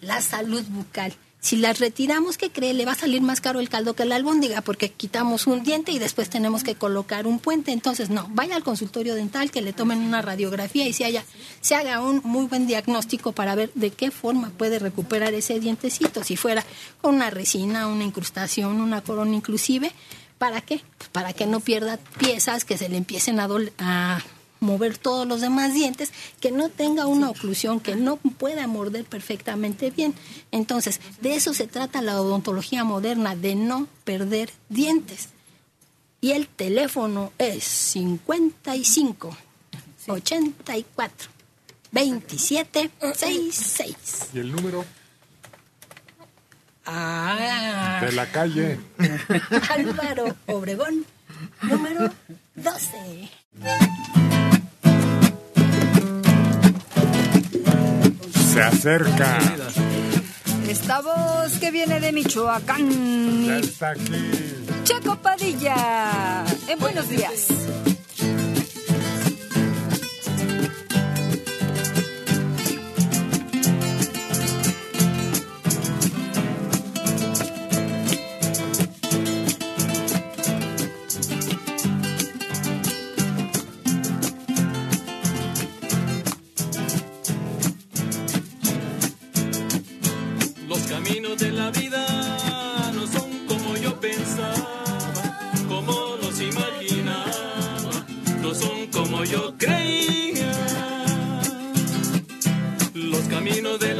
la 0.00 0.20
salud 0.20 0.64
bucal. 0.70 1.16
Si 1.44 1.58
las 1.58 1.78
retiramos, 1.78 2.38
¿qué 2.38 2.48
cree? 2.48 2.72
Le 2.72 2.86
va 2.86 2.92
a 2.92 2.94
salir 2.94 3.20
más 3.20 3.42
caro 3.42 3.60
el 3.60 3.68
caldo 3.68 3.92
que 3.92 4.06
la 4.06 4.16
albóndiga 4.16 4.62
porque 4.62 4.90
quitamos 4.92 5.46
un 5.46 5.62
diente 5.62 5.92
y 5.92 5.98
después 5.98 6.30
tenemos 6.30 6.64
que 6.64 6.74
colocar 6.74 7.26
un 7.26 7.38
puente. 7.38 7.70
Entonces, 7.70 8.08
no, 8.08 8.26
vaya 8.30 8.56
al 8.56 8.64
consultorio 8.64 9.14
dental, 9.14 9.50
que 9.50 9.60
le 9.60 9.74
tomen 9.74 9.98
una 9.98 10.22
radiografía 10.22 10.88
y 10.88 10.94
se, 10.94 11.04
haya, 11.04 11.22
se 11.60 11.74
haga 11.74 12.00
un 12.00 12.22
muy 12.24 12.46
buen 12.46 12.66
diagnóstico 12.66 13.32
para 13.32 13.54
ver 13.56 13.70
de 13.74 13.90
qué 13.90 14.10
forma 14.10 14.52
puede 14.56 14.78
recuperar 14.78 15.34
ese 15.34 15.60
dientecito. 15.60 16.24
Si 16.24 16.36
fuera 16.36 16.64
con 17.02 17.16
una 17.16 17.28
resina, 17.28 17.88
una 17.88 18.04
incrustación, 18.04 18.80
una 18.80 19.02
corona 19.02 19.34
inclusive, 19.34 19.92
¿para 20.38 20.62
qué? 20.62 20.80
Pues 20.96 21.10
para 21.10 21.34
que 21.34 21.44
no 21.44 21.60
pierda 21.60 21.98
piezas, 22.18 22.64
que 22.64 22.78
se 22.78 22.88
le 22.88 22.96
empiecen 22.96 23.38
a, 23.38 23.48
a 23.80 24.22
mover 24.60 24.98
todos 24.98 25.26
los 25.26 25.40
demás 25.40 25.74
dientes, 25.74 26.12
que 26.40 26.50
no 26.50 26.68
tenga 26.68 27.06
una 27.06 27.30
oclusión, 27.30 27.80
que 27.80 27.96
no 27.96 28.16
pueda 28.16 28.66
morder 28.66 29.04
perfectamente 29.04 29.90
bien. 29.90 30.14
Entonces, 30.50 31.00
de 31.20 31.34
eso 31.34 31.54
se 31.54 31.66
trata 31.66 32.02
la 32.02 32.20
odontología 32.20 32.84
moderna, 32.84 33.36
de 33.36 33.54
no 33.54 33.88
perder 34.04 34.50
dientes. 34.68 35.28
Y 36.20 36.32
el 36.32 36.48
teléfono 36.48 37.32
es 37.38 37.64
55 37.64 39.36
84 40.06 41.30
27 41.92 42.90
66. 43.00 43.96
¿Y 44.32 44.38
el 44.38 44.52
número? 44.52 44.84
Ah, 46.86 48.00
De 48.02 48.12
la 48.12 48.26
calle. 48.30 48.78
Álvaro 49.70 50.36
Obregón, 50.46 51.06
número 51.62 52.10
12. 52.54 53.30
Se 58.54 58.62
acerca. 58.62 59.36
Esta 60.68 61.00
voz 61.00 61.58
que 61.58 61.72
viene 61.72 61.98
de 61.98 62.12
Michoacán. 62.12 63.46
Ya 63.46 63.58
está 63.58 63.90
aquí. 63.90 64.14
Checo 64.84 65.16
Padilla. 65.16 66.44
En 66.68 66.78
buenos 66.78 67.08
días. 67.08 67.48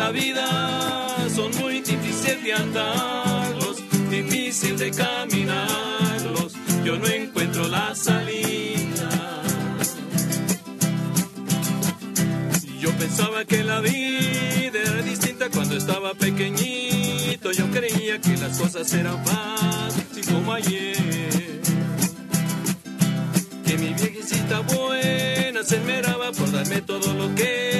La 0.04 0.10
vida 0.10 1.16
son 1.34 1.50
muy 1.62 1.80
difíciles 1.80 2.44
de 2.44 2.52
andarlos, 2.52 3.76
difícil 4.10 4.76
de 4.76 4.90
caminarlos, 4.90 6.52
yo 6.84 6.98
no 6.98 7.06
encuentro 7.06 7.66
la 7.68 7.94
salida. 7.94 9.08
Yo 12.78 12.90
pensaba 12.98 13.46
que 13.46 13.64
la 13.64 13.80
vida 13.80 14.78
era 14.78 15.00
distinta 15.00 15.48
cuando 15.48 15.74
estaba 15.74 16.12
pequeñito. 16.12 17.52
Yo 17.52 17.70
creía 17.70 18.20
que 18.20 18.36
las 18.36 18.58
cosas 18.58 18.92
eran 18.92 19.24
fáciles 19.24 20.26
como 20.26 20.52
ayer. 20.52 21.62
Que 23.64 23.78
mi 23.78 23.94
viejecita 23.94 24.60
buena 24.60 25.64
se 25.64 25.76
esmeraba 25.76 26.30
por 26.32 26.52
darme 26.52 26.82
todo 26.82 27.14
lo 27.14 27.34
que 27.34 27.73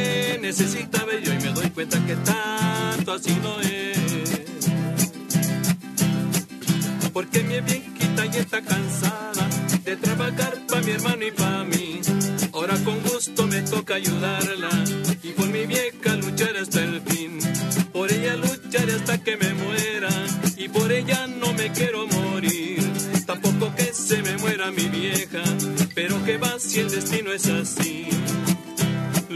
necesitaba. 0.44 1.14
Y 1.14 1.26
hoy 1.28 1.38
me 1.38 1.52
doy 1.52 1.70
cuenta 1.70 1.98
que 2.04 2.16
tanto 2.16 3.12
así 3.12 3.34
no 3.42 3.60
es. 3.60 3.98
Porque 7.12 7.42
mi 7.44 7.60
viejita 7.60 8.26
ya 8.26 8.40
está 8.40 8.60
cansada 8.60 9.48
de 9.84 9.96
trabajar 9.96 10.54
para 10.68 10.82
mi 10.82 10.90
hermano 10.90 11.24
y 11.26 11.30
para 11.30 11.64
mí. 11.64 12.00
Ahora 12.52 12.74
con 12.84 13.00
gusto 13.02 13.46
me 13.46 13.62
toca 13.62 13.94
ayudarla 13.94 14.70
y 15.22 15.30
por 15.30 15.48
mi 15.48 15.64
vieja 15.66 16.16
luchar 16.16 16.56
hasta 16.56 16.82
el 16.82 17.00
fin. 17.00 17.38
Por 17.92 18.12
ella 18.12 18.36
lucharé 18.36 18.92
hasta 18.92 19.16
que 19.18 19.36
me 19.36 19.54
muera 19.54 20.10
y 20.56 20.68
por 20.68 20.92
ella 20.92 21.26
no 21.26 21.54
me 21.54 21.72
quiero 21.72 22.06
morir. 22.06 22.82
Tampoco 23.24 23.74
que 23.74 23.94
se 23.94 24.20
me 24.22 24.36
muera 24.36 24.70
mi 24.70 24.88
vieja, 24.88 25.42
pero 25.94 26.22
que 26.24 26.36
va 26.36 26.58
si 26.58 26.80
el 26.80 26.90
destino 26.90 27.32
es 27.32 27.46
así. 27.46 28.08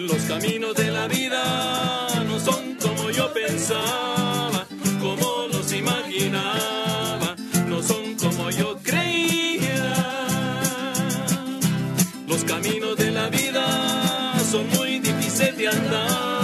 Los 0.09 0.23
caminos 0.23 0.75
de 0.75 0.91
la 0.91 1.07
vida 1.07 2.09
no 2.27 2.41
son 2.41 2.77
como 2.77 3.11
yo 3.11 3.31
pensaba, 3.35 4.67
como 5.01 5.49
los 5.53 5.71
imaginaba, 5.75 7.37
no 7.67 7.83
son 7.83 8.15
como 8.15 8.51
yo 8.51 8.79
creía. 8.83 9.93
Los 12.27 12.43
caminos 12.45 12.97
de 12.97 13.11
la 13.11 13.29
vida 13.29 14.35
son 14.51 14.67
muy 14.71 14.99
difíciles 14.99 15.59
de 15.59 15.69
andarlos, 15.69 16.38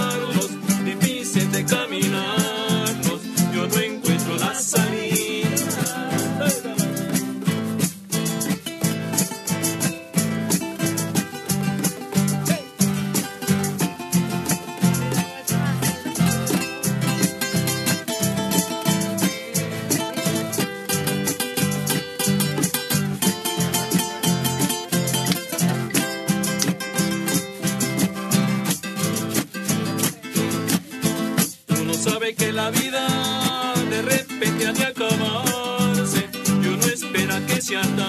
espera 37.65 38.04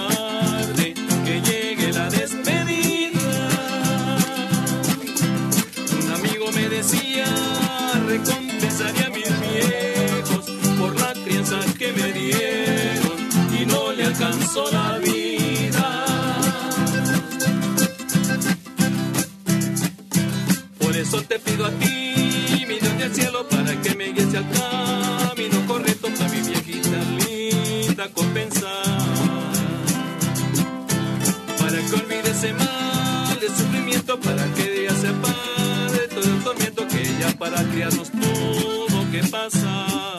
que 37.26 37.36
para 37.36 37.62
criarnos 37.70 38.10
tuvo 38.10 39.10
que 39.10 39.22
pasar. 39.28 40.18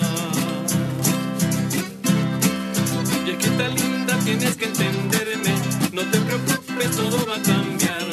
Viejita 3.25 3.67
linda, 3.69 4.17
tienes 4.23 4.55
que 4.55 4.65
entenderme, 4.65 5.53
no 5.93 6.01
te 6.03 6.19
preocupes, 6.19 6.91
todo 6.95 7.25
va 7.27 7.35
a 7.35 7.41
cambiar. 7.41 8.07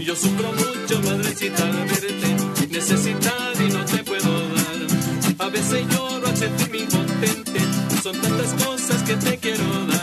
Yo 0.00 0.14
sufro 0.16 0.52
mucho, 0.52 1.00
madrecita, 1.02 1.64
al 1.64 1.86
verte, 1.86 2.68
necesitar 2.70 3.52
y 3.66 3.72
no 3.72 3.84
te 3.84 3.98
puedo 4.04 4.48
dar. 4.54 5.46
A 5.46 5.48
veces 5.48 5.86
lloro 5.88 6.26
al 6.26 6.36
sentirme 6.36 6.78
impotente, 6.78 7.60
son 8.02 8.16
tantas 8.20 8.52
cosas 8.64 9.02
que 9.02 9.14
te 9.16 9.36
quiero 9.38 9.86
dar. 9.86 9.99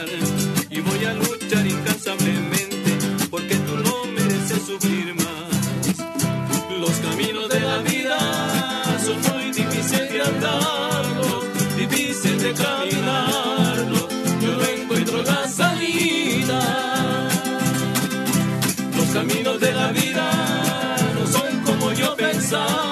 Yo 22.50 22.87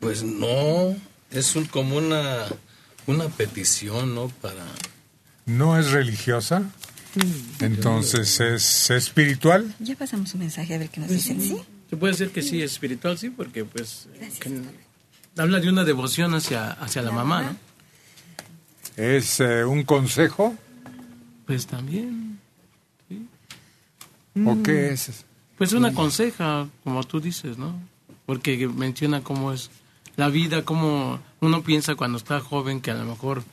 Pues 0.00 0.22
no, 0.22 0.96
es 1.30 1.56
un, 1.56 1.64
como 1.66 1.96
una, 1.96 2.46
una 3.06 3.28
petición, 3.28 4.14
¿no? 4.14 4.28
Para... 4.28 4.64
¿No 5.46 5.78
es 5.78 5.90
religiosa? 5.90 6.62
Entonces, 7.60 8.40
¿es 8.40 8.90
espiritual? 8.90 9.74
Ya 9.78 9.96
pasamos 9.96 10.32
un 10.34 10.40
mensaje 10.40 10.74
a 10.74 10.78
ver 10.78 10.88
qué 10.88 11.00
nos 11.00 11.08
Pues 11.08 11.24
dicen, 11.24 11.40
¿sí? 11.40 11.56
Se 11.90 11.96
puede 11.96 12.12
decir 12.12 12.30
que 12.30 12.42
sí, 12.42 12.62
es 12.62 12.72
espiritual, 12.72 13.18
sí, 13.18 13.28
porque 13.28 13.64
pues 13.64 14.08
que 14.40 14.62
habla 15.36 15.60
de 15.60 15.68
una 15.68 15.84
devoción 15.84 16.34
hacia, 16.34 16.70
hacia 16.72 17.02
la, 17.02 17.12
mamá, 17.12 17.42
¿no? 17.42 17.56
¿Es 18.96 19.40
eh, 19.40 19.64
un 19.64 19.82
consejo? 19.84 20.56
Pues 21.46 21.66
también. 21.66 22.38
¿O 24.46 24.62
qué 24.62 24.92
es? 24.92 25.24
Pues 25.58 25.74
una 25.74 25.92
conseja, 25.92 26.66
como 26.82 27.04
tú 27.04 27.20
dices, 27.20 27.58
¿no? 27.58 27.78
Porque 28.32 28.66
menciona 28.66 29.22
cómo 29.22 29.52
es 29.52 29.70
la 30.16 30.30
vida, 30.30 30.64
cómo 30.64 31.20
uno 31.40 31.62
piensa 31.62 31.96
cuando 31.96 32.16
está 32.16 32.40
joven 32.40 32.80
que 32.80 32.90
a 32.90 32.94
lo 32.94 33.04
mejor 33.04 33.44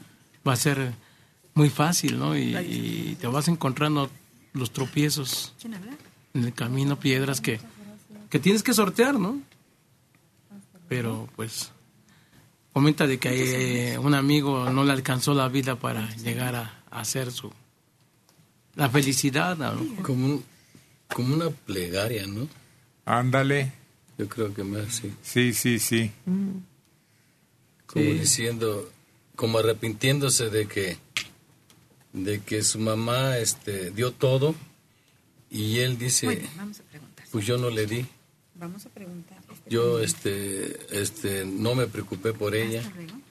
va 0.48 0.54
a 0.54 0.56
ser 0.56 0.94
muy 1.54 1.70
fácil, 1.70 2.18
¿no? 2.18 2.38
Y, 2.38 2.56
y 2.56 3.18
te 3.20 3.28
vas 3.28 3.50
encontrando 3.50 4.10
los 4.54 4.72
tropiezos 4.72 5.54
en 6.34 6.46
el 6.46 6.54
camino, 6.54 6.98
piedras 6.98 7.42
que, 7.42 7.60
que 8.30 8.40
tienes 8.40 8.64
que 8.64 8.74
sortear, 8.74 9.20
¿no? 9.20 9.42
Pero 10.88 11.28
pues 11.36 11.74
comenta 12.72 13.06
de 13.06 13.20
que 13.20 13.96
eh, 13.96 13.98
un 14.00 14.14
amigo 14.14 14.70
no 14.70 14.86
le 14.86 14.94
alcanzó 14.94 15.34
la 15.34 15.50
vida 15.50 15.76
para 15.76 16.10
llegar 16.16 16.56
a, 16.56 16.84
a 16.90 17.02
hacer 17.02 17.34
su 17.34 17.52
la 18.76 18.90
felicidad, 18.90 19.62
a 19.62 19.74
lo 19.74 19.82
mejor. 19.82 20.06
Como, 20.06 20.42
como 21.14 21.36
una 21.36 21.50
plegaria, 21.50 22.26
¿no? 22.28 22.48
Ándale. 23.04 23.79
Yo 24.20 24.28
creo 24.28 24.54
que 24.54 24.64
más 24.64 24.82
así. 24.88 25.12
Sí, 25.24 25.54
sí, 25.54 25.80
sí. 25.80 26.12
Como 27.88 28.06
Sí. 28.06 28.14
diciendo, 28.20 28.92
como 29.36 29.58
arrepintiéndose 29.60 30.50
de 30.52 30.68
que 30.68 30.98
de 32.14 32.42
que 32.42 32.64
su 32.64 32.80
mamá 32.80 33.38
este 33.38 33.92
dio 33.92 34.12
todo 34.12 34.56
y 35.50 35.78
él 35.80 35.98
dice, 35.98 36.26
Bueno, 36.26 36.48
vamos 36.58 36.80
a 36.80 36.84
preguntar. 36.84 37.26
pues 37.32 37.46
yo 37.46 37.58
no 37.58 37.70
le 37.70 37.86
di. 37.86 38.06
Vamos 38.56 38.86
a 38.86 38.90
preguntar. 38.90 39.38
Yo 39.70 40.00
este 40.02 41.02
este 41.02 41.46
no 41.46 41.76
me 41.76 41.88
preocupé 41.88 42.34
por 42.34 42.56
ella 42.56 42.82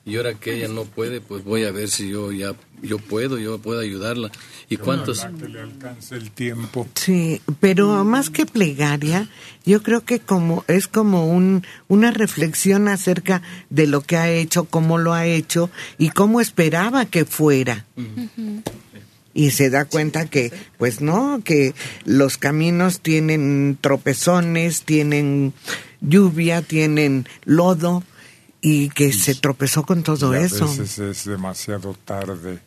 y 0.09 0.17
ahora 0.17 0.33
que 0.35 0.55
ella 0.55 0.69
no 0.69 0.85
puede, 0.85 1.21
pues 1.21 1.45
voy 1.45 1.65
a 1.65 1.71
ver 1.71 1.91
si 1.91 2.09
yo 2.09 2.33
ya 2.33 2.55
yo 2.81 2.99
puedo, 2.99 3.39
yo 3.39 3.59
puedo 3.59 3.81
ayudarla. 3.81 4.31
¿Y 4.71 4.77
cuántos 4.79 5.27
que 5.39 5.49
le 5.49 5.61
alcance 5.61 6.15
el 6.15 6.31
tiempo. 6.31 6.87
Sí, 6.95 7.43
pero 7.61 8.05
más 8.05 8.31
que 8.31 8.47
plegaria, 8.47 9.29
yo 9.67 9.83
creo 9.83 10.05
que 10.05 10.21
como 10.21 10.65
es 10.67 10.89
como 10.89 11.27
un 11.27 11.65
una 11.89 12.11
reflexión 12.11 12.89
acerca 12.89 13.43
de 13.69 13.87
lo 13.87 14.01
que 14.01 14.17
ha 14.17 14.31
hecho, 14.31 14.65
cómo 14.65 14.97
lo 14.97 15.13
ha 15.13 15.27
hecho 15.27 15.71
y 15.99 16.09
cómo 16.09 16.41
esperaba 16.41 17.05
que 17.05 17.25
fuera. 17.25 17.85
Y 19.35 19.51
se 19.51 19.69
da 19.69 19.85
cuenta 19.85 20.27
que, 20.27 20.53
pues 20.79 21.01
no, 21.01 21.43
que 21.45 21.75
los 22.05 22.39
caminos 22.39 23.01
tienen 23.01 23.79
tropezones, 23.81 24.83
tienen 24.83 25.53
lluvia, 26.01 26.63
tienen 26.63 27.27
lodo 27.45 28.03
y 28.61 28.89
que 28.91 29.13
se 29.13 29.35
tropezó 29.35 29.85
con 29.85 30.03
todo 30.03 30.33
Y 30.35 30.39
a 30.39 30.41
eso. 30.41 30.67
veces 30.69 30.99
es 30.99 31.25
demasiado 31.25 31.95
tarde 32.05 32.61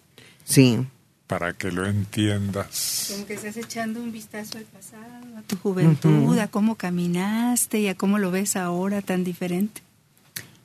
Sí. 0.45 0.79
para 1.27 1.53
que 1.53 1.71
lo 1.71 1.85
entiendas. 1.87 3.09
Como 3.11 3.25
que 3.25 3.33
estás 3.35 3.57
echando 3.57 4.01
un 4.01 4.11
vistazo 4.11 4.57
al 4.57 4.65
pasado, 4.65 5.37
a 5.37 5.41
tu 5.43 5.55
juventud, 5.57 6.23
Ujú. 6.29 6.39
a 6.39 6.47
cómo 6.47 6.75
caminaste 6.75 7.79
y 7.79 7.87
a 7.87 7.95
cómo 7.95 8.17
lo 8.19 8.31
ves 8.31 8.55
ahora 8.55 9.01
tan 9.01 9.23
diferente. 9.23 9.81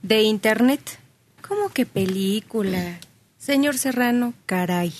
De 0.03 0.23
internet. 0.23 0.99
¿Cómo 1.47 1.69
que 1.71 1.87
película? 1.87 2.99
Señor 3.39 3.79
Serrano, 3.79 4.35
caray. 4.47 4.93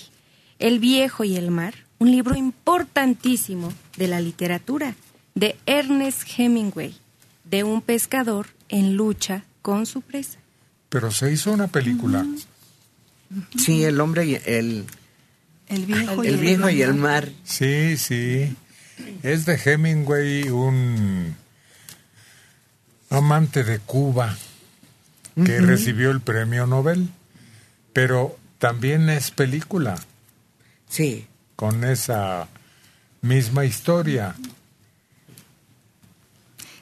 El 0.61 0.79
viejo 0.79 1.25
y 1.25 1.37
el 1.37 1.51
mar, 1.51 1.75
un 1.99 2.11
libro 2.13 2.37
importantísimo 2.37 3.73
de 3.97 4.07
la 4.09 4.21
literatura, 4.21 4.95
de 5.35 5.57
Ernest 5.67 6.23
Hemingway, 6.37 6.97
de 7.45 7.65
un 7.65 7.81
pescador 7.83 8.47
en 8.69 8.97
lucha 8.97 9.45
con 9.67 9.85
su 9.85 10.01
presa. 10.01 10.39
Pero 10.91 11.11
se 11.11 11.33
hizo 11.33 11.51
una 11.51 11.67
película. 11.67 12.25
Sí, 13.59 13.83
el 13.83 14.01
hombre 14.01 14.25
y 14.25 14.35
el, 14.47 14.85
El 15.67 15.87
viejo, 15.87 16.23
y 16.23 16.29
el 16.29 16.37
viejo 16.37 16.71
y 16.71 16.83
el 16.83 16.95
mar. 16.95 17.29
Sí, 17.43 17.97
sí. 17.97 18.55
Es 19.25 19.45
de 19.45 19.57
Hemingway, 19.57 20.51
un 20.51 21.35
amante 23.11 23.65
de 23.65 23.81
Cuba 23.81 24.37
que 25.35 25.57
Ujú. 25.59 25.67
recibió 25.67 26.13
el 26.13 26.21
premio 26.21 26.69
Nobel. 26.69 27.09
Pero 27.93 28.39
también 28.61 29.11
es 29.11 29.33
película. 29.33 29.97
Sí. 30.89 31.27
Con 31.57 31.83
esa 31.83 32.47
misma 33.21 33.65
historia. 33.65 34.37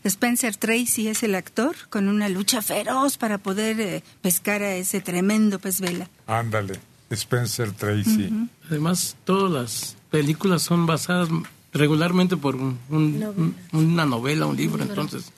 Spencer 0.04 0.56
Tracy 0.56 1.08
es 1.08 1.22
el 1.22 1.34
actor 1.34 1.74
con 1.88 2.08
una 2.08 2.28
lucha 2.28 2.60
feroz 2.62 3.16
para 3.16 3.38
poder 3.38 3.80
eh, 3.80 4.02
pescar 4.22 4.62
a 4.62 4.74
ese 4.74 5.00
tremendo 5.00 5.58
pez 5.58 5.80
vela. 5.80 6.08
Ándale. 6.26 6.78
Spencer 7.10 7.72
Tracy. 7.72 8.30
Además, 8.68 9.16
todas 9.24 9.50
las 9.52 9.96
películas 10.10 10.62
son 10.62 10.86
basadas 10.86 11.28
regularmente 11.72 12.36
por 12.36 12.56
un- 12.56 12.78
un- 12.88 13.22
un- 13.24 13.56
una 13.72 14.04
novela, 14.06 14.46
un 14.46 14.56
libro, 14.56 14.82
entonces, 14.82 15.32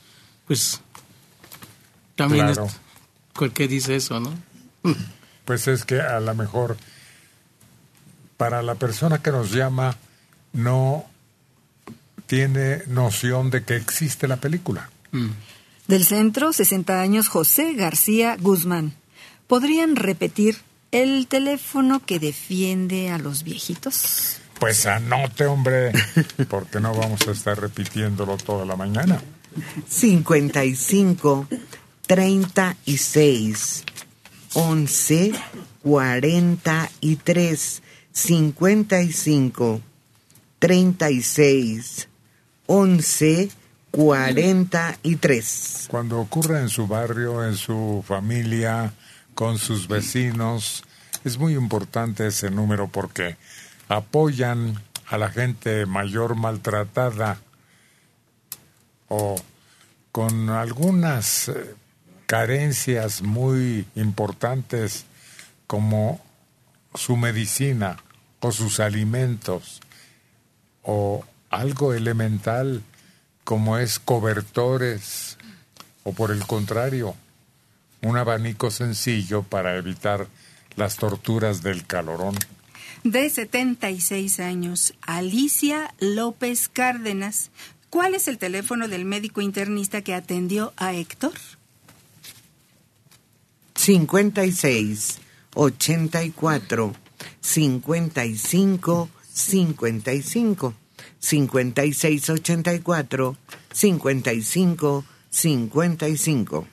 pues 0.46 0.80
también 2.14 2.46
Claro. 2.46 2.66
es, 2.66 2.80
cualquier 3.34 3.68
dice 3.68 3.96
eso, 3.96 4.20
¿no? 4.20 4.32
Pues 5.44 5.68
es 5.68 5.84
que 5.84 6.00
a 6.00 6.18
lo 6.20 6.34
mejor 6.34 6.76
para 8.36 8.62
la 8.62 8.74
persona 8.74 9.22
que 9.22 9.30
nos 9.32 9.50
llama 9.52 9.96
no 10.52 11.04
tiene 12.26 12.82
noción 12.86 13.50
de 13.50 13.64
que 13.64 13.76
existe 13.76 14.28
la 14.28 14.36
película. 14.36 14.90
Del 15.86 16.04
centro, 16.04 16.52
60 16.52 17.00
años, 17.00 17.28
José 17.28 17.74
García 17.74 18.36
Guzmán. 18.38 18.94
¿Podrían 19.46 19.96
repetir 19.96 20.58
el 20.90 21.28
teléfono 21.28 22.04
que 22.04 22.18
defiende 22.18 23.10
a 23.10 23.18
los 23.18 23.44
viejitos? 23.44 24.40
Pues 24.58 24.86
anote, 24.86 25.46
hombre, 25.46 25.92
porque 26.48 26.80
no 26.80 26.94
vamos 26.94 27.26
a 27.28 27.30
estar 27.30 27.60
repitiéndolo 27.60 28.36
toda 28.36 28.64
la 28.64 28.76
mañana. 28.76 29.22
55 29.88 31.48
36 32.06 33.84
11 34.54 35.32
43 35.82 37.82
55 38.12 39.80
36 40.58 42.08
11 42.66 43.50
43 43.90 45.88
Cuando 45.88 46.20
ocurre 46.20 46.60
en 46.60 46.68
su 46.68 46.86
barrio, 46.86 47.44
en 47.44 47.56
su 47.56 48.04
familia, 48.06 48.92
con 49.34 49.58
sus 49.58 49.88
vecinos, 49.88 50.84
es 51.24 51.38
muy 51.38 51.54
importante 51.54 52.26
ese 52.26 52.50
número 52.50 52.88
porque 52.88 53.36
apoyan 53.88 54.82
a 55.08 55.16
la 55.16 55.30
gente 55.30 55.86
mayor 55.86 56.34
maltratada 56.34 57.38
o 59.08 59.36
con 60.12 60.50
algunas 60.50 61.48
eh, 61.48 61.74
carencias 62.26 63.22
muy 63.22 63.86
importantes 63.94 65.06
como 65.66 66.20
su 66.94 67.16
medicina 67.16 67.96
o 68.40 68.52
sus 68.52 68.80
alimentos 68.80 69.80
algo 71.66 71.92
elemental 71.92 72.80
como 73.42 73.76
es 73.76 73.98
cobertores 73.98 75.36
o 76.04 76.12
por 76.12 76.30
el 76.30 76.46
contrario 76.46 77.16
un 78.02 78.16
abanico 78.16 78.70
sencillo 78.70 79.42
para 79.42 79.76
evitar 79.76 80.28
las 80.76 80.94
torturas 80.94 81.64
del 81.64 81.84
calorón. 81.84 82.36
De 83.02 83.28
76 83.28 84.38
años, 84.38 84.94
Alicia 85.00 85.92
López 85.98 86.68
Cárdenas. 86.68 87.50
¿Cuál 87.90 88.14
es 88.14 88.28
el 88.28 88.38
teléfono 88.38 88.86
del 88.86 89.04
médico 89.04 89.40
internista 89.40 90.02
que 90.02 90.14
atendió 90.14 90.72
a 90.76 90.92
Héctor? 90.94 91.32
56 93.74 95.18
84 95.54 96.94
55 97.40 99.08
55 99.32 100.74
56 101.18 102.30
84 102.30 103.36
55 103.72 105.04
55 105.30 106.66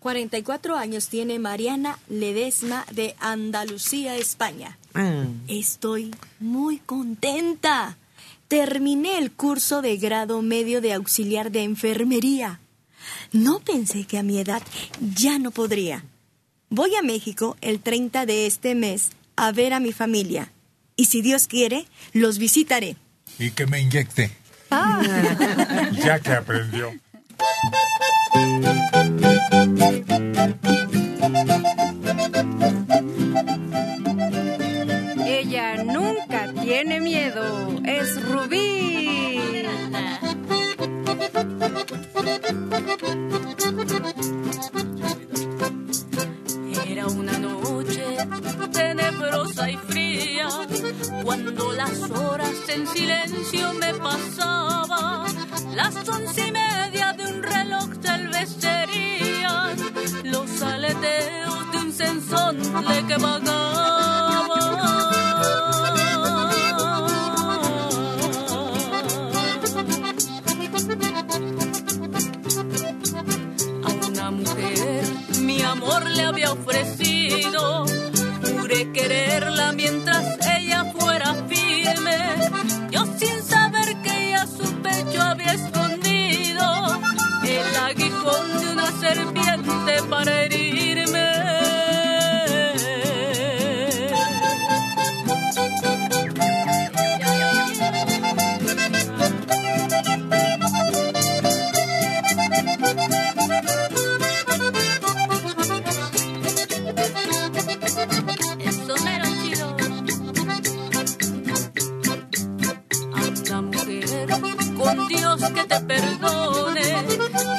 44 0.00 0.76
años 0.76 1.08
tiene 1.08 1.38
Mariana 1.38 1.98
Ledesma 2.08 2.86
de 2.92 3.16
Andalucía, 3.18 4.16
España. 4.16 4.78
Ah. 4.94 5.24
Estoy 5.48 6.14
muy 6.38 6.78
contenta. 6.78 7.98
Terminé 8.46 9.18
el 9.18 9.32
curso 9.32 9.82
de 9.82 9.96
grado 9.96 10.40
medio 10.40 10.80
de 10.80 10.94
auxiliar 10.94 11.50
de 11.50 11.64
enfermería. 11.64 12.60
No 13.32 13.60
pensé 13.60 14.04
que 14.04 14.18
a 14.18 14.22
mi 14.22 14.38
edad 14.38 14.62
ya 15.14 15.38
no 15.38 15.50
podría. 15.50 16.04
Voy 16.70 16.94
a 16.94 17.02
México 17.02 17.56
el 17.60 17.80
30 17.80 18.24
de 18.24 18.46
este 18.46 18.74
mes 18.74 19.10
a 19.36 19.52
ver 19.52 19.74
a 19.74 19.80
mi 19.80 19.92
familia. 19.92 20.52
Y 20.96 21.06
si 21.06 21.22
Dios 21.22 21.46
quiere, 21.46 21.86
los 22.12 22.38
visitaré. 22.38 22.96
Y 23.38 23.50
que 23.52 23.66
me 23.66 23.80
inyecte, 23.80 24.30
ya 24.70 26.20
que 26.20 26.32
aprendió. 26.32 26.92
Ella 35.26 35.82
nunca 35.84 36.52
tiene 36.62 37.00
miedo. 37.00 37.80
Es 37.84 38.22
Rubí. 38.22 39.64
Era 46.86 47.06
una 47.06 47.38
noche 47.38 47.57
tenebrosa 48.72 49.70
y 49.70 49.76
fría, 49.76 50.48
cuando 51.24 51.72
las 51.72 52.10
horas 52.10 52.54
en 52.68 52.86
silencio 52.86 53.72
me 53.74 53.94
pasaba, 53.94 55.26
las 55.74 56.08
once 56.08 56.46
y 56.46 56.52
media 56.52 57.12
de 57.12 57.26
un 57.26 57.42
reloj 57.42 57.88
tal 58.02 58.28
vez 58.28 58.48
serían 58.58 59.76
los 60.24 60.62
aleteos 60.62 61.72
de 61.72 61.78
un 61.78 61.92
sensontle 61.92 63.06
que 63.06 63.16
vagaba. 63.16 63.88
A 73.84 74.06
una 74.08 74.30
mujer 74.30 75.04
mi 75.40 75.62
amor 75.62 76.04
le 76.10 76.22
había 76.24 76.52
ofrecido. 76.52 77.07
Quererla 78.98 79.70
mientras 79.74 80.17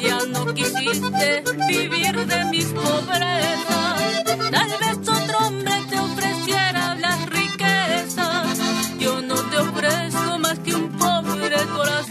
ya 0.02 0.20
no 0.32 0.54
quisiste 0.54 1.44
vivir 1.68 2.26
de 2.26 2.46
mis 2.46 2.66
pobrezas. 2.66 4.24
Tal 4.52 4.70
vez 4.82 4.98
otro 5.08 5.38
hombre 5.48 5.72
te 5.90 6.00
ofreciera 6.00 6.96
las 6.96 7.26
riquezas. 7.30 8.58
Yo 9.00 9.22
no 9.22 9.36
te 9.36 9.58
ofrezco 9.58 10.40
más 10.40 10.60
que 10.60 10.76
un 10.76 10.90
pobre 10.98 11.58
corazón. 11.76 12.10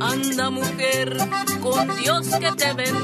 Anda 0.00 0.50
mujer, 0.50 1.16
con 1.60 1.96
Dios 1.96 2.26
que 2.28 2.52
te 2.52 2.72
bendiga. 2.74 3.01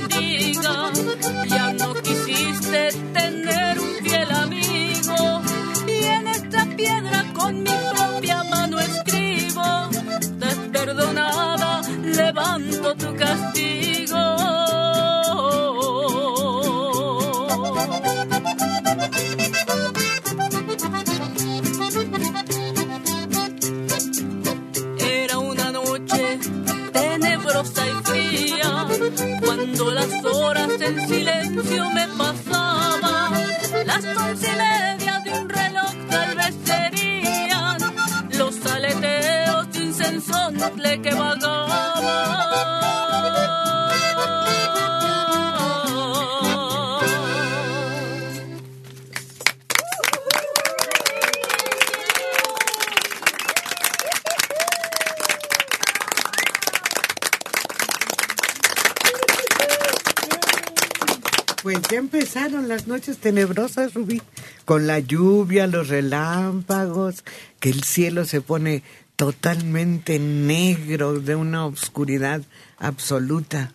Pues 61.62 61.82
ya 61.90 61.98
empezaron 61.98 62.66
las 62.66 62.86
noches 62.86 63.18
tenebrosas, 63.18 63.92
Rubí, 63.92 64.22
con 64.64 64.86
la 64.86 65.00
lluvia, 65.00 65.66
los 65.66 65.88
relámpagos, 65.88 67.24
que 67.60 67.68
el 67.68 67.84
cielo 67.84 68.24
se 68.24 68.40
pone 68.40 68.82
totalmente 69.18 70.20
negro, 70.20 71.18
de 71.18 71.34
una 71.34 71.66
oscuridad 71.66 72.42
absoluta. 72.78 73.72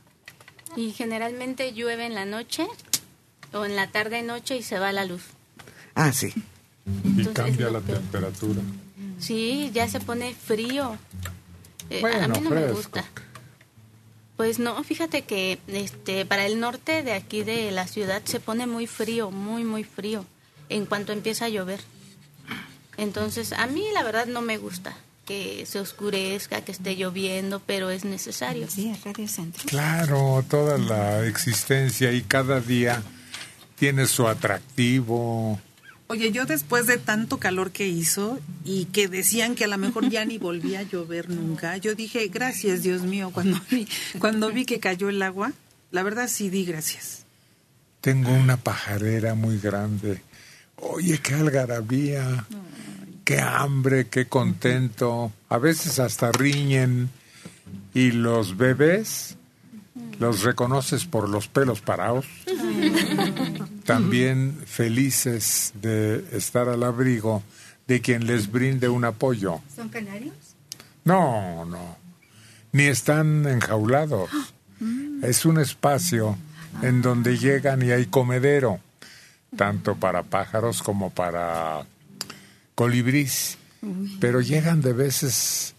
Y 0.77 0.93
generalmente 0.93 1.73
llueve 1.73 2.05
en 2.05 2.15
la 2.15 2.23
noche 2.23 2.65
o 3.51 3.65
en 3.65 3.75
la 3.75 3.91
tarde 3.91 4.21
noche 4.21 4.55
y 4.55 4.63
se 4.63 4.79
va 4.79 4.93
la 4.93 5.03
luz. 5.03 5.21
Ah, 5.95 6.13
sí. 6.13 6.33
Y 7.17 7.25
cambia 7.25 7.69
la 7.69 7.81
peor. 7.81 7.97
temperatura. 7.99 8.61
Sí, 9.19 9.69
ya 9.73 9.89
se 9.89 9.99
pone 9.99 10.33
frío. 10.33 10.97
Eh, 11.89 11.97
a 11.97 12.01
Bueno, 12.01 12.35
mí 12.35 12.39
no 12.41 12.49
me 12.49 12.71
gusta. 12.71 13.03
Pues 14.37 14.59
no, 14.59 14.81
fíjate 14.85 15.23
que 15.23 15.59
este 15.67 16.25
para 16.25 16.45
el 16.45 16.61
norte 16.61 17.03
de 17.03 17.11
aquí 17.11 17.43
de 17.43 17.69
la 17.71 17.85
ciudad 17.85 18.21
se 18.23 18.39
pone 18.39 18.65
muy 18.65 18.87
frío, 18.87 19.29
muy 19.29 19.65
muy 19.65 19.83
frío 19.83 20.25
en 20.69 20.85
cuanto 20.85 21.11
empieza 21.11 21.45
a 21.45 21.49
llover. 21.49 21.81
Entonces, 22.95 23.51
a 23.51 23.67
mí 23.67 23.83
la 23.93 24.03
verdad 24.03 24.25
no 24.25 24.41
me 24.41 24.57
gusta 24.57 24.95
que 25.25 25.65
se 25.65 25.79
oscurezca, 25.79 26.61
que 26.61 26.71
esté 26.71 26.95
lloviendo, 26.95 27.61
pero 27.65 27.89
es 27.89 28.05
necesario. 28.05 28.67
Sí, 28.69 28.89
es 28.89 29.03
Radio 29.03 29.27
Centro. 29.27 29.63
Claro, 29.67 30.43
toda 30.49 30.77
la 30.77 31.25
existencia 31.25 32.11
y 32.11 32.21
cada 32.21 32.59
día 32.59 33.01
tiene 33.75 34.05
su 34.07 34.27
atractivo. 34.27 35.59
Oye, 36.07 36.31
yo 36.31 36.45
después 36.45 36.85
de 36.85 36.97
tanto 36.97 37.37
calor 37.37 37.71
que 37.71 37.87
hizo 37.87 38.39
y 38.63 38.85
que 38.85 39.07
decían 39.07 39.55
que 39.55 39.63
a 39.63 39.67
lo 39.67 39.77
mejor 39.77 40.09
ya 40.09 40.25
ni 40.25 40.37
volvía 40.37 40.79
a 40.79 40.83
llover 40.83 41.29
nunca, 41.29 41.77
yo 41.77 41.95
dije, 41.95 42.27
gracias 42.27 42.83
Dios 42.83 43.01
mío, 43.03 43.31
cuando 43.33 43.59
vi, 43.71 43.87
cuando 44.19 44.51
vi 44.51 44.65
que 44.65 44.79
cayó 44.79 45.09
el 45.09 45.21
agua, 45.21 45.53
la 45.91 46.03
verdad 46.03 46.27
sí 46.27 46.49
di 46.49 46.65
gracias. 46.65 47.25
Tengo 48.01 48.31
una 48.31 48.57
pajarera 48.57 49.33
muy 49.33 49.57
grande. 49.59 50.21
Oye, 50.75 51.17
qué 51.19 51.35
algarabía, 51.35 52.45
qué 53.23 53.39
hambre, 53.39 54.07
qué 54.07 54.27
contento. 54.27 55.31
A 55.49 55.57
veces 55.57 55.99
hasta 55.99 56.31
riñen. 56.31 57.09
Y 57.93 58.11
los 58.11 58.57
bebés 58.57 59.37
los 60.19 60.43
reconoces 60.43 61.05
por 61.05 61.29
los 61.29 61.47
pelos 61.47 61.81
parados. 61.81 62.25
También 63.85 64.57
felices 64.65 65.73
de 65.81 66.25
estar 66.31 66.69
al 66.69 66.83
abrigo 66.83 67.43
de 67.87 68.01
quien 68.01 68.25
les 68.25 68.51
brinde 68.51 68.89
un 68.89 69.05
apoyo. 69.05 69.61
¿Son 69.75 69.89
canarios? 69.89 70.35
No, 71.03 71.65
no. 71.65 71.97
Ni 72.71 72.83
están 72.83 73.45
enjaulados. 73.47 74.29
Es 75.21 75.45
un 75.45 75.59
espacio 75.59 76.37
en 76.81 77.01
donde 77.01 77.37
llegan 77.37 77.81
y 77.81 77.91
hay 77.91 78.07
comedero, 78.07 78.79
tanto 79.55 79.95
para 79.95 80.23
pájaros 80.23 80.81
como 80.81 81.09
para 81.11 81.85
colibrís. 82.75 83.57
Pero 84.21 84.39
llegan 84.39 84.81
de 84.81 84.93
veces, 84.93 85.75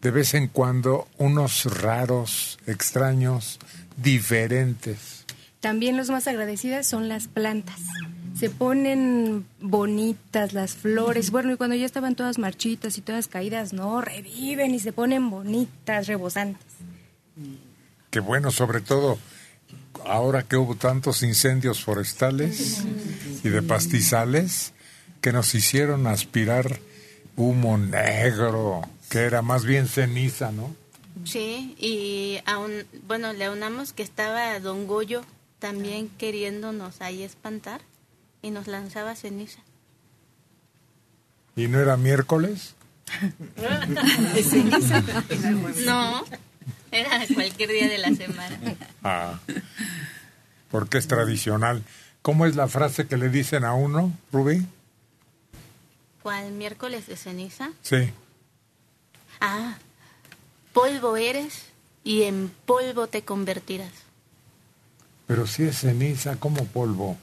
de 0.00 0.12
vez 0.12 0.34
en 0.34 0.46
cuando, 0.46 1.08
unos 1.18 1.64
raros, 1.64 2.58
extraños, 2.66 3.58
diferentes. 3.96 5.24
También 5.58 5.96
los 5.96 6.08
más 6.10 6.28
agradecidas 6.28 6.86
son 6.86 7.08
las 7.08 7.26
plantas. 7.26 7.80
Se 8.38 8.48
ponen 8.48 9.44
bonitas 9.60 10.52
las 10.52 10.74
flores. 10.74 11.32
Bueno, 11.32 11.52
y 11.52 11.56
cuando 11.56 11.74
ya 11.74 11.84
estaban 11.86 12.14
todas 12.14 12.38
marchitas 12.38 12.96
y 12.96 13.00
todas 13.00 13.26
caídas, 13.26 13.72
no, 13.72 14.00
reviven 14.00 14.74
y 14.74 14.78
se 14.78 14.92
ponen 14.92 15.28
bonitas, 15.28 16.06
rebosantes. 16.06 16.66
Que 18.10 18.20
bueno, 18.20 18.52
sobre 18.52 18.80
todo 18.80 19.18
ahora 20.04 20.42
que 20.42 20.56
hubo 20.56 20.74
tantos 20.76 21.22
incendios 21.22 21.82
forestales 21.82 22.84
y 23.42 23.48
de 23.48 23.62
pastizales 23.62 24.72
que 25.22 25.32
nos 25.32 25.54
hicieron 25.54 26.06
aspirar 26.06 26.80
humo 27.36 27.78
negro, 27.78 28.82
que 29.08 29.20
era 29.20 29.40
más 29.40 29.64
bien 29.64 29.88
ceniza, 29.88 30.52
¿no? 30.52 30.74
Sí, 31.24 31.74
y 31.78 32.40
aún, 32.44 32.84
bueno, 33.06 33.32
le 33.32 33.46
aunamos 33.46 33.92
que 33.92 34.02
estaba 34.02 34.58
Don 34.60 34.86
Goyo 34.86 35.24
también 35.60 36.08
queriéndonos 36.18 37.00
ahí 37.00 37.22
espantar 37.22 37.80
y 38.42 38.50
nos 38.50 38.66
lanzaba 38.66 39.14
ceniza. 39.14 39.60
¿Y 41.54 41.68
no 41.68 41.78
era 41.80 41.96
miércoles? 41.96 42.74
No, 45.84 46.24
era 46.90 47.10
cualquier 47.34 47.70
día 47.70 47.88
de 47.88 47.98
la 47.98 48.14
semana. 48.14 48.58
Ah, 49.02 49.38
porque 50.70 50.98
es 50.98 51.06
tradicional. 51.06 51.82
¿Cómo 52.22 52.46
es 52.46 52.56
la 52.56 52.68
frase 52.68 53.06
que 53.06 53.16
le 53.16 53.28
dicen 53.28 53.64
a 53.64 53.74
uno, 53.74 54.12
Rubí? 54.32 54.66
¿Cuál 56.22 56.52
miércoles 56.52 57.06
de 57.06 57.16
ceniza? 57.16 57.70
Sí. 57.82 58.10
Ah, 59.40 59.76
polvo 60.72 61.16
eres 61.16 61.64
y 62.04 62.22
en 62.22 62.52
polvo 62.64 63.08
te 63.08 63.22
convertirás. 63.22 63.90
Pero 65.26 65.46
si 65.46 65.64
es 65.64 65.80
ceniza, 65.80 66.36
como 66.36 66.64
polvo. 66.66 67.16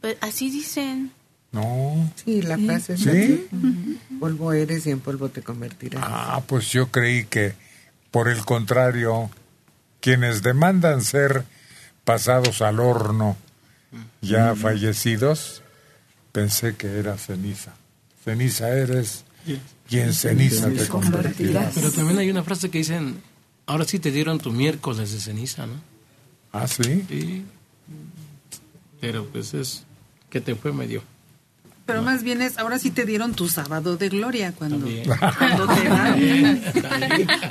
Pues 0.00 0.16
así 0.20 0.50
dicen. 0.50 1.12
No. 1.52 2.12
Sí, 2.16 2.42
la 2.42 2.58
frase 2.58 2.94
es 2.94 3.00
¿Sí? 3.00 3.08
así. 3.08 3.48
Polvo 4.18 4.52
eres 4.52 4.86
y 4.86 4.90
en 4.90 5.00
polvo 5.00 5.28
te 5.28 5.42
convertirás. 5.42 6.02
Ah, 6.04 6.42
pues 6.46 6.70
yo 6.70 6.90
creí 6.90 7.26
que, 7.26 7.54
por 8.10 8.28
el 8.28 8.44
contrario, 8.44 9.30
quienes 10.00 10.42
demandan 10.42 11.02
ser 11.02 11.44
pasados 12.04 12.60
al 12.62 12.80
horno, 12.80 13.36
ya 14.20 14.54
fallecidos, 14.56 15.62
pensé 16.32 16.76
que 16.76 16.98
era 16.98 17.16
ceniza. 17.18 17.72
Ceniza 18.26 18.68
eres 18.70 19.24
y 19.88 19.98
en 19.98 20.12
ceniza 20.12 20.68
te 20.68 20.88
convertirás. 20.88 21.74
Pero 21.76 21.92
también 21.92 22.18
hay 22.18 22.28
una 22.28 22.42
frase 22.42 22.70
que 22.70 22.78
dicen, 22.78 23.22
ahora 23.66 23.84
sí 23.84 24.00
te 24.00 24.10
dieron 24.10 24.40
tu 24.40 24.50
miércoles 24.52 25.12
de 25.12 25.20
ceniza, 25.20 25.66
¿no? 25.66 25.74
¿Ah, 26.52 26.66
sí? 26.66 27.04
Sí. 27.08 27.44
Pero 29.00 29.26
pues 29.26 29.54
es 29.54 29.84
que 30.28 30.40
te 30.40 30.56
fue 30.56 30.72
medio. 30.72 31.04
Pero 31.84 32.02
más 32.02 32.24
bien 32.24 32.42
es, 32.42 32.58
ahora 32.58 32.80
sí 32.80 32.90
te 32.90 33.04
dieron 33.04 33.34
tu 33.34 33.48
sábado 33.48 33.96
de 33.96 34.08
gloria 34.08 34.50
cuando, 34.50 34.78
También. 34.78 35.04
cuando 35.38 35.66
te 35.68 35.88
va. 35.88 36.16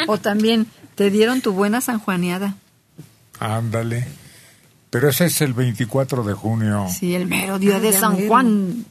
O 0.07 0.17
también 0.17 0.67
te 0.95 1.09
dieron 1.09 1.39
tu 1.39 1.53
buena 1.53 1.79
sanjuaneada. 1.79 2.57
Ándale. 3.39 4.05
Pero 4.89 5.07
ese 5.07 5.25
es 5.27 5.39
el 5.39 5.53
24 5.53 6.25
de 6.25 6.33
junio. 6.33 6.85
Sí, 6.93 7.15
el 7.15 7.27
mero 7.27 7.59
día 7.59 7.79
de 7.79 7.93
ya 7.93 7.99
San 8.01 8.15
mero. 8.17 8.27
Juan. 8.27 8.85